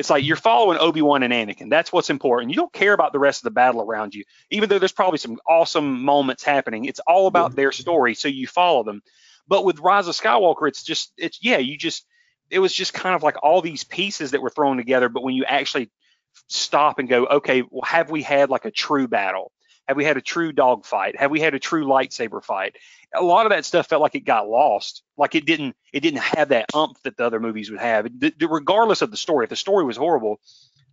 It's 0.00 0.08
like 0.08 0.24
you're 0.24 0.36
following 0.36 0.78
Obi 0.78 1.02
Wan 1.02 1.22
and 1.22 1.30
Anakin. 1.30 1.68
That's 1.68 1.92
what's 1.92 2.08
important. 2.08 2.50
You 2.50 2.56
don't 2.56 2.72
care 2.72 2.94
about 2.94 3.12
the 3.12 3.18
rest 3.18 3.40
of 3.40 3.44
the 3.44 3.50
battle 3.50 3.82
around 3.82 4.14
you, 4.14 4.24
even 4.48 4.70
though 4.70 4.78
there's 4.78 4.92
probably 4.92 5.18
some 5.18 5.38
awesome 5.46 6.02
moments 6.02 6.42
happening. 6.42 6.86
It's 6.86 7.00
all 7.00 7.26
about 7.26 7.54
their 7.54 7.70
story, 7.70 8.14
so 8.14 8.26
you 8.26 8.46
follow 8.46 8.82
them. 8.82 9.02
But 9.46 9.62
with 9.62 9.78
Rise 9.78 10.08
of 10.08 10.16
Skywalker, 10.16 10.68
it's 10.68 10.82
just 10.82 11.12
it's 11.18 11.40
yeah, 11.42 11.58
you 11.58 11.76
just 11.76 12.06
it 12.48 12.60
was 12.60 12.72
just 12.72 12.94
kind 12.94 13.14
of 13.14 13.22
like 13.22 13.36
all 13.42 13.60
these 13.60 13.84
pieces 13.84 14.30
that 14.30 14.40
were 14.40 14.48
thrown 14.48 14.78
together. 14.78 15.10
But 15.10 15.22
when 15.22 15.34
you 15.34 15.44
actually 15.44 15.90
stop 16.48 16.98
and 16.98 17.06
go, 17.06 17.26
okay, 17.26 17.62
well, 17.68 17.82
have 17.84 18.10
we 18.10 18.22
had 18.22 18.48
like 18.48 18.64
a 18.64 18.70
true 18.70 19.06
battle? 19.06 19.52
Have 19.90 19.96
we 19.96 20.04
had 20.04 20.16
a 20.16 20.20
true 20.20 20.52
dog 20.52 20.84
fight? 20.86 21.18
Have 21.18 21.32
we 21.32 21.40
had 21.40 21.52
a 21.52 21.58
true 21.58 21.84
lightsaber 21.84 22.44
fight? 22.44 22.76
A 23.12 23.24
lot 23.24 23.44
of 23.44 23.50
that 23.50 23.64
stuff 23.64 23.88
felt 23.88 24.00
like 24.00 24.14
it 24.14 24.20
got 24.20 24.48
lost. 24.48 25.02
Like 25.18 25.34
it 25.34 25.46
didn't 25.46 25.74
it 25.92 25.98
didn't 25.98 26.20
have 26.20 26.50
that 26.50 26.66
umph 26.72 27.02
that 27.02 27.16
the 27.16 27.26
other 27.26 27.40
movies 27.40 27.72
would 27.72 27.80
have. 27.80 28.06
It- 28.06 28.38
d- 28.38 28.46
regardless 28.48 29.02
of 29.02 29.10
the 29.10 29.16
story, 29.16 29.46
if 29.46 29.50
the 29.50 29.56
story 29.56 29.84
was 29.84 29.96
horrible, 29.96 30.38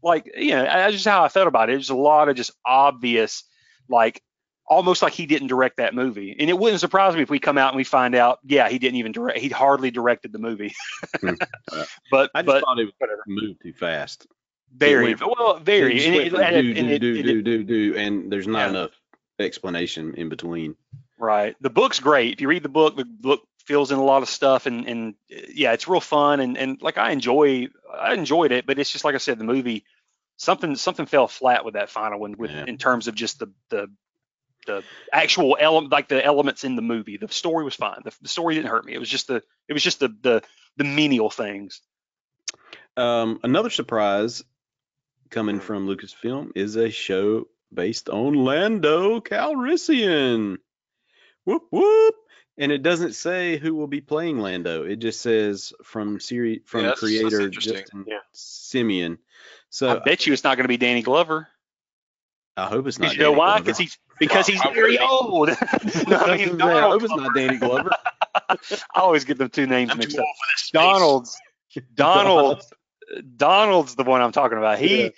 like 0.02 0.32
you 0.36 0.50
know, 0.50 0.64
that's 0.64 0.94
just 0.94 1.06
how 1.06 1.24
I 1.24 1.28
felt 1.30 1.48
about 1.48 1.70
it. 1.70 1.74
There's 1.74 1.92
a 1.92 1.96
lot 1.96 2.28
of 2.28 2.36
just 2.36 2.54
obvious, 2.66 3.44
like 3.88 4.24
almost 4.66 5.04
like 5.04 5.14
he 5.14 5.28
didn't 5.28 5.50
direct 5.50 5.78
that 5.78 5.94
movie. 5.94 6.36
And 6.40 6.50
it 6.50 6.58
wouldn't 6.58 6.80
surprise 6.80 7.16
me 7.16 7.22
if 7.22 7.30
we 7.30 7.38
come 7.38 7.60
out 7.60 7.70
and 7.74 7.78
we 7.78 7.84
find 7.84 8.16
out, 8.16 8.40
yeah, 8.48 8.68
he 8.68 8.80
didn't 8.80 8.96
even 8.96 9.12
direct. 9.12 9.38
He 9.38 9.50
hardly 9.50 9.92
directed 9.92 10.32
the 10.32 10.40
movie. 10.40 10.74
Hmm. 11.22 11.36
but 12.12 12.32
I 12.34 12.42
just 12.42 12.48
but 12.48 12.62
thought 12.64 12.80
it 12.80 12.86
was 12.86 12.94
whatever. 12.98 13.22
moved 13.28 13.62
too 13.62 13.74
fast. 13.74 14.26
Very 14.76 15.16
well, 15.16 15.60
very. 15.60 16.06
And 16.06 16.16
and 16.16 16.32
do, 16.32 16.74
and 16.76 17.00
do, 17.00 17.24
do, 17.24 17.42
do, 17.42 17.64
do, 17.64 17.96
and 17.98 18.32
there's 18.32 18.48
not 18.48 18.70
enough 18.70 18.92
explanation 19.40 20.16
in 20.16 20.30
between. 20.30 20.76
Right. 21.20 21.56
The 21.62 21.70
book's 21.70 22.00
great. 22.00 22.34
If 22.34 22.42
you 22.42 22.48
read 22.48 22.64
the 22.64 22.70
book, 22.70 22.96
the 22.96 23.06
book 23.06 23.42
fills 23.66 23.92
in 23.92 23.98
a 23.98 24.04
lot 24.04 24.22
of 24.24 24.30
stuff 24.30 24.66
and 24.66 24.88
and 24.88 25.16
yeah, 25.30 25.74
it's 25.74 25.88
real 25.88 26.00
fun 26.00 26.40
and 26.40 26.58
and 26.58 26.82
like 26.82 26.98
I 26.98 27.12
enjoy 27.12 27.68
I 27.94 28.14
enjoyed 28.14 28.52
it, 28.52 28.66
but 28.66 28.80
it's 28.80 28.92
just 28.92 29.04
like 29.04 29.16
I 29.16 29.20
said, 29.20 29.40
the 29.40 29.44
movie 29.44 29.84
something 30.38 30.76
something 30.76 31.06
fell 31.06 31.28
flat 31.28 31.66
with 31.66 31.74
that 31.74 31.90
final 31.90 32.20
one 32.20 32.36
with 32.38 32.52
Yeah. 32.52 32.66
in 32.68 32.78
terms 32.78 33.08
of 33.08 33.16
just 33.16 33.40
the 33.40 33.52
the 33.70 33.90
the 34.68 34.84
actual 35.12 35.58
element 35.60 35.92
like 35.92 36.08
the 36.08 36.24
elements 36.24 36.64
in 36.64 36.76
the 36.76 36.82
movie. 36.82 37.18
The 37.18 37.28
story 37.30 37.64
was 37.64 37.76
fine. 37.76 38.02
The, 38.04 38.14
the 38.22 38.28
story 38.28 38.56
didn't 38.56 38.70
hurt 38.70 38.86
me. 38.86 38.94
It 38.94 39.00
was 39.00 39.10
just 39.10 39.28
the 39.28 39.42
it 39.68 39.74
was 39.74 39.84
just 39.84 40.00
the 40.00 40.10
the 40.22 40.44
the 40.78 40.84
menial 40.84 41.30
things. 41.30 41.82
Um, 42.96 43.40
another 43.44 43.70
surprise 43.70 44.44
coming 45.30 45.60
from 45.60 45.88
Lucasfilm 45.88 46.52
is 46.56 46.76
a 46.76 46.90
show 46.90 47.48
based 47.74 48.10
on 48.10 48.34
Lando 48.34 49.20
Calrissian. 49.20 50.58
Whoop 51.46 51.64
whoop. 51.72 52.16
And 52.60 52.72
it 52.72 52.82
doesn't 52.82 53.14
say 53.14 53.58
who 53.58 53.76
will 53.76 53.88
be 53.88 54.02
playing 54.02 54.40
Lando. 54.40 54.84
It 54.84 54.96
just 54.98 55.22
says 55.22 55.74
from 55.84 56.20
series 56.20 56.62
from 56.66 56.82
Yeah, 56.82 56.88
that's- 56.88 57.02
that's 57.02 57.20
creator 57.20 57.42
interesting. 57.42 57.74
Justin 57.84 58.06
Yeah. 58.08 58.20
Simeon. 58.34 59.20
So 59.70 59.90
I 59.90 60.00
bet 60.00 60.26
you 60.26 60.34
it's 60.34 60.44
not 60.44 60.56
going 60.58 60.64
to 60.64 60.70
be 60.70 60.78
Danny 60.78 61.02
Glover. 61.04 61.48
I 62.56 62.66
hope 62.66 62.88
it's 62.88 62.98
not. 62.98 63.12
Because 63.12 63.18
you 63.18 63.24
know 63.24 63.30
Danny 63.32 63.40
why? 63.40 63.60
Because 63.60 63.78
he's 63.78 63.98
because 64.20 64.48
he's 64.48 64.62
very 64.74 64.96
it 64.96 65.00
be? 65.02 65.06
old. 65.06 65.50
no, 65.50 65.56
I 66.18 66.38
mean, 66.38 66.60
I 66.62 66.82
hope 66.82 67.04
it's 67.04 67.14
not 67.16 67.36
Danny 67.36 67.58
Glover. 67.58 67.92
I 68.50 68.56
always 68.96 69.26
get 69.26 69.38
them 69.38 69.50
two 69.50 69.68
names 69.68 69.92
I'm 69.92 70.00
mixed 70.00 70.18
up. 70.18 70.24
for 70.26 70.52
this. 70.56 70.70
Donald's 70.72 71.38
Donald 71.94 72.64
Donald's 73.36 73.96
the 73.96 74.04
one 74.04 74.22
I'm 74.22 74.32
talking 74.32 74.58
about. 74.58 74.80
He 74.80 75.04
Yeah. 75.04 75.10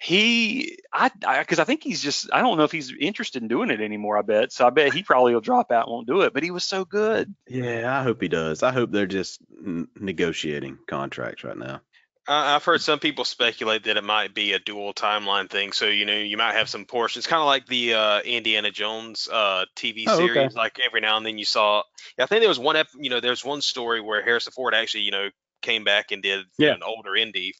he 0.00 0.78
I 0.92 1.10
because 1.40 1.58
I, 1.58 1.64
think 1.64 1.82
he's 1.82 2.02
just 2.02 2.28
I 2.32 2.40
don't 2.40 2.58
know 2.58 2.64
if 2.64 2.72
he's 2.72 2.92
interested 2.98 3.42
in 3.42 3.48
doing 3.48 3.70
it 3.70 3.80
anymore. 3.80 4.18
I 4.18 4.22
bet 4.22 4.52
so. 4.52 4.66
I 4.66 4.70
bet 4.70 4.92
he 4.92 5.02
probably 5.02 5.34
will 5.34 5.40
drop 5.40 5.70
out 5.70 5.86
and 5.86 5.92
won't 5.92 6.06
do 6.06 6.22
it. 6.22 6.32
But 6.34 6.42
he 6.42 6.50
was 6.50 6.64
so 6.64 6.84
good. 6.84 7.34
Yeah, 7.48 7.98
I 7.98 8.02
hope 8.02 8.20
he 8.20 8.28
does. 8.28 8.62
I 8.62 8.72
hope 8.72 8.90
they're 8.90 9.06
just 9.06 9.40
n- 9.64 9.88
negotiating 9.98 10.78
contracts 10.86 11.44
right 11.44 11.56
now. 11.56 11.80
I- 12.28 12.54
I've 12.54 12.64
heard 12.64 12.80
some 12.80 13.00
people 13.00 13.24
speculate 13.24 13.84
that 13.84 13.96
it 13.96 14.04
might 14.04 14.32
be 14.34 14.52
a 14.52 14.58
dual 14.60 14.92
timeline 14.94 15.50
thing. 15.50 15.72
So 15.72 15.86
you 15.86 16.04
know, 16.04 16.16
you 16.16 16.36
might 16.36 16.54
have 16.54 16.68
some 16.68 16.84
portions, 16.84 17.26
kind 17.26 17.40
of 17.40 17.46
like 17.46 17.66
the 17.66 17.94
uh, 17.94 18.20
Indiana 18.20 18.70
Jones 18.70 19.28
uh, 19.32 19.64
TV 19.76 20.04
Oh, 20.06 20.14
okay. 20.14 20.26
series. 20.34 20.54
Like 20.54 20.78
every 20.84 21.00
now 21.00 21.16
and 21.16 21.26
then 21.26 21.38
you 21.38 21.44
saw. 21.44 21.82
I 22.18 22.26
think 22.26 22.40
there 22.40 22.48
was 22.48 22.58
one, 22.58 22.76
ep- 22.76 22.88
you 22.98 23.10
know, 23.10 23.20
there's 23.20 23.44
one 23.44 23.60
story 23.60 24.00
where 24.00 24.22
Harrison 24.22 24.52
Ford 24.52 24.74
actually, 24.74 25.02
you 25.02 25.10
know, 25.10 25.30
came 25.62 25.84
back 25.84 26.10
and 26.12 26.22
did 26.22 26.44
Yeah. 26.58 26.72
an 26.74 26.82
older 26.82 27.16
Indy. 27.16 27.54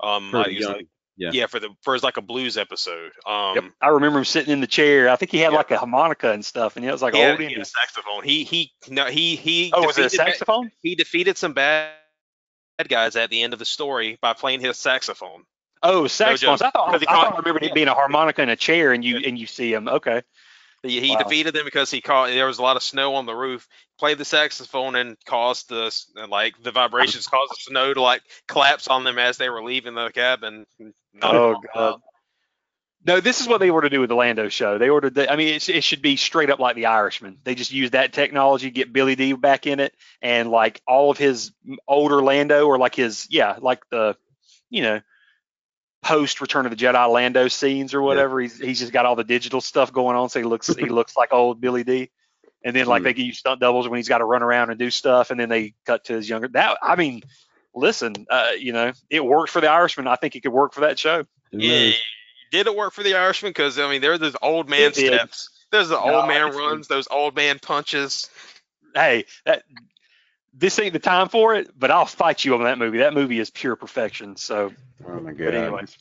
Um, 0.00 0.30
For 0.30 0.38
like, 0.38 0.46
the 0.48 0.54
young- 0.54 0.72
like- 0.72 0.86
yeah. 1.16 1.30
yeah, 1.32 1.46
for 1.46 1.60
the 1.60 1.70
for 1.82 1.94
his 1.94 2.02
like 2.02 2.16
a 2.16 2.20
blues 2.22 2.56
episode. 2.58 3.12
Um, 3.24 3.54
Yep. 3.54 3.64
I 3.80 3.88
remember 3.90 4.18
him 4.18 4.24
sitting 4.24 4.52
in 4.52 4.60
the 4.60 4.66
chair. 4.66 5.08
I 5.08 5.14
think 5.16 5.30
he 5.30 5.38
had 5.38 5.52
Yeah. 5.52 5.58
like 5.58 5.70
a 5.70 5.78
harmonica 5.78 6.32
and 6.32 6.44
stuff, 6.44 6.76
and 6.76 6.84
it 6.84 6.90
was 6.90 7.02
like 7.02 7.14
he 7.14 7.20
had- 7.20 7.32
old 7.32 7.40
he 7.40 7.52
had 7.52 7.62
a 7.62 7.64
saxophone. 7.64 8.24
He 8.24 8.42
he 8.42 8.72
no 8.88 9.06
he 9.06 9.36
he 9.36 9.70
Oh, 9.72 9.86
was 9.86 9.96
it 9.98 10.06
a 10.06 10.10
saxophone? 10.10 10.72
he 10.82 10.96
defeated 10.96 11.38
some 11.38 11.52
bad 11.52 11.92
bad 12.78 12.88
guys 12.88 13.14
at 13.14 13.30
the 13.30 13.40
end 13.42 13.52
of 13.52 13.60
the 13.60 13.64
story 13.64 14.18
by 14.20 14.32
playing 14.32 14.58
his 14.60 14.76
saxophone. 14.76 15.44
Oh, 15.84 16.08
saxophones. 16.08 16.60
I 16.62 16.70
thought, 16.70 16.88
I, 16.88 16.92
Because 16.92 17.00
he 17.02 17.06
thought 17.06 17.14
I 17.14 17.28
caught- 17.30 17.38
remembered 17.38 17.62
yeah. 17.62 17.68
it 17.68 17.74
being 17.74 17.86
a 17.88 17.94
harmonica 17.94 18.42
in 18.42 18.48
a 18.48 18.56
chair, 18.56 18.92
and 18.92 19.04
you 19.04 19.18
and 19.18 19.38
you 19.38 19.46
see 19.46 19.72
him. 19.72 19.86
Okay. 19.86 20.22
He, 20.84 21.10
Wow. 21.10 21.16
defeated 21.16 21.54
them 21.54 21.64
because 21.64 21.90
he 21.90 22.00
caught 22.00 22.28
there 22.28 22.46
was 22.46 22.58
a 22.58 22.62
lot 22.62 22.76
of 22.76 22.82
snow 22.82 23.14
on 23.14 23.24
the 23.26 23.34
roof. 23.34 23.66
Played 23.98 24.18
the 24.18 24.24
saxophone 24.24 24.96
and 24.96 25.16
caused 25.24 25.68
the 25.68 25.90
like 26.28 26.54
the 26.62 26.72
vibrations 26.72 27.26
caused 27.26 27.52
the 27.52 27.70
snow 27.70 27.94
to 27.94 28.02
like 28.02 28.22
collapse 28.48 28.88
on 28.88 29.04
them 29.04 29.18
as 29.18 29.38
they 29.38 29.48
were 29.48 29.62
leaving 29.62 29.94
the 29.94 30.10
cabin. 30.10 30.66
Oh 31.22 31.56
god. 31.74 32.00
No, 33.06 33.20
this 33.20 33.42
is 33.42 33.48
what 33.48 33.60
they 33.60 33.70
were 33.70 33.82
to 33.82 33.90
do 33.90 34.00
with 34.00 34.08
the 34.08 34.14
Lando 34.14 34.48
show. 34.48 34.78
They 34.78 34.88
ordered. 34.88 35.14
The, 35.14 35.30
I 35.30 35.36
mean, 35.36 35.48
it, 35.54 35.68
it 35.68 35.84
should 35.84 36.00
be 36.00 36.16
straight 36.16 36.48
up 36.48 36.58
like 36.58 36.74
the 36.74 36.86
Irishman. 36.86 37.36
They 37.44 37.54
just 37.54 37.70
use 37.70 37.90
that 37.90 38.14
technology, 38.14 38.70
get 38.70 38.94
Billy 38.94 39.14
Dee 39.14 39.34
back 39.34 39.66
in 39.66 39.78
it, 39.78 39.94
and 40.22 40.50
like 40.50 40.80
all 40.86 41.10
of 41.10 41.18
his 41.18 41.52
older 41.86 42.22
Lando, 42.22 42.66
or 42.66 42.78
like 42.78 42.94
his 42.94 43.26
yeah, 43.30 43.56
like 43.60 43.82
the, 43.90 44.16
you 44.70 44.82
know, 44.82 45.00
post 46.04 46.40
Return 46.40 46.66
of 46.66 46.70
the 46.70 46.76
Jedi 46.76 47.10
Lando 47.10 47.48
scenes 47.48 47.94
or 47.94 48.02
whatever. 48.02 48.40
He's 48.40 48.58
he's 48.58 48.78
just 48.78 48.92
got 48.92 49.06
all 49.06 49.16
the 49.16 49.24
digital 49.24 49.60
stuff 49.60 49.92
going 49.92 50.16
on, 50.16 50.28
so 50.28 50.38
he 50.38 50.44
looks 50.44 50.74
he 50.74 50.88
looks 50.88 51.16
like 51.16 51.32
old 51.32 51.60
Billy 51.60 51.82
Dee. 51.84 52.10
And 52.62 52.74
then 52.74 52.86
like 52.86 53.02
Mhm. 53.02 53.04
they 53.04 53.14
can 53.14 53.24
use 53.26 53.38
stunt 53.38 53.60
doubles 53.60 53.88
when 53.88 53.98
he's 53.98 54.08
got 54.08 54.18
to 54.18 54.24
run 54.24 54.42
around 54.42 54.70
and 54.70 54.78
do 54.78 54.90
stuff, 54.90 55.30
and 55.30 55.38
then 55.40 55.48
they 55.48 55.74
cut 55.84 56.04
to 56.04 56.14
his 56.14 56.28
younger. 56.28 56.48
That 56.48 56.78
I 56.82 56.96
mean, 56.96 57.22
listen, 57.74 58.26
uh, 58.30 58.50
you 58.58 58.72
know, 58.72 58.92
it 59.10 59.24
worked 59.24 59.50
for 59.50 59.60
the 59.60 59.68
Irishman. 59.68 60.06
I 60.06 60.16
think 60.16 60.36
it 60.36 60.42
could 60.42 60.52
work 60.52 60.72
for 60.72 60.80
that 60.82 60.98
show. 60.98 61.24
Yeah, 61.50 61.68
knows? 61.86 61.94
did 62.50 62.66
it 62.66 62.76
work 62.76 62.92
for 62.92 63.02
the 63.02 63.14
Irishman? 63.16 63.50
Because 63.50 63.78
I 63.78 63.90
mean, 63.90 64.00
there 64.00 64.12
are 64.12 64.18
those 64.18 64.36
old 64.40 64.68
man 64.68 64.94
steps. 64.94 65.50
There's 65.72 65.88
the 65.88 65.96
No, 65.96 66.16
old 66.20 66.28
man 66.28 66.54
runs, 66.54 66.88
those 66.88 67.08
old 67.10 67.34
man 67.34 67.58
punches. 67.58 68.30
hey, 68.94 69.24
that 69.44 69.64
this 70.56 70.78
ain't 70.78 70.92
the 70.92 70.98
time 71.00 71.28
for 71.28 71.54
it, 71.54 71.68
but 71.78 71.90
I'll 71.90 72.06
fight 72.06 72.44
you 72.44 72.54
on 72.54 72.64
that 72.64 72.78
movie. 72.78 72.98
That 72.98 73.14
movie 73.14 73.38
is 73.40 73.50
pure 73.50 73.76
perfection. 73.76 74.36
So, 74.36 74.72
Oh 75.06 75.20
my 75.20 75.32
but 75.42 75.54
god. 75.54 75.54
anyways, 75.54 75.96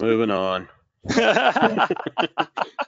Moving 0.00 0.30
on. 0.30 0.68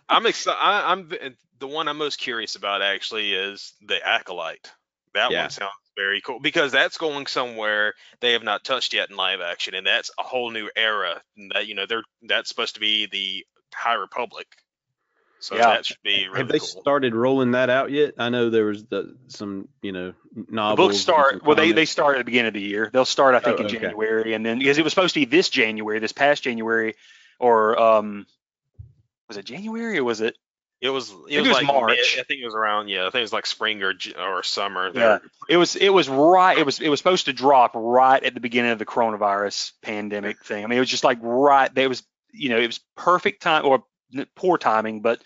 I'm 0.08 0.26
excited. 0.26 0.58
I'm 0.60 1.08
the, 1.08 1.34
the 1.58 1.66
one 1.68 1.88
I'm 1.88 1.98
most 1.98 2.18
curious 2.18 2.54
about 2.56 2.82
actually 2.82 3.32
is 3.32 3.74
the 3.82 4.06
acolyte. 4.06 4.70
That 5.14 5.32
Yeah. 5.32 5.40
one 5.40 5.50
sounds 5.50 5.70
very 5.96 6.20
cool 6.20 6.40
because 6.40 6.72
that's 6.72 6.98
going 6.98 7.26
somewhere 7.26 7.94
they 8.20 8.32
have 8.32 8.42
not 8.44 8.64
touched 8.64 8.94
yet 8.94 9.10
in 9.10 9.16
live 9.16 9.40
action, 9.40 9.74
and 9.74 9.86
that's 9.86 10.10
a 10.18 10.22
whole 10.22 10.50
new 10.50 10.70
era. 10.76 11.22
and 11.36 11.50
That 11.54 11.66
you 11.66 11.74
know, 11.74 11.86
they're 11.86 12.04
that's 12.22 12.48
supposed 12.48 12.74
to 12.74 12.80
be 12.80 13.06
the 13.06 13.44
High 13.74 13.94
Republic. 13.94 14.46
So 15.40 15.56
Yeah. 15.56 15.68
that 15.68 15.86
should 15.86 15.96
be 16.04 16.26
really 16.28 16.38
Have 16.38 16.48
they 16.48 16.58
cool. 16.58 16.66
started 16.68 17.14
rolling 17.14 17.52
that 17.52 17.70
out 17.70 17.90
yet? 17.90 18.14
I 18.18 18.28
know 18.28 18.50
there 18.50 18.66
was 18.66 18.84
the, 18.84 19.16
some, 19.28 19.68
you 19.82 19.90
know, 19.92 20.12
The 20.34 20.44
novels. 20.52 20.88
books 20.88 20.98
start 21.00 21.42
well. 21.44 21.56
They 21.56 21.72
they 21.72 21.86
start 21.86 22.16
at 22.16 22.18
the 22.18 22.24
beginning 22.24 22.48
of 22.48 22.54
the 22.54 22.60
year. 22.60 22.90
They'll 22.92 23.04
start 23.04 23.34
I 23.34 23.40
think 23.40 23.56
Oh, 23.58 23.60
in 23.62 23.66
okay. 23.66 23.78
January, 23.78 24.34
and 24.34 24.44
then 24.44 24.58
because 24.58 24.78
it 24.78 24.84
was 24.84 24.92
supposed 24.92 25.14
to 25.14 25.20
be 25.20 25.24
this 25.24 25.48
January, 25.48 25.98
this 25.98 26.12
past 26.12 26.42
January, 26.42 26.94
or 27.38 27.80
um, 27.80 28.26
was 29.28 29.36
it 29.38 29.44
January 29.46 29.98
or 29.98 30.04
was 30.04 30.20
it? 30.20 30.36
It 30.82 30.88
was 30.90 31.10
it 31.28 31.36
it 31.36 31.40
was, 31.40 31.48
was 31.48 31.56
like 31.58 31.66
March. 31.66 31.90
mid- 31.90 32.20
I 32.20 32.22
think 32.22 32.40
it 32.40 32.44
was 32.46 32.54
around 32.54 32.88
yeah. 32.88 33.00
I 33.02 33.10
think 33.10 33.16
it 33.16 33.20
was 33.22 33.32
like 33.34 33.46
spring 33.46 33.82
or 33.82 33.92
or 34.18 34.42
summer. 34.42 34.86
Yeah. 34.86 34.92
They're- 34.92 35.20
It 35.48 35.56
was 35.58 35.76
it 35.76 35.90
was 35.90 36.08
right. 36.08 36.56
It 36.58 36.64
was 36.66 36.80
it 36.80 36.88
was 36.88 37.00
supposed 37.00 37.26
to 37.26 37.32
drop 37.32 37.72
right 37.74 38.22
at 38.22 38.32
the 38.34 38.40
beginning 38.40 38.70
of 38.72 38.78
the 38.78 38.86
coronavirus 38.86 39.72
pandemic 39.82 40.42
thing. 40.44 40.64
I 40.64 40.66
mean, 40.68 40.76
it 40.76 40.80
was 40.80 40.88
just 40.90 41.04
like 41.04 41.18
right. 41.22 41.74
There 41.74 41.88
was 41.88 42.02
you 42.32 42.48
know 42.48 42.58
it 42.58 42.66
was 42.66 42.80
perfect 42.96 43.42
time 43.42 43.66
or 43.66 43.74
n- 43.74 43.82
poor 44.34 44.58
timing, 44.58 45.00
but 45.02 45.22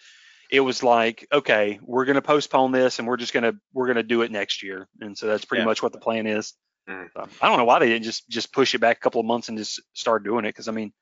it 0.50 0.60
was 0.60 0.82
like 0.82 1.26
okay, 1.32 1.78
we're 1.82 2.04
gonna 2.04 2.22
postpone 2.22 2.72
this 2.72 2.98
and 2.98 3.08
we're 3.08 3.16
just 3.16 3.32
gonna 3.32 3.54
we're 3.72 3.86
gonna 3.86 4.02
do 4.02 4.22
it 4.22 4.30
next 4.30 4.62
year. 4.62 4.88
And 5.00 5.16
so 5.16 5.26
that's 5.26 5.44
pretty 5.44 5.62
Yeah. 5.62 5.66
much 5.66 5.82
what 5.82 5.92
the 5.92 5.98
plan 5.98 6.26
is. 6.26 6.52
Mm. 6.88 7.08
So, 7.14 7.26
I 7.40 7.48
don't 7.48 7.56
know 7.58 7.64
why 7.64 7.78
they 7.78 7.88
didn't 7.88 8.04
just 8.04 8.28
just 8.28 8.52
push 8.52 8.74
it 8.74 8.78
back 8.80 8.98
a 8.98 9.00
couple 9.00 9.20
of 9.20 9.26
months 9.26 9.48
and 9.48 9.56
just 9.58 9.80
start 9.94 10.22
doing 10.24 10.44
it 10.44 10.50
because 10.50 10.68
I 10.68 10.72
mean 10.72 10.92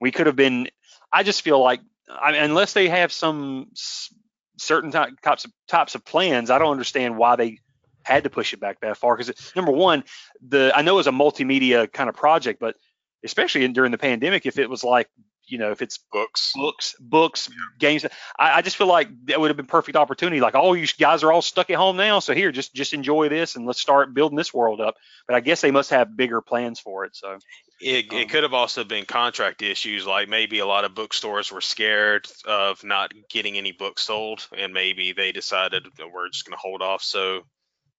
we 0.00 0.10
could 0.10 0.26
have 0.26 0.36
been. 0.36 0.68
I 1.12 1.22
just 1.22 1.42
feel 1.42 1.62
like 1.62 1.80
I 2.10 2.32
mean, 2.32 2.42
unless 2.42 2.72
they 2.72 2.88
have 2.88 3.12
some 3.12 3.66
s- 3.72 4.12
certain 4.58 4.90
ty- 4.90 5.10
types 5.22 5.44
of 5.44 5.52
types 5.68 5.94
of 5.94 6.04
plans, 6.04 6.50
I 6.50 6.58
don't 6.58 6.70
understand 6.70 7.16
why 7.16 7.36
they 7.36 7.58
had 8.02 8.24
to 8.24 8.30
push 8.30 8.52
it 8.52 8.60
back 8.60 8.80
that 8.80 8.96
far. 8.96 9.16
Because 9.16 9.52
number 9.54 9.72
one, 9.72 10.04
the 10.46 10.72
I 10.74 10.82
know 10.82 10.94
it 10.94 10.96
was 10.96 11.06
a 11.06 11.10
multimedia 11.12 11.90
kind 11.92 12.08
of 12.08 12.16
project, 12.16 12.60
but 12.60 12.76
especially 13.24 13.64
in, 13.64 13.72
during 13.74 13.92
the 13.92 13.98
pandemic, 13.98 14.46
if 14.46 14.58
it 14.58 14.70
was 14.70 14.82
like 14.84 15.08
you 15.50 15.58
know 15.58 15.70
if 15.70 15.82
it's 15.82 15.98
books. 16.12 16.52
books, 16.54 16.94
books, 17.00 17.48
games, 17.78 18.04
I, 18.38 18.58
I 18.58 18.62
just 18.62 18.76
feel 18.76 18.86
like 18.86 19.08
that 19.26 19.40
would 19.40 19.50
have 19.50 19.56
been 19.56 19.66
perfect 19.66 19.96
opportunity. 19.96 20.40
Like, 20.40 20.54
oh, 20.54 20.74
you 20.74 20.86
guys 20.98 21.22
are 21.22 21.32
all 21.32 21.42
stuck 21.42 21.70
at 21.70 21.76
home 21.76 21.96
now, 21.96 22.20
so 22.20 22.34
here, 22.34 22.52
just 22.52 22.74
just 22.74 22.94
enjoy 22.94 23.28
this 23.28 23.56
and 23.56 23.66
let's 23.66 23.80
start 23.80 24.14
building 24.14 24.36
this 24.36 24.54
world 24.54 24.80
up. 24.80 24.94
But 25.26 25.36
I 25.36 25.40
guess 25.40 25.60
they 25.60 25.70
must 25.70 25.90
have 25.90 26.16
bigger 26.16 26.40
plans 26.40 26.80
for 26.80 27.04
it. 27.04 27.16
So 27.16 27.38
It, 27.80 28.12
Um, 28.12 28.18
it 28.18 28.30
could 28.30 28.42
have 28.42 28.54
also 28.54 28.84
been 28.84 29.04
contract 29.06 29.62
issues, 29.62 30.06
like 30.06 30.28
maybe 30.28 30.58
a 30.58 30.66
lot 30.66 30.84
of 30.84 30.94
bookstores 30.94 31.50
were 31.50 31.60
scared 31.60 32.28
of 32.44 32.84
not 32.84 33.12
getting 33.30 33.56
any 33.56 33.72
books 33.72 34.02
sold, 34.02 34.46
and 34.56 34.72
maybe 34.72 35.12
they 35.12 35.32
decided 35.32 35.84
that 35.96 36.12
we're 36.12 36.28
just 36.28 36.44
going 36.44 36.56
to 36.56 36.60
hold 36.60 36.82
off, 36.82 37.02
so 37.02 37.42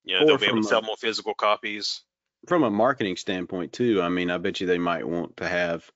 you 0.04 0.20
know 0.20 0.26
they'll 0.26 0.38
be 0.38 0.46
able 0.46 0.62
to 0.62 0.68
sell 0.68 0.82
more 0.82 0.98
physical 0.98 1.34
copies. 1.34 2.02
From 2.48 2.64
a 2.64 2.72
marketing 2.72 3.18
standpoint 3.18 3.74
too, 3.74 4.02
I 4.02 4.10
mean, 4.10 4.32
I 4.32 4.38
bet 4.38 4.62
you 4.62 4.68
they 4.68 4.80
might 4.80 5.08
want 5.08 5.38
to 5.38 5.48
have 5.48 5.90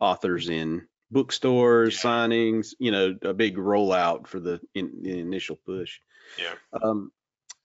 authors 0.00 0.48
in 0.48 0.86
bookstores, 1.10 2.00
signings, 2.00 2.74
you 2.78 2.90
know, 2.90 3.16
a 3.22 3.34
big 3.34 3.56
rollout 3.56 4.26
for 4.26 4.40
the, 4.40 4.60
in, 4.74 5.02
the 5.02 5.18
initial 5.18 5.56
push. 5.56 5.98
Yeah. 6.38 6.54
Um, 6.82 7.12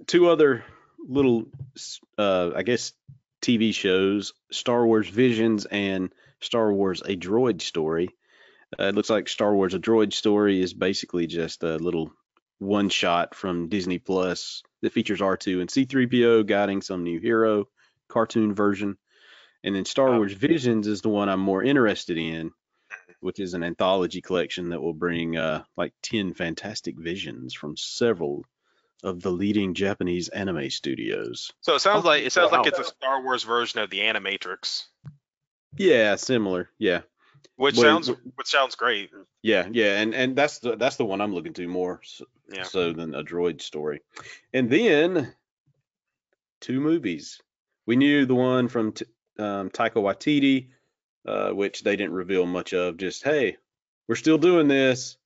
two 0.07 0.29
other 0.29 0.63
little, 0.99 1.45
uh, 2.17 2.51
I 2.55 2.63
guess, 2.63 2.93
TV 3.41 3.73
shows: 3.73 4.33
Star 4.51 4.85
Wars 4.85 5.09
Visions 5.09 5.65
and 5.65 6.13
Star 6.39 6.71
Wars: 6.71 7.01
A 7.01 7.15
Droid 7.15 7.61
Story. 7.61 8.09
Uh, 8.79 8.85
it 8.85 8.95
looks 8.95 9.09
like 9.09 9.27
Star 9.27 9.53
Wars: 9.53 9.73
A 9.73 9.79
Droid 9.79 10.13
Story 10.13 10.61
is 10.61 10.73
basically 10.73 11.27
just 11.27 11.63
a 11.63 11.77
little 11.77 12.11
one 12.59 12.89
shot 12.89 13.33
from 13.33 13.69
Disney 13.69 13.97
Plus 13.97 14.61
that 14.81 14.93
features 14.93 15.19
R2 15.19 15.61
and 15.61 15.69
C3PO 15.69 16.45
guiding 16.45 16.81
some 16.81 17.03
new 17.03 17.19
hero 17.19 17.67
cartoon 18.07 18.53
version. 18.53 18.97
And 19.63 19.75
then 19.75 19.85
Star 19.85 20.09
Oh. 20.09 20.17
Wars 20.17 20.33
Visions 20.33 20.87
is 20.87 21.01
the 21.01 21.09
one 21.09 21.29
I'm 21.29 21.39
more 21.39 21.63
interested 21.63 22.17
in, 22.17 22.51
which 23.19 23.39
is 23.39 23.53
an 23.53 23.63
anthology 23.63 24.21
collection 24.21 24.69
that 24.69 24.81
will 24.81 24.93
bring 24.93 25.37
uh, 25.37 25.63
like 25.77 25.93
10 26.03 26.33
fantastic 26.33 26.97
visions 26.97 27.53
from 27.53 27.77
several 27.77 28.45
of 29.03 29.21
the 29.21 29.31
leading 29.31 29.73
Japanese 29.73 30.29
anime 30.29 30.69
studios. 30.69 31.51
So 31.61 31.75
it 31.75 31.79
sounds 31.79 32.05
like 32.05 32.23
it 32.23 32.31
sounds 32.31 32.51
like 32.51 32.67
it's 32.67 32.79
a 32.79 32.83
Star 32.83 33.21
Wars 33.23 33.43
version 33.43 33.79
of 33.79 33.89
the 33.89 33.99
Animatrix, 33.99 34.85
Yeah, 35.77 36.15
similar. 36.17 36.69
Yeah. 36.77 37.01
which 37.55 37.75
sounds 37.77 38.09
which 38.09 38.47
sounds 38.47 38.75
great. 38.75 39.09
Yeah, 39.41 39.67
yeah, 39.71 39.99
and 40.01 40.13
and 40.13 40.35
that's 40.35 40.59
the 40.59 40.75
that's 40.75 40.97
the 40.97 41.05
one 41.05 41.19
I'm 41.21 41.33
looking 41.33 41.53
to 41.53 41.67
more 41.67 42.01
so, 42.03 42.25
Yeah. 42.51 42.63
so 42.63 42.93
than 42.93 43.15
a 43.15 43.23
droid 43.23 43.61
story. 43.61 44.01
And 44.53 44.69
then 44.69 45.33
two 46.59 46.79
movies. 46.79 47.41
We 47.87 47.95
knew 47.95 48.25
the 48.27 48.35
one 48.35 48.67
from 48.67 48.91
T- 48.93 49.05
um, 49.39 49.69
Taika 49.69 49.95
Waititi, 49.95 50.69
uh, 51.27 51.51
which 51.51 51.83
they 51.83 51.95
didn't 51.95 52.13
reveal 52.13 52.45
much 52.45 52.73
of. 52.73 52.97
Just 52.97 53.23
hey, 53.23 53.57
we're 54.07 54.15
still 54.15 54.37
doing 54.37 54.67
this. 54.67 55.17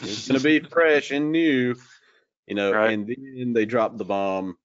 It's 0.00 0.28
gonna 0.28 0.40
be 0.40 0.60
fresh 0.70 1.10
and 1.10 1.32
new, 1.32 1.74
you 2.46 2.54
know. 2.54 2.72
Right. 2.72 2.92
And 2.92 3.06
then 3.06 3.52
they 3.52 3.64
dropped 3.66 3.98
the 3.98 4.04
bomb, 4.04 4.56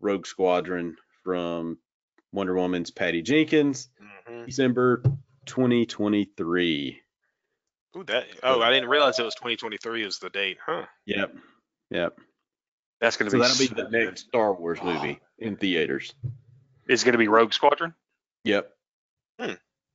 Rogue 0.00 0.26
Squadron 0.26 0.96
from 1.24 1.78
Wonder 2.32 2.54
Woman's 2.54 2.90
Patty 2.90 3.22
Jenkins, 3.22 3.88
Mhm. 4.28 4.46
December 4.46 5.02
2023. 5.46 7.00
Ooh, 7.96 8.04
that 8.04 8.26
oh, 8.42 8.60
I 8.60 8.70
didn't 8.70 8.88
realize 8.90 9.18
it 9.18 9.22
was 9.24 9.34
2023 9.36 10.04
is 10.04 10.18
the 10.18 10.28
date, 10.28 10.58
huh? 10.64 10.84
Yep. 11.06 11.34
Yep. 11.90 12.18
that's 13.00 13.16
going 13.16 13.30
to 13.30 13.30
So 13.30 13.38
be 13.58 13.66
that'll 13.68 13.90
be 13.90 13.98
the 13.98 14.04
next 14.06 14.26
Star 14.26 14.52
Wars 14.52 14.82
movie 14.82 15.20
in 15.38 15.56
theaters. 15.56 16.12
Is 16.88 17.04
going 17.04 17.12
to 17.12 17.18
be 17.18 17.28
Rogue 17.28 17.52
Squadron. 17.52 17.94
Yep. 18.46 18.72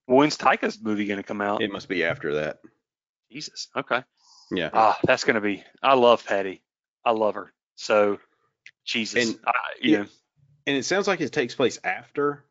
When's 0.06 0.38
Taika's 0.38 0.80
movie 0.82 1.06
going 1.06 1.18
to 1.18 1.24
come 1.24 1.42
out? 1.42 1.62
It 1.62 1.72
must 1.72 1.88
be 1.88 2.04
after 2.04 2.36
that. 2.36 2.60
Jesus. 3.32 3.70
Okay. 3.76 4.04
Yeah. 4.52 4.70
Ah, 4.74 5.00
that's 5.04 5.24
going 5.24 5.36
to 5.36 5.42
be. 5.42 5.64
I 5.82 5.94
love 5.96 6.26
Patty. 6.26 6.62
I 7.06 7.12
love 7.12 7.36
her. 7.36 7.54
So, 7.76 8.20
Jesus. 8.86 9.30
And- 9.30 9.40
I, 9.46 9.54
you 9.82 9.92
yeah. 9.92 9.98
know, 10.00 10.06
And 10.68 10.78
it 10.78 10.84
sounds 10.84 11.08
like 11.08 11.22
it 11.22 11.32
takes 11.32 11.56
place 11.56 11.80
after 11.84 12.44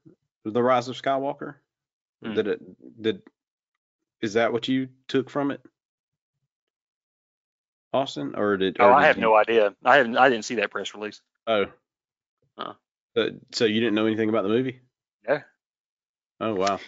the 0.45 0.63
Rise 0.63 0.89
of 0.89 1.01
Skywalker. 1.01 1.57
Hmm. 2.25 2.35
Did 2.35 2.47
it? 2.49 3.03
Did 3.03 3.23
is 4.23 4.35
that 4.35 4.53
what 4.53 4.69
you 4.69 4.89
took 5.09 5.31
from 5.31 5.51
it, 5.51 5.63
Austin? 7.93 8.35
Or 8.37 8.57
did? 8.57 8.77
oh, 8.81 8.87
or 8.87 8.93
I 8.93 9.01
did 9.01 9.07
have 9.07 9.17
you- 9.17 9.23
no 9.23 9.35
idea. 9.35 9.75
I 9.85 9.97
haven't. 9.97 10.17
I 10.17 10.29
didn't 10.29 10.45
see 10.45 10.57
that 10.57 10.71
press 10.71 10.95
release. 10.95 11.21
Oh. 11.47 11.67
Uh, 12.59 12.75
so 13.53 13.65
you 13.65 13.81
didn't 13.81 13.95
know 13.95 14.07
anything 14.07 14.29
about 14.29 14.43
the 14.43 14.49
movie? 14.51 14.81
Yeah. 15.29 15.41
Oh 16.41 16.55
wow. 16.55 16.81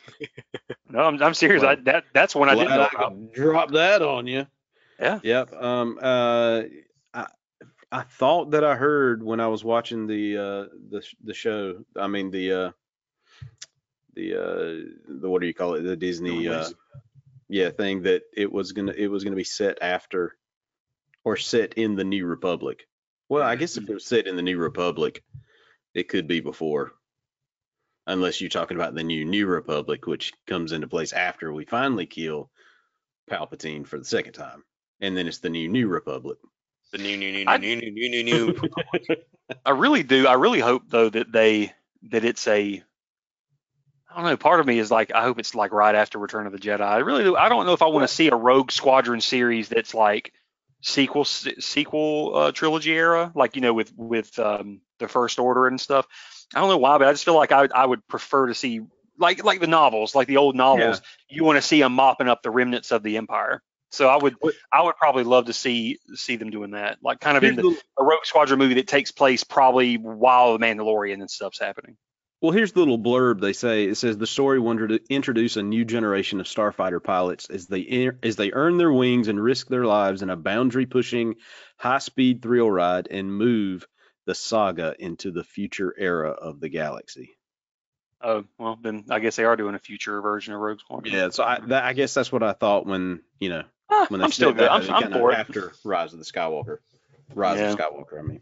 No, 0.89 1.01
I'm, 1.01 1.23
I'm 1.23 1.35
serious. 1.35 1.63
Well, 1.63 1.73
I, 1.73 1.75
that 1.77 2.05
that's 2.15 2.35
one 2.35 2.49
I 2.49 2.55
didn't 2.55 2.71
know 2.71 2.83
I 2.83 2.89
about. 2.95 3.33
drop 3.33 3.71
that 3.73 4.03
on 4.03 4.27
you. 4.27 4.47
Yeah. 4.99 5.21
Yep. 5.23 5.53
Um. 5.53 5.99
Uh. 6.01 6.63
I 7.13 7.27
I 7.91 8.03
thought 8.03 8.53
that 8.53 8.65
I 8.65 8.75
heard 8.75 9.23
when 9.23 9.41
I 9.41 9.49
was 9.49 9.63
watching 9.63 10.07
the 10.07 10.37
uh 10.37 10.77
the 10.91 11.03
the 11.23 11.35
show. 11.35 11.85
I 11.97 12.07
mean 12.07 12.31
the 12.31 12.53
uh 12.53 12.71
the 14.15 14.35
uh 14.35 14.91
the 15.09 15.29
what 15.29 15.41
do 15.43 15.47
you 15.47 15.55
call 15.55 15.75
it? 15.75 15.83
The 15.83 15.97
Disney 15.97 16.49
uh 16.49 16.71
yeah 17.49 17.71
thing 17.71 18.03
that 18.03 18.23
it 18.35 18.51
was 18.51 18.73
gonna 18.73 18.95
it 18.97 19.09
was 19.09 19.25
gonna 19.25 19.37
be 19.37 19.45
set 19.45 19.79
after 19.83 20.37
or 21.25 21.37
set 21.37 21.75
in 21.75 21.95
the 21.95 22.05
New 22.05 22.25
Republic. 22.27 22.87
Well, 23.29 23.43
I 23.43 23.57
guess 23.57 23.77
if 23.77 23.89
it 23.89 23.95
was 23.95 24.07
set 24.07 24.27
in 24.27 24.37
the 24.37 24.43
New 24.43 24.59
Republic, 24.59 25.23
it 25.95 26.09
could 26.09 26.27
be 26.27 26.41
before. 26.41 26.93
Unless 28.07 28.41
you're 28.41 28.51
talking 28.51 28.77
about 28.77 28.95
the 28.95 29.05
new 29.05 29.25
New 29.25 29.47
Republic, 29.47 30.07
which 30.07 30.33
comes 30.47 30.73
into 30.73 30.89
place 30.89 31.13
after 31.13 31.53
we 31.53 31.65
finally 31.65 32.07
kill 32.07 32.51
Palpatine 33.31 33.87
for 33.87 33.99
the 33.99 34.05
second 34.05 34.33
time. 34.33 34.65
And 35.01 35.17
then 35.17 35.27
it's 35.29 35.39
the 35.39 35.51
new 35.51 35.69
New 35.69 35.89
Republic. 35.89 36.39
The 36.93 36.99
new 36.99 37.17
new 37.17 37.33
new 37.33 37.45
I- 37.47 37.57
new 37.59 37.77
new 37.77 37.91
new 37.91 38.11
new 38.11 38.23
new. 38.25 38.47
new. 38.53 39.17
I 39.65 39.71
really 39.71 40.03
do. 40.03 40.27
I 40.27 40.35
really 40.35 40.61
hope 40.61 40.83
though 40.89 41.09
that 41.09 41.33
they 41.33 41.73
that 42.11 42.25
it's 42.25 42.47
a. 42.49 42.83
I 44.11 44.17
don't 44.17 44.25
know. 44.25 44.37
Part 44.37 44.61
of 44.61 44.67
me 44.67 44.79
is 44.79 44.91
like 44.91 45.15
I 45.15 45.23
hope 45.23 45.39
it's 45.39 45.55
like 45.55 45.73
right 45.73 45.95
after 45.95 46.19
Return 46.19 46.47
of 46.47 46.53
the 46.53 46.59
Jedi. 46.59 46.81
I 46.83 46.99
really 46.99 47.25
do. 47.25 47.35
I 47.37 47.49
don't 47.49 47.67
know 47.67 47.73
if 47.73 47.83
I 47.83 47.87
want 47.87 48.07
to 48.07 48.15
see 48.15 48.29
a 48.29 48.35
Rogue 48.37 48.71
Squadron 48.71 49.21
series 49.23 49.69
that's 49.71 49.95
like 49.95 50.33
sequel 50.83 51.25
sequel 51.25 52.33
uh, 52.37 52.53
trilogy 52.53 52.93
era, 52.93 53.33
like 53.35 53.57
you 53.57 53.63
know 53.63 53.73
with 53.73 53.93
with 53.97 54.39
um, 54.39 54.81
the 54.99 55.09
First 55.09 55.39
Order 55.39 55.67
and 55.67 55.81
stuff. 55.81 56.07
I 56.55 56.61
don't 56.61 56.69
know 56.69 56.79
why, 56.79 56.99
but 56.99 57.09
I 57.09 57.13
just 57.13 57.25
feel 57.25 57.35
like 57.35 57.53
I 57.53 57.69
I 57.75 57.87
would 57.87 58.07
prefer 58.09 58.47
to 58.49 58.55
see 58.55 58.81
like 59.19 59.45
like 59.45 59.61
the 59.61 59.67
novels, 59.67 60.15
like 60.15 60.27
the 60.29 60.39
old 60.39 60.57
novels. 60.57 61.01
You 61.29 61.45
want 61.45 61.57
to 61.57 61.63
see 61.63 61.81
them 61.81 61.93
mopping 61.95 62.29
up 62.29 62.43
the 62.43 62.51
remnants 62.51 62.91
of 62.93 63.03
the 63.03 63.17
Empire. 63.17 63.63
So 63.91 64.09
I 64.09 64.17
would 64.17 64.37
I 64.73 64.83
would 64.83 64.97
probably 64.97 65.25
love 65.25 65.47
to 65.47 65.53
see 65.53 65.99
see 66.15 66.37
them 66.37 66.51
doing 66.51 66.71
that, 66.73 66.99
like 67.03 67.21
kind 67.21 67.37
of 67.37 67.45
in 67.45 67.57
the, 67.57 67.63
the- 67.63 67.81
a 67.99 68.05
Rogue 68.05 68.25
Squadron 68.25 68.59
movie 68.59 68.75
that 68.75 68.89
takes 68.89 69.13
place 69.13 69.45
probably 69.45 69.97
while 69.97 70.57
the 70.57 70.65
Mandalorian 70.65 71.15
and 71.21 71.31
stuff's 71.31 71.59
happening. 71.59 71.97
well, 72.41 72.53
here's 72.53 72.73
the 72.73 72.79
little 72.81 72.99
blurb 72.99 73.41
they 73.41 73.53
say. 73.53 73.85
It 73.85 73.97
says 73.97 74.17
the 74.19 74.27
story 74.27 74.59
wanted 74.59 74.89
to 74.89 75.01
introduce 75.15 75.57
a 75.57 75.63
new 75.63 75.85
generation 75.85 76.41
of 76.41 76.47
starfighter 76.47 77.03
pilots 77.03 77.49
as 77.51 77.67
they 77.67 78.11
as 78.23 78.37
they 78.37 78.51
earn 78.53 78.79
their 78.79 78.93
wings 78.93 79.29
and 79.29 79.43
risk 79.43 79.69
their 79.69 79.85
lives 79.85 80.23
in 80.23 80.31
a 80.31 80.37
boundary 80.37 80.87
pushing, 80.87 81.35
high 81.77 81.99
speed 81.99 82.41
thrill 82.43 82.71
ride 82.71 83.09
and 83.11 83.33
move 83.33 83.87
the 84.27 84.35
saga 84.35 84.95
into 84.99 85.31
the 85.31 85.45
future 85.45 85.95
era 85.97 86.31
of 86.31 86.61
the 86.61 86.69
galaxy. 86.69 87.31
Oh 88.21 88.45
well, 88.59 88.79
then 88.81 89.05
I 89.11 89.19
guess 89.19 89.37
they 89.37 89.45
are 89.45 89.57
doing 89.57 89.75
a 89.75 89.79
future 89.81 90.21
version 90.21 90.55
of 90.55 90.61
Rogue 90.61 90.79
Squadron. 90.81 91.13
Yeah, 91.13 91.31
so 91.31 91.43
I, 91.43 91.59
that, 91.67 91.85
I 91.85 91.93
guess 91.93 92.15
that's 92.15 92.31
what 92.31 92.43
I 92.45 92.53
thought 92.53 92.87
when 92.87 93.21
you 93.41 93.49
know 93.49 93.65
Ah, 93.91 94.07
when 94.09 94.21
they 94.21 94.25
I'm 94.25 94.31
still 94.33 94.51
said 94.51 94.57
good. 94.59 94.63
that, 94.65 94.73
I'm, 94.73 94.91
I'm 94.91 95.03
kinda 95.03 95.19
for 95.19 95.33
it. 95.33 95.39
after 95.39 95.73
Rise 95.85 96.13
of 96.13 96.19
the 96.21 96.25
Skywalker. 96.25 96.79
Rise 97.35 97.59
Yeah. 97.59 97.73
of 97.73 97.79
Skywalker, 97.79 98.19
I 98.19 98.23
mean. 98.23 98.41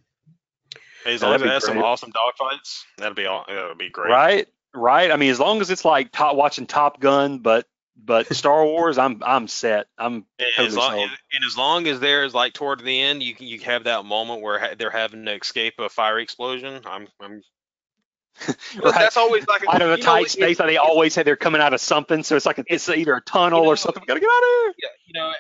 As 1.06 1.22
Yeah, 1.22 1.28
long 1.28 1.36
as 1.36 1.42
it 1.42 1.44
be 1.46 1.50
has 1.50 1.64
some 1.64 1.74
great. 1.76 1.84
awesome 1.84 2.12
dogfights, 2.12 2.82
that'd 2.98 3.16
be 3.16 3.24
all. 3.26 3.44
That'd 3.48 3.78
be 3.78 3.88
great. 3.88 4.10
Right, 4.10 4.48
right. 4.74 5.10
I 5.10 5.16
mean, 5.16 5.30
as 5.30 5.40
long 5.40 5.60
as 5.62 5.70
it's 5.70 5.84
like 5.84 6.12
top, 6.12 6.36
watching 6.36 6.66
Top 6.66 7.00
Gun, 7.00 7.38
but 7.38 7.66
but 8.04 8.32
Star 8.34 8.64
Wars, 8.64 8.98
I'm 8.98 9.22
I'm 9.24 9.48
set. 9.48 9.86
I'm 9.98 10.14
And 10.38 10.46
totally 10.56 10.66
as 10.68 10.76
long, 10.76 10.92
sold. 10.92 11.10
and 11.32 11.44
as 11.44 11.56
long 11.56 11.86
as 11.86 12.00
there's 12.00 12.34
like 12.34 12.52
toward 12.54 12.82
the 12.84 13.00
end, 13.00 13.22
you 13.22 13.34
can 13.34 13.46
you 13.46 13.58
have 13.60 13.84
that 13.84 14.04
moment 14.04 14.42
where 14.42 14.58
ha- 14.58 14.74
they're 14.78 14.90
having 14.90 15.24
to 15.26 15.34
escape 15.34 15.74
a 15.78 15.88
fiery 15.88 16.22
explosion. 16.22 16.82
I'm, 16.86 17.08
I'm. 17.20 17.42
Right. 18.82 18.94
That's 18.94 19.16
always 19.16 19.46
like 19.48 19.62
out 19.68 19.82
of 19.82 19.88
a 19.88 19.92
you 19.92 19.96
know, 19.98 20.02
tight 20.02 20.26
it- 20.26 20.30
space. 20.30 20.58
they 20.58 20.76
always 20.78 21.12
say 21.12 21.22
they're 21.24 21.36
coming 21.36 21.60
out 21.60 21.74
of 21.74 21.80
something, 21.80 22.22
so 22.22 22.36
it's 22.36 22.46
like 22.46 22.58
a, 22.58 22.64
it's 22.68 22.88
either 22.88 23.14
a 23.14 23.20
tunnel 23.20 23.58
you 23.60 23.64
know, 23.66 23.70
or 23.72 23.76
something. 23.76 24.00
We 24.02 24.06
gotta 24.06 24.20
get 24.20 24.30
out 24.30 24.42
of 24.42 24.48
here. 24.48 24.74
yeah, 24.78 24.88
you 25.06 25.12
know, 25.14 25.32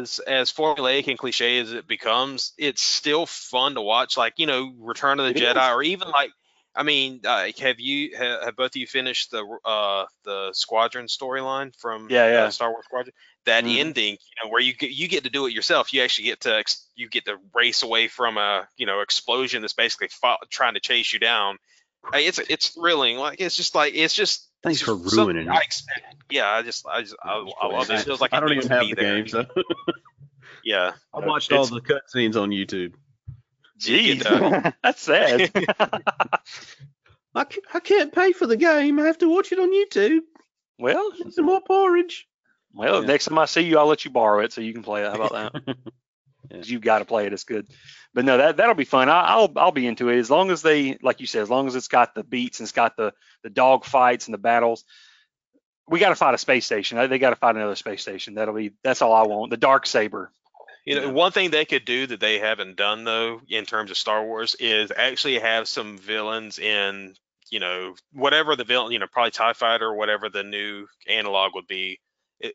as 0.00 0.18
as 0.20 0.52
formulaic 0.52 1.08
and 1.08 1.18
cliche 1.18 1.58
as 1.58 1.72
it 1.72 1.88
becomes, 1.88 2.52
it's 2.58 2.82
still 2.82 3.26
fun 3.26 3.74
to 3.74 3.80
watch. 3.80 4.16
Like 4.16 4.34
you 4.36 4.46
know, 4.46 4.72
Return 4.78 5.18
of 5.18 5.24
the 5.26 5.30
It 5.32 5.42
Jedi, 5.56 5.70
is. 5.70 5.74
or 5.74 5.82
even 5.82 6.08
like, 6.10 6.30
I 6.76 6.82
mean, 6.82 7.20
uh, 7.24 7.48
have 7.60 7.80
you 7.80 8.16
have, 8.16 8.42
have 8.42 8.56
both 8.56 8.72
of 8.72 8.76
you 8.76 8.86
finished 8.86 9.30
the 9.30 9.42
uh 9.64 10.04
the 10.24 10.50
Squadron 10.52 11.06
storyline 11.06 11.74
from 11.78 12.08
Yeah, 12.10 12.30
yeah. 12.30 12.42
uh, 12.44 12.50
Star 12.50 12.70
Wars 12.70 12.84
Squadron? 12.84 13.14
That 13.46 13.64
Mhm. 13.64 13.78
ending, 13.78 14.12
you 14.14 14.44
know, 14.44 14.50
where 14.50 14.60
you 14.60 14.74
get 14.74 14.90
you 14.90 15.08
get 15.08 15.24
to 15.24 15.30
do 15.30 15.46
it 15.46 15.52
yourself. 15.54 15.92
You 15.94 16.02
actually 16.02 16.24
get 16.26 16.40
to 16.40 16.54
ex- 16.56 16.86
you 16.94 17.08
get 17.08 17.24
to 17.26 17.36
race 17.54 17.82
away 17.82 18.08
from 18.08 18.36
a 18.36 18.68
you 18.76 18.86
know 18.86 19.00
explosion 19.00 19.62
that's 19.62 19.72
basically 19.72 20.08
fo- 20.08 20.36
trying 20.50 20.74
to 20.74 20.80
chase 20.80 21.12
you 21.12 21.18
down. 21.18 21.56
Uh, 22.12 22.18
It's 22.18 22.38
it's 22.38 22.68
thrilling. 22.68 23.16
Like 23.16 23.40
it's 23.40 23.56
just 23.56 23.74
like 23.74 23.94
it's 23.94 24.14
just 24.14 24.48
Thanks 24.62 24.80
for 24.82 24.96
just 24.96 25.10
something 25.14 25.34
ruining 25.36 25.48
I 25.48 25.56
it. 25.58 25.64
expect. 25.64 26.16
Yeah, 26.30 26.48
I 26.48 26.62
just 26.62 26.86
I 26.86 27.02
just 27.02 27.14
I, 27.22 27.38
I 27.62 27.66
love 27.68 27.88
it. 27.90 28.00
It 28.00 28.04
feels 28.04 28.20
like 28.20 28.34
I 28.34 28.40
don't 28.40 28.52
even 28.52 28.68
have 28.68 28.86
the 28.88 28.94
there. 28.94 29.16
game, 29.16 29.28
so 29.28 29.46
Yeah. 30.64 30.92
I 31.14 31.18
Uh, 31.18 31.26
watched 31.26 31.52
all 31.52 31.64
it's- 31.64 31.70
the 31.70 31.80
cutscenes 31.80 32.40
on 32.40 32.50
YouTube. 32.50 32.94
You 33.84 34.16
Jeez, 34.16 34.26
uh, 34.26 34.70
that's 34.82 35.02
sad. 35.02 35.50
I, 37.34 37.44
I 37.74 37.80
can't 37.80 38.12
pay 38.14 38.32
for 38.32 38.46
the 38.46 38.56
game. 38.56 38.98
I 38.98 39.06
have 39.06 39.18
to 39.18 39.28
watch 39.28 39.52
it 39.52 39.58
on 39.58 39.70
YouTube. 39.72 40.20
well, 40.78 41.10
Get 41.12 41.32
some 41.34 41.44
more 41.46 41.60
porridge. 41.60 42.26
well, 42.72 43.00
Yeah. 43.02 43.06
next 43.08 43.26
time 43.26 43.38
I 43.38 43.44
see 43.44 43.62
you, 43.62 43.78
I'll 43.78 43.86
let 43.86 44.04
you 44.04 44.10
borrow 44.10 44.40
it 44.42 44.52
so 44.52 44.60
you 44.62 44.72
can 44.72 44.82
play 44.82 45.02
it. 45.04 45.08
How 45.08 45.14
about 45.22 45.52
that? 45.52 45.76
Yeah. 46.48 46.58
'Cause 46.58 46.70
You've 46.70 46.80
got 46.82 47.00
to 47.00 47.04
play 47.04 47.26
it. 47.26 47.32
It's 47.32 47.42
good. 47.42 47.66
But 48.14 48.24
no, 48.24 48.36
that 48.38 48.56
that'll 48.58 48.76
be 48.76 48.84
fun. 48.84 49.08
I, 49.08 49.20
I'll 49.22 49.52
I'll 49.56 49.72
be 49.72 49.84
into 49.84 50.10
it 50.10 50.18
as 50.20 50.30
long 50.30 50.52
as 50.52 50.62
they, 50.62 50.96
like 51.02 51.18
you 51.20 51.26
said, 51.26 51.42
as 51.42 51.50
long 51.50 51.66
as 51.66 51.74
it's 51.74 51.88
got 51.88 52.14
the 52.14 52.22
beats 52.22 52.60
and 52.60 52.66
it's 52.66 52.72
got 52.72 52.96
the 52.96 53.12
the 53.42 53.50
dog 53.50 53.84
fights 53.84 54.26
and 54.28 54.32
the 54.34 54.38
battles. 54.38 54.84
We 55.88 55.98
got 55.98 56.10
to 56.10 56.14
fight 56.14 56.34
a 56.34 56.38
space 56.38 56.64
station. 56.64 56.98
They 57.10 57.18
got 57.18 57.30
to 57.30 57.36
fight 57.36 57.56
another 57.56 57.74
space 57.74 58.00
station. 58.00 58.34
That'll 58.34 58.54
be 58.54 58.70
that's 58.84 59.02
all 59.02 59.12
I 59.12 59.24
want. 59.26 59.50
The 59.50 59.56
dark 59.56 59.86
saber. 59.86 60.30
You 60.86 60.94
know, 60.94 61.08
Yeah. 61.08 61.10
one 61.10 61.32
thing 61.32 61.50
they 61.50 61.64
could 61.64 61.84
do 61.84 62.06
that 62.06 62.20
they 62.20 62.38
haven't 62.38 62.76
done 62.76 63.04
though, 63.04 63.42
in 63.48 63.66
terms 63.66 63.90
of 63.90 63.98
Star 63.98 64.24
Wars, 64.24 64.54
is 64.56 64.92
actually 64.96 65.38
have 65.40 65.68
some 65.68 65.98
villains 65.98 66.58
in, 66.60 67.16
you 67.50 67.60
know, 67.60 67.96
whatever 68.12 68.56
the 68.56 68.64
villain, 68.64 68.92
you 68.92 68.98
know, 69.00 69.08
probably 69.08 69.32
Tie 69.32 69.52
Fighter, 69.52 69.86
or 69.88 69.96
whatever 69.96 70.28
the 70.28 70.44
new 70.44 70.86
analog 71.08 71.54
would 71.54 71.66
be. 71.66 72.00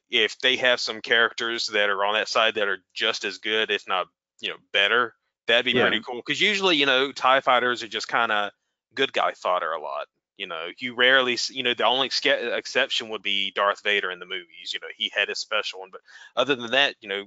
If 0.09 0.39
they 0.39 0.57
have 0.57 0.79
some 0.79 1.01
characters 1.01 1.67
that 1.67 1.89
are 1.89 2.05
on 2.05 2.13
that 2.13 2.29
side 2.29 2.55
that 2.55 2.67
are 2.69 2.79
just 2.93 3.25
as 3.25 3.39
good, 3.39 3.69
if 3.71 3.87
not, 3.87 4.07
you 4.39 4.49
know, 4.49 4.57
better, 4.71 5.15
that'd 5.47 5.65
be 5.65 5.73
Yeah. 5.73 5.81
pretty 5.81 5.99
cool. 5.99 6.17
Because 6.25 6.39
usually, 6.39 6.77
you 6.77 6.85
know, 6.85 7.11
Tie 7.11 7.41
Fighters 7.41 7.83
are 7.83 7.87
just 7.87 8.07
kind 8.07 8.31
of 8.31 8.51
good 8.95 9.11
guy 9.11 9.33
fodder 9.33 9.71
a 9.73 9.81
lot. 9.81 10.07
You 10.37 10.47
know, 10.47 10.69
you 10.79 10.95
rarely, 10.95 11.37
you 11.49 11.63
know, 11.63 11.73
the 11.73 11.85
only 11.85 12.07
exception 12.07 13.09
would 13.09 13.21
be 13.23 13.51
Darth 13.51 13.83
Vader 13.83 14.09
in 14.11 14.19
the 14.19 14.25
movies. 14.25 14.71
You 14.73 14.79
know, 14.79 14.87
he 14.95 15.11
had 15.13 15.29
his 15.29 15.39
special 15.39 15.81
one, 15.81 15.89
but 15.91 16.01
other 16.35 16.55
than 16.55 16.71
that, 16.71 16.95
you 17.01 17.09
know, 17.09 17.25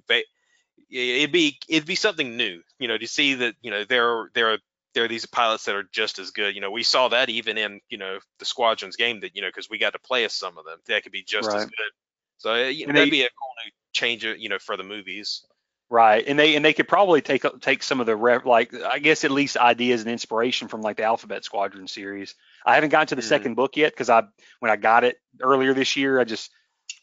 it'd 0.90 1.32
be 1.32 1.58
it'd 1.68 1.86
be 1.86 1.94
something 1.94 2.36
new, 2.36 2.60
you 2.78 2.88
know, 2.88 2.98
to 2.98 3.06
see 3.06 3.34
that 3.34 3.54
you 3.62 3.70
know 3.70 3.84
there 3.84 4.08
are 4.08 4.30
there 4.34 4.52
are 4.52 4.58
there 4.94 5.04
are 5.04 5.08
these 5.08 5.26
pilots 5.26 5.64
that 5.64 5.74
are 5.74 5.82
just 5.92 6.18
as 6.18 6.30
good. 6.30 6.54
You 6.54 6.60
know, 6.60 6.70
we 6.70 6.82
saw 6.84 7.08
that 7.08 7.28
even 7.30 7.58
in 7.58 7.80
you 7.88 7.98
know 7.98 8.18
the 8.38 8.44
squadrons 8.44 8.96
game 8.96 9.20
that 9.20 9.34
you 9.34 9.42
know 9.42 9.48
because 9.48 9.68
we 9.70 9.78
got 9.78 9.92
to 9.94 9.98
play 9.98 10.24
as 10.24 10.32
some 10.32 10.56
of 10.58 10.64
them 10.64 10.78
that 10.86 11.02
could 11.02 11.12
be 11.12 11.24
just 11.24 11.48
as 11.50 11.64
good. 11.64 11.90
So 12.38 12.52
uh, 12.54 12.58
you 12.68 12.86
know, 12.86 12.90
And 12.90 12.96
that'd 12.98 13.06
they- 13.08 13.18
be 13.18 13.22
a 13.22 13.28
cool 13.28 13.50
new 13.64 13.70
change, 13.92 14.24
you 14.24 14.48
know, 14.48 14.58
for 14.58 14.76
the 14.76 14.84
movies. 14.84 15.44
Right, 15.90 16.24
and 16.26 16.38
they 16.38 16.56
and 16.56 16.64
they 16.64 16.72
could 16.72 16.88
probably 16.88 17.20
take 17.20 17.44
take 17.60 17.82
some 17.82 18.00
of 18.00 18.06
the 18.06 18.16
like 18.16 18.72
I 18.74 18.98
guess 18.98 19.22
at 19.24 19.30
least 19.30 19.56
ideas 19.56 20.00
and 20.00 20.10
inspiration 20.10 20.66
from 20.68 20.80
like 20.80 20.96
the 20.96 21.04
Alphabet 21.04 21.44
Squadron 21.44 21.86
series. 21.86 22.34
I 22.64 22.74
haven't 22.74 22.88
gotten 22.90 23.08
to 23.08 23.14
the 23.16 23.22
Mhm. 23.22 23.26
second 23.26 23.54
book 23.54 23.76
yet 23.76 23.92
because 23.92 24.08
I 24.08 24.22
when 24.60 24.70
I 24.72 24.76
got 24.76 25.04
it 25.04 25.20
earlier 25.40 25.74
this 25.74 25.94
year, 25.94 26.18
I 26.18 26.24
just 26.24 26.50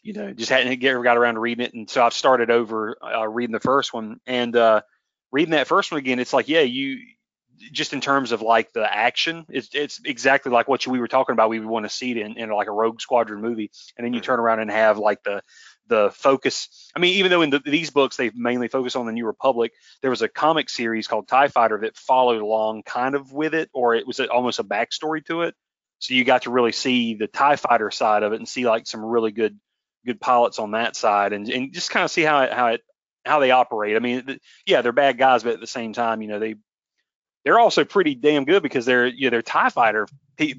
you 0.02 0.12
know 0.12 0.32
just 0.32 0.50
hadn't 0.50 0.78
get 0.80 1.00
got 1.02 1.16
around 1.16 1.34
to 1.34 1.40
reading 1.40 1.64
it, 1.64 1.74
and 1.74 1.88
so 1.88 2.04
I've 2.04 2.14
started 2.14 2.50
over 2.50 2.96
uh, 3.02 3.26
reading 3.28 3.52
the 3.52 3.60
first 3.60 3.92
one 3.92 4.20
and 4.26 4.54
uh, 4.56 4.82
reading 5.30 5.52
that 5.52 5.66
first 5.68 5.90
one 5.92 5.98
again. 5.98 6.18
It's 6.18 6.32
like 6.32 6.48
yeah, 6.48 6.60
you 6.60 6.98
just 7.70 7.92
in 7.92 8.00
terms 8.00 8.32
of 8.32 8.42
like 8.42 8.72
the 8.72 8.92
action, 8.92 9.46
it's 9.48 9.70
it's 9.74 10.00
exactly 10.04 10.50
like 10.50 10.68
what 10.68 10.86
we 10.86 10.98
were 10.98 11.08
talking 11.08 11.32
about. 11.32 11.50
We 11.50 11.60
would 11.60 11.68
want 11.68 11.84
to 11.84 11.90
see 11.90 12.10
it 12.10 12.16
in, 12.16 12.36
in 12.36 12.50
like 12.50 12.68
a 12.68 12.72
Rogue 12.72 13.00
Squadron 13.00 13.40
movie, 13.40 13.70
and 13.96 14.04
then 14.04 14.12
you 14.12 14.20
Mhm. 14.20 14.24
turn 14.24 14.40
around 14.40 14.60
and 14.60 14.70
have 14.70 14.98
like 14.98 15.22
the 15.22 15.42
the 15.86 16.10
focus. 16.12 16.90
I 16.96 17.00
mean, 17.00 17.16
even 17.16 17.30
though 17.30 17.42
in 17.42 17.50
the, 17.50 17.60
these 17.60 17.90
books 17.90 18.16
they 18.16 18.30
mainly 18.34 18.68
focus 18.68 18.96
on 18.96 19.06
the 19.06 19.12
New 19.12 19.26
Republic, 19.26 19.72
there 20.00 20.10
was 20.10 20.22
a 20.22 20.28
comic 20.28 20.70
series 20.70 21.06
called 21.06 21.28
Tie 21.28 21.48
Fighter 21.48 21.80
that 21.82 21.96
followed 21.96 22.40
along 22.40 22.82
kind 22.82 23.14
of 23.14 23.32
with 23.32 23.54
it, 23.54 23.70
or 23.72 23.94
it 23.94 24.06
was 24.06 24.18
almost 24.20 24.58
a 24.58 24.64
backstory 24.64 25.24
to 25.26 25.42
it. 25.42 25.54
So 25.98 26.14
you 26.14 26.24
got 26.24 26.42
to 26.42 26.50
really 26.50 26.72
see 26.72 27.14
the 27.14 27.28
Tie 27.28 27.56
Fighter 27.56 27.90
side 27.90 28.24
of 28.24 28.32
it 28.32 28.36
and 28.36 28.48
see 28.48 28.66
like 28.66 28.86
some 28.86 29.04
really 29.04 29.30
good 29.30 29.58
good 30.04 30.20
pilots 30.20 30.58
on 30.58 30.72
that 30.72 30.96
side, 30.96 31.32
and 31.32 31.48
and 31.48 31.72
just 31.72 31.90
kind 31.90 32.04
of 32.04 32.10
see 32.10 32.22
how 32.22 32.42
it 32.42 32.52
how 32.52 32.68
it 32.68 32.82
how 33.24 33.38
they 33.38 33.50
operate. 33.50 33.96
I 33.96 34.00
mean, 34.00 34.38
yeah, 34.66 34.82
they're 34.82 34.92
bad 34.92 35.18
guys, 35.18 35.42
but 35.42 35.54
at 35.54 35.60
the 35.60 35.66
same 35.66 35.92
time, 35.92 36.22
you 36.22 36.28
know, 36.28 36.38
they 36.38 36.56
they're 37.44 37.58
also 37.58 37.84
pretty 37.84 38.14
damn 38.14 38.44
good 38.44 38.62
because 38.62 38.84
they're 38.84 39.06
you 39.06 39.26
know 39.26 39.30
they're 39.30 39.42
Tie 39.42 39.70
Fighter 39.70 40.06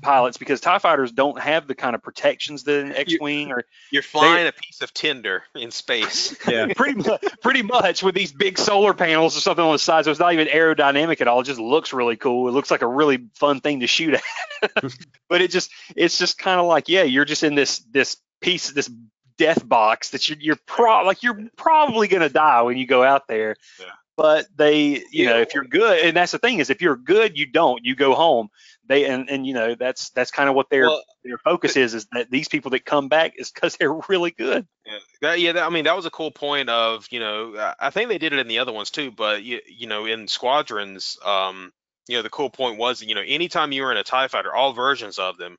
pilots 0.02 0.38
because 0.38 0.62
Tie 0.62 0.80
Fighters 0.80 1.12
don't 1.12 1.40
have 1.40 1.68
the 1.68 1.76
kind 1.76 1.96
of 1.96 2.02
protections 2.02 2.64
that 2.64 2.86
an 2.86 2.96
X-wing 2.96 3.52
or 3.52 3.64
You're 3.92 4.04
flying 4.04 4.48
a 4.48 4.52
piece 4.52 4.82
of 4.82 4.94
tinder 4.94 5.44
in 5.56 5.72
space. 5.72 6.36
Yeah. 6.48 6.68
pretty 6.76 6.96
mu- 6.96 7.18
pretty 7.42 7.62
much 7.62 8.04
with 8.04 8.16
these 8.16 8.32
big 8.32 8.58
solar 8.58 8.94
panels 8.94 9.36
or 9.36 9.40
something 9.40 9.64
on 9.64 9.72
the 9.72 9.80
side. 9.80 10.06
So 10.06 10.12
it's 10.12 10.20
not 10.20 10.34
even 10.34 10.48
aerodynamic 10.48 11.22
at 11.22 11.28
all. 11.28 11.40
It 11.40 11.46
just 11.46 11.60
looks 11.60 11.94
really 11.94 12.18
cool. 12.18 12.48
It 12.48 12.52
looks 12.52 12.70
like 12.70 12.82
a 12.82 12.88
really 12.88 13.28
fun 13.36 13.62
thing 13.62 13.80
to 13.80 13.88
shoot 13.88 14.16
at. 14.16 14.84
but 15.30 15.42
it 15.42 15.52
just 15.52 15.72
it's 15.96 16.18
just 16.18 16.38
kind 16.38 16.60
of 16.60 16.68
like 16.68 16.90
yeah, 16.90 17.04
you're 17.04 17.26
just 17.26 17.44
in 17.44 17.56
this 17.56 17.80
this 17.92 18.18
piece 18.42 18.72
this 18.72 18.92
death 19.38 19.68
box 19.68 20.12
that 20.12 20.30
you're 20.30 20.38
you're 20.40 20.58
pro 20.66 21.04
like 21.04 21.24
you're 21.24 21.50
probably 21.58 22.08
gonna 22.08 22.30
die 22.30 22.62
when 22.62 22.78
you 22.78 22.86
go 22.88 23.04
out 23.04 23.28
there. 23.28 23.56
Yeah. 23.80 23.88
But 24.16 24.46
they, 24.56 25.04
you 25.12 25.26
know, 25.26 25.40
if 25.40 25.56
you're 25.56 25.64
good, 25.64 26.06
and 26.06 26.16
that's 26.16 26.34
the 26.34 26.38
thing 26.38 26.60
is, 26.60 26.70
if 26.70 26.84
you're 26.84 26.96
good, 26.96 27.36
you 27.36 27.48
don't. 27.48 27.84
You 27.84 27.96
go 27.96 28.14
home. 28.14 28.50
They 28.86 29.06
and 29.06 29.28
and 29.28 29.44
you 29.48 29.56
know 29.56 29.74
that's 29.74 30.12
that's 30.12 30.30
kind 30.30 30.50
of 30.50 30.56
what 30.56 30.70
their 30.70 30.84
Well, 30.88 31.02
their 31.24 31.40
focus 31.40 31.76
is 31.78 31.96
is 31.96 32.06
that 32.12 32.30
these 32.30 32.48
people 32.48 32.70
that 32.72 32.86
come 32.86 33.08
back 33.08 33.34
is 33.38 33.50
because 33.50 33.76
they're 33.76 33.94
really 34.10 34.30
good. 34.30 34.68
Yeah, 34.86 34.98
that, 35.22 35.40
yeah. 35.40 35.52
That, 35.54 35.64
I 35.64 35.70
mean, 35.70 35.86
that 35.86 35.96
was 35.96 36.06
a 36.06 36.12
cool 36.12 36.30
point 36.30 36.70
of 36.70 37.08
you 37.10 37.20
know. 37.20 37.56
I- 37.58 37.88
I 37.88 37.90
think 37.90 38.10
they 38.10 38.20
did 38.20 38.34
it 38.34 38.40
in 38.40 38.48
the 38.48 38.60
other 38.60 38.72
ones 38.72 38.92
too, 38.92 39.10
but 39.10 39.42
you, 39.42 39.62
you 39.68 39.88
know, 39.88 40.06
in 40.06 40.28
squadrons, 40.28 41.18
um, 41.26 41.74
you 42.08 42.18
know, 42.18 42.22
the 42.22 42.30
cool 42.30 42.52
point 42.52 42.78
was 42.78 43.02
you 43.02 43.16
know, 43.16 43.24
anytime 43.26 43.72
you 43.72 43.82
were 43.82 43.92
in 43.92 43.98
a 43.98 44.04
Tie 44.04 44.28
Fighter, 44.28 44.54
all 44.54 44.74
versions 44.74 45.18
of 45.18 45.38
them 45.38 45.58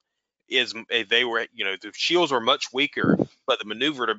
is 0.49 0.75
eh, 0.91 1.05
they 1.09 1.25
were 1.25 1.47
you 1.53 1.65
know 1.65 1.77
the 1.81 1.93
shields 1.95 2.33
were 2.33 2.41
much 2.41 2.73
weaker, 2.73 3.19
but 3.47 3.59
the 3.59 3.65
maneuver 3.65 4.15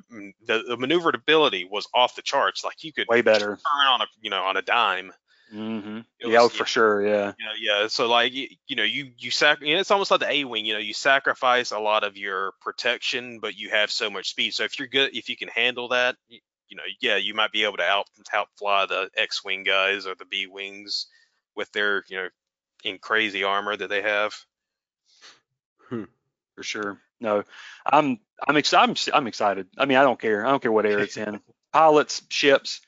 the, 0.46 0.62
the 0.68 0.76
maneuverability 0.76 1.64
was 1.64 1.88
off 1.94 2.16
the 2.16 2.22
charts. 2.22 2.64
Like 2.64 2.82
you 2.84 2.92
could 2.92 3.08
Way 3.08 3.22
better. 3.22 3.46
turn 3.56 3.86
on 3.88 4.02
a 4.02 4.06
you 4.20 4.30
know 4.30 4.42
on 4.42 4.56
a 4.56 4.62
dime. 4.62 5.12
hmm 5.50 6.00
Yeah, 6.20 6.42
was- 6.42 6.52
for 6.52 6.64
sure. 6.66 7.06
Yeah. 7.06 7.32
Yeah, 7.38 7.80
yeah. 7.82 7.86
So 7.88 8.06
like 8.08 8.32
you, 8.32 8.48
you 8.66 8.76
know, 8.76 8.82
you 8.82 9.12
you 9.18 9.30
sac 9.30 9.60
you 9.60 9.74
know, 9.74 9.80
it's 9.80 9.90
almost 9.90 10.10
like 10.10 10.20
the 10.20 10.30
A 10.30 10.44
wing. 10.44 10.64
You 10.64 10.74
know, 10.74 10.80
you 10.80 10.94
sacrifice 10.94 11.70
a 11.70 11.78
lot 11.78 12.02
of 12.02 12.16
your 12.16 12.52
protection, 12.60 13.40
but 13.40 13.56
you 13.56 13.70
have 13.70 13.90
so 13.90 14.08
much 14.10 14.30
speed. 14.30 14.54
So 14.54 14.64
if 14.64 14.78
you're 14.78 14.88
good, 14.88 15.14
if 15.14 15.28
you 15.28 15.36
can 15.36 15.48
handle 15.48 15.88
that, 15.88 16.16
you, 16.28 16.40
you 16.68 16.76
know, 16.76 16.82
yeah, 17.00 17.16
you 17.16 17.34
might 17.34 17.52
be 17.52 17.64
able 17.64 17.76
to 17.76 17.84
out 17.84 18.06
outfly 18.32 18.86
the 18.86 19.10
X 19.16 19.44
wing 19.44 19.64
guys 19.64 20.06
or 20.06 20.14
the 20.14 20.24
B 20.24 20.46
wings 20.46 21.06
with 21.54 21.70
their 21.72 22.04
you 22.08 22.16
know 22.16 22.28
in 22.84 22.98
crazy 22.98 23.44
armor 23.44 23.76
that 23.76 23.88
they 23.88 24.02
have. 24.02 24.34
For 26.56 26.62
sure. 26.62 27.00
No, 27.20 27.44
I'm 27.84 28.18
I'm 28.46 28.56
excited. 28.56 29.08
I'm, 29.12 29.14
I'm 29.14 29.26
excited. 29.26 29.68
I 29.78 29.84
mean, 29.84 29.98
I 29.98 30.02
don't 30.02 30.20
care. 30.20 30.44
I 30.44 30.50
don't 30.50 30.62
care 30.62 30.72
what 30.72 30.86
era 30.86 31.02
it's 31.02 31.16
in. 31.16 31.40
Pilots, 31.72 32.22
ships, 32.28 32.80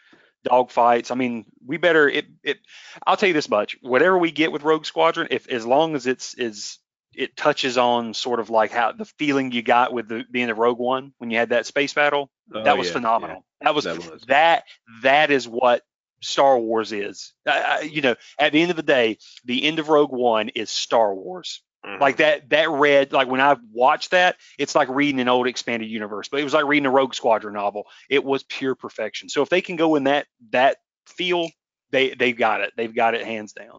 dogfights. 0.47 1.11
I 1.11 1.15
mean, 1.15 1.45
we 1.65 1.77
better. 1.77 2.09
It 2.09 2.27
it. 2.43 2.59
I'll 3.07 3.17
tell 3.17 3.29
you 3.29 3.35
this 3.35 3.49
much. 3.49 3.77
Whatever 3.83 4.19
we 4.19 4.31
get 4.31 4.51
with 4.51 4.63
Rogue 4.63 4.87
Squadron, 4.87 5.29
if 5.31 5.49
as 5.49 5.65
long 5.67 5.95
as 5.95 6.07
it's 6.07 6.35
is 6.35 6.79
it 7.15 7.37
touches 7.37 7.77
on 7.77 8.15
sort 8.15 8.41
of 8.41 8.51
like 8.51 8.71
how 8.71 8.93
the 8.93 9.05
feeling 9.05 9.53
you 9.53 9.63
got 9.63 9.93
with 9.93 10.09
the 10.09 10.25
being 10.31 10.47
the 10.49 10.55
Rogue 10.55 10.79
One 10.79 11.13
when 11.19 11.31
you 11.31 11.39
had 11.39 11.51
that 11.51 11.67
space 11.67 11.93
battle. 11.93 12.31
Oh, 12.55 12.65
that 12.65 12.79
was 12.79 12.89
yeah, 12.89 12.95
phenomenal. 12.95 13.45
That 13.61 13.75
was 13.75 13.85
That 13.85 13.99
was. 13.99 14.23
that 14.29 14.65
that 15.03 15.31
is 15.31 15.49
what 15.49 15.83
Star 16.21 16.59
Wars 16.59 16.93
is. 16.93 17.33
I, 17.47 17.61
I, 17.61 17.81
you 17.81 18.03
know, 18.03 18.15
at 18.39 18.53
the 18.53 18.61
end 18.61 18.71
of 18.71 18.77
the 18.77 18.83
day, 18.83 19.19
the 19.45 19.65
end 19.65 19.79
of 19.79 19.89
Rogue 19.89 20.13
One 20.13 20.49
is 20.51 20.71
Star 20.71 21.15
Wars. 21.15 21.63
Mhm. 21.87 22.01
Like 22.01 22.17
that 22.17 22.49
that 22.51 22.71
read 22.71 23.13
like 23.13 23.29
when 23.29 23.41
I 23.41 23.57
watched 23.73 24.11
that, 24.11 24.37
it's 24.59 24.75
like 24.75 24.89
reading 24.89 25.21
an 25.21 25.29
old 25.29 25.47
expanded 25.47 25.89
universe, 25.89 26.29
but 26.29 26.41
it 26.41 26.45
was 26.45 26.53
like 26.55 26.67
reading 26.67 26.87
a 26.87 26.91
Rogue 26.91 27.15
Squadron 27.15 27.55
novel. 27.55 27.87
It 28.11 28.25
was 28.25 28.43
pure 28.43 28.75
perfection. 28.75 29.29
So 29.29 29.43
if 29.43 29.49
they 29.49 29.61
can 29.61 29.77
go 29.77 29.95
in 29.95 30.05
that 30.05 30.27
that 30.51 30.79
feel, 31.07 31.49
they 31.91 32.15
they've 32.15 32.37
got 32.37 32.63
it. 32.63 32.73
They've 32.77 32.95
got 32.95 33.15
it 33.15 33.25
hands 33.25 33.53
down. 33.53 33.79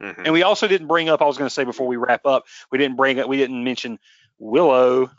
Mhm. 0.00 0.22
And 0.24 0.32
we 0.32 0.42
also 0.42 0.66
didn't 0.66 0.86
bring 0.88 1.08
up. 1.08 1.20
I 1.20 1.26
was 1.26 1.36
going 1.38 1.48
to 1.48 1.54
say 1.54 1.64
before 1.64 1.86
we 1.86 1.96
wrap 1.96 2.24
up, 2.26 2.44
we 2.70 2.78
didn't 2.78 2.96
bring 2.96 3.18
up. 3.20 3.28
We 3.28 3.36
didn't 3.36 3.62
mention 3.62 3.98
Willow, 4.38 5.10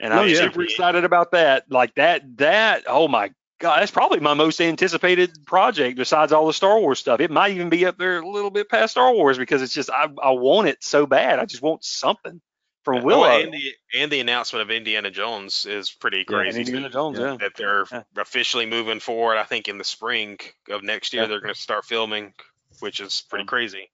and 0.00 0.12
Oh, 0.12 0.18
I'm 0.22 0.28
yeah. 0.28 0.36
super 0.36 0.62
excited 0.62 1.04
about 1.04 1.32
that. 1.32 1.70
Like 1.70 1.94
that. 1.96 2.36
That. 2.38 2.84
Oh 2.86 3.08
my 3.08 3.32
god, 3.62 3.80
that's 3.80 3.90
probably 3.90 4.20
my 4.20 4.34
most 4.34 4.60
anticipated 4.60 5.30
project 5.46 5.96
besides 5.96 6.32
all 6.32 6.46
the 6.46 6.52
Star 6.52 6.78
Wars 6.78 6.98
stuff. 6.98 7.20
It 7.20 7.30
might 7.30 7.52
even 7.52 7.70
be 7.70 7.86
up 7.86 7.96
there 7.96 8.18
a 8.18 8.28
little 8.28 8.50
bit 8.50 8.68
past 8.68 8.92
Star 8.92 9.12
Wars 9.14 9.38
because 9.38 9.62
it's 9.62 9.72
just 9.72 9.88
I 9.90 10.08
I 10.22 10.30
want 10.32 10.68
it 10.68 10.82
so 10.84 11.06
bad. 11.06 11.38
I 11.38 11.46
just 11.46 11.62
want 11.62 11.84
something 11.84 12.40
from 12.84 12.96
Oh, 13.08 13.24
and 13.24 13.52
the 13.54 13.72
and 13.94 14.10
the 14.10 14.18
announcement 14.20 14.62
of 14.62 14.70
Indiana 14.70 15.10
Jones 15.10 15.64
is 15.66 15.90
pretty 15.90 16.24
crazy. 16.24 16.58
And 16.58 16.68
Indiana 16.68 16.88
too. 16.88 16.92
Jones, 16.92 17.18
yeah. 17.18 17.36
That 17.40 17.52
they're 17.56 17.84
Yeah. 17.90 18.02
officially 18.18 18.66
moving 18.66 18.98
forward. 19.00 19.36
I 19.38 19.44
think 19.44 19.68
in 19.68 19.78
the 19.78 19.84
spring 19.84 20.38
of 20.68 20.82
next 20.82 21.12
year 21.12 21.22
Yeah. 21.22 21.28
they're 21.28 21.40
going 21.40 21.54
to 21.54 21.60
start 21.60 21.84
filming, 21.84 22.34
which 22.80 22.98
is 23.00 23.24
pretty 23.30 23.44
crazy. 23.44 23.88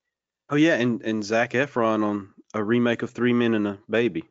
Oh 0.50 0.56
yeah, 0.56 0.74
and 0.76 1.02
and 1.02 1.22
Zac 1.22 1.52
Efron 1.52 2.02
on 2.02 2.32
a 2.54 2.64
remake 2.64 3.02
of 3.02 3.10
Three 3.10 3.34
Men 3.34 3.52
and 3.52 3.68
a 3.68 3.78
Baby. 3.90 4.24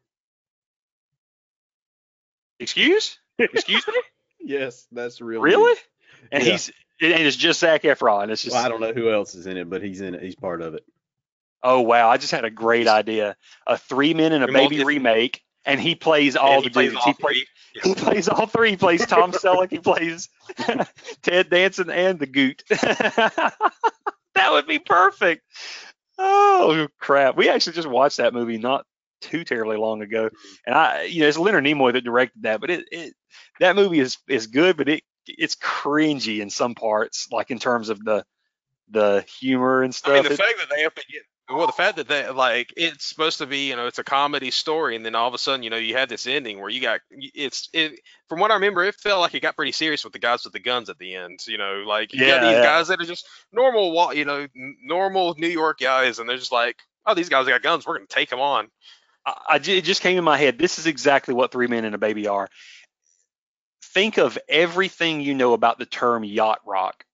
Excuse? 2.59 3.19
Excuse 3.37 3.87
me? 3.87 3.93
Yes, 4.39 4.87
that's 4.91 5.19
real. 5.21 5.41
Really? 5.41 5.77
And 6.31 6.43
Yeah. 6.43 6.51
he's 6.53 6.71
and 7.01 7.21
it's 7.23 7.37
just 7.37 7.59
Zac 7.59 7.83
Efron. 7.83 8.29
It's 8.29 8.41
just 8.43 8.55
Well, 8.55 8.65
I 8.65 8.69
don't 8.69 8.81
know 8.81 8.93
who 8.93 9.11
else 9.11 9.35
is 9.35 9.45
in 9.45 9.57
it, 9.57 9.69
but 9.69 9.83
he's 9.83 10.01
in 10.01 10.15
it. 10.15 10.21
He's 10.23 10.35
part 10.35 10.61
of 10.61 10.73
it. 10.73 10.83
Oh 11.63 11.81
wow! 11.81 12.09
I 12.09 12.17
just 12.17 12.31
had 12.31 12.45
a 12.45 12.49
great 12.51 12.87
idea. 12.87 13.35
A 13.65 13.77
three 13.77 14.13
men 14.13 14.31
and 14.31 14.43
a 14.43 14.47
Remote- 14.47 14.69
baby 14.69 14.83
remake, 14.83 15.43
and 15.65 15.79
he 15.81 15.95
plays 15.95 16.35
all 16.35 16.53
And 16.55 16.63
the 16.63 16.69
he 16.69 16.73
plays 16.73 16.89
dudes. 16.91 17.01
all 17.05 17.13
he, 17.13 17.13
play- 17.13 17.33
three. 17.33 17.45
he 17.83 17.95
plays 17.95 18.29
all 18.29 18.45
three. 18.47 18.69
He 18.71 18.77
plays 18.77 19.05
Tom 19.05 19.31
Selleck. 19.33 19.69
He 19.71 19.79
plays 19.79 20.29
Ted 21.23 21.49
Danson 21.49 21.89
and 21.89 22.19
the 22.19 22.25
Goot. 22.27 22.63
that 22.69 23.53
would 24.51 24.67
be 24.67 24.79
perfect. 24.79 25.43
Oh 26.17 26.87
crap! 26.99 27.35
We 27.37 27.49
actually 27.49 27.73
just 27.73 27.87
watched 27.87 28.17
that 28.17 28.33
movie 28.33 28.57
not 28.57 28.85
too 29.21 29.43
terribly 29.43 29.77
long 29.77 30.01
ago, 30.01 30.25
mm-hmm. 30.25 30.53
and 30.65 30.75
I, 30.75 31.03
you 31.03 31.21
know, 31.21 31.27
it's 31.27 31.37
Leonard 31.37 31.63
Nimoy 31.65 31.93
that 31.93 32.03
directed 32.03 32.43
that, 32.43 32.61
but 32.61 32.69
it, 32.69 32.85
it 32.91 33.13
that 33.59 33.75
movie 33.75 33.99
is 33.99 34.17
is 34.27 34.47
good, 34.47 34.77
but 34.77 34.89
it 34.89 35.03
it's 35.27 35.55
cringy 35.55 36.39
in 36.39 36.49
some 36.49 36.75
parts, 36.75 37.27
like 37.31 37.51
in 37.51 37.59
terms 37.59 37.89
of 37.89 38.03
the 38.03 38.23
the 38.89 39.25
humor 39.39 39.83
and 39.83 39.93
stuff. 39.93 40.11
I 40.11 40.15
mean, 40.15 40.23
the 40.23 40.33
It- 40.33 40.37
fact 40.37 40.57
that 40.59 40.69
they 40.69 40.81
have 40.83 40.95
to 40.95 41.05
get 41.11 41.23
well, 41.49 41.65
the 41.65 41.71
fact 41.71 41.95
that 41.95 42.09
they 42.09 42.27
like 42.29 42.73
it's 42.75 43.05
supposed 43.05 43.37
to 43.37 43.45
be, 43.45 43.69
you 43.69 43.77
know, 43.77 43.87
it's 43.87 43.99
a 43.99 44.03
comedy 44.03 44.51
story, 44.51 44.97
and 44.97 45.05
then 45.05 45.15
all 45.15 45.29
of 45.29 45.33
a 45.33 45.37
sudden, 45.37 45.63
you 45.63 45.69
know, 45.69 45.77
you 45.77 45.95
had 45.95 46.09
this 46.09 46.27
ending 46.27 46.59
where 46.59 46.69
you 46.69 46.81
got 46.81 46.99
it's 47.09 47.69
it. 47.71 48.01
From 48.27 48.41
what 48.41 48.51
I 48.51 48.55
remember, 48.55 48.83
it 48.83 48.95
felt 48.95 49.21
like 49.21 49.33
it 49.33 49.39
got 49.41 49.55
pretty 49.55 49.71
serious 49.71 50.03
with 50.03 50.11
the 50.11 50.19
guys 50.19 50.43
with 50.43 50.51
the 50.51 50.59
guns 50.59 50.89
at 50.89 50.97
the 50.97 51.15
end. 51.15 51.39
You 51.47 51.57
know, 51.57 51.83
like 51.87 52.13
you 52.13 52.25
Yeah, 52.25 52.27
got 52.27 52.41
these 52.41 52.51
yeah. 52.51 52.63
guys 52.63 52.89
that 52.89 52.99
are 52.99 53.05
just 53.05 53.25
normal, 53.53 54.13
you 54.13 54.25
know, 54.25 54.45
normal 54.83 55.35
New 55.37 55.47
York 55.47 55.79
guys, 55.79 56.19
and 56.19 56.27
they're 56.27 56.37
just 56.37 56.51
like, 56.51 56.75
oh, 57.05 57.13
these 57.13 57.29
guys 57.29 57.47
got 57.47 57.61
guns, 57.61 57.85
we're 57.87 57.95
gonna 57.97 58.07
take 58.07 58.29
them 58.29 58.41
on. 58.41 58.67
I, 59.27 59.33
I 59.49 59.55
it 59.57 59.83
just 59.83 60.01
came 60.01 60.17
in 60.17 60.23
my 60.23 60.37
head. 60.37 60.57
This 60.57 60.79
is 60.79 60.87
exactly 60.87 61.33
what 61.35 61.51
three 61.51 61.67
men 61.67 61.85
and 61.85 61.93
a 61.95 61.99
baby 61.99 62.27
are. 62.27 62.49
Think 63.93 64.17
of 64.17 64.37
everything 64.47 65.21
you 65.21 65.35
know 65.35 65.53
about 65.53 65.79
the 65.79 65.85
term 65.85 66.23
yacht 66.23 66.61
rock. 66.65 67.05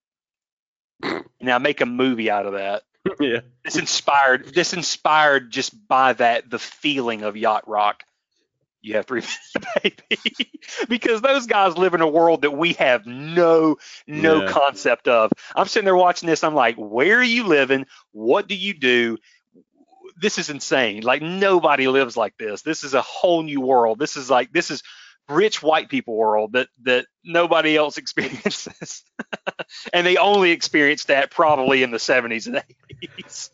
now 1.42 1.60
make 1.60 1.82
a 1.82 1.86
movie 1.86 2.30
out 2.32 2.46
of 2.46 2.54
that. 2.54 2.84
yeah. 3.20 3.40
This 3.66 3.78
inspired. 3.78 4.54
This 4.54 4.74
inspired 4.74 5.52
just 5.52 5.88
by 5.88 6.14
that 6.14 6.50
the 6.50 6.60
feeling 6.60 7.24
of 7.24 7.38
yacht 7.38 7.68
rock. 7.68 8.04
You 8.82 8.96
have 8.98 9.06
three 9.06 9.22
men 9.56 9.66
and 9.84 9.94
a 9.94 10.16
baby 10.16 10.52
because 10.90 11.22
those 11.22 11.48
guys 11.48 11.78
live 11.78 11.94
in 11.94 12.02
a 12.02 12.08
world 12.08 12.42
that 12.42 12.52
we 12.52 12.74
have 12.74 13.06
no 13.06 13.78
no 14.08 14.42
Yeah. 14.42 14.48
concept 14.48 15.08
of. 15.08 15.32
I'm 15.56 15.68
sitting 15.68 15.86
there 15.86 15.96
watching 15.96 16.28
this. 16.28 16.44
I'm 16.44 16.56
like, 16.56 16.76
where 16.76 17.20
are 17.20 17.24
you 17.24 17.46
living? 17.46 17.86
What 18.12 18.48
do 18.48 18.56
you 18.56 18.74
do? 18.74 19.18
This 20.24 20.38
is 20.38 20.50
insane. 20.50 21.04
Like 21.04 21.22
nobody 21.22 21.88
lives 21.88 22.16
like 22.16 22.36
this. 22.40 22.62
This 22.62 22.84
is 22.86 22.94
a 22.94 23.02
whole 23.02 23.44
new 23.44 23.60
world. 23.60 24.00
This 24.00 24.16
is 24.16 24.30
like 24.30 24.54
this 24.54 24.72
is 24.72 24.82
rich 25.30 25.62
white 25.62 25.90
people 25.90 26.16
world 26.16 26.54
that 26.54 26.70
that 26.84 27.06
nobody 27.24 27.76
else 27.76 27.98
experiences. 28.04 29.04
and 29.94 30.08
they 30.08 30.18
only 30.18 30.52
experienced 30.52 31.08
that 31.08 31.30
probably 31.30 31.84
in 31.84 31.92
the 31.92 31.98
70s 31.98 32.48
and 32.48 32.64
80s. 33.04 33.50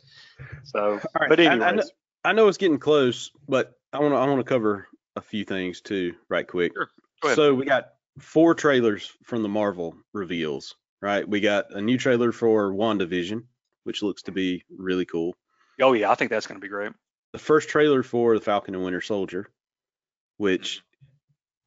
So, 0.63 1.01
right. 1.19 1.27
but 1.27 1.39
I- 1.39 1.45
I, 1.45 1.53
anyways, 1.53 1.75
know, 1.75 1.91
I 2.23 2.33
know 2.33 2.47
it's 2.47 2.57
getting 2.57 2.79
close, 2.79 3.31
but 3.47 3.73
I 3.91 3.99
want 3.99 4.13
to 4.13 4.17
I 4.17 4.27
want 4.27 4.39
to 4.39 4.43
cover 4.43 4.87
a 5.15 5.21
few 5.21 5.43
things 5.43 5.81
too, 5.81 6.13
right 6.29 6.47
quick. 6.47 6.71
Sure. 6.73 7.35
So 7.35 7.53
we 7.55 7.65
got 7.65 7.89
four 8.19 8.53
trailers 8.53 9.11
from 9.23 9.41
the 9.41 9.49
Marvel 9.49 9.95
reveals, 10.13 10.75
right? 11.01 11.27
We 11.27 11.39
got 11.39 11.71
a 11.71 11.81
new 11.81 11.97
trailer 11.97 12.31
for 12.31 12.71
WandaVision, 12.71 13.43
which 13.85 14.03
looks 14.03 14.21
to 14.23 14.31
be 14.31 14.63
really 14.69 15.05
cool. 15.05 15.35
Oh 15.81 15.93
yeah, 15.93 16.11
I 16.11 16.15
think 16.15 16.31
that's 16.31 16.47
going 16.47 16.59
to 16.59 16.63
be 16.63 16.69
great. 16.69 16.91
The 17.33 17.39
first 17.39 17.69
trailer 17.69 18.03
for 18.03 18.35
the 18.35 18.43
Falcon 18.43 18.73
and 18.75 18.83
Winter 18.83 19.01
Soldier, 19.01 19.49
which 20.37 20.81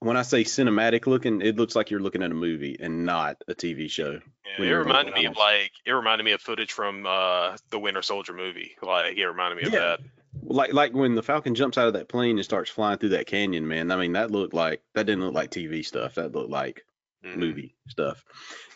when 0.01 0.17
I 0.17 0.23
say 0.23 0.43
cinematic 0.45 1.07
looking, 1.07 1.41
it 1.41 1.57
looks 1.57 1.77
like 1.77 1.91
you're 1.91 2.01
looking 2.01 2.23
at 2.23 2.31
a 2.31 2.35
movie 2.35 2.77
and 2.81 3.07
not 3.07 3.43
a 3.47 3.55
TV 3.55 3.89
show. 3.91 4.21
Yeah, 4.59 4.65
it 4.65 4.71
reminded 4.73 5.15
me 5.15 5.27
of 5.27 5.37
like 5.37 5.71
it 5.87 5.93
reminded 5.93 6.25
me 6.25 6.33
of 6.33 6.41
footage 6.41 6.73
from 6.73 7.07
uh 7.07 7.57
the 7.71 7.79
Winter 7.79 8.03
Soldier 8.03 8.33
movie. 8.33 8.73
Like 8.83 9.17
it 9.17 9.27
reminded 9.27 9.57
me 9.57 9.65
of 9.65 9.73
Yeah. 9.73 9.81
that. 9.81 10.01
Like 10.43 10.73
like 10.73 10.93
when 10.93 11.15
the 11.15 11.23
Falcon 11.23 11.55
jumps 11.55 11.79
out 11.79 11.87
of 11.87 11.93
that 11.95 12.09
plane 12.09 12.37
and 12.37 12.45
starts 12.45 12.71
flying 12.71 12.99
through 12.99 13.11
that 13.11 13.27
canyon, 13.27 13.69
man. 13.69 13.91
I 13.93 13.97
mean, 13.97 14.13
that 14.15 14.31
looked 14.33 14.55
like 14.55 14.83
that 14.95 15.07
didn't 15.07 15.23
look 15.25 15.35
like 15.35 15.51
TV 15.51 15.85
stuff. 15.85 16.17
That 16.17 16.33
looked 16.33 16.51
like 16.51 16.85
Mhm. 17.25 17.37
movie 17.37 17.77
stuff. 17.89 18.25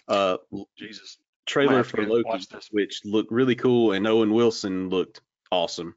Uh, 0.06 0.36
Jesus. 0.78 1.18
Trailer 1.46 1.84
for 1.84 2.04
go 2.04 2.12
Loki, 2.14 2.44
this. 2.50 2.68
which 2.70 3.00
looked 3.04 3.30
really 3.32 3.54
cool, 3.54 3.92
and 3.92 4.06
Owen 4.06 4.32
Wilson 4.32 4.88
looked 4.90 5.20
awesome. 5.50 5.94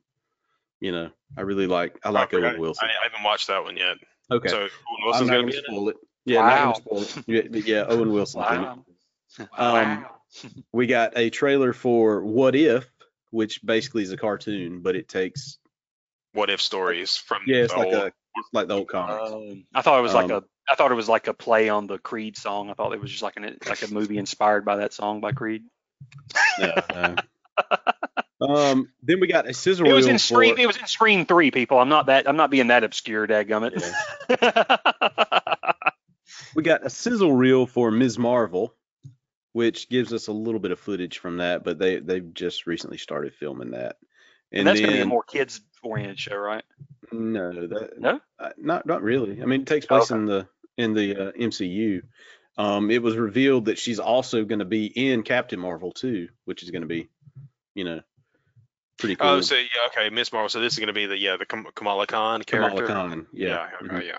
You 0.80 0.91
know, 0.93 1.10
I 1.38 1.41
really 1.41 1.68
like 1.68 2.00
I 2.04 2.10
like 2.10 2.34
I, 2.34 2.38
Owen 2.38 2.60
Wilson. 2.60 2.88
I, 2.88 2.91
I 2.91 3.04
haven't 3.10 3.24
watched 3.24 3.47
that 3.47 3.64
one 3.64 3.76
yet. 3.78 3.97
okay, 4.32 4.47
So 4.50 4.58
Owen 4.62 4.70
Wilson's 5.06 5.30
gonna 5.30 5.41
gonna 5.41 5.52
be 5.52 5.58
it. 5.58 5.64
spoil 5.66 5.89
it. 5.89 5.95
Yeah, 6.26 6.39
Wow. 6.39 6.47
not 6.47 6.84
gonna 6.86 7.04
spoil 7.06 7.24
it. 7.28 7.52
Yeah, 7.52 7.62
yeah, 7.66 7.86
Owen 7.89 8.12
Wilson. 8.14 8.41
Wow. 8.41 8.86
Um, 9.58 10.06
We 10.72 10.86
got 10.88 11.18
a 11.18 11.30
trailer 11.30 11.74
for 11.74 12.24
What 12.24 12.56
If, 12.56 12.86
which 13.32 13.64
basically 13.66 14.04
is 14.04 14.12
a 14.12 14.18
cartoon, 14.18 14.82
but 14.82 14.95
it 14.95 15.08
takes 15.10 15.58
What 16.34 16.50
if 16.50 16.62
stories 16.62 17.18
from 17.18 17.41
yeah, 17.47 17.64
it's 17.64 17.74
the 17.74 17.80
like 17.80 17.88
old- 17.88 17.95
a 17.95 18.06
it's 18.08 18.50
like 18.54 18.68
the 18.68 18.76
old 18.76 18.88
comics. 18.88 19.32
Um, 19.32 19.66
I 19.74 19.82
thought 19.82 19.97
it 20.00 20.04
was 20.04 20.14
like 20.14 20.32
Um, 20.32 20.43
a 20.43 20.43
I 20.72 20.76
thought 20.76 20.91
it 20.91 20.95
was 20.95 21.09
like 21.09 21.28
a 21.28 21.34
play 21.34 21.70
on 21.70 21.88
the 21.88 21.97
Creed 21.97 22.38
song. 22.38 22.70
I 22.70 22.74
thought 22.74 22.93
it 22.93 23.01
was 23.01 23.09
just 23.11 23.24
like 23.24 23.38
an 23.38 23.57
like 23.67 23.82
a 23.82 23.91
movie 23.93 24.17
inspired 24.17 24.65
by 24.65 24.78
that 24.78 24.93
song 24.93 25.20
by 25.22 25.32
Creed. 25.32 25.63
No, 26.59 26.74
no. 26.93 27.15
um, 28.47 28.89
then 29.03 29.20
we 29.20 29.28
got 29.28 29.47
a 29.49 29.53
scissor 29.53 29.86
It 29.86 29.91
was 29.93 30.05
reel 30.05 30.13
in 30.13 30.20
Scream. 30.20 30.55
for- 30.55 30.61
It 30.61 30.67
was 30.67 30.78
in 30.78 30.86
Scream 30.88 31.26
Three. 31.26 31.51
People, 31.51 31.80
I'm 31.80 31.89
not 31.89 32.05
that. 32.07 32.28
I'm 32.30 32.38
not 32.38 32.51
being 32.51 32.67
that 32.67 32.84
obscure, 32.84 33.28
dadgummit. 33.28 33.82
we 36.55 36.63
got 36.63 36.86
a 36.86 36.89
sizzle 36.89 37.34
reel 37.34 37.65
for 37.65 37.91
Ms. 37.91 38.17
Marvel, 38.17 38.74
which 39.53 39.89
gives 39.89 40.13
us 40.13 40.28
a 40.28 40.32
little 40.32 40.59
bit 40.59 40.72
of 40.72 40.80
footage 40.80 41.17
from 41.20 41.38
that, 41.38 41.63
but 41.63 41.80
they 41.80 41.99
they've 41.99 42.34
just 42.34 42.67
recently 42.67 42.97
started 42.97 43.34
filming 43.34 43.72
that. 43.72 43.97
and 44.51 44.67
that's 44.67 44.80
going 44.80 44.91
to 44.91 44.97
be 44.97 45.01
a 45.01 45.05
more 45.05 45.24
kids 45.24 45.61
oriented 45.84 46.20
show, 46.20 46.36
right? 46.38 46.63
no, 47.11 47.51
that 47.67 47.99
No. 47.99 48.20
uh, 48.39 48.49
not 48.57 48.86
not 48.86 49.01
really. 49.01 49.41
I 49.41 49.45
mean, 49.45 49.61
it 49.61 49.67
takes 49.67 49.86
place 49.86 50.11
Okay. 50.11 50.20
in 50.20 50.26
the 50.26 50.47
in 50.80 50.93
the 50.93 51.15
uh, 51.15 51.32
MCU. 51.34 52.01
Um, 52.57 52.91
it 52.91 53.01
was 53.01 53.15
revealed 53.15 53.65
that 53.65 53.77
she's 53.77 53.99
also 53.99 54.43
going 54.43 54.59
to 54.59 54.65
be 54.65 54.86
in 54.86 55.23
Captain 55.23 55.59
Marvel 55.59 55.91
too, 55.91 56.30
which 56.45 56.63
is 56.63 56.71
going 56.71 56.82
to 56.82 56.88
be, 56.88 57.09
you 57.73 57.86
know, 57.86 58.01
pretty 58.97 59.15
cool. 59.15 59.30
Oh, 59.30 59.41
so 59.41 59.55
yeah, 59.55 59.88
okay, 59.88 60.09
Miss 60.09 60.32
Marvel. 60.34 60.49
So 60.49 60.59
this 60.59 60.73
is 60.73 60.80
gonna 60.80 60.93
be 60.93 61.05
the 61.05 61.17
yeah 61.17 61.38
the 61.38 61.45
Kamala 61.45 62.05
Khan 62.05 62.43
character. 62.43 62.86
Kamala 62.86 63.09
Khan, 63.09 63.27
yeah. 63.32 63.67
okay, 63.82 63.93
Mhm. 63.93 64.05
yeah. 64.05 64.17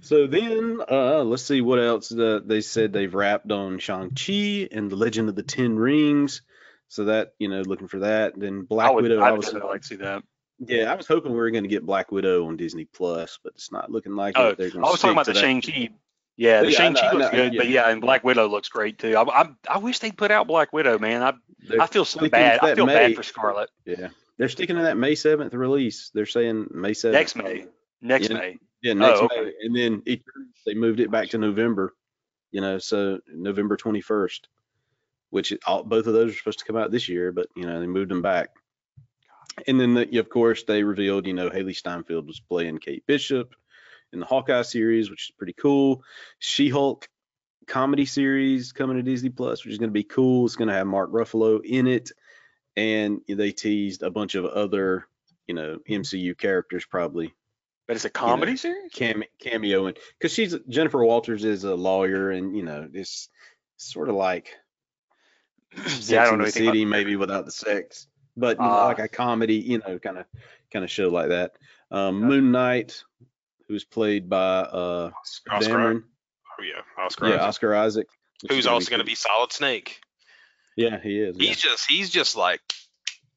So 0.00 0.26
then, 0.26 0.80
uh, 0.90 1.22
let's 1.22 1.42
see 1.44 1.60
what 1.60 1.78
else. 1.78 2.10
Uh, 2.10 2.40
they 2.42 2.62
said 2.62 2.92
they've 2.92 3.14
wrapped 3.14 3.52
on 3.52 3.78
Shang-Chi 3.78 4.68
and 4.72 4.90
the 4.90 4.96
Legend 4.96 5.28
of 5.28 5.34
the 5.34 5.42
Ten 5.42 5.76
Rings. 5.76 6.40
So 6.88 7.04
that, 7.06 7.34
you 7.38 7.48
know, 7.48 7.60
looking 7.62 7.88
for 7.88 8.00
that. 8.00 8.38
Then 8.38 8.62
Black 8.62 8.88
I 8.88 8.94
would. 8.94 9.02
Widow. 9.02 9.20
I 9.20 9.28
I 9.28 9.32
would 9.32 9.52
like 9.52 9.82
to 9.82 9.86
see 9.86 9.96
that. 9.96 10.22
Yeah, 10.66 10.92
I 10.92 10.94
was 10.94 11.06
hoping 11.06 11.32
we 11.32 11.38
were 11.38 11.50
going 11.50 11.64
to 11.64 11.68
get 11.68 11.84
Black 11.86 12.12
Widow 12.12 12.46
on 12.46 12.56
Disney 12.56 12.84
Plus, 12.84 13.38
but 13.42 13.52
it's 13.54 13.72
not 13.72 13.90
looking 13.90 14.14
like 14.14 14.34
Oh, 14.38 14.50
it. 14.50 14.58
They're 14.58 14.68
I 14.68 14.70
gonna 14.70 14.86
was 14.86 15.00
talking 15.00 15.12
about 15.12 15.26
the. 15.26 15.34
Shang 15.34 15.60
Chi. 15.60 15.90
Yeah, 16.36 16.62
the 16.62 16.66
Yeah, 16.70 16.70
I 16.70 16.70
Shang 16.70 16.94
Chi 16.94 17.12
looks 17.12 17.32
know, 17.32 17.38
good, 17.38 17.54
yeah. 17.54 17.58
but 17.60 17.68
yeah, 17.68 17.90
and 17.90 18.00
Black 18.00 18.24
Widow 18.24 18.48
looks 18.48 18.68
great 18.68 18.98
too. 18.98 19.16
I, 19.16 19.22
I, 19.42 19.48
I 19.68 19.78
wish 19.78 19.98
they'd 19.98 20.16
put 20.16 20.30
out 20.30 20.46
Black 20.46 20.72
Widow, 20.72 20.98
man. 20.98 21.22
I, 21.22 21.32
They're 21.68 21.80
I 21.80 21.86
feel 21.86 22.04
so 22.04 22.28
bad. 22.28 22.60
I 22.62 22.74
feel 22.74 22.86
May. 22.86 22.94
bad 22.94 23.16
for 23.16 23.22
Scarlett. 23.22 23.70
Yeah, 23.84 24.08
they're 24.38 24.48
sticking 24.48 24.76
to 24.76 24.82
that 24.82 24.96
May 24.96 25.14
seventh 25.14 25.52
release. 25.54 26.10
They're 26.14 26.26
saying 26.26 26.68
May 26.70 26.94
seventh. 26.94 27.14
Next 27.18 27.36
May. 27.36 27.66
Next 28.00 28.30
Yeah. 28.30 28.36
May. 28.38 28.58
Yeah, 28.82 28.92
next 28.94 29.20
Oh, 29.20 29.24
okay. 29.26 29.40
May, 29.42 29.52
and 29.62 29.76
then 29.76 30.02
it, 30.06 30.22
they 30.66 30.74
moved 30.74 31.00
it 31.00 31.10
back 31.10 31.28
to 31.30 31.38
November. 31.38 31.94
You 32.50 32.60
know, 32.60 32.78
so 32.78 33.20
November 33.28 33.76
twenty 33.76 34.00
first. 34.00 34.48
which 35.30 35.52
all, 35.66 35.82
both 35.82 36.06
of 36.06 36.12
those 36.12 36.32
are 36.32 36.36
supposed 36.36 36.58
to 36.60 36.64
come 36.64 36.76
out 36.76 36.90
this 36.90 37.08
year, 37.08 37.32
but 37.32 37.46
you 37.56 37.64
know 37.66 37.80
they 37.80 37.86
moved 37.86 38.10
them 38.10 38.22
back. 38.22 38.50
And 39.66 39.80
then 39.80 39.94
the, 39.94 40.18
of 40.18 40.28
course 40.28 40.64
they 40.64 40.82
revealed 40.82 41.26
you 41.26 41.34
know 41.34 41.50
Hailee 41.50 41.76
Steinfeld 41.76 42.26
was 42.26 42.40
playing 42.40 42.78
Kate 42.78 43.06
Bishop 43.06 43.54
in 44.12 44.20
the 44.20 44.26
Hawkeye 44.26 44.62
series, 44.62 45.10
which 45.10 45.28
is 45.28 45.34
pretty 45.36 45.54
cool. 45.54 46.02
She-Hulk 46.38 47.08
comedy 47.66 48.04
series 48.06 48.72
coming 48.72 48.96
to 48.96 49.02
Disney 49.02 49.30
Plus, 49.30 49.64
which 49.64 49.72
is 49.72 49.78
going 49.78 49.90
to 49.90 49.94
be 49.94 50.02
cool. 50.04 50.46
It's 50.46 50.56
going 50.56 50.68
to 50.68 50.74
have 50.74 50.86
Mark 50.86 51.10
Ruffalo 51.12 51.60
in 51.64 51.86
it, 51.86 52.10
and 52.76 53.20
they 53.28 53.52
teased 53.52 54.02
a 54.02 54.10
bunch 54.10 54.34
of 54.34 54.44
other 54.44 55.06
you 55.46 55.54
know 55.54 55.78
MCU 55.88 56.36
characters 56.36 56.84
probably 56.84 57.34
But 57.86 57.96
it's 57.96 58.04
a 58.04 58.10
comedy 58.10 58.56
series. 58.56 58.92
cam- 58.92 59.24
cameoing 59.42 59.96
because 60.18 60.32
she's 60.32 60.56
Jennifer 60.68 61.04
Walters 61.04 61.44
is 61.44 61.64
a 61.64 61.74
lawyer, 61.74 62.30
and 62.30 62.56
you 62.56 62.62
know 62.62 62.88
it's 62.92 63.28
sort 63.76 64.08
of 64.08 64.14
like 64.14 64.54
Yeah, 66.06 66.22
I 66.22 66.24
don't 66.26 66.38
know 66.38 66.44
anything 66.44 66.64
about 66.64 66.72
City, 66.72 66.84
maybe 66.84 67.16
without 67.16 67.44
the 67.44 67.50
sex, 67.50 68.06
but 68.36 68.56
you 68.58 68.64
know, 68.64 68.70
Ah. 68.70 68.86
like 68.86 68.98
a 68.98 69.08
comedy, 69.08 69.56
you 69.56 69.78
know, 69.78 69.98
kind 69.98 70.18
of 70.18 70.26
kind 70.72 70.84
of 70.84 70.90
show 70.90 71.08
like 71.08 71.28
that. 71.28 71.52
Um, 71.90 72.20
Moon 72.20 72.50
Knight, 72.52 73.02
who's 73.68 73.84
played 73.84 74.28
by 74.28 74.60
uh 74.60 75.10
Oscar, 75.20 75.50
Dameron, 75.70 76.02
oh 76.58 76.62
yeah, 76.62 76.80
Oscar. 77.04 77.26
yeah, 77.28 77.34
Isaac, 77.34 77.48
Oscar 77.48 77.74
Isaac, 77.74 78.06
who's 78.48 78.64
gonna 78.64 78.74
also 78.74 78.90
going 78.90 79.00
to 79.00 79.04
be 79.06 79.14
Solid 79.14 79.52
Snake. 79.52 80.00
Yeah, 80.76 80.98
he 81.02 81.20
is. 81.20 81.36
yeah. 81.38 81.48
He's 81.48 81.60
just 81.60 81.86
he's 81.88 82.10
just 82.10 82.36
like 82.36 82.60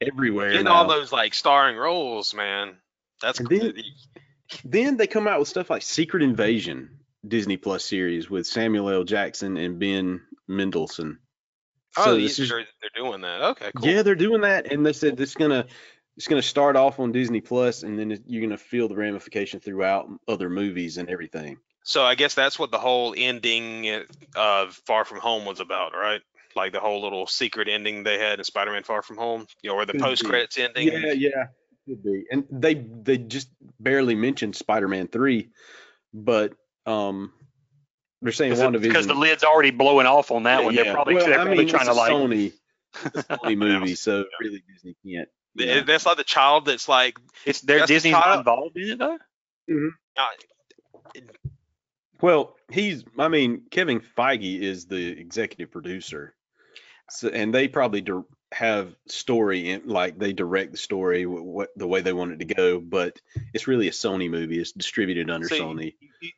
everywhere 0.02 0.50
getting 0.52 0.66
now. 0.66 0.74
all 0.76 0.88
those 0.88 1.12
like 1.12 1.34
starring 1.34 1.76
roles, 1.78 2.34
man. 2.34 2.78
That's 3.22 3.40
And 3.40 3.48
then- 3.50 3.74
Then 4.64 4.98
they 4.98 5.08
come 5.08 5.28
out 5.28 5.40
with 5.40 5.48
stuff 5.48 5.70
like 5.72 5.82
Secret 5.82 6.22
Invasion 6.22 7.00
Disney 7.28 7.58
Plus 7.58 7.84
series 7.84 8.30
with 8.30 8.46
Samuel 8.46 8.90
L. 8.90 9.04
Jackson 9.04 9.58
and 9.58 9.80
Ben 9.80 10.22
Mendelsohn. 10.48 11.18
Oh, 11.98 12.04
So 12.06 12.16
these 12.16 12.38
this 12.38 12.40
is- 12.40 12.50
they're 12.50 12.66
doing 12.96 13.22
that. 13.22 13.42
Okay, 13.42 13.72
cool. 13.76 13.88
Yeah, 13.90 14.02
they're 14.04 14.16
doing 14.16 14.42
that, 14.42 14.72
and 14.72 14.86
they 14.86 14.94
said 14.94 15.18
this 15.18 15.30
is 15.30 15.36
gonna 15.36 15.66
it's 16.18 16.28
gonna 16.28 16.42
start 16.42 16.76
off 16.76 17.00
on 17.00 17.12
Disney 17.12 17.42
Plus, 17.42 17.84
and 17.84 18.00
then 18.00 18.24
you're 18.26 18.42
gonna 18.42 18.58
feel 18.58 18.88
the 18.88 18.96
ramification 18.96 19.60
throughout 19.60 20.10
other 20.28 20.50
movies 20.50 20.98
and 20.98 21.10
everything. 21.10 21.58
So 21.84 22.04
I 22.04 22.16
guess 22.16 22.34
that's 22.34 22.58
what 22.58 22.72
the 22.72 22.80
whole 22.80 23.14
ending 23.16 24.04
of 24.36 24.74
Far 24.88 25.06
From 25.06 25.20
Home 25.20 25.46
was 25.46 25.60
about, 25.60 25.94
right? 25.94 26.22
Like 26.56 26.72
the 26.72 26.80
whole 26.80 27.02
little 27.02 27.28
secret 27.28 27.68
ending 27.68 28.04
they 28.04 28.18
had 28.18 28.40
in 28.40 28.46
Spider-Man 28.46 28.84
Far 28.84 29.02
From 29.02 29.18
Home, 29.18 29.46
you 29.62 29.70
know, 29.70 29.76
where 29.76 29.86
the 29.86 29.92
Could 29.92 30.02
post 30.02 30.24
credits 30.26 30.58
ending. 30.58 30.88
Yeah, 30.88 31.12
yeah, 31.12 31.48
could 31.86 32.02
be. 32.02 32.24
And 32.32 32.46
they 32.50 32.76
they 32.76 33.18
just 33.18 33.50
barely 33.80 34.16
mentioned 34.16 34.56
Spider-Man 34.56 35.10
three, 35.10 35.50
but 36.14 36.54
um, 36.86 37.34
they're 38.22 38.32
saying 38.32 38.54
WandaVision 38.54 38.82
Because 38.82 39.08
the 39.08 39.14
lid's 39.14 39.44
already 39.44 39.72
blowing 39.72 40.08
off 40.08 40.32
on 40.32 40.44
that 40.44 40.64
one. 40.64 40.74
They're 40.76 40.94
probably, 40.94 41.16
well, 41.16 41.26
they're 41.26 41.40
I 41.40 41.44
probably 41.44 41.66
mean, 41.66 41.68
trying 41.70 41.88
it's 41.88 41.96
to 41.96 42.02
a 42.02 42.04
like. 42.04 42.12
Sony, 42.12 42.54
it's 43.04 43.28
Sony 43.28 43.58
movie, 43.58 43.96
so 43.96 44.26
really 44.42 44.64
Disney 44.74 44.96
can't. 45.06 45.28
Th- 45.58 45.70
Yeah. 45.78 45.82
That's 45.84 46.06
like 46.06 46.18
the 46.18 46.24
child 46.24 46.66
that's 46.66 46.88
like, 46.90 47.20
It's 47.46 47.62
their 47.62 47.80
That's 47.80 47.90
the 47.90 47.94
Disney's 47.96 48.12
not 48.14 48.24
child- 48.24 48.40
involved 48.40 48.78
in 48.78 48.90
it 48.90 49.00
though. 49.00 49.18
uh, 50.18 50.26
Well, 52.22 52.56
he's. 52.72 53.04
I 53.20 53.28
mean, 53.28 53.64
Kevin 53.72 54.00
Feige 54.18 54.60
is 54.62 54.86
the 54.88 55.08
executive 55.20 55.72
producer, 55.72 56.34
so 57.10 57.28
and 57.30 57.54
they 57.54 57.68
probably 57.68 58.02
dir- 58.02 58.24
have 58.56 58.96
story 59.08 59.70
in 59.70 59.82
like 59.86 60.18
they 60.18 60.32
direct 60.32 60.72
the 60.72 60.78
story 60.78 61.24
wh- 61.24 61.44
what 61.44 61.72
the 61.76 61.86
way 61.86 62.00
they 62.00 62.14
want 62.14 62.32
it 62.32 62.40
to 62.40 62.46
go. 62.46 62.80
But 62.80 63.20
it's 63.54 63.68
really 63.68 63.90
a 63.90 63.92
Sony 63.92 64.30
movie. 64.30 64.60
It's 64.60 64.72
distributed 64.72 65.30
under 65.30 65.50
See, 65.50 65.60
Sony. 65.60 65.96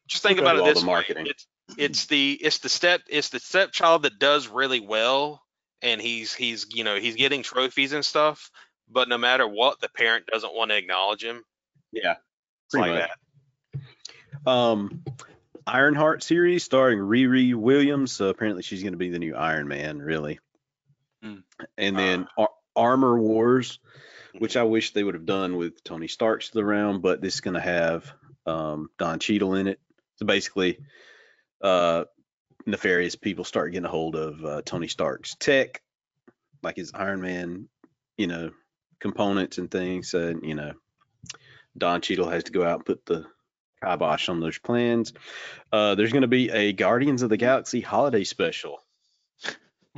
just 0.08 0.24
think 0.24 0.40
about 0.40 0.58
it 0.58 0.66
this 0.66 0.80
the 0.80 0.86
marketing. 0.86 1.28
It's, 1.28 1.46
it's 1.78 2.06
the 2.08 2.32
it's 2.42 2.58
the 2.58 2.70
step 2.70 3.02
it's 3.08 3.30
the 3.30 3.40
stepchild 3.40 4.02
that 4.02 4.18
does 4.18 4.48
really 4.48 4.80
well, 4.80 5.44
and 5.84 6.02
he's 6.02 6.34
he's 6.34 6.66
you 6.74 6.84
know 6.84 6.96
he's 6.96 7.16
getting 7.16 7.44
trophies 7.44 7.94
and 7.94 8.04
stuff. 8.04 8.50
But 8.90 9.10
no 9.10 9.20
matter 9.20 9.48
what, 9.48 9.80
the 9.80 9.90
parent 9.90 10.26
doesn't 10.26 10.56
want 10.56 10.72
to 10.72 10.78
acknowledge 10.78 11.24
him. 11.24 11.44
Yeah, 11.92 12.16
like 12.74 12.84
pretty 12.92 13.06
that. 14.44 14.50
Um, 14.50 15.04
Ironheart 15.68 16.24
series 16.24 16.64
starring 16.64 16.98
Riri 16.98 17.54
Williams. 17.54 18.12
So 18.12 18.30
apparently 18.30 18.64
she's 18.64 18.82
going 18.82 18.94
to 18.94 18.98
be 18.98 19.10
the 19.10 19.20
new 19.20 19.36
Iron 19.36 19.68
Man, 19.68 20.00
really. 20.00 20.40
Hmm. 21.22 21.38
And 21.78 21.98
then 21.98 22.28
Ar- 22.38 22.50
Armor 22.76 23.20
Wars, 23.20 23.80
which 24.38 24.56
I 24.56 24.64
wish 24.64 24.92
they 24.92 25.04
would 25.04 25.16
have 25.16 25.26
done 25.26 25.58
with 25.58 25.84
Tony 25.84 26.08
Stark 26.08 26.44
the 26.52 26.64
round, 26.64 27.02
but 27.02 27.22
this 27.22 27.36
is 27.36 27.42
going 27.42 27.56
to 27.56 27.60
have 27.60 28.12
um, 28.46 28.90
Don 28.98 29.20
Cheadle 29.20 29.56
in 29.56 29.68
it. 29.68 29.80
So 30.18 30.26
basically, 30.26 30.80
uh, 31.62 32.06
nefarious 32.66 33.16
people 33.16 33.44
start 33.44 33.72
getting 33.72 33.86
a 33.86 33.90
hold 33.90 34.16
of 34.16 34.46
uh, 34.46 34.62
Tony 34.64 34.88
Stark's 34.88 35.36
tech, 35.36 35.82
like 36.62 36.76
his 36.76 36.92
Iron 36.94 37.22
Man, 37.22 37.68
you 38.18 38.28
know, 38.28 38.52
components 39.00 39.58
and 39.58 39.70
things. 39.70 40.14
And 40.14 40.44
you 40.44 40.56
know, 40.56 40.74
Don 41.78 42.02
Cheadle 42.02 42.30
has 42.30 42.46
to 42.46 42.52
go 42.52 42.64
out 42.64 42.80
and 42.80 42.86
put 42.86 43.06
the 43.06 43.26
kibosh 43.84 44.30
on 44.30 44.40
those 44.40 44.58
plans. 44.58 45.14
Uh, 45.72 45.96
there's 45.96 46.12
going 46.12 46.22
to 46.22 46.28
be 46.28 46.50
a 46.50 46.74
Guardians 46.74 47.22
of 47.22 47.30
the 47.30 47.38
Galaxy 47.38 47.82
holiday 47.82 48.24
special. 48.24 48.80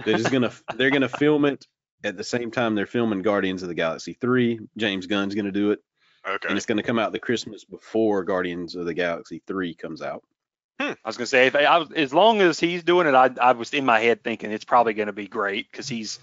Is 0.05 0.29
going 0.29 0.43
to 0.43 0.51
they're 0.75 0.89
going 0.91 1.01
to 1.01 1.09
film 1.09 1.45
it 1.45 1.65
at 2.03 2.15
the 2.17 2.23
same 2.23 2.51
time 2.51 2.75
they're 2.75 2.85
filming 2.85 3.21
Guardians 3.21 3.61
of 3.63 3.67
the 3.69 3.75
Galaxy 3.75 4.13
3. 4.13 4.59
James 4.77 5.07
Gunn's 5.07 5.35
going 5.35 5.45
to 5.45 5.51
do 5.51 5.71
it, 5.71 5.79
Okay. 6.27 6.47
and 6.47 6.57
it's 6.57 6.65
going 6.65 6.77
to 6.77 6.83
come 6.83 6.99
out 6.99 7.11
the 7.11 7.19
Christmas 7.19 7.65
before 7.65 8.23
Guardians 8.23 8.75
of 8.75 8.85
the 8.85 8.93
Galaxy 8.93 9.41
3 9.47 9.73
comes 9.75 10.01
out. 10.01 10.23
I 10.81 10.95
was 11.05 11.17
gonna 11.17 11.27
say, 11.27 11.47
if 11.47 11.55
I 11.55 11.77
was, 11.77 11.91
as 11.91 12.13
long 12.13 12.39
as 12.39 12.57
he's 12.57 12.83
doing 12.83 13.05
it, 13.05 13.13
I, 13.13 13.29
I 13.41 13.51
was 13.51 13.73
in 13.73 13.85
my 13.85 13.99
head 13.99 14.23
thinking 14.23 14.51
it's 14.51 14.63
probably 14.63 14.93
gonna 14.93 15.11
be 15.11 15.27
great 15.27 15.69
because 15.69 15.89
he's 15.89 16.19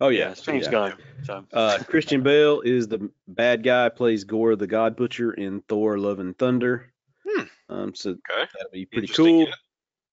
Oh 0.00 0.08
yeah, 0.08 0.28
yeah, 0.28 0.34
James 0.34 0.64
yeah. 0.64 0.70
Gunn. 0.70 0.94
So 1.24 1.44
Uh, 1.52 1.78
Christian 1.86 2.22
Bale 2.22 2.62
is 2.62 2.88
the 2.88 3.10
bad 3.28 3.62
guy, 3.62 3.90
plays 3.90 4.24
Gorr 4.24 4.56
the 4.56 4.66
God 4.66 4.96
Butcher 4.96 5.32
in 5.34 5.60
Thor: 5.68 5.98
Love 5.98 6.20
and 6.20 6.36
Thunder. 6.38 6.90
Hmm. 7.24 7.42
Um, 7.68 7.94
so 7.94 8.10
Okay. 8.10 8.48
that'll 8.54 8.72
be 8.72 8.86
pretty 8.86 9.08
cool. 9.08 9.46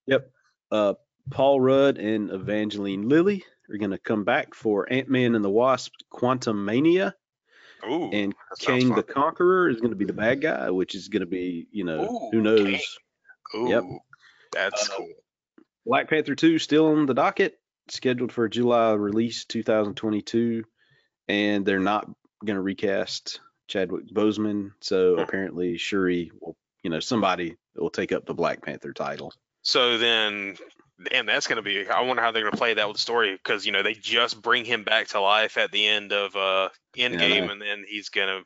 Yep. 0.07 0.29
Uh, 0.69 0.93
Paul 1.29 1.61
Rudd 1.61 1.97
and 1.97 2.31
Evangeline 2.31 3.07
Lilly 3.07 3.43
are 3.69 3.77
going 3.77 3.91
to 3.91 3.97
come 3.99 4.23
back 4.23 4.53
for 4.55 4.91
Ant 4.91 5.09
Man 5.09 5.35
and 5.35 5.43
the 5.45 5.49
Wasp: 5.49 5.93
Quantumania, 6.11 7.13
Ooh. 7.85 8.09
and 8.11 8.33
that 8.49 8.61
sounds 8.61 8.85
Kang 8.85 8.95
the. 8.95 9.03
Conqueror 9.03 9.69
is 9.69 9.77
going 9.79 9.91
to 9.91 9.95
be 9.95 10.05
the 10.05 10.13
bad 10.13 10.41
guy, 10.41 10.69
which 10.71 10.95
is 10.95 11.07
going 11.07 11.21
to 11.21 11.27
be, 11.27 11.67
you 11.71 11.83
know, 11.83 12.03
Ooh, 12.05 12.29
who 12.31 12.41
knows. 12.41 12.97
Kang. 13.51 13.61
Ooh. 13.61 13.69
Yep. 13.69 13.83
That's 14.51 14.89
Uh, 14.89 14.93
cool. 14.97 15.09
Black 15.85 16.09
Panther 16.09 16.35
2 16.35 16.59
still 16.59 16.87
on 16.87 17.05
the 17.05 17.13
docket, 17.13 17.59
scheduled 17.89 18.31
for 18.31 18.47
July 18.47 18.93
release 18.93 19.45
2022, 19.45 20.63
and 21.27 21.65
they're 21.65 21.79
not 21.79 22.07
going 22.45 22.55
to 22.55 22.61
recast 22.61 23.39
Chadwick 23.67 24.07
Boseman. 24.07 24.71
So 24.81 25.15
Hmm. 25.15 25.21
apparently 25.21 25.77
Shuri 25.77 26.31
will, 26.39 26.55
you 26.83 26.89
know, 26.89 26.99
somebody 26.99 27.55
will 27.75 27.89
take 27.89 28.11
up 28.11 28.25
the 28.25 28.33
Black 28.33 28.61
Panther 28.63 28.93
title. 28.93 29.33
So 29.61 29.97
then, 29.97 30.57
damn, 31.11 31.25
that's 31.25 31.47
gonna 31.47 31.61
be. 31.61 31.87
I 31.87 32.01
wonder 32.01 32.21
how 32.21 32.31
they're 32.31 32.43
gonna 32.43 32.57
play 32.57 32.73
that 32.75 32.87
with 32.87 32.97
the 32.97 33.01
story 33.01 33.33
because 33.35 33.65
you 33.65 33.71
know 33.71 33.83
they 33.83 33.93
just 33.93 34.41
bring 34.41 34.65
him 34.65 34.83
back 34.83 35.07
to 35.09 35.21
life 35.21 35.57
at 35.57 35.71
the 35.71 35.87
end 35.87 36.11
of 36.13 36.35
uh 36.35 36.69
Endgame, 36.97 37.45
know. 37.45 37.51
and 37.51 37.61
then 37.61 37.85
he's 37.87 38.09
gonna. 38.09 38.41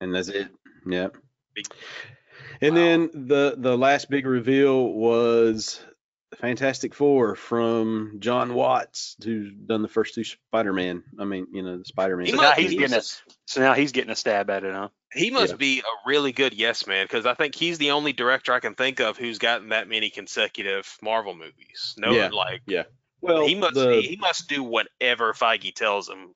And 0.00 0.14
that's 0.14 0.28
it. 0.28 0.48
Yeah. 0.86 1.08
Big- 1.54 1.66
And 2.60 2.74
Wow. 2.74 2.80
then 2.80 3.10
the 3.28 3.54
the 3.56 3.76
last 3.76 4.08
big 4.10 4.26
reveal 4.26 4.88
was 4.92 5.80
Fantastic 6.40 6.94
Four 6.94 7.34
from 7.36 8.16
Jon 8.18 8.54
Watts, 8.54 9.16
who's 9.22 9.52
done 9.52 9.82
the 9.82 9.88
first 9.88 10.14
two 10.14 10.24
Spider-Man. 10.24 11.02
I 11.18 11.24
mean, 11.24 11.46
you 11.52 11.62
know, 11.62 11.78
the 11.78 11.84
Spider-Man. 11.84 12.26
He 12.26 12.32
so 12.32 12.38
now 12.40 12.52
he's 12.52 12.72
getting 12.74 12.96
a, 12.96 13.02
so 13.46 13.60
now 13.60 13.74
he's 13.74 13.92
getting 13.92 14.10
a 14.10 14.16
stab 14.16 14.50
at 14.50 14.64
it, 14.64 14.72
huh? 14.74 14.88
He 15.12 15.30
must 15.30 15.52
Yeah. 15.52 15.56
be 15.56 15.78
a 15.80 16.08
really 16.08 16.32
good 16.32 16.54
yes 16.54 16.86
man 16.86 17.04
because 17.04 17.24
I 17.24 17.34
think 17.34 17.54
he's 17.54 17.78
the 17.78 17.92
only 17.92 18.12
director 18.12 18.52
I 18.52 18.60
can 18.60 18.74
think 18.74 19.00
of 19.00 19.16
who's 19.16 19.38
gotten 19.38 19.68
that 19.68 19.88
many 19.88 20.10
consecutive 20.10 20.92
Marvel 21.02 21.34
movies. 21.34 21.94
No, 21.96 22.10
Yeah. 22.10 22.28
like 22.32 22.62
yeah. 22.66 22.84
well, 23.20 23.46
he 23.46 23.54
must 23.54 23.74
the, 23.74 24.00
he 24.02 24.16
must 24.16 24.48
do 24.48 24.62
whatever 24.64 25.32
Feige 25.32 25.72
tells 25.74 26.08
him. 26.08 26.34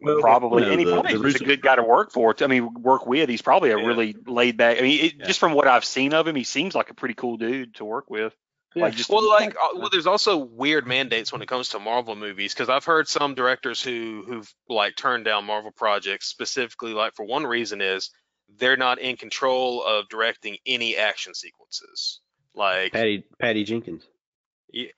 well, 0.00 0.20
probably, 0.20 0.62
you 0.62 0.66
know, 0.66 0.72
and 0.72 0.80
he 0.80 0.84
the- 0.86 0.92
probably 0.92 1.12
the 1.14 1.18
was 1.20 1.34
a 1.36 1.44
good 1.44 1.60
guy 1.62 1.76
to 1.76 1.82
work 1.82 2.10
for. 2.12 2.34
I 2.40 2.46
mean, 2.46 2.72
work 2.82 3.06
with. 3.06 3.28
He's 3.28 3.42
probably 3.42 3.70
a 3.70 3.78
Yeah. 3.78 3.86
really 3.86 4.16
laid 4.26 4.56
back. 4.56 4.78
I 4.78 4.80
mean, 4.82 5.04
it, 5.04 5.14
Yeah. 5.18 5.26
just 5.26 5.38
from 5.40 5.52
what 5.52 5.68
I've 5.68 5.84
seen 5.84 6.14
of 6.14 6.26
him, 6.26 6.36
he 6.36 6.44
seems 6.44 6.74
like 6.74 6.90
a 6.90 6.94
pretty 6.94 7.14
cool 7.14 7.36
dude 7.36 7.74
to 7.76 7.84
work 7.84 8.08
with. 8.10 8.34
Like 8.76 8.94
just 8.94 9.08
Well, 9.08 9.26
like, 9.28 9.54
uh, 9.54 9.68
well, 9.74 9.88
there's 9.90 10.06
also 10.06 10.36
weird 10.36 10.86
mandates 10.86 11.32
when 11.32 11.40
it 11.40 11.48
comes 11.48 11.70
to 11.70 11.78
Marvel 11.78 12.14
movies 12.14 12.52
because 12.52 12.68
I've 12.68 12.84
heard 12.84 13.08
some 13.08 13.34
directors 13.34 13.82
who 13.82 14.22
who've 14.26 14.54
like 14.68 14.96
turned 14.96 15.24
down 15.24 15.46
Marvel 15.46 15.70
projects 15.72 16.26
specifically, 16.28 16.92
like 16.92 17.14
for 17.14 17.24
one 17.24 17.44
reason 17.46 17.80
is 17.80 18.10
they're 18.58 18.76
not 18.76 18.98
in 18.98 19.16
control 19.16 19.82
of 19.82 20.08
directing 20.08 20.58
any 20.66 20.96
action 20.96 21.34
sequences. 21.34 22.20
Like, 22.54 22.92
Patty 22.92 23.24
Patty 23.40 23.64
Jenkins. 23.64 24.06
Yeah, 24.70 24.88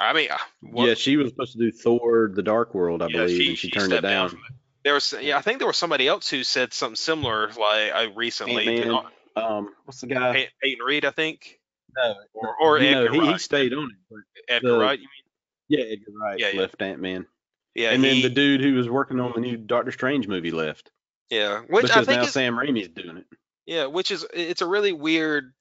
I 0.00 0.14
mean, 0.14 0.30
uh, 0.30 0.38
what- 0.60 0.88
yeah, 0.88 0.94
she 0.94 1.16
was 1.18 1.28
supposed 1.30 1.52
to 1.52 1.58
do 1.58 1.70
Thor: 1.70 2.30
The 2.34 2.42
Dark 2.42 2.74
World, 2.74 3.02
I 3.02 3.08
Yeah, 3.08 3.18
believe, 3.24 3.42
she- 3.42 3.48
and 3.50 3.58
she, 3.58 3.68
she 3.68 3.70
turned 3.72 3.92
it 3.92 4.00
down 4.00 4.02
down. 4.02 4.28
from 4.30 4.40
there 4.84 4.94
was, 4.94 5.14
yeah, 5.20 5.36
I 5.36 5.42
think 5.42 5.58
there 5.58 5.68
was 5.68 5.76
somebody 5.76 6.08
else 6.08 6.28
who 6.28 6.42
said 6.42 6.72
something 6.72 6.96
similar, 6.96 7.48
like 7.48 7.92
I 7.92 8.04
recently. 8.16 8.80
Ant-Man, 8.82 9.04
um, 9.36 9.74
what's 9.84 10.00
the 10.00 10.08
guy? 10.08 10.32
Pey- 10.32 10.48
Peyton 10.62 10.84
Reed, 10.84 11.04
I 11.04 11.10
think, 11.10 11.60
No, 11.96 12.14
or 12.32 12.56
or 12.60 12.78
you 12.78 12.90
know, 12.90 13.04
Edgar 13.04 13.20
he, 13.26 13.32
he 13.32 13.38
stayed 13.38 13.72
on 13.74 13.90
it. 14.10 14.24
Edgar 14.48 14.68
the- 14.72 14.78
Wright, 14.78 14.98
you 14.98 15.06
mean? 15.08 15.78
Yeah, 15.80 15.84
Edgar 15.92 16.12
Wright 16.20 16.38
Yeah, 16.38 16.48
yeah. 16.54 16.60
left 16.60 16.80
Ant 16.82 17.00
Man, 17.00 17.26
Yeah, 17.74 17.90
and 17.90 18.02
then 18.02 18.22
the 18.22 18.30
dude 18.30 18.60
who 18.60 18.74
was 18.74 18.88
working 18.88 19.20
on 19.20 19.32
the 19.34 19.40
new 19.40 19.56
Doctor 19.56 19.92
Strange 19.92 20.26
movie 20.28 20.50
left 20.50 20.90
yeah, 21.30 21.60
which 21.60 21.82
because 21.84 21.96
I 21.96 22.04
think 22.04 22.20
now 22.20 22.24
is 22.26 22.32
Sam 22.32 22.54
Raimi's 22.56 22.88
doing 22.88 23.16
it. 23.18 23.26
Yeah, 23.66 23.86
which 23.86 24.10
is 24.10 24.26
it's 24.34 24.60
a 24.60 24.66
really 24.66 24.92
weird 24.92 25.52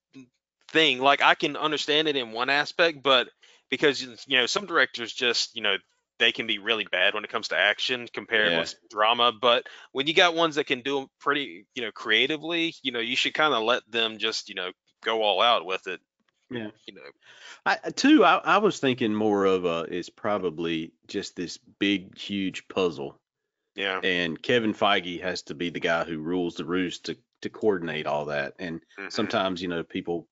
thing. 0.69 0.99
Like 0.99 1.21
I 1.21 1.35
can 1.35 1.55
understand 1.55 2.07
it 2.07 2.15
in 2.15 2.31
one 2.31 2.49
aspect, 2.49 3.01
but 3.03 3.29
because 3.69 4.01
you 4.01 4.37
know 4.37 4.45
some 4.47 4.65
directors 4.65 5.13
just 5.13 5.55
you 5.55 5.61
know 5.61 5.77
they 6.19 6.31
can 6.31 6.45
be 6.45 6.59
really 6.59 6.85
bad 6.85 7.13
when 7.15 7.23
it 7.23 7.29
comes 7.31 7.47
to 7.49 7.57
action 7.57 8.07
compared 8.13 8.51
Yeah. 8.51 8.59
with 8.59 8.75
drama. 8.89 9.31
But 9.31 9.65
when 9.91 10.07
you 10.07 10.13
got 10.13 10.35
ones 10.35 10.55
that 10.55 10.65
can 10.67 10.81
do 10.81 11.01
'em 11.01 11.07
pretty 11.19 11.65
you 11.75 11.81
know 11.83 11.91
creatively, 11.91 12.75
you 12.83 12.91
know 12.91 12.99
you 12.99 13.15
should 13.15 13.33
kind 13.33 13.53
of 13.53 13.63
let 13.63 13.89
them 13.89 14.17
just 14.17 14.49
you 14.49 14.55
know 14.55 14.71
go 15.03 15.21
all 15.23 15.41
out 15.41 15.65
with 15.65 15.87
it. 15.87 15.99
Yeah. 16.51 16.69
You 16.85 16.95
know. 16.95 17.01
I 17.65 17.77
too, 17.95 18.25
I, 18.25 18.37
I 18.37 18.57
was 18.57 18.79
thinking 18.79 19.13
more 19.13 19.45
of 19.45 19.65
a 19.65 19.83
is 19.83 20.09
probably 20.09 20.91
just 21.07 21.35
this 21.35 21.57
big, 21.57 22.17
huge 22.17 22.67
puzzle, 22.67 23.17
Yeah. 23.75 23.99
and 24.03 24.41
Kevin 24.41 24.73
Feige 24.73 25.21
has 25.21 25.43
to 25.43 25.53
be 25.55 25.69
the 25.69 25.79
guy 25.79 26.03
who 26.03 26.17
rules 26.19 26.55
the 26.55 26.65
roost 26.65 27.05
to 27.05 27.17
to 27.41 27.49
coordinate 27.49 28.05
all 28.05 28.25
that. 28.25 28.53
And 28.59 28.81
Mhm. 28.99 29.11
sometimes, 29.11 29.61
you 29.63 29.67
know, 29.67 29.81
people 29.83 30.27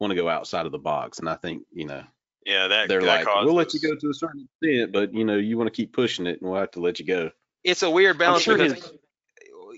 want 0.00 0.10
to 0.10 0.16
go 0.16 0.28
outside 0.28 0.66
of 0.66 0.72
the 0.72 0.78
box, 0.78 1.20
and 1.20 1.28
I 1.28 1.36
think, 1.36 1.64
you 1.72 1.86
know, 1.86 2.02
Yeah. 2.46 2.66
That 2.68 2.88
they're 2.88 3.00
that 3.02 3.24
like, 3.26 3.44
we'll 3.44 3.54
let 3.54 3.72
you 3.74 3.80
go 3.80 3.94
to 3.94 4.10
a 4.10 4.14
certain 4.14 4.48
extent, 4.62 4.92
but 4.92 5.14
you 5.14 5.24
know, 5.24 5.36
you 5.36 5.56
want 5.58 5.68
to 5.68 5.76
keep 5.76 5.92
pushing 5.92 6.26
it, 6.26 6.40
and 6.40 6.50
we'll 6.50 6.58
have 6.60 6.72
to 6.72 6.80
let 6.80 6.98
you 6.98 7.06
go. 7.06 7.30
it's 7.62 7.82
a 7.82 7.90
weird 7.90 8.18
balance 8.18 8.42
sure 8.42 8.56
because 8.58 8.74
his- 8.74 8.92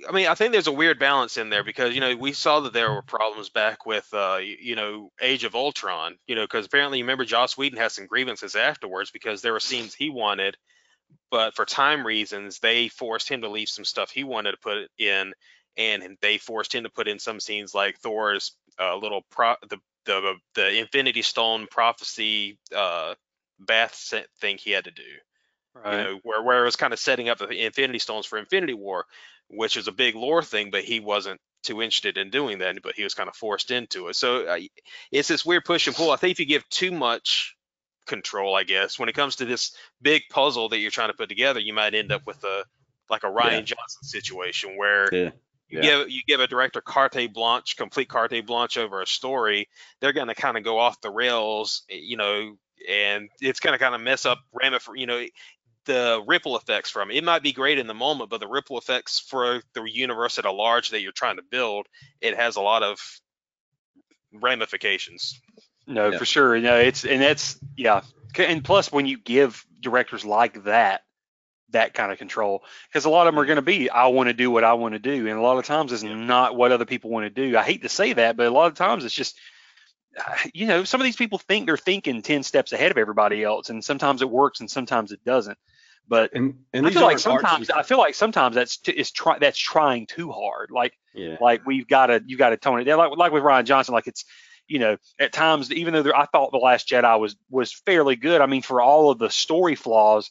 I 0.08 0.12
mean, 0.12 0.26
I 0.26 0.34
think 0.34 0.52
there's 0.52 0.66
a 0.66 0.72
weird 0.72 0.98
balance 0.98 1.36
in 1.36 1.50
there 1.50 1.64
because 1.64 1.94
you 1.94 2.00
know 2.00 2.14
we 2.16 2.32
saw 2.32 2.60
that 2.60 2.72
there 2.72 2.92
were 2.92 3.02
problems 3.02 3.50
back 3.50 3.86
with 3.86 4.08
uh 4.12 4.38
you 4.40 4.76
know 4.76 5.10
Age 5.20 5.44
of 5.44 5.54
Ultron, 5.54 6.18
you 6.26 6.34
know, 6.34 6.44
because 6.44 6.66
apparently 6.66 6.98
you 6.98 7.04
remember 7.04 7.24
Joss 7.24 7.56
Whedon 7.56 7.78
had 7.78 7.92
some 7.92 8.06
grievances 8.06 8.56
afterwards 8.56 9.10
because 9.10 9.42
there 9.42 9.52
were 9.52 9.60
scenes 9.60 9.94
he 9.94 10.10
wanted, 10.10 10.56
but 11.30 11.54
for 11.56 11.64
time 11.64 12.06
reasons 12.06 12.60
they 12.60 12.88
forced 12.88 13.28
him 13.28 13.42
to 13.42 13.48
leave 13.50 13.68
some 13.68 13.84
stuff 13.84 14.10
he 14.10 14.24
wanted 14.24 14.52
to 14.52 14.58
put 14.58 14.90
in, 14.98 15.34
and 15.76 16.16
they 16.22 16.38
forced 16.38 16.74
him 16.74 16.84
to 16.84 16.90
put 16.90 17.08
in 17.08 17.18
some 17.18 17.40
scenes 17.40 17.74
like 17.74 17.98
Thor's 17.98 18.56
uh, 18.80 18.96
little 18.96 19.22
pro 19.30 19.56
the 19.68 19.78
the 20.06 20.34
the 20.54 20.78
Infinity 20.78 21.22
Stone 21.22 21.68
prophecy 21.70 22.58
uh 22.74 23.14
bath 23.58 24.14
thing 24.40 24.58
he 24.58 24.70
had 24.72 24.84
to 24.84 24.90
do 24.90 25.02
Right. 25.74 25.98
you 25.98 26.04
know, 26.04 26.20
where 26.22 26.42
where 26.42 26.62
it 26.62 26.64
was 26.64 26.76
kind 26.76 26.92
of 26.92 26.98
setting 26.98 27.28
up 27.28 27.38
the 27.38 27.66
Infinity 27.66 27.98
Stones 27.98 28.26
for 28.26 28.38
Infinity 28.38 28.74
War, 28.74 29.04
which 29.48 29.76
is 29.76 29.88
a 29.88 29.92
big 29.92 30.14
lore 30.14 30.42
thing, 30.42 30.70
but 30.70 30.84
he 30.84 31.00
wasn't 31.00 31.40
too 31.62 31.82
interested 31.82 32.16
in 32.18 32.30
doing 32.30 32.58
that, 32.58 32.76
but 32.82 32.94
he 32.94 33.02
was 33.02 33.14
kind 33.14 33.28
of 33.28 33.34
forced 33.36 33.70
into 33.70 34.08
it. 34.08 34.16
So 34.16 34.46
uh, 34.46 34.58
it's 35.10 35.28
this 35.28 35.44
weird 35.44 35.64
push 35.64 35.86
and 35.86 35.96
pull. 35.96 36.10
I 36.10 36.16
think 36.16 36.32
if 36.32 36.40
you 36.40 36.46
give 36.46 36.68
too 36.68 36.92
much 36.92 37.56
control, 38.06 38.54
I 38.54 38.62
guess, 38.62 38.98
when 38.98 39.08
it 39.08 39.14
comes 39.14 39.36
to 39.36 39.44
this 39.44 39.74
big 40.00 40.22
puzzle 40.30 40.68
that 40.68 40.78
you're 40.78 40.90
trying 40.90 41.10
to 41.10 41.16
put 41.16 41.28
together, 41.28 41.60
you 41.60 41.74
might 41.74 41.94
end 41.94 42.12
up 42.12 42.26
with 42.26 42.42
a 42.44 42.64
like 43.10 43.24
a 43.24 43.28
Rian 43.28 43.64
Johnson 43.64 44.02
situation 44.02 44.76
where 44.76 45.08
Yeah. 45.12 45.30
you 45.68 45.82
give 45.82 46.10
you 46.10 46.20
give 46.26 46.40
a 46.40 46.46
director 46.46 46.80
carte 46.80 47.32
blanche, 47.32 47.76
complete 47.76 48.08
carte 48.08 48.44
blanche 48.46 48.78
over 48.78 49.02
a 49.02 49.06
story, 49.06 49.68
they're 50.00 50.12
going 50.12 50.28
to 50.28 50.34
kind 50.34 50.56
of 50.56 50.64
go 50.64 50.78
off 50.78 51.00
the 51.00 51.10
rails, 51.10 51.82
you 51.88 52.16
know, 52.16 52.56
and 52.88 53.28
it's 53.40 53.60
going 53.60 53.72
to 53.74 53.78
kind 53.78 53.94
of 53.94 54.00
mess 54.00 54.26
up 54.26 54.38
ramif- 54.54 54.96
you 54.96 55.06
know, 55.06 55.24
the 55.86 56.22
ripple 56.26 56.56
effects 56.56 56.90
from 56.90 57.10
it. 57.10 57.16
It 57.16 57.24
might 57.24 57.42
be 57.42 57.52
great 57.52 57.78
in 57.78 57.86
the 57.86 57.94
moment, 57.94 58.30
but 58.30 58.40
the 58.40 58.48
ripple 58.48 58.78
effects 58.78 59.18
for 59.18 59.62
the 59.72 59.84
universe 59.84 60.38
at 60.38 60.44
a 60.44 60.52
large 60.52 60.90
that 60.90 61.00
you're 61.00 61.12
trying 61.12 61.36
to 61.36 61.42
build, 61.42 61.86
it 62.20 62.36
has 62.36 62.56
a 62.56 62.60
lot 62.60 62.82
of 62.82 62.98
ramifications. 64.32 65.40
No, 65.86 66.10
Yeah. 66.10 66.18
for 66.18 66.24
sure. 66.24 66.58
No, 66.58 66.76
it's 66.78 67.04
and 67.04 67.22
that's 67.22 67.58
yeah. 67.76 68.02
And 68.36 68.62
plus, 68.64 68.92
when 68.92 69.06
you 69.06 69.18
give 69.18 69.64
directors 69.80 70.24
like 70.24 70.64
that 70.64 71.02
that 71.70 71.94
kind 71.94 72.12
of 72.12 72.18
control, 72.18 72.64
because 72.88 73.04
a 73.06 73.10
lot 73.10 73.26
of 73.26 73.34
them 73.34 73.40
are 73.40 73.46
going 73.46 73.56
to 73.56 73.62
be, 73.62 73.90
I 73.90 74.06
want 74.06 74.28
to 74.28 74.32
do 74.32 74.50
what 74.50 74.64
I 74.64 74.74
want 74.74 74.94
to 74.94 74.98
do, 74.98 75.26
and 75.26 75.38
a 75.38 75.42
lot 75.42 75.58
of 75.58 75.64
times 75.64 75.92
it's 75.92 76.02
not 76.02 76.54
what 76.56 76.72
other 76.72 76.84
people 76.84 77.10
want 77.10 77.24
to 77.24 77.30
do. 77.30 77.56
I 77.56 77.62
hate 77.62 77.82
to 77.82 77.88
say 77.88 78.12
that, 78.12 78.36
but 78.36 78.46
a 78.46 78.50
lot 78.50 78.66
of 78.66 78.74
times 78.74 79.04
it's 79.04 79.14
just, 79.14 79.36
you 80.54 80.66
know, 80.66 80.84
some 80.84 81.00
of 81.00 81.04
these 81.04 81.16
people 81.16 81.38
think 81.38 81.66
they're 81.66 81.76
thinking 81.76 82.22
ten 82.22 82.42
steps 82.42 82.72
ahead 82.72 82.90
of 82.90 82.98
everybody 82.98 83.42
else, 83.42 83.70
and 83.70 83.84
sometimes 83.84 84.22
it 84.22 84.30
works 84.30 84.60
and 84.60 84.70
sometimes 84.70 85.12
it 85.12 85.24
doesn't. 85.24 85.58
But 86.08 86.30
And 86.34 86.54
and 86.72 86.86
I 86.86 86.90
feel 86.90 87.02
like 87.02 87.18
sometimes 87.18 87.70
I 87.70 87.82
feel 87.82 87.98
like 87.98 88.14
sometimes 88.14 88.54
that's 88.54 88.76
t- 88.76 88.92
is 88.92 89.10
try 89.10 89.38
that's 89.38 89.58
trying 89.58 90.06
too 90.06 90.30
hard. 90.30 90.70
Like 90.70 90.96
yeah. 91.14 91.36
like 91.40 91.66
we've 91.66 91.88
got 91.88 92.06
to 92.06 92.22
you 92.26 92.36
got 92.36 92.50
to 92.50 92.56
tone 92.56 92.80
it 92.80 92.84
down. 92.84 92.98
Like 92.98 93.16
like 93.16 93.32
with 93.32 93.42
Rian 93.42 93.64
Johnson, 93.64 93.92
like 93.92 94.06
it's 94.06 94.24
you 94.68 94.78
know 94.78 94.96
at 95.18 95.32
times 95.32 95.72
even 95.72 95.94
though 95.94 96.12
I 96.14 96.26
thought 96.26 96.52
the 96.52 96.58
Last 96.58 96.88
Jedi 96.88 97.18
was 97.18 97.36
was 97.50 97.72
fairly 97.72 98.14
good. 98.14 98.40
I 98.40 98.46
mean 98.46 98.62
for 98.62 98.80
all 98.80 99.10
of 99.10 99.18
the 99.18 99.30
story 99.30 99.74
flaws, 99.74 100.30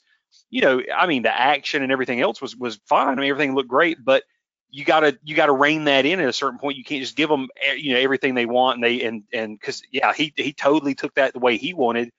you 0.49 0.61
know 0.61 0.81
I 0.95 1.07
mean 1.07 1.23
the 1.23 1.37
action 1.37 1.83
and 1.83 1.91
everything 1.91 2.21
else 2.21 2.41
was 2.41 2.55
was 2.55 2.79
fine. 2.85 3.09
I 3.09 3.15
mean 3.15 3.29
everything 3.29 3.53
looked 3.53 3.69
great, 3.69 3.97
but 4.03 4.23
you 4.69 4.85
gotta 4.85 5.17
you 5.23 5.35
gotta 5.35 5.51
rein 5.51 5.85
that 5.85 6.05
in 6.05 6.21
at 6.21 6.29
a 6.29 6.33
certain 6.33 6.59
point. 6.59 6.77
You 6.77 6.85
can't 6.85 7.01
just 7.01 7.17
give 7.17 7.29
them 7.29 7.49
eh, 7.61 7.73
you 7.73 7.93
know 7.93 7.99
everything 7.99 8.33
they 8.33 8.45
want 8.45 8.75
and 8.75 8.83
they 8.83 9.01
and 9.03 9.23
and 9.33 9.59
because 9.59 9.81
yeah 9.91 10.13
he 10.13 10.33
he 10.37 10.53
totally 10.53 10.95
took 10.95 11.15
that 11.15 11.33
the 11.33 11.39
way 11.39 11.57
he 11.57 11.73
wanted 11.73 12.11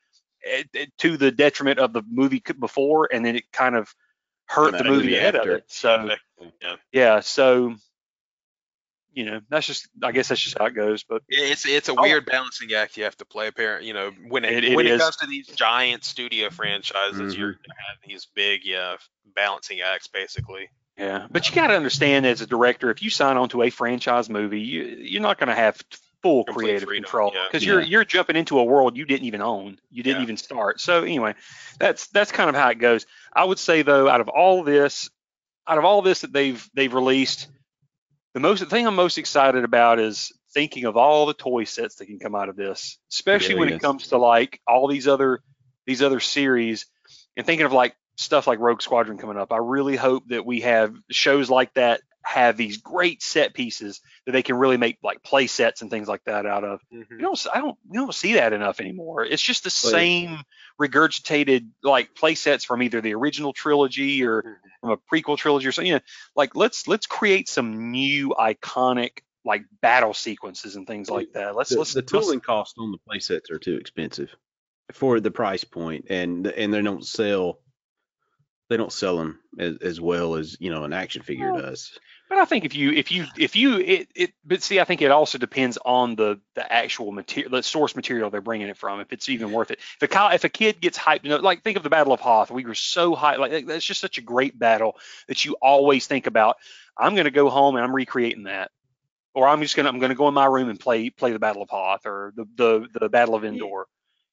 eh, 0.46 0.62
eh, 0.74 0.86
to 0.98 1.16
the 1.16 1.30
detriment 1.30 1.78
of 1.78 1.92
the 1.92 2.02
movie 2.08 2.42
before, 2.58 3.08
and 3.12 3.24
then 3.24 3.36
it 3.36 3.50
kind 3.52 3.74
of 3.76 3.92
hurt 4.46 4.76
the 4.78 4.84
movie 4.84 4.96
movie 5.06 5.16
ahead 5.16 5.34
of 5.34 5.40
after. 5.40 5.52
it. 5.56 5.64
So 5.68 6.10
Yeah. 6.62 6.76
yeah, 6.92 7.20
so 7.20 7.74
you 9.12 9.24
know 9.24 9.40
that's 9.48 9.66
just 9.66 9.88
I 10.02 10.12
guess 10.12 10.28
that's 10.28 10.40
just 10.40 10.58
how 10.58 10.66
it 10.66 10.74
goes. 10.74 11.02
But 11.04 11.22
It's 11.28 11.66
it's 11.66 11.88
a 11.88 11.92
Oh. 11.92 12.02
weird 12.02 12.26
balancing 12.26 12.72
act 12.74 12.96
you 12.96 13.04
have 13.04 13.16
to 13.16 13.24
play. 13.24 13.48
Apparent, 13.48 13.84
you 13.84 13.94
know, 13.94 14.10
when 14.28 14.44
it, 14.44 14.52
It- 14.52 14.64
it 14.64 14.76
when 14.76 14.86
is. 14.86 15.00
it 15.00 15.04
comes 15.04 15.16
to 15.16 15.26
these 15.26 15.46
giant 15.48 16.04
studio 16.04 16.50
franchises, 16.50 17.34
Mhm. 17.34 17.38
you're 17.38 17.52
gonna 17.52 17.74
have 17.88 17.96
these 18.06 18.26
big, 18.34 18.64
yeah, 18.64 18.96
balancing 19.34 19.80
acts 19.80 20.06
basically. 20.08 20.68
yeah, 20.98 21.26
but 21.30 21.48
you 21.48 21.54
got 21.54 21.66
to 21.66 21.76
understand 21.76 22.24
as 22.24 22.40
a 22.40 22.46
director, 22.46 22.90
if 22.90 23.02
you 23.02 23.10
sign 23.10 23.36
on 23.36 23.48
to 23.50 23.62
a 23.62 23.70
franchise 23.70 24.30
movie, 24.30 24.60
you 24.60 24.82
you're 24.84 25.20
not 25.22 25.38
going 25.38 25.48
to 25.48 25.54
have 25.54 25.76
full 26.26 26.44
Complete 26.44 26.64
creative 26.64 26.86
freedom, 26.88 27.04
control 27.04 27.30
yeah. 27.34 27.44
because 27.48 27.64
you're 27.64 27.80
Yeah. 27.80 27.86
you're 27.86 28.04
jumping 28.04 28.36
into 28.36 28.58
a 28.58 28.64
world 28.64 28.96
you 28.96 29.04
didn't 29.04 29.26
even 29.26 29.42
own, 29.42 29.78
you 29.90 30.02
didn't 30.02 30.18
Yeah. 30.18 30.22
even 30.24 30.36
start. 30.36 30.80
So 30.80 31.02
anyway, 31.02 31.34
that's 31.78 32.08
that's 32.08 32.32
kind 32.32 32.48
of 32.50 32.56
how 32.56 32.68
it 32.70 32.76
goes. 32.78 33.06
I 33.34 33.44
would 33.44 33.58
say 33.58 33.82
though, 33.82 34.08
out 34.08 34.20
of 34.20 34.28
all 34.28 34.62
this, 34.64 35.08
out 35.66 35.78
of 35.78 35.84
all 35.84 36.02
this 36.02 36.20
that 36.22 36.32
they've 36.32 36.68
they've 36.74 36.92
released, 36.92 37.48
the 38.34 38.40
most 38.40 38.60
the 38.60 38.66
thing 38.66 38.86
I'm 38.86 38.94
most 38.96 39.18
excited 39.18 39.64
about 39.64 39.98
is 40.00 40.32
thinking 40.52 40.84
of 40.84 40.96
all 40.96 41.26
the 41.26 41.34
toy 41.34 41.64
sets 41.64 41.96
that 41.96 42.06
can 42.06 42.18
come 42.18 42.34
out 42.34 42.48
of 42.48 42.56
this, 42.56 42.98
especially 43.12 43.54
Yeah, 43.54 43.60
when 43.60 43.68
yes. 43.68 43.76
it 43.76 43.82
comes 43.82 44.08
to 44.08 44.18
like 44.18 44.60
all 44.66 44.88
these 44.88 45.06
other 45.06 45.42
these 45.86 46.02
other 46.02 46.20
series 46.20 46.86
and 47.36 47.46
thinking 47.46 47.66
of 47.66 47.72
like 47.72 47.94
stuff 48.16 48.46
like 48.46 48.58
Rogue 48.58 48.80
Squadron 48.82 49.18
coming 49.18 49.36
up. 49.36 49.52
I 49.52 49.58
really 49.58 49.96
hope 49.96 50.24
that 50.28 50.44
we 50.46 50.62
have 50.62 50.94
shows 51.10 51.50
like 51.50 51.72
that 51.74 52.00
have 52.26 52.56
these 52.56 52.78
great 52.78 53.22
set 53.22 53.54
pieces 53.54 54.00
that 54.26 54.32
they 54.32 54.42
can 54.42 54.56
really 54.56 54.76
make 54.76 54.98
like 55.02 55.22
play 55.22 55.46
sets 55.46 55.80
and 55.80 55.90
things 55.90 56.08
like 56.08 56.24
that 56.24 56.44
out 56.44 56.64
of. 56.64 56.80
You 56.90 57.04
don't 57.20 57.46
I 57.54 57.60
don't 57.60 57.78
we 57.88 57.98
don't 57.98 58.14
see 58.14 58.34
that 58.34 58.52
enough 58.52 58.80
anymore. 58.80 59.24
It's 59.24 59.42
just 59.42 59.62
the 59.62 59.68
Well, 59.84 59.92
same 59.92 60.38
regurgitated 60.80 61.68
like 61.82 62.14
play 62.14 62.34
sets 62.34 62.64
from 62.64 62.82
either 62.82 63.00
the 63.00 63.14
original 63.14 63.52
trilogy 63.52 64.24
or 64.24 64.42
Mm-hmm. 64.42 64.68
from 64.80 64.90
a 64.90 64.96
prequel 64.96 65.38
trilogy 65.38 65.66
or 65.68 65.72
something. 65.72 65.88
You 65.88 65.94
know, 65.94 66.00
like 66.34 66.54
let's 66.56 66.88
let's 66.88 67.06
create 67.06 67.48
some 67.48 67.90
new 67.92 68.30
iconic 68.38 69.18
like 69.44 69.62
battle 69.80 70.12
sequences 70.12 70.74
and 70.74 70.86
things 70.86 71.08
like 71.08 71.32
that. 71.34 71.54
Let's 71.54 71.70
the, 71.70 71.78
let's 71.78 71.94
the 71.94 72.00
let's- 72.00 72.10
tooling 72.10 72.40
costs 72.40 72.74
on 72.78 72.90
the 72.90 72.98
play 73.08 73.20
sets 73.20 73.50
are 73.50 73.58
too 73.60 73.76
expensive 73.76 74.34
for 74.92 75.20
the 75.20 75.30
price 75.30 75.64
point 75.64 76.06
and 76.10 76.46
and 76.48 76.74
they 76.74 76.82
don't 76.82 77.06
sell 77.06 77.60
they 78.68 78.76
don't 78.76 78.92
sell 78.92 79.16
them 79.16 79.38
as, 79.58 79.76
as 79.78 80.00
well 80.00 80.34
as 80.34 80.56
you 80.60 80.70
know 80.70 80.84
an 80.84 80.92
action 80.92 81.22
figure 81.22 81.52
Well, 81.52 81.62
does 81.62 81.98
But 82.28 82.38
I 82.38 82.44
think 82.44 82.64
if 82.64 82.74
you 82.74 82.90
if 82.92 83.12
you 83.12 83.24
if 83.38 83.54
you 83.54 83.78
it, 83.78 84.08
it 84.14 84.32
but 84.44 84.62
see 84.62 84.80
I 84.80 84.84
think 84.84 85.00
it 85.00 85.10
also 85.12 85.38
depends 85.38 85.78
on 85.84 86.16
the 86.16 86.40
the 86.54 86.72
actual 86.72 87.12
material 87.12 87.50
the 87.50 87.62
source 87.62 87.94
material 87.94 88.30
they're 88.30 88.40
bringing 88.40 88.68
it 88.68 88.76
from 88.76 89.00
if 89.00 89.12
it's 89.12 89.28
even 89.28 89.52
worth 89.52 89.70
it. 89.70 89.78
If 90.00 90.10
a 90.10 90.34
if 90.34 90.42
a 90.44 90.48
kid 90.48 90.80
gets 90.80 90.98
hyped, 90.98 91.22
you 91.22 91.30
know, 91.30 91.36
like 91.36 91.62
think 91.62 91.76
of 91.76 91.84
the 91.84 91.90
Battle 91.90 92.12
of 92.12 92.20
Hoth, 92.20 92.50
we 92.50 92.64
were 92.64 92.74
so 92.74 93.14
hyped 93.14 93.38
like 93.38 93.66
that's 93.66 93.84
just 93.84 94.00
such 94.00 94.18
a 94.18 94.22
great 94.22 94.58
battle 94.58 94.96
that 95.28 95.44
you 95.44 95.56
always 95.62 96.06
think 96.06 96.26
about. 96.26 96.56
I'm 96.98 97.14
going 97.14 97.26
to 97.26 97.30
go 97.30 97.48
home 97.48 97.76
and 97.76 97.84
I'm 97.84 97.94
recreating 97.94 98.44
that, 98.44 98.70
or 99.34 99.46
I'm 99.46 99.62
just 99.62 99.76
gonna 99.76 99.88
I'm 99.88 100.00
gonna 100.00 100.14
go 100.14 100.26
in 100.26 100.34
my 100.34 100.46
room 100.46 100.68
and 100.68 100.80
play 100.80 101.10
play 101.10 101.32
the 101.32 101.38
Battle 101.38 101.62
of 101.62 101.70
Hoth 101.70 102.06
or 102.06 102.32
the 102.34 102.46
the 102.56 102.88
the 103.00 103.08
Battle 103.08 103.36
of 103.36 103.44
Endor. 103.44 103.86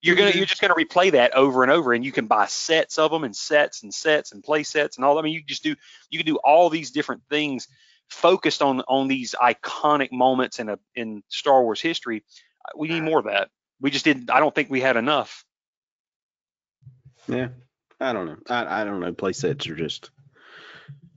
You're 0.04 0.16
gonna 0.18 0.32
you're 0.32 0.46
just 0.46 0.62
gonna 0.62 0.76
replay 0.76 1.14
that 1.14 1.34
over 1.34 1.64
and 1.64 1.72
over, 1.72 1.94
and 1.94 2.04
you 2.06 2.12
can 2.12 2.28
buy 2.28 2.46
sets 2.46 3.00
of 3.00 3.10
them 3.10 3.24
and 3.24 3.36
sets 3.36 3.82
and 3.84 3.92
sets 3.94 4.32
and 4.34 4.44
play 4.44 4.62
sets 4.64 4.98
and 4.98 5.06
all. 5.06 5.16
that. 5.16 5.22
I 5.22 5.24
mean, 5.24 5.34
you 5.34 5.42
just 5.44 5.64
do 5.64 5.76
you 6.12 6.20
can 6.20 6.26
do 6.28 6.36
all 6.44 6.70
these 6.70 6.92
different 6.92 7.22
things 7.30 7.68
focused 8.10 8.62
on 8.62 8.82
on 8.82 9.08
these 9.08 9.34
iconic 9.42 10.12
moments 10.12 10.60
in 10.60 10.68
a 10.70 10.78
in 10.94 11.24
Star 11.30 11.64
Wars 11.64 11.80
history. 11.82 12.24
Uh, 12.66 12.78
We 12.78 12.90
need 12.90 13.02
more 13.04 13.18
of 13.20 13.26
that. 13.26 13.50
We 13.80 13.90
just 13.92 14.04
didn't. 14.06 14.30
I 14.30 14.40
don't 14.40 14.54
think 14.54 14.70
we 14.70 14.82
had 14.82 14.98
enough. 14.98 15.44
yeah 17.28 17.48
i 18.02 18.12
don't 18.12 18.26
know 18.26 18.36
i, 18.50 18.82
I 18.82 18.84
don't 18.84 19.00
know 19.00 19.14
play 19.14 19.32
sets 19.32 19.66
are 19.68 19.76
just 19.76 20.12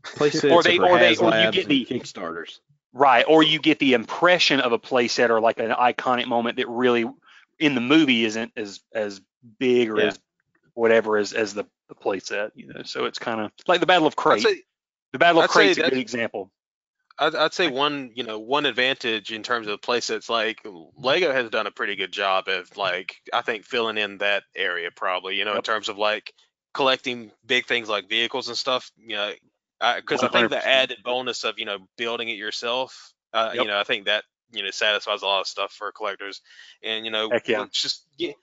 play 0.04 0.30
sets 0.42 0.44
Or 0.44 0.62
they- 0.62 0.78
or 0.78 0.98
they- 0.98 1.16
or 1.16 1.34
you 1.36 1.50
get 1.50 1.66
the- 1.68 1.84
kickstarters 1.86 2.60
Right. 2.92 3.26
Or 3.28 3.42
you 3.42 3.58
get 3.58 3.78
the 3.78 3.92
impression 3.92 4.58
of 4.60 4.72
a 4.72 4.78
playset 4.78 5.28
or 5.28 5.38
like 5.38 5.58
an 5.60 5.70
iconic 5.70 6.26
moment 6.26 6.56
that 6.56 6.66
really 6.66 7.04
in 7.58 7.74
the 7.74 7.80
movie 7.80 8.24
isn't 8.24 8.52
as 8.56 8.80
as 8.92 9.20
big 9.58 9.90
or 9.90 10.00
Yeah. 10.00 10.06
as 10.08 10.18
whatever 10.74 11.16
as 11.16 11.32
as 11.32 11.54
the, 11.54 11.64
the 11.88 11.94
playset. 11.94 12.50
You 12.54 12.68
know, 12.68 12.82
so 12.84 13.04
it's 13.04 13.18
kind 13.18 13.40
of 13.40 13.52
like 13.66 13.80
the 13.80 13.86
Battle 13.86 14.06
of 14.06 14.16
Crait. 14.16 14.42
say, 14.42 14.62
the 15.12 15.18
Battle 15.18 15.42
of 15.42 15.50
I'd 15.50 15.78
a 15.78 15.90
good 15.90 15.98
example. 15.98 16.50
I'd, 17.18 17.34
I'd 17.34 17.54
say 17.54 17.68
one, 17.68 18.12
you 18.14 18.24
know, 18.24 18.38
one 18.38 18.66
advantage 18.66 19.32
in 19.32 19.42
terms 19.42 19.66
of 19.66 19.70
the 19.70 19.86
playsets, 19.86 20.28
like 20.28 20.60
Lego 20.98 21.32
has 21.32 21.48
done 21.48 21.66
a 21.66 21.70
pretty 21.70 21.96
good 21.96 22.12
job 22.12 22.48
of 22.48 22.76
like, 22.76 23.16
I 23.32 23.40
think 23.40 23.64
filling 23.64 23.96
in 23.96 24.18
that 24.18 24.42
area 24.54 24.90
probably, 24.94 25.36
you 25.36 25.46
know, 25.46 25.56
in 25.56 25.62
terms 25.62 25.88
of 25.88 25.96
like 25.96 26.34
collecting 26.74 27.30
big 27.46 27.66
things 27.66 27.88
like 27.88 28.08
vehicles 28.08 28.48
and 28.48 28.56
stuff, 28.56 28.90
you 28.98 29.16
know, 29.16 29.32
because 29.96 30.22
I 30.22 30.28
think 30.28 30.50
the 30.50 30.66
added 30.66 30.98
bonus 31.04 31.44
of, 31.44 31.58
you 31.58 31.64
know, 31.64 31.78
building 31.96 32.28
it 32.28 32.36
yourself, 32.36 33.14
uh, 33.32 33.52
Yep. 33.54 33.62
you 33.62 33.68
know, 33.68 33.78
I 33.78 33.84
think 33.84 34.06
that, 34.06 34.24
you 34.52 34.62
know, 34.62 34.70
satisfies 34.70 35.22
a 35.22 35.26
lot 35.26 35.40
of 35.40 35.46
stuff 35.46 35.72
for 35.72 35.92
collectors. 35.92 36.40
And, 36.82 37.04
you 37.04 37.10
know, 37.10 37.30
Heck 37.30 37.48
yeah. 37.48 37.60
let's 37.60 37.80
just 37.80 38.06
get, 38.18 38.34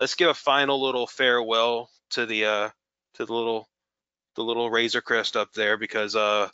let's 0.00 0.14
give 0.14 0.28
a 0.28 0.34
final 0.34 0.82
little 0.82 1.06
farewell 1.06 1.90
to 2.10 2.26
the, 2.26 2.44
uh, 2.44 2.68
to 3.14 3.24
the 3.24 3.32
little, 3.32 3.68
the 4.34 4.42
little 4.42 4.70
Razor 4.70 5.00
Crest 5.00 5.36
up 5.36 5.52
there 5.52 5.76
because, 5.76 6.14
uh, 6.14 6.48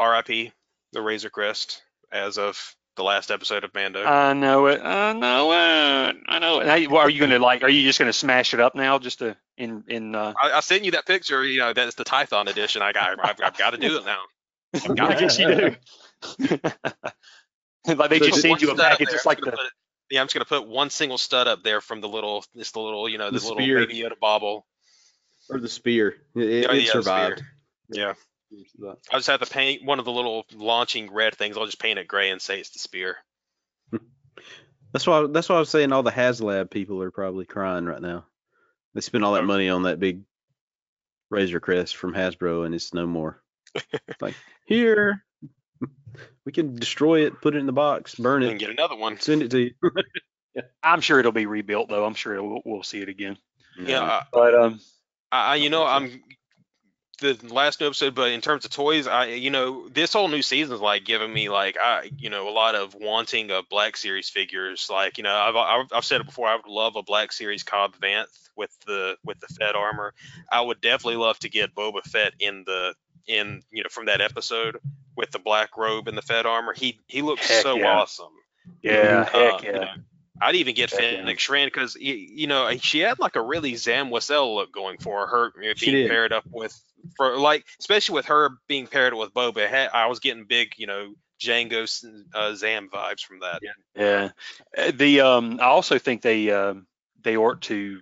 RIP 0.00 0.52
the 0.92 1.00
Razor 1.00 1.30
Crest 1.30 1.82
as 2.10 2.38
of 2.38 2.74
the 2.96 3.02
last 3.02 3.30
episode 3.30 3.64
of 3.64 3.74
Mando. 3.74 4.04
I 4.04 4.32
know 4.34 4.66
it. 4.66 4.80
I 4.82 5.12
know 5.12 5.52
it. 5.52 6.16
I 6.28 6.38
know 6.38 6.60
it. 6.60 6.66
Now, 6.66 6.74
you- 6.74 6.90
what, 6.90 7.00
are 7.06 7.10
you 7.10 7.20
gonna 7.20 7.38
like? 7.38 7.62
Are 7.62 7.68
you 7.68 7.82
just 7.82 7.98
gonna 7.98 8.12
smash 8.12 8.52
it 8.52 8.60
up 8.60 8.74
now, 8.74 8.98
just 8.98 9.20
to 9.20 9.36
in 9.56 9.84
in? 9.88 10.14
Uh, 10.14 10.34
I, 10.42 10.52
I 10.52 10.60
sent 10.60 10.84
you 10.84 10.90
that 10.92 11.06
picture. 11.06 11.44
You 11.44 11.60
know, 11.60 11.72
that's 11.72 11.94
the 11.94 12.04
Tython 12.04 12.48
edition. 12.48 12.82
I 12.82 12.92
got. 12.92 13.18
I've, 13.24 13.40
I've 13.42 13.56
got 13.56 13.70
to 13.70 13.78
do 13.78 13.98
it 13.98 14.04
now. 14.04 14.20
I've 14.74 14.96
got 14.96 15.08
to 15.12 15.18
guess 15.18 15.38
you 15.38 15.54
do. 15.54 15.76
like 17.86 18.10
they 18.10 18.18
So 18.18 18.26
just 18.26 18.42
just 18.42 18.42
send 18.42 18.62
you 18.62 18.68
a 18.70 18.72
up 18.72 18.78
package, 18.78 19.08
there. 19.08 19.14
just 19.16 19.26
like 19.26 19.40
the. 19.40 19.50
put 19.50 19.60
yeah, 20.10 20.20
I'm 20.20 20.26
just 20.26 20.34
gonna 20.34 20.44
put 20.44 20.68
one 20.68 20.90
single 20.90 21.18
stud 21.18 21.48
up 21.48 21.62
there 21.62 21.80
from 21.80 22.00
the 22.00 22.08
little, 22.08 22.44
just 22.56 22.74
the 22.74 22.80
little, 22.80 23.08
you 23.08 23.18
know, 23.18 23.30
The 23.30 23.38
the, 23.38 23.44
little 23.46 23.58
spear. 23.58 23.78
baby 23.86 23.98
Yoda 24.00 24.18
bobble. 24.20 24.66
Or 25.50 25.58
the 25.58 25.68
spear. 25.68 26.16
It, 26.36 26.42
it, 26.42 26.66
Oh, 26.68 26.72
yeah, 26.74 26.80
the 26.80 26.80
spear. 26.86 27.02
survived. 27.02 27.42
Yeah, 27.88 28.14
I 29.10 29.16
just 29.16 29.26
have 29.28 29.40
to 29.40 29.46
paint 29.50 29.84
one 29.84 29.98
of 29.98 30.04
the 30.04 30.12
little 30.12 30.44
launching 30.54 31.12
red 31.12 31.34
things. 31.34 31.56
I'll 31.56 31.64
just 31.66 31.80
paint 31.80 31.98
it 31.98 32.06
gray 32.08 32.30
and 32.30 32.40
say 32.40 32.60
it's 32.60 32.70
the 32.70 32.78
spear. 32.78 33.16
That's 34.92 35.06
why 35.06 35.26
that's 35.26 35.48
why 35.48 35.56
I 35.56 35.58
was 35.58 35.70
saying 35.70 35.90
all 35.92 36.02
the 36.02 36.10
HasLab 36.10 36.70
people 36.70 37.02
are 37.02 37.10
probably 37.10 37.46
crying 37.46 37.86
right 37.86 38.02
now. 38.02 38.26
They 38.94 39.00
spent 39.00 39.24
all 39.24 39.32
that 39.34 39.44
money 39.44 39.70
on 39.70 39.84
that 39.84 39.98
big 39.98 40.20
Razor 41.30 41.60
Crest 41.60 41.96
from 41.96 42.12
Hasbro 42.12 42.66
and 42.66 42.74
it's 42.74 42.92
no 42.92 43.06
more. 43.06 43.42
like 44.20 44.34
here 44.66 45.24
we 46.44 46.52
can 46.52 46.74
destroy 46.76 47.26
it, 47.26 47.40
put 47.40 47.54
it 47.54 47.58
in 47.58 47.66
the 47.66 47.72
box, 47.72 48.14
burn 48.16 48.42
it, 48.42 48.50
And 48.50 48.58
get 48.60 48.70
another 48.70 48.96
one. 48.96 49.18
send 49.20 49.42
it 49.42 49.50
to 49.52 49.58
you. 49.60 49.70
I'm 50.82 51.00
sure 51.00 51.18
it'll 51.18 51.32
be 51.32 51.46
rebuilt 51.46 51.88
though. 51.88 52.04
I'm 52.04 52.14
sure 52.14 52.42
we'll, 52.42 52.62
we'll 52.64 52.82
see 52.82 53.00
it 53.00 53.08
again. 53.08 53.38
Yeah, 53.78 54.02
I, 54.02 54.22
But 54.32 54.54
um, 54.54 54.80
I, 55.30 55.52
I- 55.52 55.56
you 55.56 55.70
know, 55.70 55.84
I'm 55.86 56.22
the 57.20 57.38
last 57.50 57.80
new 57.80 57.86
episode, 57.86 58.14
but 58.16 58.32
in 58.32 58.40
terms 58.40 58.64
of 58.64 58.72
toys, 58.72 59.06
I, 59.06 59.26
you 59.26 59.50
know, 59.50 59.88
this 59.88 60.12
whole 60.12 60.26
new 60.26 60.42
season's 60.42 60.80
like 60.80 61.04
giving 61.04 61.32
me 61.32 61.48
like, 61.48 61.76
I, 61.80 62.10
you 62.18 62.30
know, 62.30 62.48
a 62.48 62.50
lot 62.50 62.74
of 62.74 62.94
wanting 62.94 63.52
of 63.52 63.68
Black 63.68 63.96
Series 63.96 64.28
figures. 64.28 64.88
Like, 64.90 65.18
you 65.18 65.24
know, 65.24 65.32
I've, 65.34 65.54
I've, 65.54 65.86
I've 65.92 66.04
said 66.04 66.20
it 66.20 66.26
before. 66.26 66.48
I 66.48 66.56
would 66.56 66.66
love 66.66 66.96
a 66.96 67.02
Black 67.04 67.30
Series 67.32 67.62
Cobb 67.62 67.94
Vanth 67.96 68.26
with 68.56 68.76
the 68.86 69.16
with 69.24 69.38
the 69.40 69.46
Fett 69.46 69.76
armor. 69.76 70.14
I 70.50 70.60
would 70.62 70.80
definitely 70.80 71.16
love 71.16 71.38
to 71.40 71.48
get 71.48 71.74
Boba 71.76 72.02
Fett 72.02 72.34
in 72.40 72.64
the 72.66 72.94
in 73.28 73.62
you 73.70 73.84
know 73.84 73.88
from 73.88 74.06
that 74.06 74.20
episode 74.20 74.78
with 75.16 75.30
the 75.30 75.38
black 75.38 75.76
robe 75.76 76.08
and 76.08 76.16
the 76.16 76.22
Fett 76.22 76.46
armor. 76.46 76.72
He 76.74 77.00
he 77.06 77.22
looks 77.22 77.46
Heck 77.48 77.62
so 77.62 77.76
yeah. 77.76 77.98
awesome. 77.98 78.32
yeah, 78.82 79.28
Uh, 79.32 79.38
heck 79.52 79.62
you 79.64 79.72
yeah. 79.72 79.78
know, 79.78 79.90
I'd 80.40 80.54
even 80.56 80.74
get 80.74 80.90
Heck 80.90 81.00
yeah. 81.00 81.16
Fennec 81.18 81.38
Shand 81.38 81.70
because 81.72 81.94
you 81.96 82.46
know 82.46 82.70
she 82.78 83.00
had 83.00 83.18
like 83.18 83.36
a 83.36 83.42
really 83.42 83.74
Zam 83.76 84.10
Wesell 84.10 84.54
look 84.54 84.72
going 84.72 84.98
for 84.98 85.26
her, 85.26 85.52
you 85.62 85.74
being 85.74 86.08
paired 86.08 86.32
up 86.32 86.44
with 86.50 86.78
for 87.16 87.36
like 87.38 87.64
especially 87.80 88.14
with 88.14 88.26
her 88.26 88.50
being 88.68 88.86
paired 88.86 89.14
with 89.14 89.32
Boba. 89.34 89.68
had- 89.68 89.90
I 89.92 90.06
was 90.06 90.20
getting 90.20 90.44
big, 90.44 90.74
you 90.76 90.86
know, 90.86 91.14
Jango 91.40 91.84
uh, 92.34 92.54
Zam 92.54 92.88
vibes 92.88 93.20
from 93.24 93.40
that. 93.40 93.60
Yeah. 93.96 94.30
Uh, 94.78 94.90
The 94.92 95.20
um, 95.20 95.58
I 95.60 95.64
also 95.64 95.98
think 95.98 96.22
they 96.22 96.50
um, 96.50 96.86
they 97.22 97.36
ought 97.36 97.62
to 97.62 98.00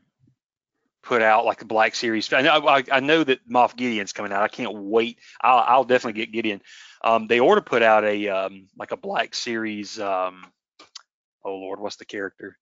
put 1.02 1.22
out 1.22 1.46
like 1.46 1.62
a 1.62 1.64
Black 1.64 1.94
Series. 1.94 2.30
I 2.32 2.42
know 2.42 2.66
I, 2.68 2.84
I 2.92 3.00
know 3.00 3.24
that 3.24 3.48
Moff 3.48 3.74
Gideon's 3.74 4.12
coming 4.12 4.32
out. 4.32 4.42
I 4.42 4.48
can't 4.48 4.74
wait. 4.74 5.18
I'll, 5.40 5.64
I'll 5.66 5.84
definitely 5.84 6.20
get 6.20 6.32
Gideon. 6.32 6.60
Um, 7.02 7.26
they 7.26 7.40
ought 7.40 7.54
to 7.56 7.62
put 7.62 7.82
out 7.82 8.04
a 8.04 8.28
um, 8.28 8.68
like 8.76 8.92
a 8.92 8.96
Black 8.96 9.34
Series. 9.34 9.98
Um, 9.98 10.44
oh 11.44 11.54
Lord, 11.56 11.80
what's 11.80 11.96
the 11.96 12.04
character? 12.04 12.56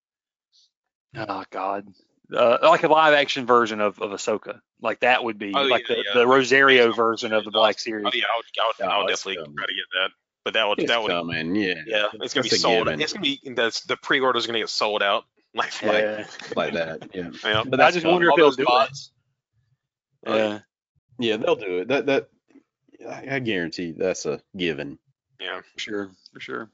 Oh 1.16 1.44
God. 1.50 1.88
Uh, 2.32 2.58
like 2.62 2.82
a 2.82 2.88
live 2.88 3.14
action 3.14 3.46
version 3.46 3.80
of, 3.80 4.02
of 4.02 4.10
Ahsoka, 4.10 4.60
like 4.82 5.00
that 5.00 5.24
would 5.24 5.38
be 5.38 5.50
Oh, 5.56 5.62
like 5.62 5.88
yeah, 5.88 5.94
the, 5.96 6.04
yeah. 6.06 6.14
the 6.20 6.26
Rosario 6.26 6.92
version 6.92 7.32
of 7.32 7.42
the 7.44 7.50
Black 7.50 7.78
Series. 7.78 8.04
Oh 8.06 8.10
yeah, 8.14 8.24
I 8.24 8.36
would, 8.36 8.44
I 8.60 8.66
would, 8.84 8.90
I 8.92 8.96
Oh, 8.98 9.02
would 9.04 9.10
it's 9.12 9.22
definitely 9.22 9.42
coming. 9.44 9.56
try 9.56 9.66
to 9.66 9.72
get 9.72 9.84
that. 9.94 10.10
But 10.44 10.52
that 10.54 10.68
would 10.68 10.78
It's 10.78 10.88
that 10.88 11.02
would 11.02 11.10
coming, 11.10 11.54
yeah. 11.56 11.74
yeah, 11.86 12.06
it's 12.20 12.34
gonna 12.34 12.42
be 12.42 12.50
sold. 12.50 12.84
given. 12.86 13.00
It's 13.00 13.14
gonna 13.14 13.22
be 13.22 13.40
that's 13.56 13.80
the 13.84 13.96
pre-order's 13.96 14.46
gonna 14.46 14.58
get 14.58 14.68
sold 14.68 15.02
out. 15.02 15.24
Like, 15.54 15.72
Like- 15.82 15.94
Yeah. 16.04 16.26
like 16.54 16.72
that. 16.74 17.08
Yeah. 17.14 17.30
yeah. 17.42 17.64
But 17.66 17.80
I 17.80 17.90
just 17.92 18.02
coming. 18.02 18.12
wonder 18.16 18.28
if 18.28 18.32
All 18.32 18.36
they'll 18.36 18.46
those 18.48 18.56
do 18.56 18.62
it. 18.64 18.66
bots. 18.68 19.10
Yeah. 20.26 20.58
Yeah, 21.18 21.36
they'll 21.38 21.56
do 21.56 21.78
it. 21.78 21.88
That 21.88 22.06
that 22.06 22.28
I 23.06 23.36
I 23.36 23.38
guarantee 23.40 23.92
that's 23.92 24.26
a 24.26 24.40
given. 24.56 24.98
Yeah. 25.40 25.60
For 25.74 25.78
sure, 25.80 26.10
for 26.32 26.40
sure. 26.40 26.70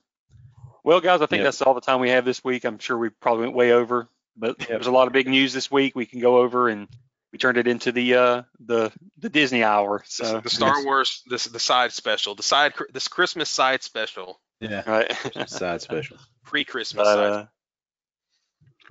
Well, 0.84 1.00
guys, 1.00 1.20
I 1.22 1.26
think 1.26 1.40
Yep. 1.40 1.44
that's 1.46 1.62
all 1.62 1.74
the 1.74 1.80
time 1.80 2.00
we 2.00 2.10
have 2.10 2.24
this 2.24 2.44
week. 2.44 2.64
I'm 2.64 2.78
sure 2.78 2.96
we 2.98 3.08
probably 3.08 3.44
went 3.46 3.56
way 3.56 3.72
over, 3.72 4.08
but 4.36 4.58
there's 4.58 4.86
a 4.86 4.90
lot 4.92 5.06
of 5.06 5.12
big 5.12 5.26
news 5.28 5.52
this 5.52 5.70
week. 5.70 5.94
We 5.96 6.06
can 6.06 6.20
go 6.20 6.38
over, 6.38 6.68
and 6.68 6.88
we 7.32 7.38
turned 7.38 7.56
it 7.58 7.66
into 7.66 7.90
the 7.92 8.14
uh, 8.14 8.42
the 8.60 8.92
the 9.18 9.28
Disney 9.30 9.62
hour. 9.64 9.98
The- 10.00 10.04
So, 10.26 10.40
the 10.40 10.50
Star 10.50 10.84
Wars, 10.84 11.22
this 11.26 11.44
the 11.46 11.58
side 11.60 11.92
special, 11.92 12.34
the 12.34 12.42
side 12.42 12.74
this 12.92 13.08
Christmas 13.08 13.48
side 13.50 13.82
special, 13.82 14.40
Yeah. 14.60 14.82
right. 14.88 15.48
Side 15.48 15.80
special. 15.82 16.18
pre-Christmas 16.44 17.06
uh, 17.08 17.46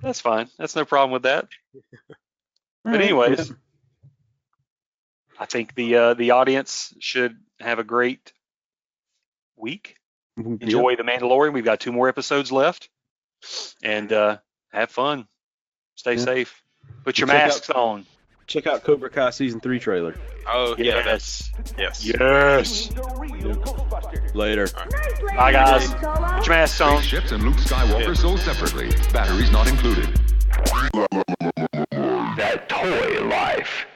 that's 0.02 0.20
fine. 0.20 0.48
That's 0.58 0.74
no 0.74 0.84
problem 0.84 1.12
with 1.12 1.22
that. 1.22 1.46
But 2.84 3.00
anyways, 3.00 3.52
I 5.38 5.46
think 5.46 5.74
the 5.74 5.96
uh, 5.96 6.14
the 6.14 6.32
audience 6.32 6.94
should 6.98 7.36
have 7.60 7.78
a 7.78 7.84
great 7.84 8.32
week. 9.56 9.96
Mm-hmm. 10.38 10.62
Enjoy 10.62 10.90
yep. 10.90 10.98
the 10.98 11.04
Mandalorian. 11.04 11.52
We've 11.52 11.64
got 11.64 11.80
two 11.80 11.92
more 11.92 12.08
episodes 12.08 12.50
left, 12.52 12.88
and 13.82 14.12
uh, 14.12 14.38
have 14.72 14.90
fun. 14.90 15.26
Stay 15.94 16.14
yeah. 16.14 16.24
safe. 16.24 16.62
Put 17.04 17.18
your 17.18 17.28
check 17.28 17.36
masks 17.36 17.70
out, 17.70 17.76
on. 17.76 18.06
Check 18.46 18.66
out 18.66 18.84
Cobra 18.84 19.08
Kai 19.08 19.30
season 19.30 19.60
three 19.60 19.78
trailer. 19.78 20.14
Oh 20.46 20.76
yes. 20.76 20.86
yeah, 20.86 21.02
that's 21.02 21.50
yes. 21.78 22.04
Yes. 22.04 22.90
yes. 22.90 24.34
Later. 24.34 24.68
Right. 24.76 25.36
Bye 25.36 25.52
guys. 25.52 25.88
Put 25.94 26.46
your 26.46 26.56
masks 26.56 26.80
on. 26.80 27.00
Ships 27.00 27.32
and 27.32 27.42
Luke 27.42 27.56
Skywalker 27.56 28.08
yeah. 28.08 28.14
sold 28.14 28.40
separately. 28.40 28.90
Batteries 29.12 29.50
not 29.50 29.68
included. 29.68 30.08
That 32.36 32.68
toy 32.68 33.24
life. 33.26 33.86